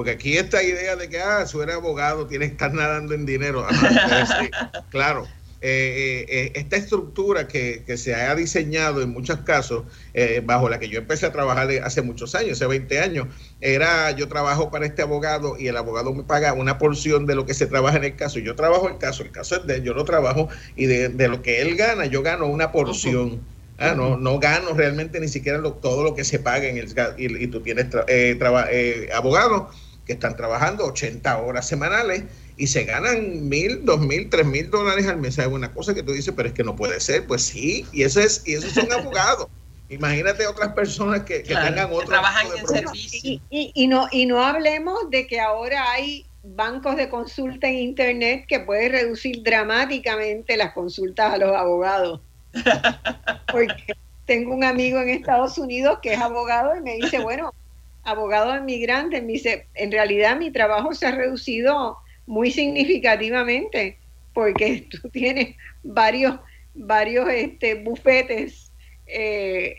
Porque 0.00 0.12
aquí 0.12 0.38
esta 0.38 0.62
idea 0.62 0.96
de 0.96 1.10
que, 1.10 1.20
ah, 1.20 1.44
si 1.46 1.58
eres 1.58 1.74
abogado, 1.74 2.26
tienes 2.26 2.48
que 2.48 2.52
estar 2.54 2.72
nadando 2.72 3.12
en 3.12 3.26
dinero. 3.26 3.66
Ah, 3.68 4.84
claro. 4.90 5.28
Eh, 5.60 6.24
eh, 6.24 6.26
eh, 6.30 6.52
esta 6.54 6.76
estructura 6.76 7.46
que, 7.46 7.84
que, 7.86 7.98
se 7.98 8.14
ha 8.14 8.34
diseñado 8.34 9.02
en 9.02 9.10
muchos 9.10 9.40
casos, 9.40 9.84
eh, 10.14 10.40
bajo 10.42 10.70
la 10.70 10.78
que 10.78 10.88
yo 10.88 11.00
empecé 11.00 11.26
a 11.26 11.32
trabajar 11.32 11.68
hace 11.84 12.00
muchos 12.00 12.34
años, 12.34 12.52
hace 12.52 12.66
20 12.66 12.98
años, 12.98 13.26
era 13.60 14.10
yo 14.12 14.26
trabajo 14.26 14.70
para 14.70 14.86
este 14.86 15.02
abogado 15.02 15.58
y 15.58 15.68
el 15.68 15.76
abogado 15.76 16.14
me 16.14 16.22
paga 16.22 16.54
una 16.54 16.78
porción 16.78 17.26
de 17.26 17.34
lo 17.34 17.44
que 17.44 17.52
se 17.52 17.66
trabaja 17.66 17.98
en 17.98 18.04
el 18.04 18.16
caso. 18.16 18.38
Yo 18.38 18.56
trabajo 18.56 18.88
el 18.88 18.96
caso, 18.96 19.22
el 19.22 19.32
caso 19.32 19.56
es 19.56 19.66
de 19.66 19.74
él, 19.74 19.82
yo 19.82 19.92
lo 19.92 20.06
trabajo 20.06 20.48
y 20.76 20.86
de, 20.86 21.10
de 21.10 21.28
lo 21.28 21.42
que 21.42 21.60
él 21.60 21.76
gana, 21.76 22.06
yo 22.06 22.22
gano 22.22 22.46
una 22.46 22.72
porción. 22.72 23.42
Ah, 23.80 23.94
no, 23.96 24.18
no 24.18 24.38
gano 24.38 24.74
realmente 24.74 25.18
ni 25.20 25.28
siquiera 25.28 25.56
lo, 25.56 25.72
todo 25.72 26.04
lo 26.04 26.14
que 26.14 26.22
se 26.22 26.38
paga 26.38 26.68
en 26.68 26.76
el 26.76 26.94
y, 27.16 27.44
y 27.44 27.46
tú 27.46 27.62
tienes 27.62 27.86
eh, 28.08 28.38
eh, 28.70 29.08
abogados 29.14 29.74
que 30.10 30.14
están 30.14 30.36
trabajando 30.36 30.86
80 30.86 31.38
horas 31.38 31.68
semanales 31.68 32.24
y 32.56 32.66
se 32.66 32.82
ganan 32.82 33.48
mil, 33.48 33.84
dos 33.84 34.00
mil, 34.00 34.28
tres 34.28 34.44
mil 34.44 34.68
dólares 34.68 35.06
al 35.06 35.18
mes. 35.18 35.38
Es 35.38 35.46
una 35.46 35.72
cosa 35.72 35.94
que 35.94 36.02
tú 36.02 36.10
dices, 36.10 36.34
pero 36.36 36.48
es 36.48 36.54
que 36.54 36.64
no 36.64 36.74
puede 36.74 36.98
ser. 36.98 37.28
Pues 37.28 37.42
sí, 37.42 37.86
y 37.92 38.02
eso 38.02 38.18
es, 38.18 38.42
y 38.44 38.54
esos 38.54 38.72
son 38.72 38.92
abogados. 38.92 39.46
Imagínate 39.88 40.48
otras 40.48 40.72
personas 40.72 41.22
que, 41.22 41.44
que 41.44 41.54
tengan 41.54 41.92
otro 41.92 42.08
trabajan 42.08 42.48
en 42.58 42.66
servicio. 42.66 43.40
Y, 43.50 43.70
y, 43.72 43.86
no, 43.86 44.08
y 44.10 44.26
no 44.26 44.44
hablemos 44.44 45.08
de 45.10 45.28
que 45.28 45.38
ahora 45.38 45.92
hay 45.92 46.26
bancos 46.42 46.96
de 46.96 47.08
consulta 47.08 47.68
en 47.68 47.76
internet 47.76 48.46
que 48.48 48.58
puede 48.58 48.88
reducir 48.88 49.44
dramáticamente 49.44 50.56
las 50.56 50.72
consultas 50.72 51.34
a 51.34 51.38
los 51.38 51.54
abogados. 51.54 52.20
Porque 53.52 53.94
tengo 54.26 54.56
un 54.56 54.64
amigo 54.64 54.98
en 54.98 55.10
Estados 55.10 55.56
Unidos 55.56 56.00
que 56.02 56.14
es 56.14 56.20
abogado 56.20 56.74
y 56.76 56.80
me 56.80 56.96
dice, 56.96 57.20
bueno, 57.20 57.54
abogado 58.02 58.56
inmigrante, 58.56 59.20
me 59.20 59.32
dice, 59.32 59.66
en 59.74 59.92
realidad 59.92 60.36
mi 60.38 60.50
trabajo 60.50 60.94
se 60.94 61.06
ha 61.06 61.12
reducido 61.12 61.98
muy 62.26 62.50
significativamente 62.50 63.98
porque 64.32 64.86
tú 65.02 65.08
tienes 65.10 65.56
varios, 65.82 66.38
varios 66.74 67.28
este, 67.28 67.74
bufetes 67.74 68.72
eh, 69.06 69.76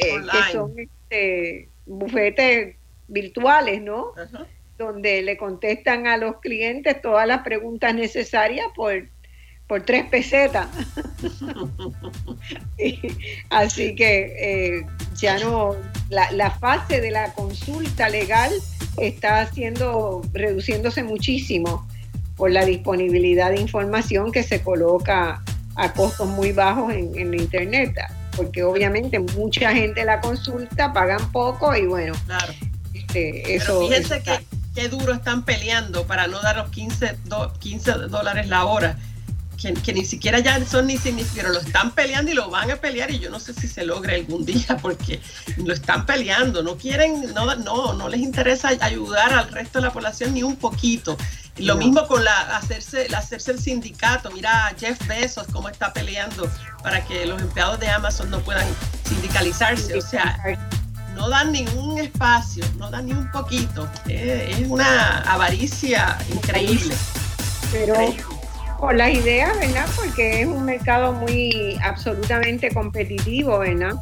eh, 0.00 0.14
que 0.30 0.52
son 0.52 0.74
este, 0.78 1.68
bufetes 1.86 2.76
virtuales, 3.08 3.80
¿no? 3.80 4.12
Donde 4.76 5.22
le 5.22 5.36
contestan 5.36 6.06
a 6.06 6.16
los 6.16 6.40
clientes 6.40 7.00
todas 7.00 7.26
las 7.26 7.42
preguntas 7.42 7.94
necesarias 7.94 8.66
por 8.76 9.08
por 9.68 9.82
tres 9.82 10.06
pesetas. 10.06 10.66
Así 13.50 13.94
que 13.94 14.78
eh, 14.78 14.86
ya 15.16 15.38
no, 15.38 15.76
la, 16.08 16.32
la, 16.32 16.50
fase 16.50 17.00
de 17.00 17.10
la 17.10 17.32
consulta 17.34 18.08
legal 18.08 18.50
está 18.96 19.42
haciendo, 19.42 20.22
reduciéndose 20.32 21.04
muchísimo 21.04 21.86
por 22.36 22.50
la 22.50 22.64
disponibilidad 22.64 23.50
de 23.50 23.60
información 23.60 24.32
que 24.32 24.42
se 24.42 24.62
coloca 24.62 25.42
a 25.76 25.92
costos 25.92 26.28
muy 26.28 26.52
bajos 26.52 26.92
en, 26.92 27.16
en 27.16 27.34
Internet, 27.34 27.94
porque 28.36 28.62
obviamente 28.62 29.18
mucha 29.18 29.72
gente 29.72 30.04
la 30.04 30.20
consulta, 30.20 30.92
pagan 30.92 31.30
poco 31.30 31.76
y 31.76 31.86
bueno, 31.86 32.14
claro. 32.26 32.52
este, 32.94 33.54
eso... 33.54 33.80
Pero 33.80 33.88
fíjense 33.88 34.22
que 34.22 34.44
qué 34.74 34.88
duro 34.88 35.12
están 35.12 35.44
peleando 35.44 36.06
para 36.06 36.26
no 36.26 36.40
dar 36.40 36.56
los 36.56 36.70
15, 36.70 37.18
do, 37.24 37.52
15 37.58 37.92
dólares 38.08 38.48
la 38.48 38.64
hora 38.64 38.96
que, 39.58 39.92
ni 39.92 40.04
siquiera 40.04 40.38
ya 40.38 40.64
son 40.64 40.86
ni 40.86 40.96
significativos, 40.96 41.56
lo 41.56 41.60
están 41.60 41.90
peleando 41.90 42.30
y 42.30 42.34
lo 42.34 42.48
van 42.48 42.70
a 42.70 42.76
pelear 42.76 43.10
y 43.10 43.18
yo 43.18 43.28
no 43.28 43.40
sé 43.40 43.52
si 43.52 43.66
se 43.66 43.84
logra 43.84 44.14
algún 44.14 44.46
día 44.46 44.76
porque 44.82 45.20
lo 45.56 45.74
están 45.74 46.06
peleando, 46.06 46.62
no 46.62 46.76
quieren, 46.76 47.34
no, 47.34 47.54
no, 47.56 47.92
no 47.92 48.08
les 48.08 48.20
interesa 48.20 48.68
ayudar 48.80 49.32
al 49.32 49.50
resto 49.50 49.80
de 49.80 49.86
la 49.86 49.92
población 49.92 50.34
ni 50.34 50.42
un 50.42 50.56
poquito. 50.56 51.16
Lo 51.56 51.74
mismo 51.76 52.06
con 52.06 52.22
la 52.22 52.56
hacerse, 52.56 53.08
hacerse 53.16 53.50
el 53.50 53.58
sindicato, 53.58 54.30
mira 54.30 54.72
Jeff 54.78 55.04
Bezos 55.08 55.48
cómo 55.52 55.68
está 55.68 55.92
peleando 55.92 56.48
para 56.84 57.04
que 57.04 57.26
los 57.26 57.42
empleados 57.42 57.80
de 57.80 57.88
Amazon 57.88 58.30
no 58.30 58.38
puedan 58.40 58.68
sindicalizarse, 59.08 59.96
o 59.96 60.00
sea, 60.00 60.38
no 61.16 61.28
dan 61.28 61.50
ningún 61.50 61.98
espacio, 61.98 62.64
no 62.76 62.90
dan 62.92 63.06
ni 63.06 63.12
un 63.12 63.28
poquito, 63.32 63.88
es, 64.06 64.68
una 64.68 65.18
avaricia 65.22 66.16
increíble. 66.32 66.94
Pero 67.72 67.96
por 68.78 68.94
las 68.94 69.12
ideas, 69.12 69.58
¿verdad? 69.58 69.86
Porque 69.96 70.42
es 70.42 70.46
un 70.46 70.64
mercado 70.64 71.12
muy 71.12 71.76
absolutamente 71.82 72.70
competitivo, 72.70 73.58
¿verdad? 73.58 73.94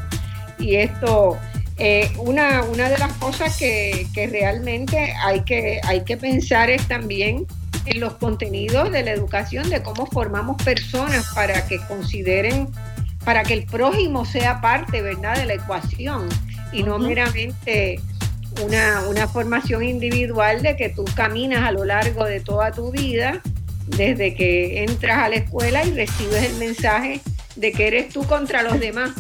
Y 0.58 0.76
esto, 0.76 1.38
eh, 1.78 2.10
una, 2.18 2.62
una 2.64 2.88
de 2.88 2.98
las 2.98 3.12
cosas 3.14 3.56
que, 3.56 4.06
que, 4.14 4.26
realmente 4.26 5.14
hay 5.24 5.40
que, 5.40 5.80
hay 5.84 6.04
que 6.04 6.16
pensar 6.16 6.70
es 6.70 6.86
también 6.88 7.46
en 7.86 8.00
los 8.00 8.14
contenidos 8.14 8.90
de 8.92 9.02
la 9.02 9.12
educación, 9.12 9.70
de 9.70 9.82
cómo 9.82 10.06
formamos 10.06 10.62
personas 10.62 11.26
para 11.34 11.66
que 11.66 11.78
consideren, 11.86 12.68
para 13.24 13.42
que 13.44 13.54
el 13.54 13.64
prójimo 13.64 14.24
sea 14.24 14.60
parte, 14.60 15.02
¿verdad?, 15.02 15.36
de 15.36 15.46
la 15.46 15.54
ecuación 15.54 16.28
y 16.72 16.82
no 16.82 16.98
meramente 16.98 18.00
una, 18.64 19.02
una 19.08 19.28
formación 19.28 19.84
individual 19.84 20.62
de 20.62 20.76
que 20.76 20.88
tú 20.88 21.04
caminas 21.14 21.62
a 21.62 21.72
lo 21.72 21.84
largo 21.84 22.24
de 22.24 22.40
toda 22.40 22.72
tu 22.72 22.90
vida 22.90 23.40
desde 23.86 24.34
que 24.34 24.84
entras 24.84 25.18
a 25.18 25.28
la 25.28 25.36
escuela 25.36 25.84
y 25.84 25.92
recibes 25.92 26.44
el 26.44 26.54
mensaje 26.56 27.20
de 27.54 27.72
que 27.72 27.86
eres 27.86 28.08
tú 28.10 28.24
contra 28.26 28.62
los 28.62 28.78
demás. 28.80 29.12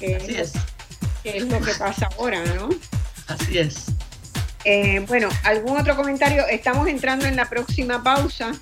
Así 0.00 0.36
es. 0.36 0.52
Que 1.22 1.38
es 1.38 1.44
lo 1.44 1.60
que 1.60 1.72
pasa 1.74 2.08
ahora, 2.16 2.44
¿no? 2.54 2.68
Así 3.26 3.58
es. 3.58 3.86
Eh, 4.64 5.04
bueno, 5.06 5.28
¿algún 5.44 5.78
otro 5.78 5.96
comentario? 5.96 6.46
Estamos 6.46 6.88
entrando 6.88 7.26
en 7.26 7.36
la 7.36 7.48
próxima 7.48 8.02
pausa. 8.02 8.52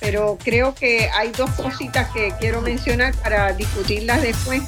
pero 0.00 0.38
creo 0.42 0.76
que 0.76 1.10
hay 1.12 1.32
dos 1.32 1.50
cositas 1.50 2.08
que 2.12 2.32
quiero 2.38 2.60
mencionar 2.60 3.14
para 3.16 3.52
discutirlas 3.52 4.22
después. 4.22 4.62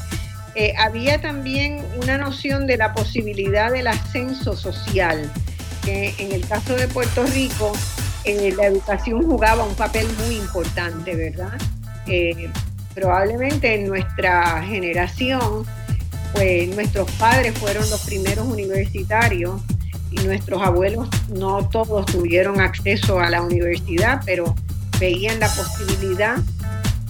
Eh, 0.57 0.75
había 0.77 1.21
también 1.21 1.87
una 2.03 2.19
noción 2.19 2.67
de 2.67 2.77
la 2.77 2.93
posibilidad 2.93 3.71
del 3.71 3.87
ascenso 3.87 4.57
social, 4.57 5.31
que 5.85 6.13
en 6.19 6.33
el 6.33 6.45
caso 6.49 6.75
de 6.75 6.89
Puerto 6.89 7.25
Rico 7.27 7.73
eh, 8.25 8.53
la 8.57 8.67
educación 8.67 9.23
jugaba 9.23 9.65
un 9.65 9.75
papel 9.75 10.07
muy 10.25 10.37
importante, 10.37 11.15
¿verdad? 11.15 11.59
Eh, 12.07 12.51
probablemente 12.95 13.75
en 13.75 13.89
nuestra 13.89 14.63
generación, 14.63 15.65
pues 16.33 16.69
nuestros 16.75 17.11
padres 17.13 17.57
fueron 17.59 17.89
los 17.89 18.01
primeros 18.05 18.47
universitarios 18.47 19.61
y 20.11 20.17
nuestros 20.25 20.63
abuelos 20.63 21.09
no 21.29 21.69
todos 21.69 22.07
tuvieron 22.07 22.61
acceso 22.61 23.21
a 23.21 23.31
la 23.31 23.43
universidad, 23.43 24.21
pero 24.27 24.55
veían 24.99 25.41
la 25.41 25.49
posibilidad 25.49 26.37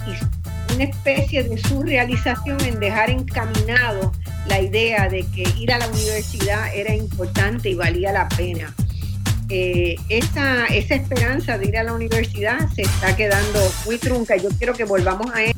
y 0.06 0.74
una 0.74 0.84
especie 0.84 1.42
de 1.42 1.58
surrealización 1.58 2.60
en 2.64 2.78
dejar 2.78 3.10
encaminado 3.10 4.12
la 4.46 4.60
idea 4.60 5.08
de 5.08 5.26
que 5.26 5.42
ir 5.58 5.72
a 5.72 5.78
la 5.78 5.88
universidad 5.88 6.74
era 6.74 6.94
importante 6.94 7.70
y 7.70 7.74
valía 7.74 8.12
la 8.12 8.28
pena. 8.28 8.74
Eh, 9.50 9.96
esa, 10.08 10.66
esa 10.66 10.94
esperanza 10.94 11.58
de 11.58 11.66
ir 11.66 11.76
a 11.76 11.82
la 11.82 11.92
universidad 11.92 12.68
se 12.74 12.82
está 12.82 13.16
quedando 13.16 13.58
muy 13.84 13.98
trunca. 13.98 14.36
Yo 14.36 14.48
quiero 14.50 14.74
que 14.74 14.84
volvamos 14.84 15.26
a 15.34 15.42
él. 15.44 15.52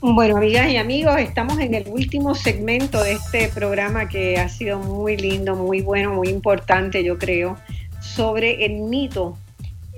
Bueno, 0.00 0.38
amigas 0.38 0.70
y 0.70 0.78
amigos, 0.78 1.18
estamos 1.18 1.58
en 1.58 1.74
el 1.74 1.86
último 1.86 2.34
segmento 2.34 3.02
de 3.04 3.12
este 3.12 3.48
programa 3.48 4.08
que 4.08 4.38
ha 4.38 4.48
sido 4.48 4.78
muy 4.78 5.18
lindo, 5.18 5.54
muy 5.54 5.82
bueno, 5.82 6.14
muy 6.14 6.28
importante, 6.28 7.04
yo 7.04 7.18
creo, 7.18 7.58
sobre 8.00 8.64
el 8.64 8.80
mito 8.80 9.36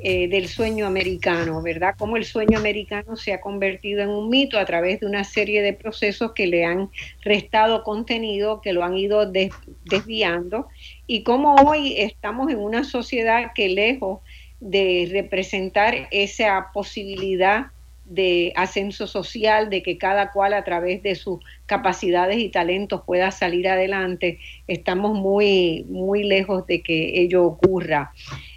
eh, 0.05 0.27
del 0.27 0.49
sueño 0.49 0.85
americano, 0.89 1.63
¿verdad? 1.63 1.95
Cómo 1.97 2.17
el 2.17 2.25
sueño 2.25 2.59
americano 2.59 3.15
se 3.15 3.33
ha 3.33 3.41
convertido 3.41 4.03
en 4.03 4.09
un 4.09 4.29
mito 4.29 4.59
a 4.59 4.65
través 4.65 4.99
de 4.99 5.07
una 5.07 5.23
serie 5.23 5.63
de 5.63 5.75
procesos 5.75 6.33
que 6.33 6.49
le 6.49 6.65
han 6.65 6.91
restado 7.21 7.85
contenido, 7.85 8.61
que 8.61 8.73
lo 8.73 8.83
han 8.83 8.99
ido 8.99 9.31
desviando, 9.85 10.67
y 11.13 11.25
cómo 11.25 11.57
hoy 11.57 11.97
estamos 11.99 12.51
en 12.51 12.59
una 12.59 12.85
sociedad 12.85 13.53
que 13.55 13.69
lejos 13.69 14.21
de 14.61 15.11
representar 15.13 16.09
esa 16.11 16.69
posibilidad 16.73 17.67
de 18.07 18.55
ascenso 18.57 19.07
social, 19.07 19.69
de 19.69 19.83
que 19.83 19.99
cada 19.99 20.33
cual 20.33 20.55
a 20.55 20.65
través 20.65 21.03
de 21.03 21.15
sus 21.15 21.41
capacidades 21.67 22.39
y 22.39 22.49
talentos 22.49 23.03
pueda 23.03 23.31
salir 23.31 23.69
adelante, 23.69 24.39
estamos 24.67 25.13
muy, 25.13 25.85
muy 25.91 26.23
lejos 26.23 26.67
de 26.67 26.81
que 26.81 27.21
ello 27.21 27.45
ocurra. 27.45 28.15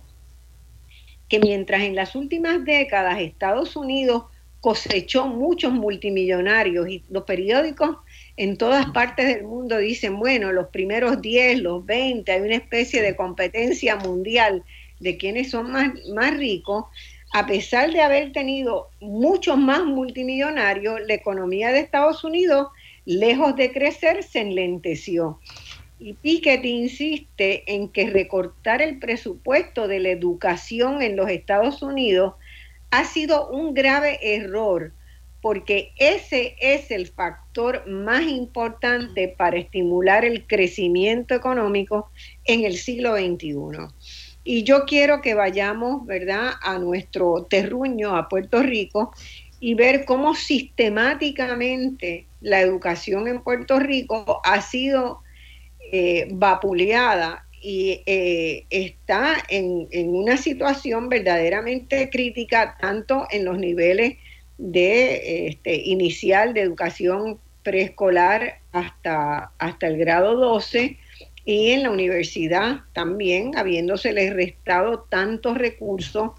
que 1.27 1.41
mientras 1.41 1.81
en 1.81 1.95
las 1.95 2.15
últimas 2.15 2.63
décadas 2.63 3.19
Estados 3.19 3.75
Unidos 3.75 4.23
cosechó 4.61 5.27
muchos 5.27 5.73
multimillonarios 5.73 6.87
y 6.87 7.03
los 7.09 7.23
periódicos 7.23 7.97
en 8.39 8.55
todas 8.55 8.85
partes 8.91 9.27
del 9.27 9.43
mundo 9.43 9.77
dicen, 9.79 10.17
bueno, 10.17 10.53
los 10.53 10.69
primeros 10.69 11.21
10, 11.21 11.59
los 11.59 11.85
20, 11.85 12.31
hay 12.31 12.39
una 12.39 12.55
especie 12.55 13.01
de 13.01 13.13
competencia 13.13 13.97
mundial 13.97 14.63
de 15.01 15.17
quienes 15.17 15.51
son 15.51 15.73
más, 15.73 15.91
más 16.15 16.37
ricos, 16.37 16.85
a 17.33 17.45
pesar 17.45 17.91
de 17.91 17.99
haber 17.99 18.31
tenido 18.31 18.91
muchos 19.01 19.57
más 19.57 19.83
multimillonarios, 19.83 21.01
la 21.05 21.15
economía 21.15 21.73
de 21.73 21.81
Estados 21.81 22.23
Unidos, 22.23 22.69
lejos 23.03 23.57
de 23.57 23.73
crecer, 23.73 24.23
se 24.23 24.39
enlenteció. 24.39 25.41
Y 25.99 26.13
Piketty 26.13 26.69
insiste 26.69 27.65
en 27.67 27.89
que 27.89 28.09
recortar 28.09 28.81
el 28.81 28.99
presupuesto 28.99 29.89
de 29.89 29.99
la 29.99 30.11
educación 30.11 31.01
en 31.01 31.17
los 31.17 31.29
Estados 31.29 31.81
Unidos 31.81 32.35
ha 32.89 33.03
sido 33.03 33.49
un 33.49 33.73
grave 33.73 34.17
error, 34.21 34.93
porque 35.41 35.93
ese 35.97 36.55
es 36.59 36.91
el 36.91 37.07
factor 37.07 37.87
más 37.87 38.23
importante 38.23 39.33
para 39.37 39.57
estimular 39.57 40.25
el 40.25 40.45
crecimiento 40.45 41.33
económico 41.33 42.11
en 42.45 42.65
el 42.65 42.77
siglo 42.77 43.15
XXI. 43.15 43.87
Y 44.43 44.63
yo 44.63 44.85
quiero 44.85 45.21
que 45.21 45.35
vayamos, 45.35 46.05
¿verdad?, 46.05 46.51
a 46.61 46.77
nuestro 46.79 47.45
terruño, 47.49 48.15
a 48.15 48.27
Puerto 48.27 48.63
Rico, 48.63 49.11
y 49.59 49.73
ver 49.73 50.05
cómo 50.05 50.35
sistemáticamente 50.35 52.25
la 52.41 52.61
educación 52.61 53.27
en 53.27 53.41
Puerto 53.41 53.79
Rico 53.79 54.41
ha 54.43 54.61
sido 54.61 55.21
eh, 55.91 56.27
vapuleada 56.31 57.45
y 57.61 58.01
eh, 58.05 58.65
está 58.69 59.37
en, 59.49 59.87
una 59.91 60.37
situación 60.37 61.09
verdaderamente 61.09 62.09
crítica, 62.09 62.77
tanto 62.79 63.27
en 63.31 63.45
los 63.45 63.57
niveles 63.57 64.17
de 64.59 65.47
este, 65.47 65.75
inicial 65.75 66.53
de 66.53 66.61
educación 66.61 67.39
preescolar 67.63 68.59
hasta, 68.71 69.51
hasta 69.57 69.87
el 69.87 69.97
grado 69.97 70.35
12, 70.35 70.97
y 71.45 71.71
en 71.71 71.83
la 71.83 71.91
universidad 71.91 72.81
también, 72.93 73.57
habiéndosele 73.57 74.33
restado 74.33 75.07
tantos 75.09 75.57
recursos 75.57 76.31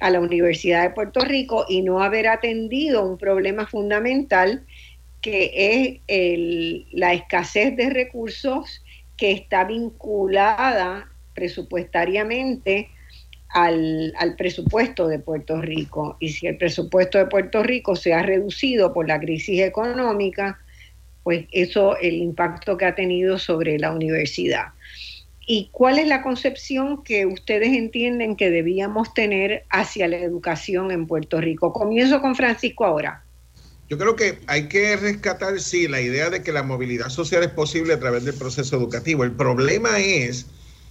a 0.00 0.10
la 0.10 0.20
Universidad 0.20 0.82
de 0.82 0.90
Puerto 0.90 1.20
Rico 1.20 1.64
y 1.68 1.82
no 1.82 2.02
haber 2.02 2.28
atendido 2.28 3.04
un 3.04 3.18
problema 3.18 3.66
fundamental 3.66 4.64
que 5.20 6.00
es 6.06 6.84
la 6.92 7.14
escasez 7.14 7.74
de 7.76 7.90
recursos 7.90 8.84
que 9.16 9.32
está 9.32 9.64
vinculada 9.64 11.08
presupuestariamente 11.34 12.90
al, 13.54 14.12
al, 14.18 14.36
presupuesto 14.36 15.08
de 15.08 15.18
Puerto 15.18 15.60
Rico. 15.60 16.16
Y 16.20 16.30
si 16.30 16.46
el 16.46 16.58
presupuesto 16.58 17.18
de 17.18 17.26
Puerto 17.26 17.62
Rico 17.62 17.96
se 17.96 18.12
ha 18.12 18.22
reducido 18.22 18.92
por 18.92 19.08
la 19.08 19.18
crisis 19.18 19.60
económica, 19.60 20.58
pues 21.22 21.46
eso, 21.52 21.96
el 21.98 22.16
impacto 22.16 22.76
que 22.76 22.84
ha 22.84 22.94
tenido 22.94 23.38
sobre 23.38 23.78
la 23.78 23.92
universidad. 23.92 24.66
¿Y 25.46 25.68
cuál 25.72 25.98
es 25.98 26.06
la 26.06 26.22
concepción 26.22 27.02
que 27.02 27.26
ustedes 27.26 27.68
entienden 27.68 28.36
que 28.36 28.50
debíamos 28.50 29.12
tener 29.14 29.64
hacia 29.70 30.08
la 30.08 30.16
educación 30.18 30.90
en 30.90 31.06
Puerto 31.06 31.40
Rico? 31.40 31.72
Comienzo 31.72 32.20
con 32.20 32.34
Francisco 32.34 32.84
ahora. 32.84 33.24
Yo 33.88 33.98
creo 33.98 34.16
que 34.16 34.38
hay 34.46 34.68
que 34.68 34.96
rescatar, 34.96 35.60
sí, 35.60 35.86
la 35.88 36.00
idea 36.00 36.30
de 36.30 36.42
que 36.42 36.52
la 36.52 36.62
movilidad 36.62 37.10
social 37.10 37.42
es 37.42 37.50
posible 37.50 37.92
a 37.92 38.00
través 38.00 38.24
del 38.24 38.34
proceso 38.34 38.76
educativo. 38.76 39.24
El 39.24 39.32
problema 39.32 39.98
es 39.98 40.46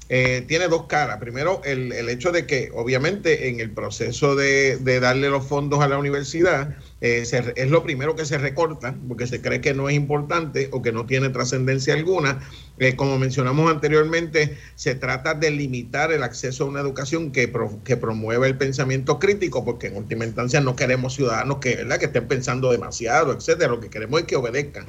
eh, 0.10 0.44
tiene 0.48 0.68
dos 0.68 0.86
caras. 0.88 1.18
Primero, 1.18 1.62
el, 1.64 1.92
hecho 2.10 2.32
de 2.32 2.46
que 2.46 2.70
obviamente 2.74 3.48
en 3.48 3.60
el 3.60 3.72
proceso 3.72 4.36
de, 4.36 4.78
darle 5.00 5.30
los 5.30 5.46
fondos 5.46 5.82
a 5.82 5.88
la 5.88 5.98
universidad 5.98 6.76
eh, 7.02 7.24
es 7.56 7.72
lo 7.72 7.84
primero 7.84 8.16
que 8.16 8.26
se 8.26 8.38
recorta 8.38 8.96
porque 9.08 9.28
se 9.28 9.42
cree 9.42 9.62
que 9.62 9.74
no 9.74 9.90
es 9.90 9.96
importante 9.96 10.70
o 10.72 10.82
que 10.82 10.92
no 10.92 11.06
tiene 11.06 11.30
trascendencia 11.30 11.94
alguna. 11.94 12.42
Eh, 12.80 12.96
como 12.96 13.18
mencionamos 13.18 13.72
anteriormente, 13.72 14.58
se 14.76 14.96
trata 14.96 15.36
de 15.36 15.52
limitar 15.52 16.12
el 16.12 16.24
acceso 16.24 16.66
a 16.66 16.68
una 16.68 16.82
educación 16.82 17.32
que, 17.32 17.52
que 17.84 17.98
promueva 17.98 18.46
el 18.46 18.58
pensamiento 18.58 19.20
crítico 19.20 19.64
porque 19.64 19.88
en 19.88 19.96
última 19.96 20.26
instancia 20.26 20.60
no 20.60 20.76
queremos 20.76 21.16
ciudadanos 21.16 21.60
que, 21.60 21.78
¿verdad? 21.78 21.98
que 22.00 22.06
estén 22.06 22.28
pensando 22.28 22.72
demasiado, 22.72 23.32
etcétera. 23.34 23.72
Lo 23.72 23.80
que 23.80 23.90
queremos 23.90 24.20
es 24.20 24.28
que 24.28 24.36
obedezcan. 24.36 24.86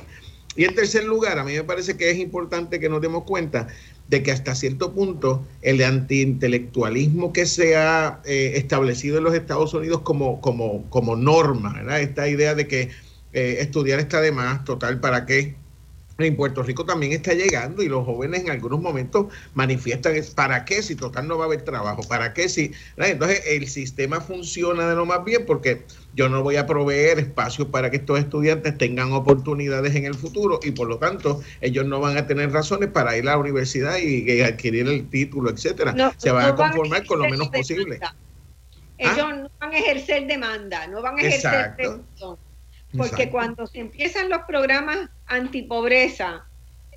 Y 0.57 0.65
en 0.65 0.75
tercer 0.75 1.05
lugar, 1.05 1.39
a 1.39 1.45
mí 1.45 1.53
me 1.53 1.65
parece 1.65 1.97
que 1.97 2.11
es 2.11 2.19
importante 2.19 2.79
que 2.79 2.89
nos 2.89 3.01
demos 3.01 3.25
cuenta 3.25 3.67
de 4.09 4.23
que 4.23 4.33
hasta 4.33 4.55
cierto 4.55 4.93
punto 4.93 5.47
el 5.63 5.83
antiintelectualismo 5.83 7.33
que 7.33 7.47
se 7.47 7.77
ha 7.77 8.21
eh, 8.25 8.53
establecido 8.57 9.19
en 9.19 9.25
los 9.25 9.35
Estados 9.35 9.73
Unidos 9.75 10.01
como, 10.03 10.41
como, 10.41 10.89
como 10.91 11.17
norma, 11.17 11.83
esta 11.99 12.29
idea 12.29 12.55
de 12.55 12.69
que 12.69 12.91
eh, 13.33 13.57
estudiar 13.61 14.01
está 14.01 14.21
de 14.21 14.33
más, 14.33 14.65
total, 14.65 15.01
¿para 15.01 15.27
qué? 15.27 15.57
En 16.19 16.37
Puerto 16.37 16.63
Rico 16.63 16.85
también 16.85 17.13
está 17.13 17.35
llegando 17.35 17.83
y 17.83 17.89
los 17.89 18.05
jóvenes 18.05 18.43
en 18.43 18.51
algunos 18.51 18.81
momentos 18.81 19.27
manifiestan 19.55 20.15
para 20.35 20.65
qué 20.65 20.83
si 20.83 20.95
total 20.95 21.27
no 21.27 21.37
va 21.37 21.45
a 21.45 21.47
haber 21.47 21.63
trabajo, 21.63 22.03
para 22.09 22.33
qué 22.33 22.49
si 22.49 22.73
entonces 22.97 23.43
el 23.47 23.67
sistema 23.67 24.21
funciona 24.21 24.89
de 24.89 24.95
lo 24.95 25.07
más 25.07 25.25
bien 25.25 25.45
porque 25.45 25.83
yo 26.15 26.29
no 26.29 26.43
voy 26.43 26.57
a 26.57 26.67
proveer 26.67 27.19
espacios 27.19 27.69
para 27.69 27.91
que 27.91 27.97
estos 27.97 28.21
estudiantes 28.21 28.79
tengan 28.79 29.13
oportunidades 29.13 29.95
en 29.97 30.05
el 30.05 30.15
futuro 30.15 30.61
y 30.63 30.71
por 30.71 30.89
lo 30.89 30.99
tanto 30.99 31.43
ellos 31.61 31.85
no 31.87 32.01
van 32.01 32.17
a 32.17 32.27
tener 32.27 32.53
razones 32.53 32.91
para 32.91 33.17
ir 33.17 33.29
a 33.29 33.33
la 33.33 33.39
universidad 33.39 33.99
y, 33.99 34.41
adquirir 34.43 34.87
el 34.89 35.09
título, 35.09 35.51
etcétera. 35.51 36.15
Se 36.17 36.31
van 36.31 36.47
a 36.47 36.55
conformar 36.55 37.05
con 37.07 37.19
lo 37.19 37.29
menos 37.29 37.49
posible. 37.49 37.99
Ellos 38.99 39.19
¿Ah? 39.19 39.33
no 39.33 39.51
van 39.59 39.73
a 39.73 39.79
ejercer 39.79 40.27
demanda, 40.27 40.87
no 40.87 41.03
van 41.03 41.19
a 41.19 41.23
ejercer 41.23 41.75
porque 42.97 43.31
cuando 43.31 43.67
se 43.67 43.81
empiezan 43.81 44.29
los 44.29 44.43
programas 44.43 45.11
antipobreza, 45.27 46.45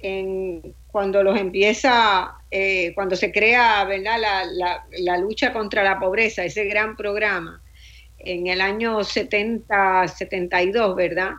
en, 0.02 0.76
cuando 0.88 1.24
los 1.24 1.38
empieza, 1.40 2.36
eh, 2.52 2.92
cuando 2.96 3.16
se 3.16 3.32
crea 3.32 3.84
¿verdad? 3.86 4.18
La, 5.00 5.18
lucha 5.18 5.54
contra 5.54 5.84
la 5.84 6.00
pobreza, 6.00 6.44
ese 6.46 6.66
gran 6.66 6.96
programa, 6.96 7.62
en 8.20 8.48
el 8.48 8.62
año 8.62 9.04
70, 9.04 10.08
72, 10.08 10.96
¿verdad? 10.96 11.32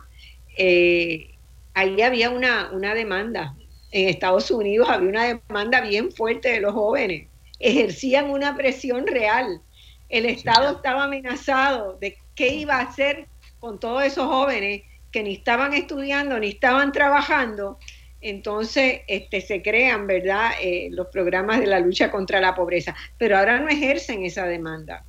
Eh, 0.57 1.35
ahí 1.73 2.01
había 2.01 2.29
una, 2.29 2.69
una 2.71 2.93
demanda. 2.93 3.55
En 3.91 4.09
Estados 4.09 4.51
Unidos 4.51 4.87
había 4.89 5.09
una 5.09 5.23
demanda 5.25 5.81
bien 5.81 6.11
fuerte 6.11 6.49
de 6.49 6.61
los 6.61 6.73
jóvenes. 6.73 7.27
Ejercían 7.59 8.29
una 8.29 8.55
presión 8.55 9.07
real. 9.07 9.61
El 10.09 10.25
Estado 10.25 10.77
estaba 10.77 11.03
amenazado 11.03 11.97
de 11.99 12.17
qué 12.35 12.55
iba 12.55 12.75
a 12.75 12.81
hacer 12.81 13.27
con 13.59 13.79
todos 13.79 14.03
esos 14.03 14.25
jóvenes 14.25 14.83
que 15.11 15.23
ni 15.23 15.33
estaban 15.33 15.73
estudiando 15.73 16.39
ni 16.39 16.49
estaban 16.49 16.91
trabajando, 16.91 17.79
entonces 18.21 19.01
este, 19.07 19.41
se 19.41 19.61
crean, 19.61 20.07
¿verdad?, 20.07 20.51
eh, 20.61 20.89
los 20.91 21.07
programas 21.07 21.59
de 21.59 21.67
la 21.67 21.79
lucha 21.79 22.11
contra 22.11 22.41
la 22.41 22.53
pobreza, 22.55 22.95
pero 23.17 23.37
ahora 23.37 23.59
no 23.59 23.69
ejercen 23.69 24.23
esa 24.25 24.45
demanda. 24.45 25.03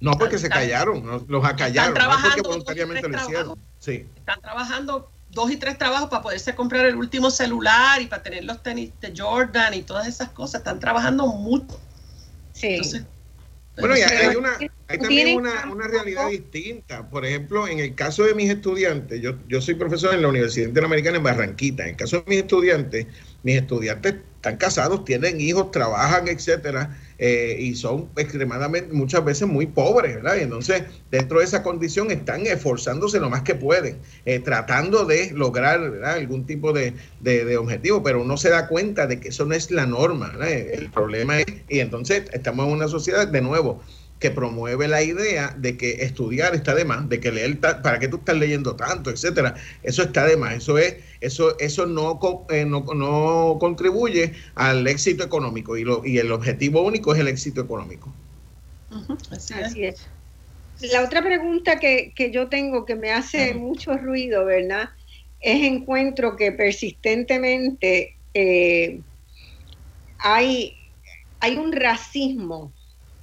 No, 0.00 0.12
porque 0.12 0.38
se 0.38 0.48
callaron, 0.48 1.26
los 1.28 1.44
acallaron, 1.44 1.94
no 1.94 2.16
porque 2.22 2.40
voluntariamente 2.40 3.06
lo 3.06 3.16
hicieron. 3.18 3.58
Sí. 3.78 4.06
Están 4.16 4.40
trabajando 4.40 5.10
dos 5.30 5.50
y 5.50 5.56
tres 5.56 5.76
trabajos 5.76 6.08
para 6.08 6.22
poderse 6.22 6.54
comprar 6.54 6.86
el 6.86 6.96
último 6.96 7.30
celular 7.30 8.00
y 8.00 8.06
para 8.06 8.22
tener 8.22 8.44
los 8.44 8.62
tenis 8.62 8.92
de 9.00 9.12
Jordan 9.16 9.74
y 9.74 9.82
todas 9.82 10.06
esas 10.06 10.30
cosas. 10.30 10.60
Están 10.60 10.80
trabajando 10.80 11.26
mucho. 11.26 11.78
Sí. 12.52 12.80
Bueno, 13.78 13.96
y 13.96 14.00
hay, 14.00 14.36
una, 14.36 14.58
hay 14.88 14.98
también 14.98 15.38
una, 15.38 15.70
una, 15.70 15.86
realidad 15.86 16.28
distinta. 16.28 17.08
Por 17.08 17.24
ejemplo, 17.24 17.68
en 17.68 17.78
el 17.78 17.94
caso 17.94 18.24
de 18.24 18.34
mis 18.34 18.50
estudiantes, 18.50 19.20
yo, 19.20 19.34
yo 19.48 19.60
soy 19.60 19.74
profesor 19.74 20.14
en 20.14 20.22
la 20.22 20.28
Universidad 20.28 20.68
Interamericana 20.68 21.16
en 21.16 21.22
Barranquita. 21.22 21.84
En 21.84 21.90
el 21.90 21.96
caso 21.96 22.18
de 22.18 22.24
mis 22.26 22.38
estudiantes, 22.40 23.06
mis 23.42 23.56
estudiantes 23.56 24.16
están 24.36 24.56
casados, 24.56 25.04
tienen 25.04 25.40
hijos, 25.40 25.70
trabajan, 25.70 26.28
etcétera, 26.28 26.98
eh, 27.22 27.54
y 27.60 27.74
son 27.74 28.08
extremadamente, 28.16 28.94
muchas 28.94 29.22
veces 29.22 29.46
muy 29.46 29.66
pobres, 29.66 30.16
¿verdad? 30.16 30.36
Y 30.38 30.40
entonces, 30.40 30.84
dentro 31.10 31.40
de 31.40 31.44
esa 31.44 31.62
condición, 31.62 32.10
están 32.10 32.46
esforzándose 32.46 33.20
lo 33.20 33.28
más 33.28 33.42
que 33.42 33.54
pueden, 33.54 33.98
eh, 34.24 34.38
tratando 34.38 35.04
de 35.04 35.30
lograr 35.32 35.80
algún 36.02 36.46
tipo 36.46 36.72
de, 36.72 36.94
de, 37.20 37.58
objetivo, 37.58 38.02
pero 38.02 38.22
uno 38.22 38.38
se 38.38 38.48
da 38.48 38.68
cuenta 38.68 39.06
de 39.06 39.20
que 39.20 39.28
eso 39.28 39.44
no 39.44 39.54
es 39.54 39.70
la 39.70 39.84
norma, 39.84 40.28
¿verdad? 40.28 40.50
El 40.50 40.90
problema 40.90 41.40
es, 41.40 41.46
y 41.68 41.80
entonces 41.80 42.24
estamos 42.32 42.66
en 42.66 42.72
una 42.72 42.88
sociedad, 42.88 43.28
de 43.28 43.42
nuevo, 43.42 43.82
que 44.20 44.30
promueve 44.30 44.86
la 44.86 45.02
idea 45.02 45.54
de 45.56 45.78
que 45.78 46.02
estudiar 46.04 46.54
está 46.54 46.74
de 46.74 46.84
más, 46.84 47.08
de 47.08 47.20
que 47.20 47.32
leer, 47.32 47.58
¿para 47.58 47.98
qué 47.98 48.06
tú 48.06 48.18
estás 48.18 48.36
leyendo 48.36 48.76
tanto, 48.76 49.10
etcétera? 49.10 49.54
Eso 49.82 50.02
está 50.02 50.26
de 50.26 50.36
más, 50.36 50.56
eso 50.56 50.76
es, 50.76 50.96
eso, 51.22 51.58
eso 51.58 51.86
no, 51.86 52.20
eh, 52.50 52.66
no, 52.66 52.84
no, 52.94 53.56
contribuye 53.58 54.34
al 54.54 54.86
éxito 54.86 55.24
económico 55.24 55.74
y, 55.78 55.84
lo, 55.84 56.04
y 56.04 56.18
el 56.18 56.30
objetivo 56.32 56.82
único 56.82 57.14
es 57.14 57.20
el 57.20 57.28
éxito 57.28 57.62
económico. 57.62 58.12
así, 59.30 59.84
es. 59.84 60.06
La 60.92 61.02
otra 61.02 61.22
pregunta 61.22 61.78
que, 61.78 62.12
que, 62.14 62.30
yo 62.30 62.48
tengo 62.48 62.84
que 62.84 62.96
me 62.96 63.12
hace 63.12 63.54
mucho 63.54 63.96
ruido, 63.96 64.44
¿verdad? 64.44 64.90
Es 65.40 65.62
encuentro 65.62 66.36
que 66.36 66.52
persistentemente 66.52 68.16
eh, 68.34 69.00
hay, 70.18 70.76
hay 71.40 71.56
un 71.56 71.72
racismo 71.72 72.72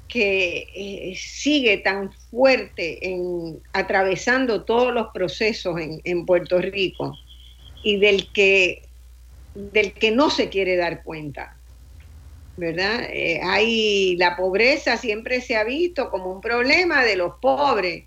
que 0.07 0.67
eh, 0.73 1.15
sigue 1.15 1.77
tan 1.77 2.11
fuerte 2.31 3.07
en 3.07 3.59
atravesando 3.73 4.63
todos 4.63 4.93
los 4.93 5.07
procesos 5.13 5.79
en, 5.79 6.25
Puerto 6.25 6.59
Rico 6.59 7.17
y 7.83 7.97
del 7.97 8.31
que 8.31 8.83
del 9.53 9.93
que 9.93 10.11
no 10.11 10.29
se 10.29 10.49
quiere 10.49 10.75
dar 10.75 11.03
cuenta. 11.03 11.57
¿Verdad? 12.57 13.07
Eh, 13.11 13.39
hay 13.43 14.15
la 14.17 14.35
pobreza 14.35 14.97
siempre 14.97 15.41
se 15.41 15.55
ha 15.55 15.63
visto 15.63 16.09
como 16.09 16.31
un 16.31 16.41
problema 16.41 17.03
de 17.03 17.15
los 17.15 17.35
pobres, 17.39 18.05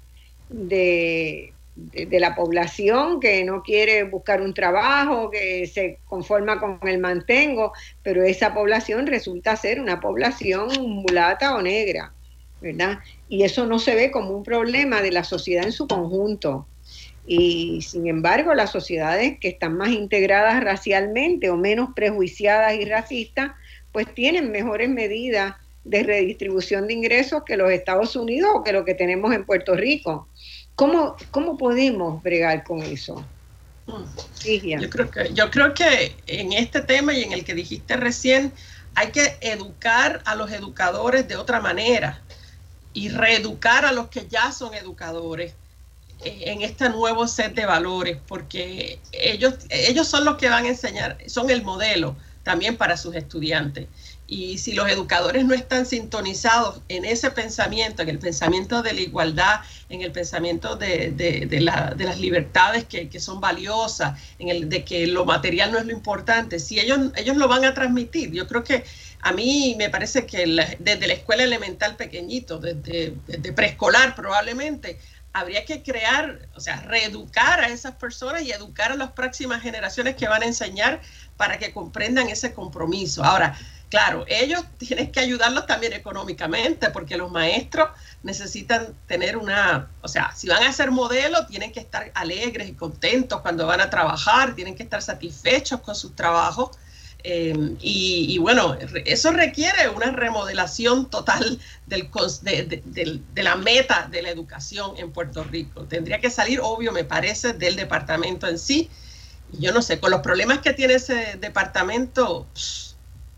de, 0.48 1.52
de, 1.92 2.20
la 2.20 2.34
población 2.34 3.20
que 3.20 3.44
no 3.44 3.62
quiere 3.62 4.04
buscar 4.04 4.42
un 4.42 4.54
trabajo, 4.54 5.30
que 5.30 5.66
se 5.66 5.98
conforma 6.06 6.60
con 6.60 6.78
el 6.86 6.98
mantengo, 6.98 7.72
pero 8.02 8.22
esa 8.22 8.52
población 8.54 9.06
resulta 9.06 9.56
ser 9.56 9.80
una 9.80 10.00
población 10.00 10.68
mulata 10.78 11.54
o 11.54 11.62
negra, 11.62 12.12
¿verdad? 12.60 12.98
Y 13.28 13.44
eso 13.44 13.66
no 13.66 13.78
se 13.78 13.94
ve 13.94 14.10
como 14.10 14.30
un 14.30 14.42
problema 14.42 15.00
de 15.02 15.12
la 15.12 15.24
sociedad 15.24 15.64
en 15.64 15.72
su 15.72 15.88
conjunto. 15.88 16.66
Y 17.26 17.82
sin 17.82 18.06
embargo, 18.08 18.54
las 18.54 18.70
sociedades 18.70 19.38
que 19.38 19.48
están 19.48 19.76
más 19.76 19.90
integradas 19.90 20.62
racialmente 20.62 21.50
o 21.50 21.56
menos 21.56 21.90
prejuiciadas 21.94 22.74
y 22.74 22.84
racistas, 22.84 23.52
pues 23.92 24.12
tienen 24.14 24.50
mejores 24.52 24.88
medidas 24.88 25.54
de 25.84 26.02
redistribución 26.02 26.86
de 26.86 26.94
ingresos 26.94 27.42
que 27.44 27.56
los 27.56 27.70
Estados 27.70 28.14
Unidos 28.16 28.50
o 28.54 28.62
que 28.62 28.72
lo 28.72 28.84
que 28.84 28.94
tenemos 28.94 29.32
en 29.34 29.44
Puerto 29.44 29.74
Rico. 29.74 30.28
¿Cómo, 30.80 31.14
cómo 31.30 31.58
podemos 31.58 32.22
bregar 32.22 32.64
con 32.64 32.80
eso? 32.82 33.22
yo, 34.80 34.88
creo 34.88 35.10
que, 35.10 35.34
yo 35.34 35.50
creo 35.50 35.74
que 35.74 36.16
en 36.26 36.54
este 36.54 36.80
tema 36.80 37.12
y 37.12 37.22
en 37.22 37.34
el 37.34 37.44
que 37.44 37.52
dijiste 37.52 37.98
recién, 37.98 38.50
hay 38.94 39.10
que 39.10 39.36
educar 39.42 40.22
a 40.24 40.34
los 40.36 40.50
educadores 40.50 41.28
de 41.28 41.36
otra 41.36 41.60
manera 41.60 42.22
y 42.94 43.10
reeducar 43.10 43.84
a 43.84 43.92
los 43.92 44.08
que 44.08 44.26
ya 44.26 44.52
son 44.52 44.72
educadores 44.72 45.52
en 46.24 46.62
este 46.62 46.88
nuevo 46.88 47.28
set 47.28 47.54
de 47.54 47.66
valores, 47.66 48.16
porque 48.26 49.00
ellos, 49.12 49.56
ellos 49.68 50.08
son 50.08 50.24
los 50.24 50.38
que 50.38 50.48
van 50.48 50.64
a 50.64 50.68
enseñar, 50.68 51.18
son 51.26 51.50
el 51.50 51.62
modelo 51.62 52.16
también 52.42 52.78
para 52.78 52.96
sus 52.96 53.14
estudiantes. 53.14 53.86
Y 54.32 54.58
si 54.58 54.74
los 54.74 54.88
educadores 54.88 55.44
no 55.44 55.54
están 55.54 55.84
sintonizados 55.84 56.82
en 56.88 57.04
ese 57.04 57.32
pensamiento, 57.32 58.02
en 58.02 58.10
el 58.10 58.20
pensamiento 58.20 58.80
de 58.80 58.92
la 58.92 59.00
igualdad, 59.00 59.60
en 59.88 60.02
el 60.02 60.12
pensamiento 60.12 60.76
de, 60.76 61.10
de, 61.10 61.60
las 61.60 62.20
libertades 62.20 62.84
que, 62.84 63.18
son 63.18 63.40
valiosas, 63.40 64.20
en 64.38 64.48
el 64.48 64.68
de 64.68 64.84
que 64.84 65.08
lo 65.08 65.24
material 65.24 65.72
no 65.72 65.78
es 65.78 65.84
lo 65.84 65.92
importante, 65.92 66.60
si 66.60 66.78
ellos, 66.78 67.10
ellos 67.16 67.36
lo 67.36 67.48
van 67.48 67.64
a 67.64 67.74
transmitir, 67.74 68.30
yo 68.30 68.46
creo 68.46 68.62
que 68.62 68.84
a 69.20 69.32
mí 69.32 69.74
me 69.76 69.90
parece 69.90 70.26
que 70.26 70.46
desde 70.78 71.06
la 71.08 71.12
escuela 71.12 71.42
elemental 71.42 71.96
pequeñito, 71.96 72.58
desde, 72.58 73.14
desde 73.26 73.52
preescolar 73.52 74.14
probablemente, 74.14 75.00
habría 75.32 75.64
que 75.64 75.82
crear, 75.82 76.48
o 76.54 76.60
sea, 76.60 76.82
reeducar 76.82 77.60
a 77.60 77.68
esas 77.68 77.96
personas 77.96 78.42
y 78.42 78.52
educar 78.52 78.92
a 78.92 78.96
las 78.96 79.10
próximas 79.10 79.60
generaciones 79.60 80.14
que 80.14 80.28
van 80.28 80.42
a 80.42 80.46
enseñar 80.46 81.00
para 81.36 81.58
que 81.58 81.72
comprendan 81.72 82.28
ese 82.28 82.52
compromiso. 82.52 83.24
Ahora, 83.24 83.56
Claro, 83.90 84.24
ellos 84.28 84.64
tienen 84.78 85.10
que 85.10 85.18
ayudarlos 85.18 85.66
también 85.66 85.92
económicamente 85.92 86.90
porque 86.90 87.16
los 87.16 87.28
maestros 87.32 87.90
necesitan 88.22 88.94
tener 89.08 89.36
una, 89.36 89.90
o 90.00 90.06
sea, 90.06 90.32
si 90.36 90.46
van 90.46 90.62
a 90.62 90.72
ser 90.72 90.92
modelos, 90.92 91.48
tienen 91.48 91.72
que 91.72 91.80
estar 91.80 92.12
alegres 92.14 92.68
y 92.68 92.74
contentos 92.74 93.40
cuando 93.40 93.66
van 93.66 93.80
a 93.80 93.90
trabajar, 93.90 94.54
tienen 94.54 94.76
que 94.76 94.84
estar 94.84 95.02
satisfechos 95.02 95.80
con 95.80 95.96
sus 95.96 96.14
trabajos. 96.14 96.70
Eh, 97.24 97.76
y, 97.80 98.38
bueno, 98.38 98.78
eso 99.04 99.32
requiere 99.32 99.88
una 99.88 100.12
remodelación 100.12 101.10
total 101.10 101.60
del, 101.86 102.08
de, 102.42 102.82
de, 102.84 103.42
la 103.42 103.56
meta 103.56 104.08
de 104.10 104.22
la 104.22 104.30
educación 104.30 104.96
en 104.98 105.10
Puerto 105.10 105.42
Rico. 105.42 105.82
Tendría 105.84 106.20
que 106.20 106.30
salir, 106.30 106.60
obvio, 106.62 106.92
me 106.92 107.04
parece, 107.04 107.54
del 107.54 107.74
departamento 107.74 108.46
en 108.46 108.58
sí. 108.58 108.88
yo 109.52 109.72
no 109.72 109.82
sé, 109.82 109.98
con 109.98 110.12
los 110.12 110.20
problemas 110.20 110.60
que 110.60 110.72
tiene 110.72 110.94
ese 110.94 111.36
departamento 111.40 112.46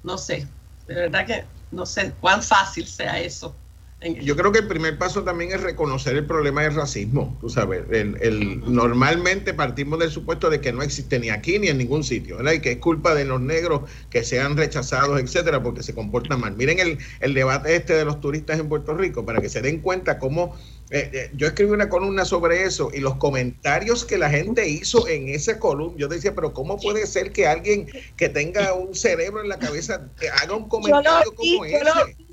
no 0.03 0.19
sé, 0.19 0.47
de 0.87 0.95
verdad 0.95 1.27
que 1.27 1.45
no 1.71 1.87
sé 1.87 2.13
cuán 2.21 2.43
fácil 2.43 2.87
sea 2.87 3.21
eso. 3.21 3.55
yo 4.01 4.37
creo 4.37 4.51
que 4.51 4.59
el 4.59 4.67
primer 4.67 4.99
paso 4.99 5.23
también 5.23 5.53
es 5.53 5.61
reconocer 5.61 6.17
el 6.17 6.27
problema 6.27 6.63
del 6.63 6.75
racismo. 6.75 7.37
Tú 7.41 7.49
sabes, 7.49 7.85
el, 7.91 8.63
normalmente 8.67 9.55
partimos 9.55 9.99
del 10.01 10.11
supuesto 10.11 10.51
de 10.51 10.61
que 10.61 10.73
no 10.73 10.83
existe 10.83 11.19
ni 11.19 11.31
aquí 11.31 11.59
ni 11.59 11.69
en 11.69 11.79
ningún 11.79 12.03
sitio, 12.03 12.39
¿verdad? 12.39 12.53
Y 12.53 12.61
que 12.61 12.73
es 12.73 12.79
culpa 12.79 13.15
de 13.15 13.25
los 13.25 13.41
negros 13.41 13.89
que 14.11 14.25
sean 14.25 14.57
rechazados, 14.57 15.21
etcétera, 15.21 15.63
porque 15.63 15.83
se 15.83 15.95
comportan 15.95 16.41
mal. 16.41 16.57
Miren 16.57 16.81
el, 16.81 16.99
el 17.21 17.35
debate 17.35 17.77
este 17.77 17.95
de 17.95 18.05
los 18.05 18.21
turistas 18.21 18.59
en 18.59 18.69
Puerto 18.69 18.95
Rico, 18.95 19.25
para 19.25 19.41
que 19.41 19.49
se 19.49 19.63
den 19.63 19.81
cuenta 19.81 20.19
cómo 20.19 20.57
eh, 20.95 21.11
eh, 21.13 21.31
yo 21.35 21.47
escribí 21.47 21.71
una 21.71 21.89
columna 21.89 22.27
sobre 22.27 22.65
eso 22.65 22.91
y 22.93 23.01
los 23.01 23.17
comentarios 23.17 24.05
que 24.05 24.19
la 24.19 24.29
gente 24.29 24.69
hizo 24.69 25.09
en 25.09 25.31
esa 25.31 25.59
columna, 25.59 25.97
yo 25.97 26.07
decía, 26.07 26.35
pero 26.35 26.53
¿cómo 26.53 26.79
puede 26.79 27.07
ser 27.07 27.33
que 27.33 27.47
alguien 27.47 27.87
que 28.19 28.29
tenga 28.29 28.75
un 28.75 28.95
cerebro 28.95 29.41
en 29.41 29.49
la 29.49 29.59
cabeza 29.59 30.07
haga 30.43 30.55
un 30.55 30.69
comentario 30.69 31.35
como 31.35 31.65
ese? 31.65 31.81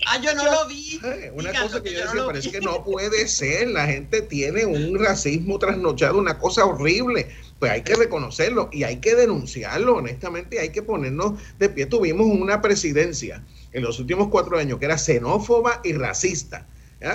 ah, 0.07 0.22
yo 0.22 0.36
no 0.36 0.44
lo 0.44 0.68
vi. 0.68 0.99
Eh, 1.06 1.31
una 1.34 1.53
cosa 1.53 1.81
que 1.81 1.94
yo 1.94 2.02
decía, 2.02 2.26
parece 2.26 2.52
que 2.52 2.60
no 2.60 2.84
puede 2.84 3.30
ser, 3.30 3.69
la 3.69 3.86
gente 3.86 4.22
tiene 4.23 4.65
un 4.65 4.99
racismo 4.99 5.57
trasnochado, 5.57 6.19
una 6.19 6.38
cosa 6.38 6.65
horrible 6.65 7.30
pues 7.60 7.72
hay 7.72 7.81
que 7.81 7.95
reconocerlo 7.95 8.69
y 8.72 8.84
hay 8.84 8.98
que 8.98 9.15
denunciarlo, 9.15 9.98
honestamente, 9.98 10.56
y 10.56 10.60
hay 10.60 10.69
que 10.69 10.81
ponernos 10.81 11.34
de 11.60 11.69
pie. 11.69 11.86
Tuvimos 11.86 12.26
una 12.27 12.61
presidencia 12.61 13.44
en 13.73 13.84
los 13.84 13.99
últimos 13.99 14.30
cuatro 14.30 14.57
años 14.57 14.80
que 14.80 14.86
era 14.86 14.98
xenófoba 14.98 15.81
y 15.84 15.94
racista. 15.94 16.65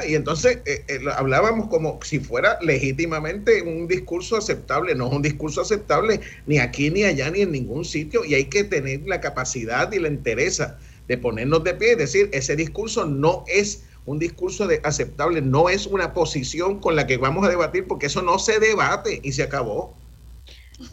Y 0.07 0.15
entonces 0.15 0.61
eh, 0.65 0.83
eh, 0.89 1.01
hablábamos 1.15 1.69
como 1.69 2.01
si 2.03 2.19
fuera 2.19 2.59
legítimamente 2.63 3.61
un 3.61 3.87
discurso 3.87 4.37
aceptable. 4.37 4.95
No 4.95 5.09
es 5.09 5.13
un 5.13 5.23
discurso 5.23 5.61
aceptable 5.61 6.21
ni 6.47 6.59
aquí, 6.59 6.91
ni 6.91 7.05
allá, 7.05 7.31
ni 7.31 7.43
en 7.43 7.53
ningún 7.53 7.85
sitio. 7.85 8.25
Y 8.25 8.35
hay 8.35 8.47
que 8.47 8.65
tener 8.65 9.03
la 9.07 9.21
capacidad 9.21 9.93
y 9.93 9.99
la 9.99 10.09
entereza 10.09 10.79
de 11.07 11.19
ponernos 11.19 11.65
de 11.65 11.75
pie 11.75 11.93
y 11.93 11.97
decir, 11.97 12.31
ese 12.33 12.57
discurso 12.57 13.05
no 13.05 13.45
es 13.47 13.85
un 14.07 14.19
discurso 14.19 14.67
de 14.67 14.81
aceptable, 14.85 15.43
no 15.43 15.69
es 15.69 15.87
una 15.87 16.15
posición 16.15 16.81
con 16.81 16.97
la 16.97 17.07
que 17.07 17.19
vamos 17.19 17.47
a 17.47 17.51
debatir, 17.51 17.87
porque 17.87 18.07
eso 18.07 18.23
no 18.23 18.39
se 18.39 18.59
debate 18.59 19.21
y 19.23 19.33
se 19.33 19.43
acabó. 19.43 19.95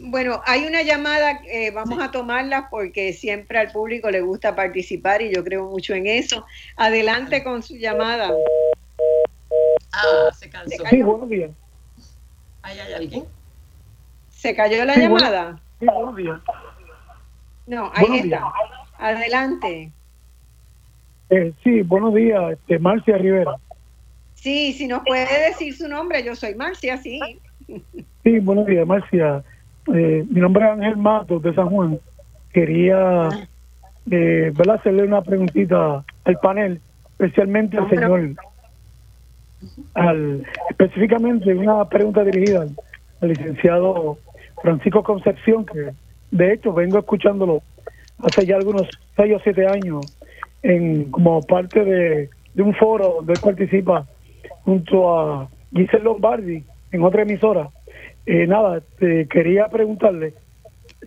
Bueno, 0.00 0.40
hay 0.46 0.64
una 0.64 0.82
llamada, 0.82 1.40
eh, 1.48 1.70
vamos 1.72 1.98
a 2.00 2.10
tomarla 2.10 2.68
porque 2.70 3.12
siempre 3.12 3.58
al 3.58 3.72
público 3.72 4.10
le 4.10 4.20
gusta 4.20 4.54
participar 4.54 5.22
y 5.22 5.34
yo 5.34 5.42
creo 5.42 5.64
mucho 5.64 5.94
en 5.94 6.06
eso. 6.06 6.46
Adelante 6.76 7.42
con 7.42 7.62
su 7.62 7.76
llamada. 7.76 8.32
Ah, 9.92 10.30
se 10.32 10.48
cansó. 10.48 10.84
sí, 10.88 11.02
buenos 11.02 11.28
días. 11.28 11.50
¿Hay 12.62 12.78
alguien? 12.78 13.24
¿Se 14.30 14.54
cayó 14.54 14.84
la 14.84 14.96
llamada? 14.96 15.60
sí, 15.78 15.86
buenos 15.86 16.16
días. 16.16 16.40
No, 17.66 17.90
ahí 17.94 18.18
está. 18.18 18.52
Adelante. 18.98 19.92
Eh, 21.30 21.52
sí, 21.62 21.82
buenos 21.82 22.14
días, 22.14 22.52
este, 22.52 22.78
Marcia 22.78 23.16
Rivera. 23.16 23.56
Sí, 24.34 24.72
si 24.72 24.86
nos 24.86 25.02
puede 25.04 25.48
decir 25.48 25.74
su 25.74 25.88
nombre, 25.88 26.22
yo 26.24 26.34
soy 26.34 26.54
Marcia, 26.54 26.96
sí. 26.96 27.20
Sí, 28.22 28.38
buenos 28.40 28.66
días, 28.66 28.86
Marcia. 28.86 29.42
Eh, 29.94 30.24
mi 30.28 30.40
nombre 30.40 30.64
es 30.64 30.70
Ángel 30.70 30.96
Matos 30.96 31.42
de 31.42 31.54
San 31.54 31.68
Juan. 31.70 31.98
Quería 32.52 33.28
eh, 34.10 34.52
hacerle 34.72 35.04
una 35.04 35.22
preguntita 35.22 36.04
al 36.24 36.38
panel, 36.40 36.80
especialmente 37.12 37.78
al 37.78 37.88
señor 37.88 38.34
al, 39.94 40.44
específicamente 40.70 41.54
una 41.54 41.88
pregunta 41.88 42.24
dirigida 42.24 42.66
al, 43.20 43.28
licenciado 43.28 44.18
Francisco 44.62 45.02
Concepción, 45.02 45.64
que 45.64 45.92
de 46.30 46.52
hecho 46.54 46.72
vengo 46.72 46.98
escuchándolo 46.98 47.62
hace 48.18 48.46
ya 48.46 48.56
algunos 48.56 48.88
seis 49.16 49.34
o 49.34 49.40
siete 49.40 49.66
años 49.66 50.18
en 50.62 51.10
como 51.10 51.40
parte 51.42 51.84
de, 51.84 52.30
un 52.56 52.74
foro 52.74 53.16
donde 53.16 53.32
él 53.34 53.40
participa 53.42 54.06
junto 54.64 55.18
a 55.18 55.48
Giselle 55.72 56.04
Lombardi 56.04 56.64
en 56.92 57.02
otra 57.02 57.22
emisora. 57.22 57.68
Eh, 58.26 58.46
nada, 58.46 58.78
este, 58.78 59.26
quería 59.26 59.68
preguntarle 59.68 60.34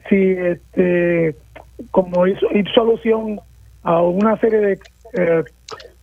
si 0.09 0.31
este 0.31 1.35
como 1.91 2.27
hizo, 2.27 2.47
hizo 2.53 2.81
alusión 2.81 3.39
a 3.83 4.01
una 4.01 4.37
serie 4.39 4.59
de 4.59 4.79
eh, 5.13 5.43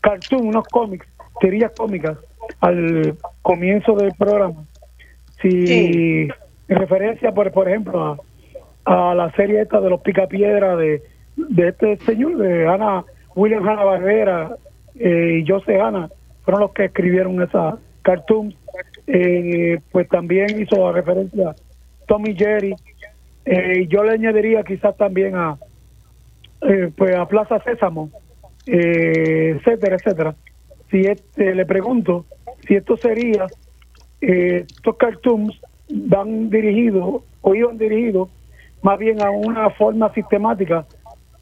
cartoons, 0.01 0.45
unos 0.45 0.66
cómics, 0.69 1.07
teorías 1.41 1.73
cómicas 1.77 2.19
al 2.61 3.16
comienzo 3.43 3.95
del 3.95 4.12
programa, 4.19 4.65
si 5.41 6.29
en 6.69 6.79
referencia, 6.79 7.33
por, 7.33 7.51
por 7.53 7.69
ejemplo, 7.69 8.19
a, 8.85 9.15
la 9.15 9.31
serie 9.33 9.62
esta 9.62 9.81
de 9.81 9.91
los 9.91 10.01
picapiedra 10.01 10.77
de, 10.77 11.03
de 11.37 11.69
este 11.69 11.97
señor, 11.99 12.39
de 12.39 12.66
Ana, 12.69 13.05
William 13.35 13.66
Hanna 13.66 13.85
Barrera 13.85 14.57
eh, 14.99 15.43
y 15.43 15.49
José 15.49 15.81
Hanna, 15.81 16.09
fueron 16.45 16.62
los 16.62 16.73
que 16.73 16.87
escribieron 16.87 17.43
esa 17.43 17.79
cartoon, 18.03 18.55
eh, 19.07 19.79
pues 19.91 20.09
también 20.09 20.61
hizo 20.61 20.93
referencia 20.93 21.55
Tommy 22.07 22.35
Jerry, 22.35 22.74
eh, 23.45 23.87
yo 23.89 24.05
le 24.05 24.12
añadiría 24.12 24.62
quizás 24.62 24.97
también 24.97 25.37
a 25.37 25.57
pues 26.97 27.16
a 27.16 27.27
Plaza 27.27 27.59
Sésamo, 27.65 28.09
etcétera, 28.65 29.97
etcétera. 29.97 30.37
Si 30.93 31.01
este, 31.01 31.57
le 31.57 31.66
pregunto 31.66 32.24
si 32.66 32.74
esto 32.74 32.97
sería, 32.97 33.47
eh, 34.20 34.64
estos 34.68 34.97
cartoons 34.97 35.59
van 35.89 36.51
dirigidos 36.51 37.22
o 37.40 37.55
iban 37.55 37.78
dirigidos 37.78 38.28
más 38.82 38.98
bien 38.98 39.22
a 39.22 39.30
una 39.30 39.70
forma 39.70 40.12
sistemática 40.12 40.86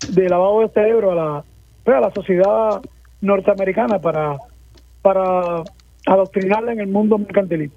de 0.08 0.28
lavado 0.28 0.60
de 0.60 0.68
cerebro 0.68 1.12
a 1.12 1.14
la, 1.14 1.44
pues, 1.84 1.96
a 1.96 2.00
la 2.00 2.10
sociedad 2.12 2.80
norteamericana 3.20 3.98
para, 3.98 4.36
para 5.02 5.62
adoctrinarla 6.06 6.72
en 6.72 6.80
el 6.80 6.88
mundo 6.88 7.18
mercantilista. 7.18 7.76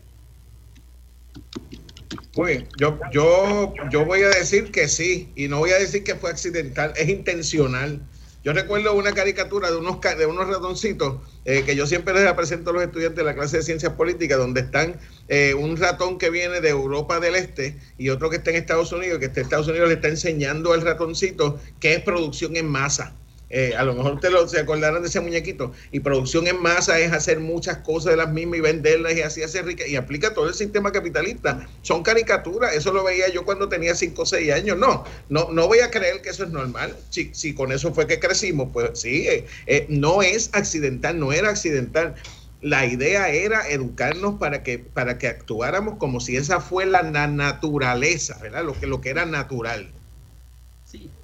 Pues 2.34 2.66
yo, 2.80 3.00
yo, 3.12 3.74
yo 3.92 4.06
voy 4.06 4.22
a 4.24 4.30
decir 4.30 4.72
que 4.72 4.88
sí, 4.88 5.32
y 5.36 5.48
no 5.48 5.60
voy 5.60 5.70
a 5.70 5.78
decir 5.78 6.04
que 6.04 6.16
fue 6.16 6.32
accidental, 6.32 6.92
es 6.96 7.08
intencional. 7.08 8.02
Yo 8.44 8.52
recuerdo 8.52 8.94
una 8.94 9.14
caricatura 9.14 9.72
de 9.72 9.78
unos, 9.78 10.02
de 10.02 10.26
unos 10.26 10.48
ratoncitos 10.50 11.16
eh, 11.46 11.64
que 11.66 11.78
yo 11.78 11.88
siempre 11.88 12.14
les 12.14 12.34
presento 12.34 12.72
a 12.72 12.74
los 12.74 12.84
estudiantes 12.84 13.18
de 13.18 13.24
la 13.24 13.36
clase 13.36 13.58
de 13.58 13.64
ciencias 13.64 13.94
políticas, 13.94 14.38
donde 14.38 14.62
están 14.62 15.00
eh, 15.30 15.54
un 15.54 15.78
ratón 15.78 16.18
que 16.18 16.30
viene 16.30 16.60
de 16.60 16.68
Europa 16.68 17.22
del 17.22 17.36
Este 17.36 17.78
y 17.98 18.10
otro 18.10 18.30
que 18.30 18.36
está 18.38 18.50
en 18.50 18.58
Estados 18.58 18.92
Unidos, 18.92 19.20
que 19.20 19.26
está 19.26 19.40
en 19.40 19.46
Estados 19.46 19.70
Unidos 19.70 19.88
le 19.88 19.96
está 19.96 20.10
enseñando 20.10 20.74
al 20.74 20.82
ratoncito 20.82 21.58
qué 21.80 21.94
es 21.94 22.04
producción 22.04 22.58
en 22.58 22.68
masa. 22.68 23.16
Eh, 23.56 23.76
a 23.78 23.84
lo 23.84 23.94
mejor 23.94 24.20
te 24.20 24.32
lo, 24.32 24.48
se 24.48 24.60
acordarán 24.60 25.04
de 25.04 25.08
ese 25.08 25.20
muñequito. 25.20 25.72
Y 25.92 26.00
producción 26.00 26.48
en 26.48 26.60
masa 26.60 27.00
es 27.00 27.12
hacer 27.12 27.40
muchas 27.40 27.78
cosas 27.78 28.14
de 28.14 28.18
las 28.18 28.32
mismas 28.32 28.58
y 28.58 28.62
venderlas 28.62 29.14
y 29.14 29.22
así 29.22 29.44
hacer 29.44 29.66
rica. 29.66 29.86
Y 29.86 29.96
aplica 29.96 30.34
todo 30.34 30.48
el 30.48 30.56
sistema 30.56 30.92
capitalista. 30.92 31.68
Son 31.84 32.02
caricaturas. 32.02 32.74
Eso 32.74 32.92
lo 32.92 33.04
veía 33.04 33.30
yo 33.30 33.46
cuando 33.46 33.70
tenía 33.70 33.94
5 33.94 34.20
o 34.24 34.26
6 34.26 34.52
años. 34.52 34.80
No, 34.80 35.04
no, 35.30 35.52
no 35.52 35.68
voy 35.68 35.82
a 35.82 35.92
creer 35.92 36.24
que 36.24 36.32
eso 36.32 36.46
es 36.46 36.50
normal. 36.50 36.98
Si, 37.12 37.30
si 37.36 37.54
con 37.54 37.72
eso 37.72 37.94
fue 37.94 38.08
que 38.08 38.20
crecimos, 38.20 38.70
pues 38.74 39.00
sí, 39.00 39.28
eh, 39.28 39.46
eh, 39.68 39.86
no 39.88 40.24
es 40.24 40.50
accidental, 40.54 41.20
no 41.20 41.32
era 41.32 41.50
accidental. 41.52 42.16
La 42.62 42.88
idea 42.88 43.30
era 43.30 43.70
educarnos 43.70 44.40
para 44.40 44.64
que, 44.64 44.80
para 44.80 45.20
que 45.20 45.28
actuáramos 45.28 46.00
como 46.00 46.22
si 46.22 46.38
esa 46.38 46.60
fue 46.60 46.88
la 46.88 47.04
naturaleza, 47.04 48.40
¿verdad? 48.42 48.64
Lo 48.64 48.74
que, 48.74 48.88
lo 48.88 49.00
que 49.00 49.12
era 49.12 49.28
natural. 49.28 49.92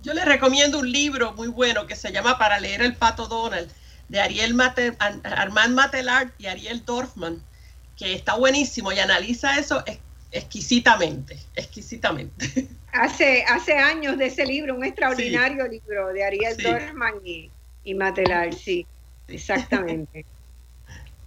Yo 0.01 0.13
les 0.13 0.25
recomiendo 0.25 0.79
un 0.79 0.91
libro 0.91 1.33
muy 1.33 1.47
bueno 1.47 1.85
que 1.85 1.95
se 1.95 2.11
llama 2.11 2.37
Para 2.37 2.59
leer 2.59 2.81
el 2.81 2.95
pato 2.95 3.27
Donald, 3.27 3.69
de 4.07 4.19
Ariel 4.19 4.53
Mate, 4.53 4.93
Armand 5.23 5.75
Matelard 5.75 6.29
y 6.37 6.47
Ariel 6.47 6.83
Dorfman, 6.85 7.41
que 7.97 8.13
está 8.13 8.35
buenísimo 8.35 8.91
y 8.91 8.99
analiza 8.99 9.59
eso 9.59 9.83
exquisitamente, 10.31 11.37
exquisitamente. 11.55 12.67
Hace, 12.91 13.43
hace 13.43 13.73
años 13.73 14.17
de 14.17 14.25
ese 14.25 14.43
libro, 14.47 14.73
un 14.73 14.83
extraordinario 14.83 15.67
libro 15.67 16.07
de 16.07 16.23
Ariel 16.23 16.57
Dorfman 16.57 17.21
y, 17.23 17.51
y 17.83 17.93
Matelard, 17.93 18.51
sí, 18.53 18.87
exactamente. 19.27 20.25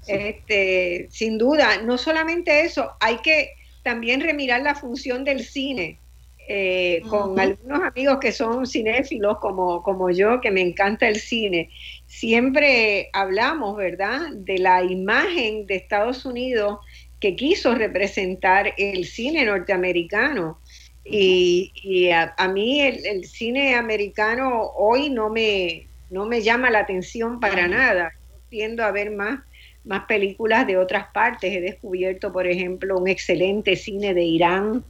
Este, 0.09 1.07
sin 1.13 1.39
duda, 1.39 1.81
no 1.83 1.97
solamente 1.97 2.63
eso, 2.63 2.97
hay 2.99 3.19
que 3.19 3.53
también 3.85 4.21
remirar 4.21 4.61
la 4.63 4.75
función 4.75 5.23
del 5.23 5.45
cine 5.45 6.01
eh, 6.49 7.03
con 7.09 7.39
algunos 7.39 7.83
amigos 7.83 8.19
que 8.21 8.33
son 8.33 8.67
cinéfilos 8.67 9.39
como, 9.39 9.83
como 9.83 10.11
yo, 10.11 10.41
que 10.41 10.51
me 10.51 10.61
encanta 10.61 11.09
el 11.09 11.17
cine, 11.17 11.71
siempre 12.07 13.11
hablamos, 13.13 13.77
¿verdad?, 13.77 14.31
de 14.33 14.59
la 14.59 14.83
imagen 14.83 15.67
de 15.67 15.77
Estados 15.77 16.25
Unidos 16.25 16.79
que 17.21 17.37
quiso 17.37 17.75
representar 17.77 18.75
el 18.77 19.07
cine 19.07 19.45
norteamericano. 19.45 20.59
Y, 21.05 22.11
a, 22.11 22.49
mí 22.49 22.81
el, 22.81 23.25
cine 23.25 23.77
americano 23.77 24.71
hoy 24.77 25.09
no 25.09 25.31
me, 25.31 25.87
no 26.11 26.27
me 26.27 26.43
llama 26.43 26.71
la 26.71 26.81
atención 26.81 27.39
para 27.39 27.69
nada. 27.69 28.13
Tiendo 28.49 28.85
a 28.85 28.91
ver 28.91 29.13
más, 29.13 29.41
más 29.85 30.05
películas 30.07 30.67
de 30.67 30.77
otras 30.77 31.07
partes. 31.15 31.55
He 31.55 31.61
descubierto, 31.61 32.33
por 32.33 32.47
ejemplo, 32.47 32.99
un 32.99 33.09
excelente 33.09 33.77
cine 33.77 34.15
de 34.15 34.25
Irán, 34.25 34.85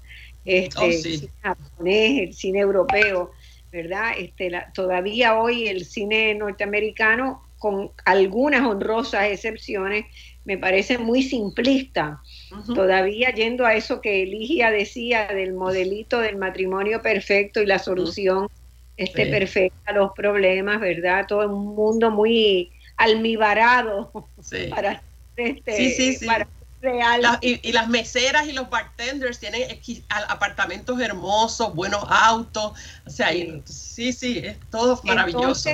este, 0.45 0.79
oh, 0.79 0.85
el 0.85 0.93
cine 0.93 1.29
japonés, 1.41 2.29
el 2.29 2.35
cine 2.35 2.59
europeo, 2.61 3.33
¿verdad? 3.71 4.13
Este, 4.19 4.51
todavía 4.75 5.39
hoy 5.39 5.69
el 5.69 5.85
cine 5.85 6.35
norteamericano 6.35 7.43
con 7.59 7.93
algunas 8.05 8.67
honrosas 8.67 9.27
excepciones, 9.31 10.07
me 10.45 10.59
parece 10.59 10.99
muy 10.99 11.23
simplista. 11.23 12.21
Todavía 12.75 13.31
yendo 13.31 13.65
a 13.65 13.77
eso 13.77 14.01
que 14.01 14.25
Eligia 14.25 14.73
decía 14.73 15.29
del 15.29 15.53
modelito 15.53 16.19
del 16.19 16.37
matrimonio 16.37 17.01
perfecto 17.03 17.63
y 17.63 17.67
la 17.67 17.79
solución 17.79 18.49
este, 18.97 19.27
perfecta 19.27 19.93
a 19.93 19.93
los 19.93 20.11
problemas, 20.13 20.81
¿verdad? 20.81 21.27
Todo 21.29 21.49
un 21.49 21.77
mundo 21.77 22.11
muy 22.11 22.73
almibarado 22.97 24.11
para, 24.71 25.01
este, 25.37 26.19
real. 26.83 27.39
y, 27.41 27.73
las 27.73 27.89
meseras 27.89 28.47
y 28.47 28.53
los 28.53 28.69
bartenders 28.69 29.39
tienen 29.39 29.63
apartamentos 30.29 31.01
hermosos, 31.01 31.75
buenos 31.75 32.05
autos, 32.09 32.73
o 33.07 33.11
sea, 33.11 33.31
sí, 33.65 34.13
sí, 34.13 34.39
es 34.45 34.57
todo 34.71 35.01
maravilloso. 35.05 35.71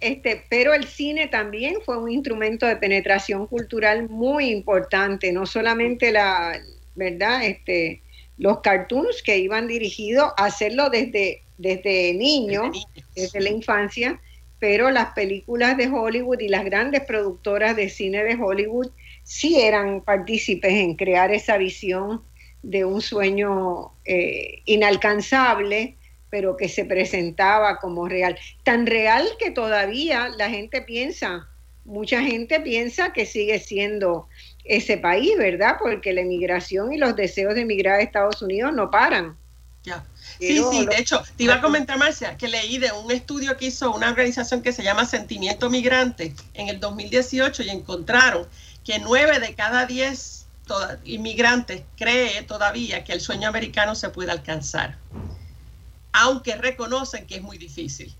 este, 0.00 0.44
pero 0.48 0.72
el 0.72 0.86
cine 0.86 1.26
también 1.26 1.74
fue 1.84 1.98
un 1.98 2.10
instrumento 2.10 2.64
de 2.66 2.76
penetración 2.76 3.46
cultural 3.46 4.08
muy 4.08 4.50
importante, 4.50 5.32
no 5.32 5.44
solamente 5.44 6.12
la, 6.12 6.58
¿verdad? 6.94 7.44
Este, 7.44 8.02
los 8.38 8.60
cartoons 8.60 9.22
que 9.22 9.38
iban 9.38 9.66
dirigidos 9.66 10.32
a 10.36 10.46
hacerlo 10.46 10.88
desde, 10.90 11.42
desde 11.58 12.14
niño, 12.14 12.70
desde 13.14 13.40
la 13.40 13.50
infancia, 13.50 14.20
pero 14.60 14.90
las 14.90 15.12
películas 15.12 15.76
de 15.76 15.88
Hollywood 15.88 16.40
y 16.40 16.48
las 16.48 16.64
grandes 16.64 17.02
productoras 17.04 17.76
de 17.76 17.88
cine 17.88 18.24
de 18.24 18.34
Hollywood 18.34 18.90
sí 19.28 19.60
eran 19.60 20.00
partícipes 20.00 20.72
en 20.72 20.94
crear 20.94 21.30
esa 21.34 21.58
visión 21.58 22.22
de 22.62 22.86
un 22.86 23.02
sueño 23.02 23.92
eh, 24.06 24.62
inalcanzable, 24.64 25.96
pero 26.30 26.56
que 26.56 26.70
se 26.70 26.86
presentaba 26.86 27.78
como 27.78 28.08
real. 28.08 28.38
Tan 28.62 28.86
real 28.86 29.28
que 29.38 29.50
todavía 29.50 30.30
la 30.30 30.48
gente 30.48 30.80
piensa, 30.80 31.46
mucha 31.84 32.22
gente 32.22 32.58
piensa 32.60 33.12
que 33.12 33.26
sigue 33.26 33.58
siendo 33.58 34.28
ese 34.64 34.96
país, 34.96 35.36
¿verdad? 35.36 35.76
Porque 35.78 36.14
la 36.14 36.22
emigración 36.22 36.94
y 36.94 36.96
los 36.96 37.14
deseos 37.14 37.54
de 37.54 37.60
emigrar 37.60 37.96
a 37.96 38.02
Estados 38.02 38.40
Unidos 38.40 38.72
no 38.72 38.90
paran. 38.90 39.36
Ya. 39.84 40.06
Sí, 40.38 40.62
sí, 40.70 40.86
de 40.86 40.96
hecho, 40.96 41.22
te 41.36 41.44
iba 41.44 41.56
a 41.56 41.60
comentar, 41.62 41.98
Marcia, 41.98 42.34
que 42.38 42.48
leí 42.48 42.78
de 42.78 42.92
un 42.92 43.10
estudio 43.10 43.58
que 43.58 43.66
hizo 43.66 43.94
una 43.94 44.08
organización 44.08 44.62
que 44.62 44.72
se 44.72 44.82
llama 44.82 45.04
Sentimiento 45.04 45.68
Migrante 45.68 46.32
en 46.54 46.68
el 46.68 46.80
2018 46.80 47.62
y 47.64 47.68
encontraron 47.68 48.48
que 48.88 48.98
nueve 49.00 49.38
de 49.38 49.54
cada 49.54 49.84
diez 49.84 50.46
inmigrantes 51.04 51.82
cree 51.98 52.42
todavía 52.44 53.04
que 53.04 53.12
el 53.12 53.20
sueño 53.20 53.46
americano 53.46 53.94
se 53.94 54.08
puede 54.08 54.30
alcanzar, 54.30 54.96
aunque 56.10 56.56
reconocen 56.56 57.26
que 57.26 57.36
es 57.36 57.42
muy 57.42 57.58
difícil. 57.58 58.16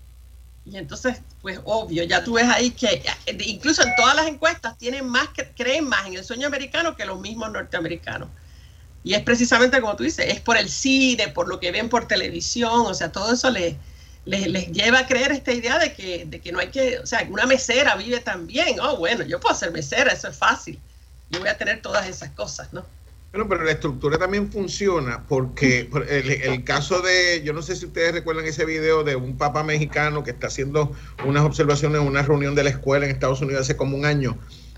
Y 0.67 0.77
entonces, 0.77 1.23
pues 1.41 1.59
obvio, 1.65 2.03
ya 2.03 2.23
tú 2.23 2.33
ves 2.33 2.47
ahí 2.47 2.69
que 2.69 3.01
incluso 3.47 3.81
en 3.81 3.95
todas 3.95 4.15
las 4.15 4.27
encuestas 4.27 4.77
tienen 4.77 5.07
más, 5.07 5.29
creen 5.57 5.89
más 5.89 6.05
en 6.05 6.13
el 6.13 6.23
sueño 6.23 6.45
americano 6.45 6.95
que 6.95 7.03
los 7.03 7.19
mismos 7.19 7.51
norteamericanos. 7.51 8.29
Y 9.03 9.15
es 9.15 9.23
precisamente 9.23 9.81
como 9.81 9.95
tú 9.95 10.03
dices, 10.03 10.27
es 10.27 10.39
por 10.39 10.55
el 10.55 10.69
cine, 10.69 11.29
por 11.29 11.47
lo 11.47 11.59
que 11.59 11.71
ven 11.71 11.89
por 11.89 12.07
televisión, 12.07 12.81
o 12.85 12.93
sea, 12.93 13.11
todo 13.11 13.33
eso 13.33 13.49
les, 13.49 13.75
les, 14.29 14.71
lleva 14.71 14.99
a 14.99 15.07
creer 15.07 15.31
esta 15.31 15.51
idea 15.51 15.79
de 15.79 15.93
que, 15.93 16.25
de 16.25 16.39
que 16.39 16.51
no 16.51 16.59
hay 16.59 16.67
que, 16.67 16.99
o 16.99 17.05
sea, 17.05 17.27
una 17.29 17.45
mesera 17.45 17.95
vive 17.95 18.19
también, 18.19 18.79
oh, 18.79 18.97
bueno, 18.97 19.25
yo 19.25 19.39
puedo 19.39 19.55
ser 19.55 19.71
mesera, 19.71 20.13
eso 20.13 20.27
es 20.27 20.37
fácil, 20.37 20.79
yo 21.29 21.39
voy 21.39 21.49
a 21.49 21.57
tener 21.57 21.81
todas 21.81 22.07
esas 22.07 22.29
cosas, 22.31 22.71
¿no? 22.73 22.85
Bueno, 23.31 23.47
pero 23.47 23.63
la 23.63 23.71
estructura 23.71 24.17
también 24.17 24.51
funciona 24.51 25.23
porque 25.27 25.87
el, 26.09 26.31
el, 26.31 26.63
caso 26.63 27.01
de, 27.01 27.43
yo 27.43 27.53
no 27.53 27.61
sé 27.61 27.75
si 27.75 27.85
ustedes 27.85 28.11
recuerdan 28.11 28.45
ese 28.45 28.65
video 28.65 29.03
de 29.03 29.15
un 29.15 29.37
papa 29.37 29.63
mexicano 29.63 30.23
que 30.23 30.31
está 30.31 30.47
haciendo 30.47 30.95
unas 31.23 31.43
observaciones 31.43 32.01
en 32.01 32.07
una 32.07 32.23
reunión 32.23 32.55
de 32.55 32.63
la 32.63 32.71
escuela 32.71 33.05
en 33.05 33.11
Estados 33.11 33.41
Unidos 33.41 33.61
hace 33.61 33.77
como 33.77 33.95
un 33.95 34.05
año 34.05 34.35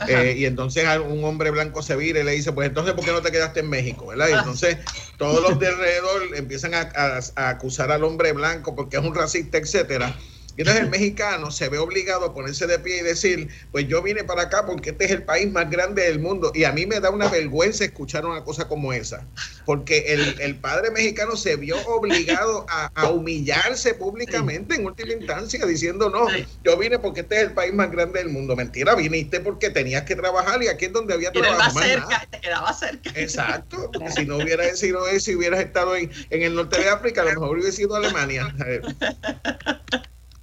eh, 0.07 0.36
y 0.38 0.45
entonces 0.45 0.86
un 0.99 1.23
hombre 1.23 1.52
blanco 1.52 1.82
se 1.82 1.95
vira 1.95 2.19
y 2.19 2.23
le 2.23 2.32
dice, 2.32 2.52
pues 2.52 2.68
entonces, 2.68 2.94
¿por 2.94 3.06
qué 3.06 3.11
no 3.11 3.22
te 3.22 3.32
quedaste 3.32 3.61
en 3.61 3.69
México? 3.69 4.07
¿verdad? 4.07 4.30
Y 4.30 4.34
entonces 4.34 4.78
todos 5.18 5.41
los 5.41 5.60
de 5.60 5.68
alrededor 5.68 6.36
empiezan 6.36 6.73
a, 6.73 6.90
a 7.36 7.49
acusar 7.49 7.91
al 7.91 8.03
hombre 8.03 8.34
blanco 8.34 8.76
porque 8.76 8.98
es 8.98 9.03
un 9.03 9.15
racista, 9.15 9.57
etcétera. 9.57 10.15
Y 10.57 10.61
entonces 10.61 10.84
el 10.84 10.90
mexicano 10.90 11.52
se 11.52 11.69
ve 11.69 11.78
obligado 11.78 12.26
a 12.26 12.34
ponerse 12.34 12.68
de 12.68 12.80
pie 12.80 12.99
y 12.99 13.03
decir, 13.03 13.49
pues 13.72 13.88
yo 13.88 14.02
vine 14.02 14.23
para 14.23 14.44
acá 14.44 14.65
porque 14.65 14.91
este 14.91 15.06
es 15.06 15.11
el 15.11 15.23
país 15.23 15.52
más 15.52 15.69
grande 15.69 16.03
del 16.03 16.19
mundo. 16.19 16.52
Y 16.53 16.65
a 16.65 16.72
mí 16.72 16.86
me 16.86 16.99
da 16.99 17.10
una 17.10 17.30
vergüenza 17.30 17.86
escuchar 17.86 18.26
una 18.26 18.44
cosa 18.44 18.68
como 18.68 18.94
esa, 18.94 19.26
porque 19.65 20.14
el, 20.14 20.56
padre 20.61 20.91
mexicano 20.91 21.36
se 21.36 21.56
vio 21.56 21.78
obligado 21.88 22.65
a, 22.69 23.10
humillarse 23.10 23.94
públicamente 23.94 24.76
en 24.76 24.86
última 24.86 25.14
instancia, 25.14 25.65
diciendo, 25.65 26.10
no, 26.10 26.28
yo 26.64 26.78
vine 26.78 26.99
porque 26.99 27.22
este 27.22 27.38
es 27.38 27.41
el 27.44 27.53
país 27.53 27.73
más 27.73 27.91
grande 27.91 28.19
del 28.19 28.30
mundo. 28.30 28.56
Mentira, 28.56 28.95
viniste 28.95 29.40
porque 29.40 29.69
tenías 29.69 30.03
que 30.03 30.15
trabajar 30.15 30.61
y 30.61 30.68
aquí 30.68 30.86
es 30.86 30.94
donde 30.94 31.14
había 31.14 31.32
trabajo. 31.32 31.73
Más 31.73 31.86
cerca, 31.86 32.28
te 32.30 32.40
quedaba 32.40 32.73
cerca. 32.73 33.11
Exacto, 33.15 33.91
si 34.15 34.26
no 34.26 34.38
hubieras 34.38 34.78
sido 34.78 35.07
eso, 35.07 35.22
si 35.22 35.36
hubieras 35.36 35.60
estado 35.61 35.95
en, 35.95 36.11
en 36.30 36.41
el 36.41 36.56
norte 36.56 36.80
de 36.80 36.90
África, 36.90 37.22
a 37.22 37.26
lo 37.26 37.32
mejor 37.32 37.57
hubiera 37.57 37.72
sido 37.72 37.95
Alemania. 37.95 38.53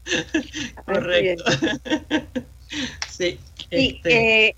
Correcto. 0.84 1.44
sí. 3.08 3.38
Este. 3.70 4.48
Eh, 4.48 4.56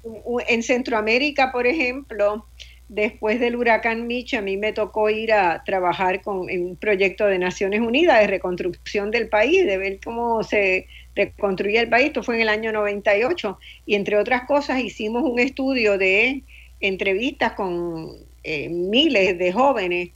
en 0.48 0.62
Centroamérica, 0.62 1.50
por 1.50 1.66
ejemplo, 1.66 2.46
después 2.88 3.40
del 3.40 3.56
huracán 3.56 4.06
Mitch, 4.06 4.34
a 4.34 4.42
mí 4.42 4.56
me 4.56 4.72
tocó 4.72 5.10
ir 5.10 5.32
a 5.32 5.62
trabajar 5.64 6.22
con, 6.22 6.50
en 6.50 6.64
un 6.66 6.76
proyecto 6.76 7.26
de 7.26 7.38
Naciones 7.38 7.80
Unidas 7.80 8.20
de 8.20 8.26
reconstrucción 8.26 9.10
del 9.10 9.28
país, 9.28 9.64
de 9.64 9.78
ver 9.78 10.00
cómo 10.04 10.42
se 10.42 10.86
reconstruía 11.14 11.80
el 11.80 11.88
país. 11.88 12.08
Esto 12.08 12.22
fue 12.22 12.36
en 12.36 12.42
el 12.42 12.48
año 12.48 12.72
98. 12.72 13.58
Y 13.86 13.94
entre 13.94 14.16
otras 14.16 14.44
cosas, 14.44 14.80
hicimos 14.80 15.22
un 15.22 15.38
estudio 15.38 15.98
de 15.98 16.42
entrevistas 16.80 17.52
con 17.52 18.12
eh, 18.42 18.68
miles 18.68 19.38
de 19.38 19.52
jóvenes 19.52 20.10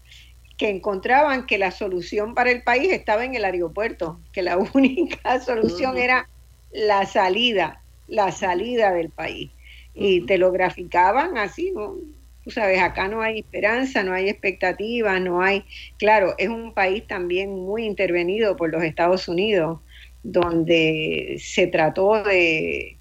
que 0.56 0.68
encontraban 0.68 1.46
que 1.46 1.58
la 1.58 1.70
solución 1.70 2.34
para 2.34 2.50
el 2.50 2.62
país 2.62 2.92
estaba 2.92 3.24
en 3.24 3.34
el 3.34 3.44
aeropuerto, 3.44 4.20
que 4.32 4.42
la 4.42 4.56
única 4.74 5.40
solución 5.40 5.96
era 5.96 6.28
la 6.72 7.06
salida, 7.06 7.82
la 8.08 8.30
salida 8.32 8.92
del 8.92 9.10
país. 9.10 9.50
Y 9.94 10.22
te 10.22 10.38
lo 10.38 10.50
graficaban 10.50 11.38
así, 11.38 11.70
¿no? 11.72 11.94
Tú 12.42 12.50
sabes, 12.50 12.78
acá 12.80 13.08
no 13.08 13.22
hay 13.22 13.38
esperanza, 13.38 14.02
no 14.02 14.12
hay 14.12 14.28
expectativa, 14.28 15.18
no 15.18 15.40
hay... 15.40 15.64
Claro, 15.98 16.34
es 16.36 16.48
un 16.48 16.74
país 16.74 17.06
también 17.06 17.50
muy 17.50 17.86
intervenido 17.86 18.56
por 18.56 18.70
los 18.70 18.82
Estados 18.82 19.28
Unidos, 19.28 19.80
donde 20.22 21.36
se 21.40 21.68
trató 21.68 22.22
de, 22.22 22.98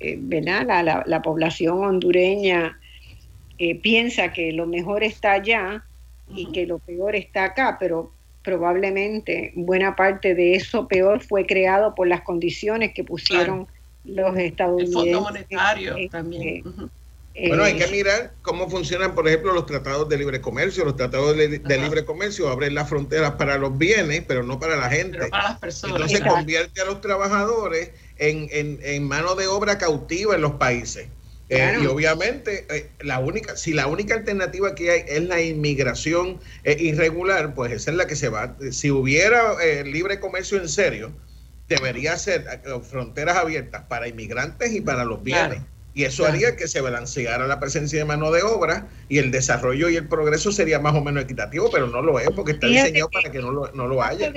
eh, 0.00 0.16
¿verdad? 0.18 1.04
La, 1.06 1.22
población 1.22 1.84
hondureña 1.84 2.78
eh, 3.58 3.74
piensa 3.74 4.32
que 4.32 4.52
lo 4.52 4.66
mejor 4.66 5.02
está 5.02 5.32
allá 5.32 5.84
y 6.28 6.52
que 6.52 6.66
lo 6.66 6.78
peor 6.78 7.16
está 7.16 7.44
acá, 7.44 7.76
pero 7.78 8.12
probablemente 8.42 9.52
buena 9.56 9.96
parte 9.96 10.34
de 10.34 10.54
eso 10.54 10.86
peor 10.86 11.20
fue 11.20 11.46
creado 11.46 11.94
por 11.94 12.06
las 12.06 12.22
condiciones 12.22 12.92
que 12.94 13.02
pusieron 13.02 13.66
los 14.04 14.36
estadounidenses. 14.38 14.96
El 14.96 15.12
Fondo 15.12 15.20
Monetario 15.22 15.96
este, 15.96 16.08
también. 16.10 16.64
Eh, 17.38 17.48
bueno, 17.48 17.64
hay 17.64 17.76
que 17.76 17.88
mirar 17.88 18.32
cómo 18.40 18.70
funcionan, 18.70 19.14
por 19.14 19.28
ejemplo, 19.28 19.52
los 19.52 19.66
tratados 19.66 20.08
de 20.08 20.16
libre 20.16 20.40
comercio. 20.40 20.84
Los 20.84 20.96
tratados 20.96 21.36
de, 21.36 21.78
libre 21.78 22.04
comercio 22.06 22.48
abren 22.48 22.74
las 22.74 22.88
fronteras 22.88 23.32
para 23.32 23.58
los 23.58 23.76
bienes, 23.76 24.24
pero 24.26 24.42
no 24.42 24.58
para 24.58 24.76
la 24.76 24.88
gente. 24.88 25.26
para 25.28 25.50
las 25.50 25.58
personas. 25.58 25.96
Entonces 25.96 26.22
convierte 26.22 26.80
a 26.80 26.86
los 26.86 27.02
trabajadores 27.02 27.90
en, 28.16 28.48
en, 28.52 28.78
en 28.82 29.06
mano 29.06 29.34
de 29.34 29.48
obra 29.48 29.76
cautiva 29.76 30.34
en 30.34 30.40
los 30.40 30.52
países. 30.52 31.08
Eh, 31.48 31.78
y 31.80 31.86
obviamente, 31.86 32.66
eh, 32.70 32.90
la 33.00 33.20
única, 33.20 33.56
si 33.56 33.72
la 33.72 33.86
única 33.86 34.14
alternativa 34.14 34.74
que 34.74 34.90
hay 34.90 35.04
es 35.06 35.22
la 35.22 35.40
inmigración 35.40 36.40
eh, 36.64 36.76
irregular, 36.80 37.54
pues 37.54 37.72
esa 37.72 37.92
es 37.92 37.96
la 37.96 38.06
que 38.06 38.16
se 38.16 38.28
va. 38.28 38.56
Si 38.72 38.90
hubiera 38.90 39.54
libre 39.84 40.18
comercio 40.18 40.60
en 40.60 40.68
serio, 40.68 41.12
debería 41.68 42.16
ser 42.16 42.44
fronteras 42.88 43.36
abiertas 43.36 43.84
para 43.84 44.08
inmigrantes 44.08 44.72
y 44.72 44.80
para 44.80 45.04
los 45.04 45.22
bienes. 45.22 45.60
Y 45.94 46.04
eso 46.04 46.26
haría 46.26 46.56
que 46.56 46.68
se 46.68 46.82
balanceara 46.82 47.46
la 47.46 47.58
presencia 47.58 47.98
de 47.98 48.04
mano 48.04 48.30
de 48.30 48.42
obra 48.42 48.86
y 49.08 49.16
el 49.16 49.30
desarrollo 49.30 49.88
y 49.88 49.96
el 49.96 50.06
progreso 50.06 50.52
sería 50.52 50.78
más 50.78 50.94
o 50.94 51.00
menos 51.00 51.24
equitativo, 51.24 51.70
pero 51.72 51.86
no 51.86 52.02
lo 52.02 52.20
es 52.20 52.28
porque 52.32 52.52
está 52.52 52.66
diseñado 52.66 53.08
para 53.08 53.30
que 53.30 53.38
no 53.38 53.50
lo, 53.50 53.72
no 53.72 53.86
lo 53.86 54.02
haya. 54.02 54.30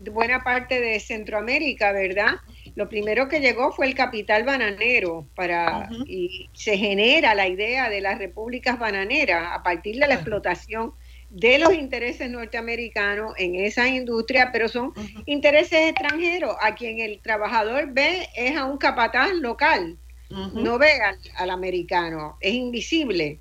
Buena 0.00 0.42
parte 0.44 0.80
de 0.80 1.00
Centroamérica, 1.00 1.92
¿verdad? 1.92 2.34
Lo 2.74 2.88
primero 2.88 3.28
que 3.28 3.40
llegó 3.40 3.72
fue 3.72 3.86
el 3.86 3.94
capital 3.94 4.44
bananero 4.44 5.26
para 5.34 5.90
y 6.06 6.48
se 6.54 6.78
genera 6.78 7.34
la 7.34 7.48
idea 7.48 7.90
de 7.90 8.00
las 8.00 8.18
repúblicas 8.18 8.78
bananeras 8.78 9.48
a 9.52 9.62
partir 9.62 9.98
de 9.98 10.06
la 10.06 10.14
explotación 10.14 10.94
de 11.32 11.58
los 11.58 11.72
intereses 11.72 12.30
norteamericanos 12.30 13.32
en 13.38 13.54
esa 13.54 13.88
industria, 13.88 14.50
pero 14.52 14.68
son 14.68 14.92
intereses 15.24 15.90
extranjeros. 15.90 16.54
A 16.60 16.74
quien 16.74 17.00
el 17.00 17.20
trabajador 17.20 17.92
ve 17.92 18.28
es 18.36 18.56
a 18.56 18.64
un 18.64 18.76
capataz 18.76 19.32
local, 19.32 19.96
no 20.28 20.78
ve 20.78 20.92
al, 21.36 21.50
americano, 21.50 22.36
es 22.40 22.54
invisible. 22.54 23.40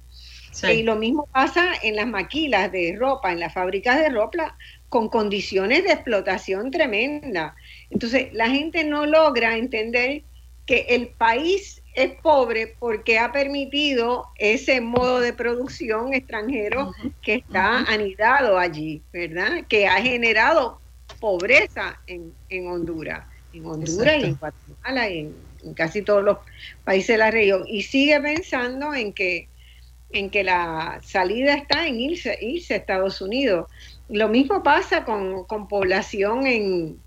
Y 0.69 0.83
lo 0.83 0.95
mismo 0.95 1.27
pasa 1.31 1.73
en 1.81 1.95
las 1.95 2.07
maquilas 2.07 2.71
de 2.71 2.95
ropa, 2.97 3.31
en 3.31 3.39
las 3.39 3.53
fábricas 3.53 3.97
de 3.99 4.09
ropa, 4.09 4.57
con 4.89 5.07
condiciones 5.07 5.83
de 5.83 5.93
explotación 5.93 6.71
tremenda. 6.71 7.55
Entonces, 7.91 8.33
la 8.33 8.49
gente 8.49 8.83
no 8.83 9.05
logra 9.05 9.57
entender 9.57 10.23
que 10.65 10.87
el 10.89 11.09
país 11.09 11.81
es 11.93 12.13
pobre 12.21 12.75
porque 12.79 13.19
ha 13.19 13.31
permitido 13.31 14.27
ese 14.37 14.79
modo 14.79 15.19
de 15.19 15.33
producción 15.33 16.13
extranjero 16.13 16.93
que 17.21 17.35
está 17.35 17.79
anidado 17.79 18.57
allí, 18.57 19.01
¿verdad? 19.11 19.65
Que 19.67 19.87
ha 19.87 20.01
generado 20.01 20.79
pobreza 21.19 21.99
en, 22.07 22.33
Honduras, 22.67 23.25
en 23.53 23.65
Honduras 23.65 24.15
y 24.19 24.23
en 24.23 24.35
Guatemala 24.35 25.09
y 25.09 25.19
en, 25.19 25.73
casi 25.75 26.01
todos 26.01 26.23
los 26.23 26.37
países 26.83 27.09
de 27.09 27.17
la 27.17 27.31
región. 27.31 27.63
Y 27.67 27.83
sigue 27.83 28.19
pensando 28.21 28.93
en 28.93 29.13
que, 29.13 29.47
en 30.11 30.29
que 30.29 30.43
la 30.43 30.99
salida 31.03 31.55
está 31.55 31.87
en 31.87 31.99
irse, 31.99 32.37
irse 32.41 32.73
a 32.73 32.77
Estados 32.77 33.21
Unidos. 33.21 33.69
Lo 34.09 34.29
mismo 34.29 34.63
pasa 34.63 35.03
con, 35.05 35.45
población 35.67 36.47
en 36.47 36.99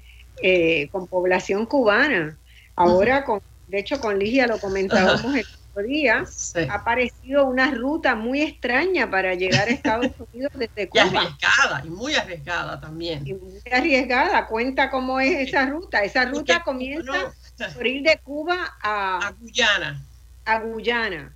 eh, 0.42 0.88
con 0.90 1.06
población 1.06 1.66
cubana. 1.66 2.36
Ahora 2.76 3.24
con 3.24 3.40
de 3.68 3.78
hecho 3.78 4.00
con 4.00 4.18
Ligia 4.18 4.46
lo 4.46 4.58
comentábamos 4.58 5.34
el 5.34 5.46
otro 5.70 5.82
día, 5.82 6.24
ha 6.68 6.74
aparecido 6.74 7.46
una 7.46 7.70
ruta 7.72 8.14
muy 8.14 8.42
extraña 8.42 9.10
para 9.10 9.34
llegar 9.34 9.68
a 9.68 9.70
Estados 9.72 10.12
Unidos 10.32 10.52
desde 10.54 10.88
Cuba. 10.88 11.04
Y 11.04 11.16
arriesgada, 11.16 11.82
y 11.84 11.88
muy 11.88 12.14
arriesgada 12.14 12.80
también. 12.80 13.26
Y 13.26 13.34
muy 13.34 13.60
arriesgada, 13.72 14.46
cuenta 14.46 14.90
cómo 14.90 15.18
es 15.18 15.48
esa 15.48 15.66
ruta. 15.66 16.04
Esa 16.04 16.26
ruta 16.26 16.62
comienza 16.62 17.34
por 17.74 17.86
ir 17.86 18.02
de 18.02 18.18
Cuba 18.18 18.76
a, 18.80 19.26
a 19.26 19.30
Guyana. 19.32 20.02
A 20.44 20.60
Guyana. 20.60 21.34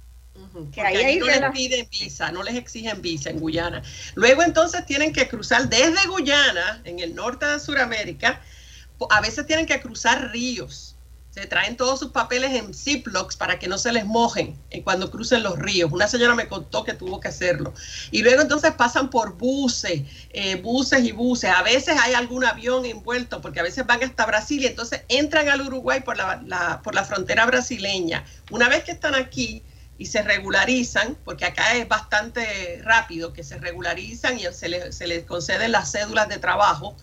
que 0.73 0.81
ahí 0.83 1.19
no 1.19 1.27
les 1.27 1.51
piden 1.51 1.89
visa, 1.91 2.31
no 2.31 2.43
les 2.43 2.55
exigen 2.55 3.03
visa 3.03 3.31
en 3.31 3.41
Guyana. 3.41 3.83
Luego 4.15 4.43
entonces 4.43 4.87
tienen 4.87 5.13
que 5.13 5.27
cruzar 5.27 5.69
desde 5.69 6.07
Guyana, 6.07 6.81
en 6.85 7.01
el 7.01 7.15
norte 7.15 7.47
de 7.47 7.59
Sudamérica, 7.59 8.41
a 9.11 9.21
veces 9.21 9.47
tienen 9.47 9.67
que 9.67 9.81
cruzar 9.81 10.31
ríos 10.31 10.97
traen 11.47 11.77
todos 11.77 11.99
sus 12.01 12.11
papeles 12.11 12.53
en 12.53 12.75
Ziplocs 12.75 13.37
para 13.37 13.59
que 13.59 13.69
no 13.69 13.79
se 13.79 13.93
les 13.93 14.05
mojen 14.05 14.59
cuando 14.85 15.11
crucen 15.11 15.43
los 15.43 15.59
ríos. 15.59 15.93
Una 15.93 16.09
señora 16.09 16.35
me 16.35 16.49
contó 16.49 16.85
que 16.85 16.95
tuvo 16.95 17.21
que 17.21 17.29
hacerlo. 17.29 17.75
Y 18.11 18.23
luego 18.23 18.43
entonces 18.43 18.73
pasan 18.73 19.11
por 19.11 19.37
buses, 19.37 20.03
eh, 20.31 20.57
buses 20.57 21.05
y 21.05 21.13
buses. 21.13 21.51
A 21.51 21.63
veces 21.63 21.97
hay 22.01 22.15
algún 22.15 22.45
avión 22.45 22.85
envuelto 22.85 23.41
porque 23.41 23.61
a 23.61 23.63
veces 23.63 23.87
van 23.87 24.03
hasta 24.03 24.27
Brasil 24.27 24.63
y 24.63 24.67
entonces 24.67 25.03
entran 25.09 25.49
al 25.49 25.61
Uruguay 25.61 26.01
por 26.01 26.17
la, 26.17 26.81
por 26.83 26.95
la 26.95 27.05
frontera 27.05 27.47
brasileña. 27.47 28.25
Una 28.51 28.69
vez 28.69 28.85
que 28.85 28.93
están 28.93 29.15
aquí, 29.15 29.63
y 30.01 30.07
se 30.07 30.23
regularizan, 30.23 31.17
porque 31.25 31.45
acá 31.45 31.75
es 31.75 31.89
bastante 31.89 32.81
rápido 32.85 33.33
que 33.33 33.43
se 33.43 33.59
regularizan 33.59 34.39
y 34.39 34.45
se 34.53 34.93
se 34.93 35.07
les 35.09 35.25
conceden 35.25 35.73
las 35.73 35.91
cédulas 35.91 36.29
de 36.29 36.39
trabajo, 36.39 36.97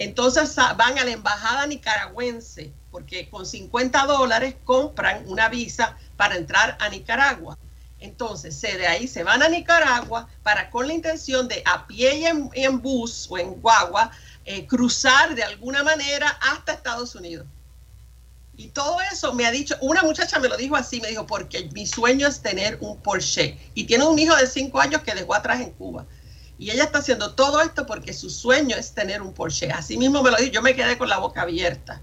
entonces 0.00 0.56
van 0.56 0.98
a 0.98 1.04
la 1.04 1.10
embajada 1.10 1.66
nicaragüense 1.66 2.72
porque 2.90 3.28
con 3.28 3.44
50 3.44 4.06
dólares 4.06 4.54
compran 4.64 5.24
una 5.26 5.50
visa 5.50 5.94
para 6.16 6.36
entrar 6.36 6.78
a 6.80 6.88
Nicaragua. 6.88 7.58
Entonces, 7.98 8.56
se 8.56 8.78
de 8.78 8.86
ahí 8.86 9.06
se 9.06 9.24
van 9.24 9.42
a 9.42 9.50
Nicaragua 9.50 10.26
para 10.42 10.70
con 10.70 10.88
la 10.88 10.94
intención 10.94 11.48
de 11.48 11.62
a 11.66 11.86
pie 11.86 12.16
y 12.16 12.24
en, 12.24 12.80
bus 12.80 13.26
o 13.28 13.36
en 13.36 13.60
guagua 13.60 14.10
eh, 14.46 14.66
cruzar 14.66 15.34
de 15.34 15.42
alguna 15.42 15.82
manera 15.82 16.28
hasta 16.40 16.72
Estados 16.72 17.14
Unidos. 17.14 17.46
Y 18.56 18.68
todo 18.68 18.96
eso 19.12 19.34
me 19.34 19.44
ha 19.44 19.50
dicho, 19.50 19.76
una 19.82 20.02
muchacha 20.02 20.38
me 20.38 20.48
lo 20.48 20.56
dijo 20.56 20.76
así, 20.76 20.98
me 21.02 21.08
dijo, 21.08 21.26
porque 21.26 21.68
mi 21.74 21.86
sueño 21.86 22.26
es 22.26 22.40
tener 22.40 22.78
un 22.80 22.96
Porsche. 22.96 23.58
Y 23.74 23.84
tiene 23.84 24.04
un 24.04 24.18
hijo 24.18 24.34
de 24.34 24.46
cinco 24.46 24.80
años 24.80 25.02
que 25.02 25.14
dejó 25.14 25.34
atrás 25.34 25.60
en 25.60 25.72
Cuba. 25.72 26.06
Y 26.60 26.70
ella 26.70 26.84
está 26.84 26.98
haciendo 26.98 27.34
todo 27.34 27.62
esto 27.62 27.86
porque 27.86 28.12
su 28.12 28.28
sueño 28.28 28.76
es 28.76 28.92
tener 28.92 29.22
un 29.22 29.32
Porsche. 29.32 29.72
Así 29.72 29.96
mismo 29.96 30.22
me 30.22 30.30
lo 30.30 30.36
dijo, 30.36 30.52
yo 30.52 30.60
me 30.60 30.76
quedé 30.76 30.98
con 30.98 31.08
la 31.08 31.16
boca 31.16 31.40
abierta. 31.40 32.02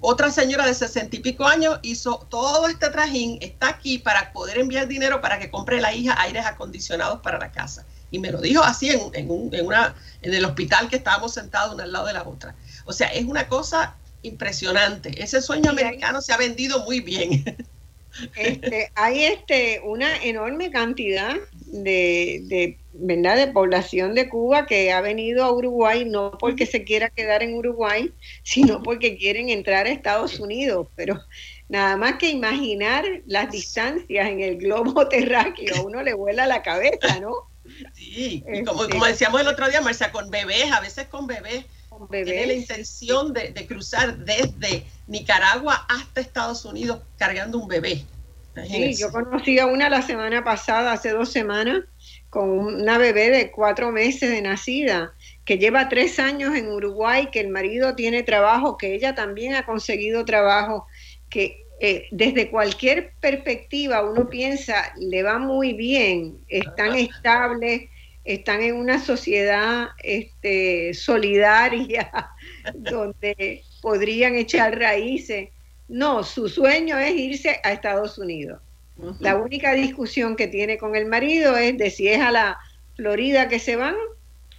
Otra 0.00 0.30
señora 0.30 0.64
de 0.64 0.74
sesenta 0.74 1.16
y 1.16 1.18
pico 1.18 1.44
años 1.44 1.80
hizo 1.82 2.24
todo 2.30 2.68
este 2.68 2.88
trajín, 2.90 3.38
está 3.40 3.68
aquí 3.68 3.98
para 3.98 4.32
poder 4.32 4.58
enviar 4.58 4.86
dinero 4.86 5.20
para 5.20 5.40
que 5.40 5.50
compre 5.50 5.80
la 5.80 5.92
hija 5.92 6.14
aires 6.20 6.46
acondicionados 6.46 7.20
para 7.20 7.38
la 7.38 7.50
casa. 7.50 7.84
Y 8.12 8.20
me 8.20 8.30
lo 8.30 8.40
dijo 8.40 8.62
así 8.62 8.90
en, 8.90 9.10
en, 9.12 9.66
una, 9.66 9.96
en 10.22 10.32
el 10.32 10.44
hospital 10.44 10.88
que 10.88 10.96
estábamos 10.96 11.34
sentados 11.34 11.74
una 11.74 11.82
al 11.82 11.92
lado 11.92 12.06
de 12.06 12.12
la 12.12 12.22
otra. 12.22 12.54
O 12.84 12.92
sea, 12.92 13.08
es 13.08 13.24
una 13.24 13.48
cosa 13.48 13.96
impresionante. 14.22 15.20
Ese 15.20 15.42
sueño 15.42 15.70
americano 15.70 16.22
se 16.22 16.32
ha 16.32 16.36
vendido 16.36 16.84
muy 16.84 17.00
bien. 17.00 17.44
Este, 18.34 18.90
hay 18.94 19.24
este, 19.24 19.80
una 19.84 20.22
enorme 20.22 20.70
cantidad 20.70 21.36
de, 21.66 22.40
de, 22.44 22.78
¿verdad? 22.98 23.36
de 23.36 23.46
población 23.48 24.14
de 24.14 24.28
Cuba 24.28 24.66
que 24.66 24.92
ha 24.92 25.00
venido 25.00 25.44
a 25.44 25.52
Uruguay 25.52 26.04
no 26.04 26.32
porque 26.38 26.66
se 26.66 26.84
quiera 26.84 27.10
quedar 27.10 27.42
en 27.42 27.54
Uruguay, 27.54 28.12
sino 28.42 28.82
porque 28.82 29.16
quieren 29.16 29.48
entrar 29.48 29.86
a 29.86 29.90
Estados 29.90 30.38
Unidos. 30.38 30.88
Pero 30.96 31.20
nada 31.68 31.96
más 31.96 32.16
que 32.16 32.30
imaginar 32.30 33.04
las 33.26 33.50
distancias 33.50 34.28
en 34.28 34.40
el 34.40 34.56
globo 34.56 35.08
terráqueo, 35.08 35.76
a 35.76 35.82
uno 35.82 36.02
le 36.02 36.14
vuela 36.14 36.46
la 36.46 36.62
cabeza, 36.62 37.20
¿no? 37.20 37.34
Sí, 37.94 38.44
como, 38.64 38.84
este, 38.84 38.94
como, 38.94 39.06
decíamos 39.06 39.40
el 39.40 39.48
otro 39.48 39.68
día, 39.68 39.80
Marcia, 39.80 40.12
con 40.12 40.30
bebés, 40.30 40.70
a 40.70 40.80
veces 40.80 41.08
con 41.08 41.26
bebés, 41.26 41.64
con 41.88 42.06
bebés 42.08 42.26
tiene 42.26 42.46
la 42.46 42.54
intención 42.54 43.32
de, 43.32 43.50
de 43.50 43.66
cruzar 43.66 44.18
desde 44.18 44.84
Nicaragua 45.08 45.84
hasta 45.88 46.20
Estados 46.20 46.64
Unidos 46.64 47.00
cargando 47.18 47.58
un 47.58 47.66
bebé. 47.66 48.04
Sí, 48.64 48.94
yo 48.94 49.12
conocí 49.12 49.58
a 49.58 49.66
una 49.66 49.90
la 49.90 50.02
semana 50.02 50.42
pasada, 50.42 50.92
hace 50.92 51.10
dos 51.10 51.30
semanas, 51.30 51.84
con 52.36 52.50
una 52.50 52.98
bebé 52.98 53.30
de 53.30 53.50
cuatro 53.50 53.90
meses 53.92 54.28
de 54.28 54.42
nacida, 54.42 55.14
que 55.46 55.56
lleva 55.56 55.88
tres 55.88 56.18
años 56.18 56.54
en 56.54 56.68
Uruguay, 56.68 57.30
que 57.32 57.40
el 57.40 57.48
marido 57.48 57.94
tiene 57.94 58.22
trabajo, 58.24 58.76
que 58.76 58.92
ella 58.92 59.14
también 59.14 59.54
ha 59.54 59.64
conseguido 59.64 60.26
trabajo, 60.26 60.86
que 61.30 61.64
eh, 61.80 62.08
desde 62.10 62.50
cualquier 62.50 63.14
perspectiva 63.20 64.04
uno 64.04 64.28
piensa, 64.28 64.92
le 64.98 65.22
va 65.22 65.38
muy 65.38 65.72
bien, 65.72 66.36
están 66.48 66.94
estables, 66.94 67.88
están 68.24 68.60
en 68.60 68.74
una 68.74 69.02
sociedad 69.02 69.88
este, 70.02 70.92
solidaria, 70.92 72.10
donde 72.74 73.62
podrían 73.80 74.34
echar 74.34 74.78
raíces 74.78 75.48
no, 75.88 76.24
su 76.24 76.48
sueño 76.48 76.98
es 76.98 77.14
irse 77.14 77.60
a 77.62 77.72
Estados 77.72 78.18
Unidos. 78.18 78.60
La 79.20 79.36
única 79.36 79.74
discusión 79.74 80.36
que 80.36 80.48
tiene 80.48 80.78
con 80.78 80.96
el 80.96 81.06
marido 81.06 81.56
es 81.56 81.76
de 81.76 81.90
si 81.90 82.08
es 82.08 82.20
a 82.20 82.30
la 82.30 82.58
Florida 82.94 83.48
que 83.48 83.58
se 83.58 83.76
van 83.76 83.94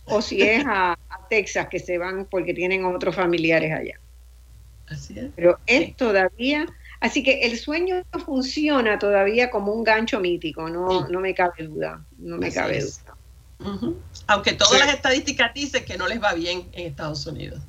o 0.05 0.21
si 0.21 0.41
es 0.41 0.63
a, 0.65 0.97
Texas 1.29 1.67
que 1.69 1.79
se 1.79 1.97
van 1.97 2.25
porque 2.25 2.53
tienen 2.53 2.85
otros 2.85 3.13
familiares 3.13 3.73
allá. 3.73 3.99
Así 4.87 5.19
es. 5.19 5.25
Pero 5.35 5.59
es 5.65 5.93
todavía, 5.97 6.65
así 7.01 7.21
que 7.21 7.41
el 7.41 7.57
sueño 7.57 8.01
funciona 8.25 8.97
todavía 8.97 9.49
como 9.49 9.73
un 9.73 9.83
gancho 9.83 10.21
mítico, 10.21 10.69
no, 10.69 11.09
no 11.09 11.19
me 11.19 11.35
cabe 11.35 11.65
duda, 11.65 12.01
no 12.17 12.37
me 12.37 12.49
cabe 12.49 12.79
duda. 12.79 13.93
Aunque 14.27 14.53
todas 14.53 14.79
las 14.79 14.93
estadísticas 14.93 15.53
dicen 15.53 15.83
que 15.83 15.97
no 15.97 16.07
les 16.07 16.23
va 16.23 16.33
bien 16.33 16.69
en 16.71 16.87
Estados 16.87 17.25
Unidos. 17.25 17.59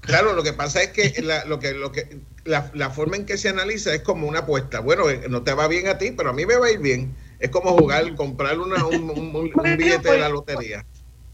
Claro, 0.00 0.34
lo 0.34 0.44
que 0.44 0.52
pasa 0.52 0.82
es 0.82 0.90
que, 0.90 1.20
la, 1.22 1.44
lo 1.46 1.58
que, 1.58 1.72
lo 1.72 1.90
que 1.90 2.20
la, 2.44 2.90
forma 2.90 3.16
en 3.16 3.26
que 3.26 3.38
se 3.38 3.48
analiza 3.48 3.94
es 3.94 4.02
como 4.02 4.26
una 4.26 4.40
apuesta. 4.40 4.80
Bueno, 4.80 5.08
eh, 5.08 5.22
no 5.28 5.42
te 5.42 5.54
va 5.54 5.68
bien 5.68 5.88
a 5.88 5.98
ti, 5.98 6.12
pero 6.12 6.30
a 6.30 6.32
mí 6.32 6.46
me 6.46 6.56
va 6.56 6.66
a 6.66 6.70
ir 6.70 6.80
bien. 6.80 7.14
Es 7.38 7.50
como 7.50 7.70
jugar, 7.76 8.14
comprar 8.14 8.58
una, 8.58 8.84
un, 8.86 9.50
billete 9.76 10.12
de 10.12 10.18
la 10.18 10.28
lotería. 10.28 10.84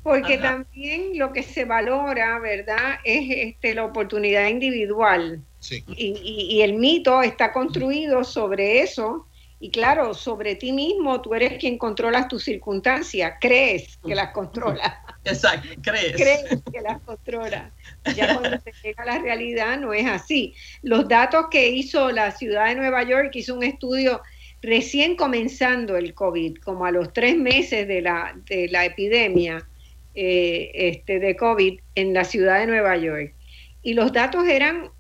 Porque 0.02 0.38
también 0.38 1.18
lo 1.18 1.32
que 1.32 1.42
se 1.42 1.64
valora, 1.64 2.38
¿verdad? 2.38 2.98
Es 3.04 3.26
este, 3.28 3.74
la 3.74 3.84
oportunidad 3.84 4.48
individual. 4.48 5.42
Sí. 5.58 5.84
Y, 5.88 6.48
y, 6.50 6.62
el 6.62 6.74
mito 6.74 7.20
está 7.22 7.52
construido 7.52 8.24
sobre 8.24 8.80
eso. 8.80 9.26
Y 9.58 9.70
claro, 9.70 10.14
sobre 10.14 10.54
ti 10.54 10.72
mismo, 10.72 11.20
tú 11.20 11.34
eres 11.34 11.58
quien 11.58 11.76
controlas 11.76 12.28
tus 12.28 12.44
circunstancias, 12.44 13.34
crees 13.38 13.98
que 13.98 14.14
las 14.14 14.32
controlas. 14.32 14.94
Exacto, 15.24 15.68
crees. 15.82 16.12
Crees 16.12 16.62
que 16.72 16.80
las 16.80 17.00
controlas. 17.02 17.72
Ya 18.16 18.38
cuando 18.38 18.58
se 18.60 18.72
llega 18.82 19.02
a 19.02 19.06
la 19.06 19.18
realidad 19.18 19.78
no 19.78 19.92
es 19.92 20.06
así. 20.06 20.54
Los 20.82 21.08
datos 21.08 21.46
que 21.50 21.68
hizo 21.68 22.10
la 22.10 22.30
ciudad 22.30 22.68
de 22.68 22.76
Nueva 22.76 23.02
York, 23.02 23.30
hizo 23.34 23.54
un 23.54 23.62
estudio 23.62 24.22
recién 24.62 25.16
comenzando 25.16 25.96
el 25.96 26.14
COVID, 26.14 26.58
como 26.58 26.86
a 26.86 26.90
los 26.90 27.12
tres 27.12 27.36
meses 27.36 27.86
de 27.88 28.02
la, 28.02 28.34
de 28.46 28.68
la 28.68 28.84
epidemia 28.84 29.66
eh, 30.14 30.70
este, 30.74 31.18
de 31.18 31.36
COVID 31.36 31.80
en 31.94 32.14
la 32.14 32.24
ciudad 32.24 32.60
de 32.60 32.66
Nueva 32.66 32.96
York. 32.96 33.34
Y 33.82 33.94
los 33.94 34.12
datos 34.12 34.46
eran, 34.48 34.90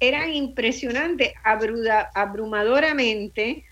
eran 0.00 0.32
impresionantes, 0.32 1.32
abrumadoramente 2.14 3.64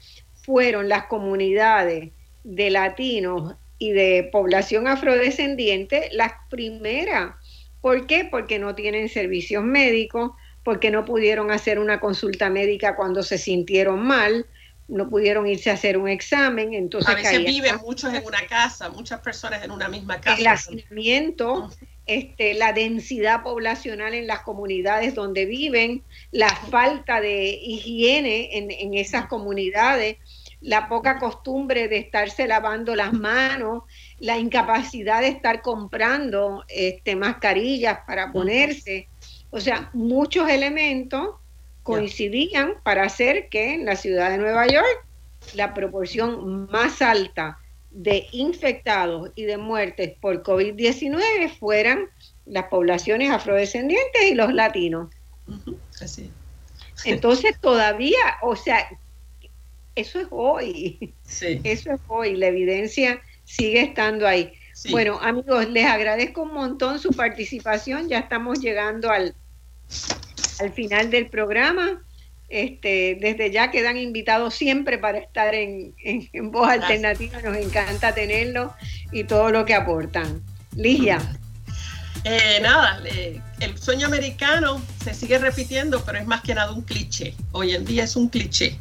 fueron 0.43 0.89
las 0.89 1.05
comunidades 1.05 2.11
de 2.45 2.71
latinos 2.71 3.55
y 3.79 3.93
de 3.93 4.29
población 4.33 4.89
afrodescendiente 4.89 6.09
las 6.13 6.33
primeras 6.51 7.35
¿Por 7.81 8.07
qué? 8.07 8.25
Porque 8.25 8.59
no 8.59 8.75
tienen 8.75 9.09
servicios 9.09 9.65
médicos, 9.65 10.33
porque 10.65 10.91
no 10.91 11.05
pudieron 11.05 11.51
hacer 11.51 11.79
una 11.79 12.01
consulta 12.01 12.51
médica 12.51 12.97
cuando 12.97 13.23
se 13.23 13.39
sintieron 13.39 14.05
mal, 14.05 14.47
no 14.89 15.09
pudieron 15.09 15.47
irse 15.47 15.71
a 15.71 15.75
hacer 15.75 15.99
un 15.99 16.09
examen, 16.09 16.75
entonces... 16.75 17.11
A 17.11 17.15
veces 17.15 17.45
viven 17.45 17.77
muchos 17.77 18.13
en 18.13 18.25
una 18.25 18.47
casa, 18.47 18.89
muchas 18.89 19.21
personas 19.21 19.63
en 19.63 19.71
una 19.71 19.89
misma 19.89 20.21
casa. 20.21 20.41
El 20.41 20.47
hacinamiento, 20.47 21.71
este, 22.07 22.55
la 22.55 22.73
densidad 22.73 23.43
poblacional 23.43 24.15
en 24.15 24.27
las 24.27 24.41
comunidades 24.41 25.15
donde 25.15 25.45
viven, 25.45 26.03
la 26.33 26.49
falta 26.49 27.21
de 27.21 27.51
higiene 27.51 28.57
en, 28.57 28.95
esas 28.95 29.27
comunidades, 29.27 30.17
la 30.61 30.89
poca 30.89 31.19
costumbre 31.19 31.89
de 31.89 31.99
estarse 31.99 32.49
lavando 32.49 32.95
las 32.97 33.13
manos, 33.13 33.85
la 34.19 34.39
incapacidad 34.39 35.21
de 35.21 35.29
estar 35.29 35.63
comprando 35.63 36.65
este, 36.69 37.17
mascarillas 37.17 38.01
para 38.07 38.33
ponerse. 38.33 39.09
O 39.51 39.61
sea, 39.61 39.91
muchos 39.93 40.49
elementos 40.49 41.37
coincidían 41.83 42.75
para 42.83 43.05
hacer 43.05 43.49
que 43.49 43.75
en 43.75 43.87
la 43.87 43.97
ciudad 43.97 44.31
de 44.31 44.39
Nueva 44.39 44.67
York 44.67 45.07
la 45.55 45.73
proporción 45.75 46.69
más 46.71 47.01
alta 47.01 47.59
de 47.91 48.27
infectados 48.33 49.31
y 49.35 49.45
de 49.45 49.57
muertes 49.57 50.15
por 50.21 50.43
COVID-19 50.43 51.51
fueran 51.59 52.09
las 52.45 52.65
poblaciones 52.65 53.31
afrodescendientes 53.31 54.23
y 54.23 54.35
los 54.35 54.53
latinos. 54.53 55.09
Así. 56.03 56.31
Entonces 57.05 57.59
todavía, 57.61 58.19
o 58.43 58.57
sea, 58.57 58.87
eso 59.99 60.21
es 60.21 60.27
hoy. 60.31 61.15
Eso 61.65 61.93
es 61.93 62.01
hoy. 62.07 62.37
La 62.37 62.47
evidencia 62.47 63.21
sigue 63.45 63.83
estando 63.83 64.27
ahí. 64.27 64.53
Bueno, 64.91 65.19
amigos, 65.21 65.69
les 65.69 65.87
agradezco 65.87 66.43
un 66.43 66.55
montón 66.55 67.01
su 67.01 67.11
participación. 67.11 68.09
Ya 68.09 68.21
estamos 68.21 68.61
llegando 68.61 69.11
al, 69.11 69.35
al 70.61 70.73
final 70.73 71.11
del 71.11 71.29
programa. 71.29 72.03
Este, 72.49 73.19
desde 73.21 73.51
ya 73.51 73.71
quedan 73.71 73.99
invitados 73.99 74.55
siempre 74.55 74.97
para 74.97 75.19
estar 75.19 75.55
en, 75.55 75.95
Voz 76.51 76.69
Alternativa. 76.69 77.43
Nos 77.43 77.57
encanta 77.57 78.15
tenerlos 78.15 78.73
y 79.11 79.25
todo 79.25 79.51
lo 79.51 79.65
que 79.65 79.75
aportan. 79.75 80.41
Ligia. 80.77 81.19
Eh, 82.25 82.61
nada, 82.63 83.03
el 83.61 83.79
sueño 83.79 84.07
americano 84.07 84.81
se 85.03 85.15
sigue 85.15 85.39
repitiendo, 85.39 86.05
pero 86.05 86.19
es 86.19 86.27
más 86.27 86.43
que 86.43 86.55
nada 86.55 86.73
un 86.73 86.83
cliché. 86.83 87.35
Hoy 87.53 87.75
en 87.75 87.85
día 87.85 88.05
es 88.05 88.17
un 88.17 88.29
cliché. 88.29 88.77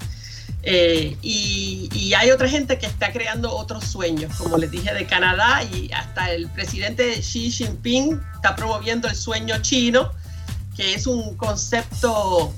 Eh, 0.69 1.15
y, 1.21 1.89
y, 1.93 2.13
hay 2.13 2.29
otra 2.29 2.49
gente 2.49 2.77
que 2.77 2.87
está 2.87 3.13
creando 3.13 3.55
otros 3.55 3.85
sueños, 3.85 4.35
como 4.35 4.57
les 4.57 4.69
dije, 4.69 4.93
de 4.93 5.05
Canadá 5.05 5.63
y 5.63 5.89
hasta 5.93 6.29
el 6.31 6.49
presidente 6.49 7.21
Xi 7.21 7.49
Jinping 7.51 8.21
está 8.35 8.53
promoviendo 8.53 9.07
el 9.07 9.15
sueño 9.15 9.61
chino, 9.61 10.11
que 10.75 10.93
es 10.93 11.07
un 11.07 11.37
concepto 11.37 12.53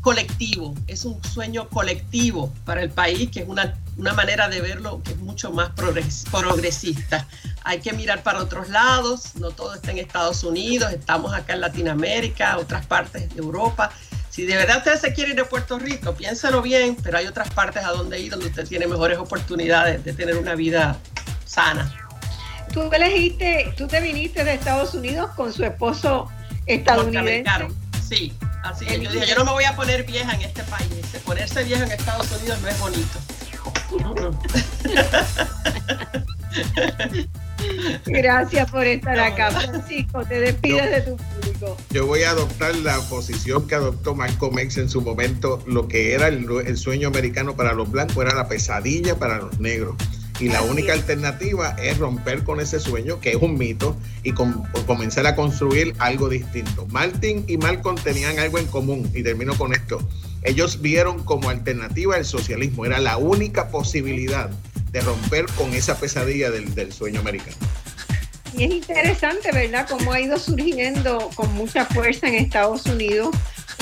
colectivo, 0.00 0.74
es 0.88 1.04
un 1.04 1.22
sueño 1.22 1.68
colectivo 1.68 2.52
para 2.64 2.82
el 2.82 2.90
país, 2.90 3.30
que 3.30 3.42
es 3.42 3.48
una, 3.48 3.78
una 3.96 4.12
manera 4.12 4.48
de 4.48 4.60
verlo 4.60 5.00
que 5.04 5.12
es 5.12 5.18
mucho 5.18 5.52
más 5.52 5.70
progresista. 5.70 7.28
Hay 7.62 7.78
que 7.78 7.92
mirar 7.92 8.24
para 8.24 8.40
otros 8.40 8.70
lados, 8.70 9.36
no 9.36 9.52
todo 9.52 9.74
está 9.74 9.92
en 9.92 9.98
Estados 9.98 10.42
Unidos, 10.42 10.92
estamos 10.92 11.32
acá 11.32 11.54
en 11.54 11.60
Latinoamérica, 11.60 12.58
otras 12.58 12.84
partes 12.86 13.32
de 13.32 13.40
Europa. 13.40 13.92
Si 14.32 14.46
de 14.46 14.56
verdad 14.56 14.78
ustedes 14.78 15.02
se 15.02 15.12
quieren 15.12 15.34
ir 15.34 15.40
a 15.42 15.44
Puerto 15.44 15.78
Rico, 15.78 16.14
piénselo 16.14 16.62
bien, 16.62 16.96
pero 17.02 17.18
hay 17.18 17.26
otras 17.26 17.50
partes 17.50 17.84
a 17.84 17.90
donde 17.90 18.18
ir 18.18 18.30
donde 18.30 18.46
usted 18.46 18.66
tiene 18.66 18.86
mejores 18.86 19.18
oportunidades 19.18 20.02
de 20.02 20.14
tener 20.14 20.38
una 20.38 20.54
vida 20.54 20.98
sana. 21.44 21.92
Tú 22.72 22.90
elegiste, 22.90 23.74
tú 23.76 23.86
te 23.86 24.00
viniste 24.00 24.42
de 24.42 24.54
Estados 24.54 24.94
Unidos 24.94 25.32
con 25.36 25.52
su 25.52 25.62
esposo 25.64 26.30
estadounidense. 26.64 27.44
Sí, 28.08 28.32
así 28.62 28.86
es. 28.88 29.02
Yo 29.02 29.12
dije, 29.12 29.26
yo 29.26 29.34
no 29.34 29.44
me 29.44 29.52
voy 29.52 29.64
a 29.64 29.76
poner 29.76 30.04
vieja 30.04 30.32
en 30.32 30.40
este 30.40 30.62
país. 30.62 30.88
Ponerse 31.26 31.62
vieja 31.64 31.84
en 31.84 31.92
Estados 31.92 32.32
Unidos 32.32 32.58
no 32.62 32.68
es 32.68 32.80
bonito. 32.80 33.18
Gracias 38.06 38.70
por 38.70 38.86
estar 38.86 39.18
acá, 39.18 39.50
Francisco. 39.50 40.24
Te 40.24 40.40
despides 40.40 40.90
de 40.90 41.00
tu 41.02 41.16
público. 41.16 41.76
Yo 41.90 42.06
voy 42.06 42.22
a 42.22 42.30
adoptar 42.30 42.74
la 42.76 42.98
posición 43.08 43.66
que 43.66 43.74
adoptó 43.74 44.14
Malcolm 44.14 44.58
X 44.58 44.78
en 44.78 44.88
su 44.88 45.00
momento. 45.00 45.62
Lo 45.66 45.88
que 45.88 46.14
era 46.14 46.28
el 46.28 46.76
sueño 46.76 47.08
americano 47.08 47.56
para 47.56 47.72
los 47.72 47.90
blancos 47.90 48.24
era 48.24 48.34
la 48.34 48.48
pesadilla 48.48 49.18
para 49.18 49.38
los 49.38 49.60
negros. 49.60 49.96
Y 50.40 50.48
la 50.48 50.62
única 50.62 50.92
alternativa 50.92 51.76
es 51.80 51.98
romper 51.98 52.42
con 52.42 52.58
ese 52.58 52.80
sueño, 52.80 53.20
que 53.20 53.30
es 53.30 53.36
un 53.36 53.56
mito, 53.56 53.96
y 54.24 54.32
comenzar 54.32 55.26
a 55.26 55.36
construir 55.36 55.94
algo 55.98 56.28
distinto. 56.28 56.86
Martin 56.90 57.44
y 57.46 57.58
Malcolm 57.58 57.96
tenían 57.96 58.40
algo 58.40 58.58
en 58.58 58.66
común, 58.66 59.08
y 59.14 59.22
termino 59.22 59.54
con 59.56 59.72
esto. 59.72 60.00
Ellos 60.42 60.80
vieron 60.82 61.22
como 61.22 61.50
alternativa 61.50 62.16
el 62.16 62.24
socialismo, 62.24 62.84
era 62.84 62.98
la 62.98 63.18
única 63.18 63.68
posibilidad 63.68 64.50
de 64.92 65.00
romper 65.00 65.46
con 65.56 65.74
esa 65.74 65.98
pesadilla 65.98 66.50
del, 66.50 66.74
del 66.74 66.92
sueño 66.92 67.20
americano. 67.20 67.56
Y 68.56 68.64
es 68.64 68.70
interesante, 68.70 69.50
¿verdad?, 69.50 69.86
cómo 69.88 70.12
ha 70.12 70.20
ido 70.20 70.38
surgiendo 70.38 71.30
con 71.34 71.52
mucha 71.54 71.86
fuerza 71.86 72.28
en 72.28 72.34
Estados 72.34 72.84
Unidos 72.86 73.34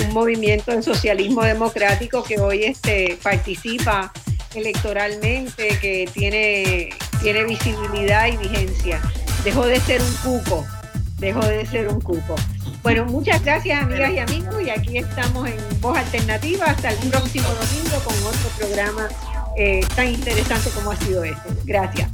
un 0.04 0.12
movimiento 0.12 0.70
de 0.70 0.82
socialismo 0.82 1.42
democrático 1.42 2.22
que 2.22 2.38
hoy 2.38 2.64
este, 2.64 3.18
participa 3.22 4.12
electoralmente, 4.54 5.78
que 5.80 6.08
tiene, 6.12 6.90
tiene 7.20 7.44
visibilidad 7.44 8.26
y 8.26 8.36
vigencia. 8.36 9.00
Dejó 9.44 9.66
de 9.66 9.80
ser 9.80 10.00
un 10.00 10.12
cuco, 10.22 10.66
dejó 11.18 11.40
de 11.40 11.66
ser 11.66 11.88
un 11.88 12.00
cuco. 12.00 12.36
Bueno, 12.82 13.04
muchas 13.04 13.42
gracias 13.44 13.82
amigas 13.82 14.10
y 14.12 14.18
amigos 14.18 14.54
y 14.62 14.70
aquí 14.70 14.98
estamos 14.98 15.48
en 15.48 15.80
Voz 15.80 15.98
Alternativa 15.98 16.64
hasta 16.66 16.90
el 16.90 17.10
próximo 17.10 17.48
domingo 17.48 17.98
con 18.04 18.14
otro 18.24 18.48
programa 18.58 19.08
eh, 19.60 19.80
tan 19.94 20.08
interesante 20.08 20.70
como 20.70 20.90
ha 20.90 20.96
sido 20.96 21.22
este. 21.22 21.50
Gracias. 21.64 22.10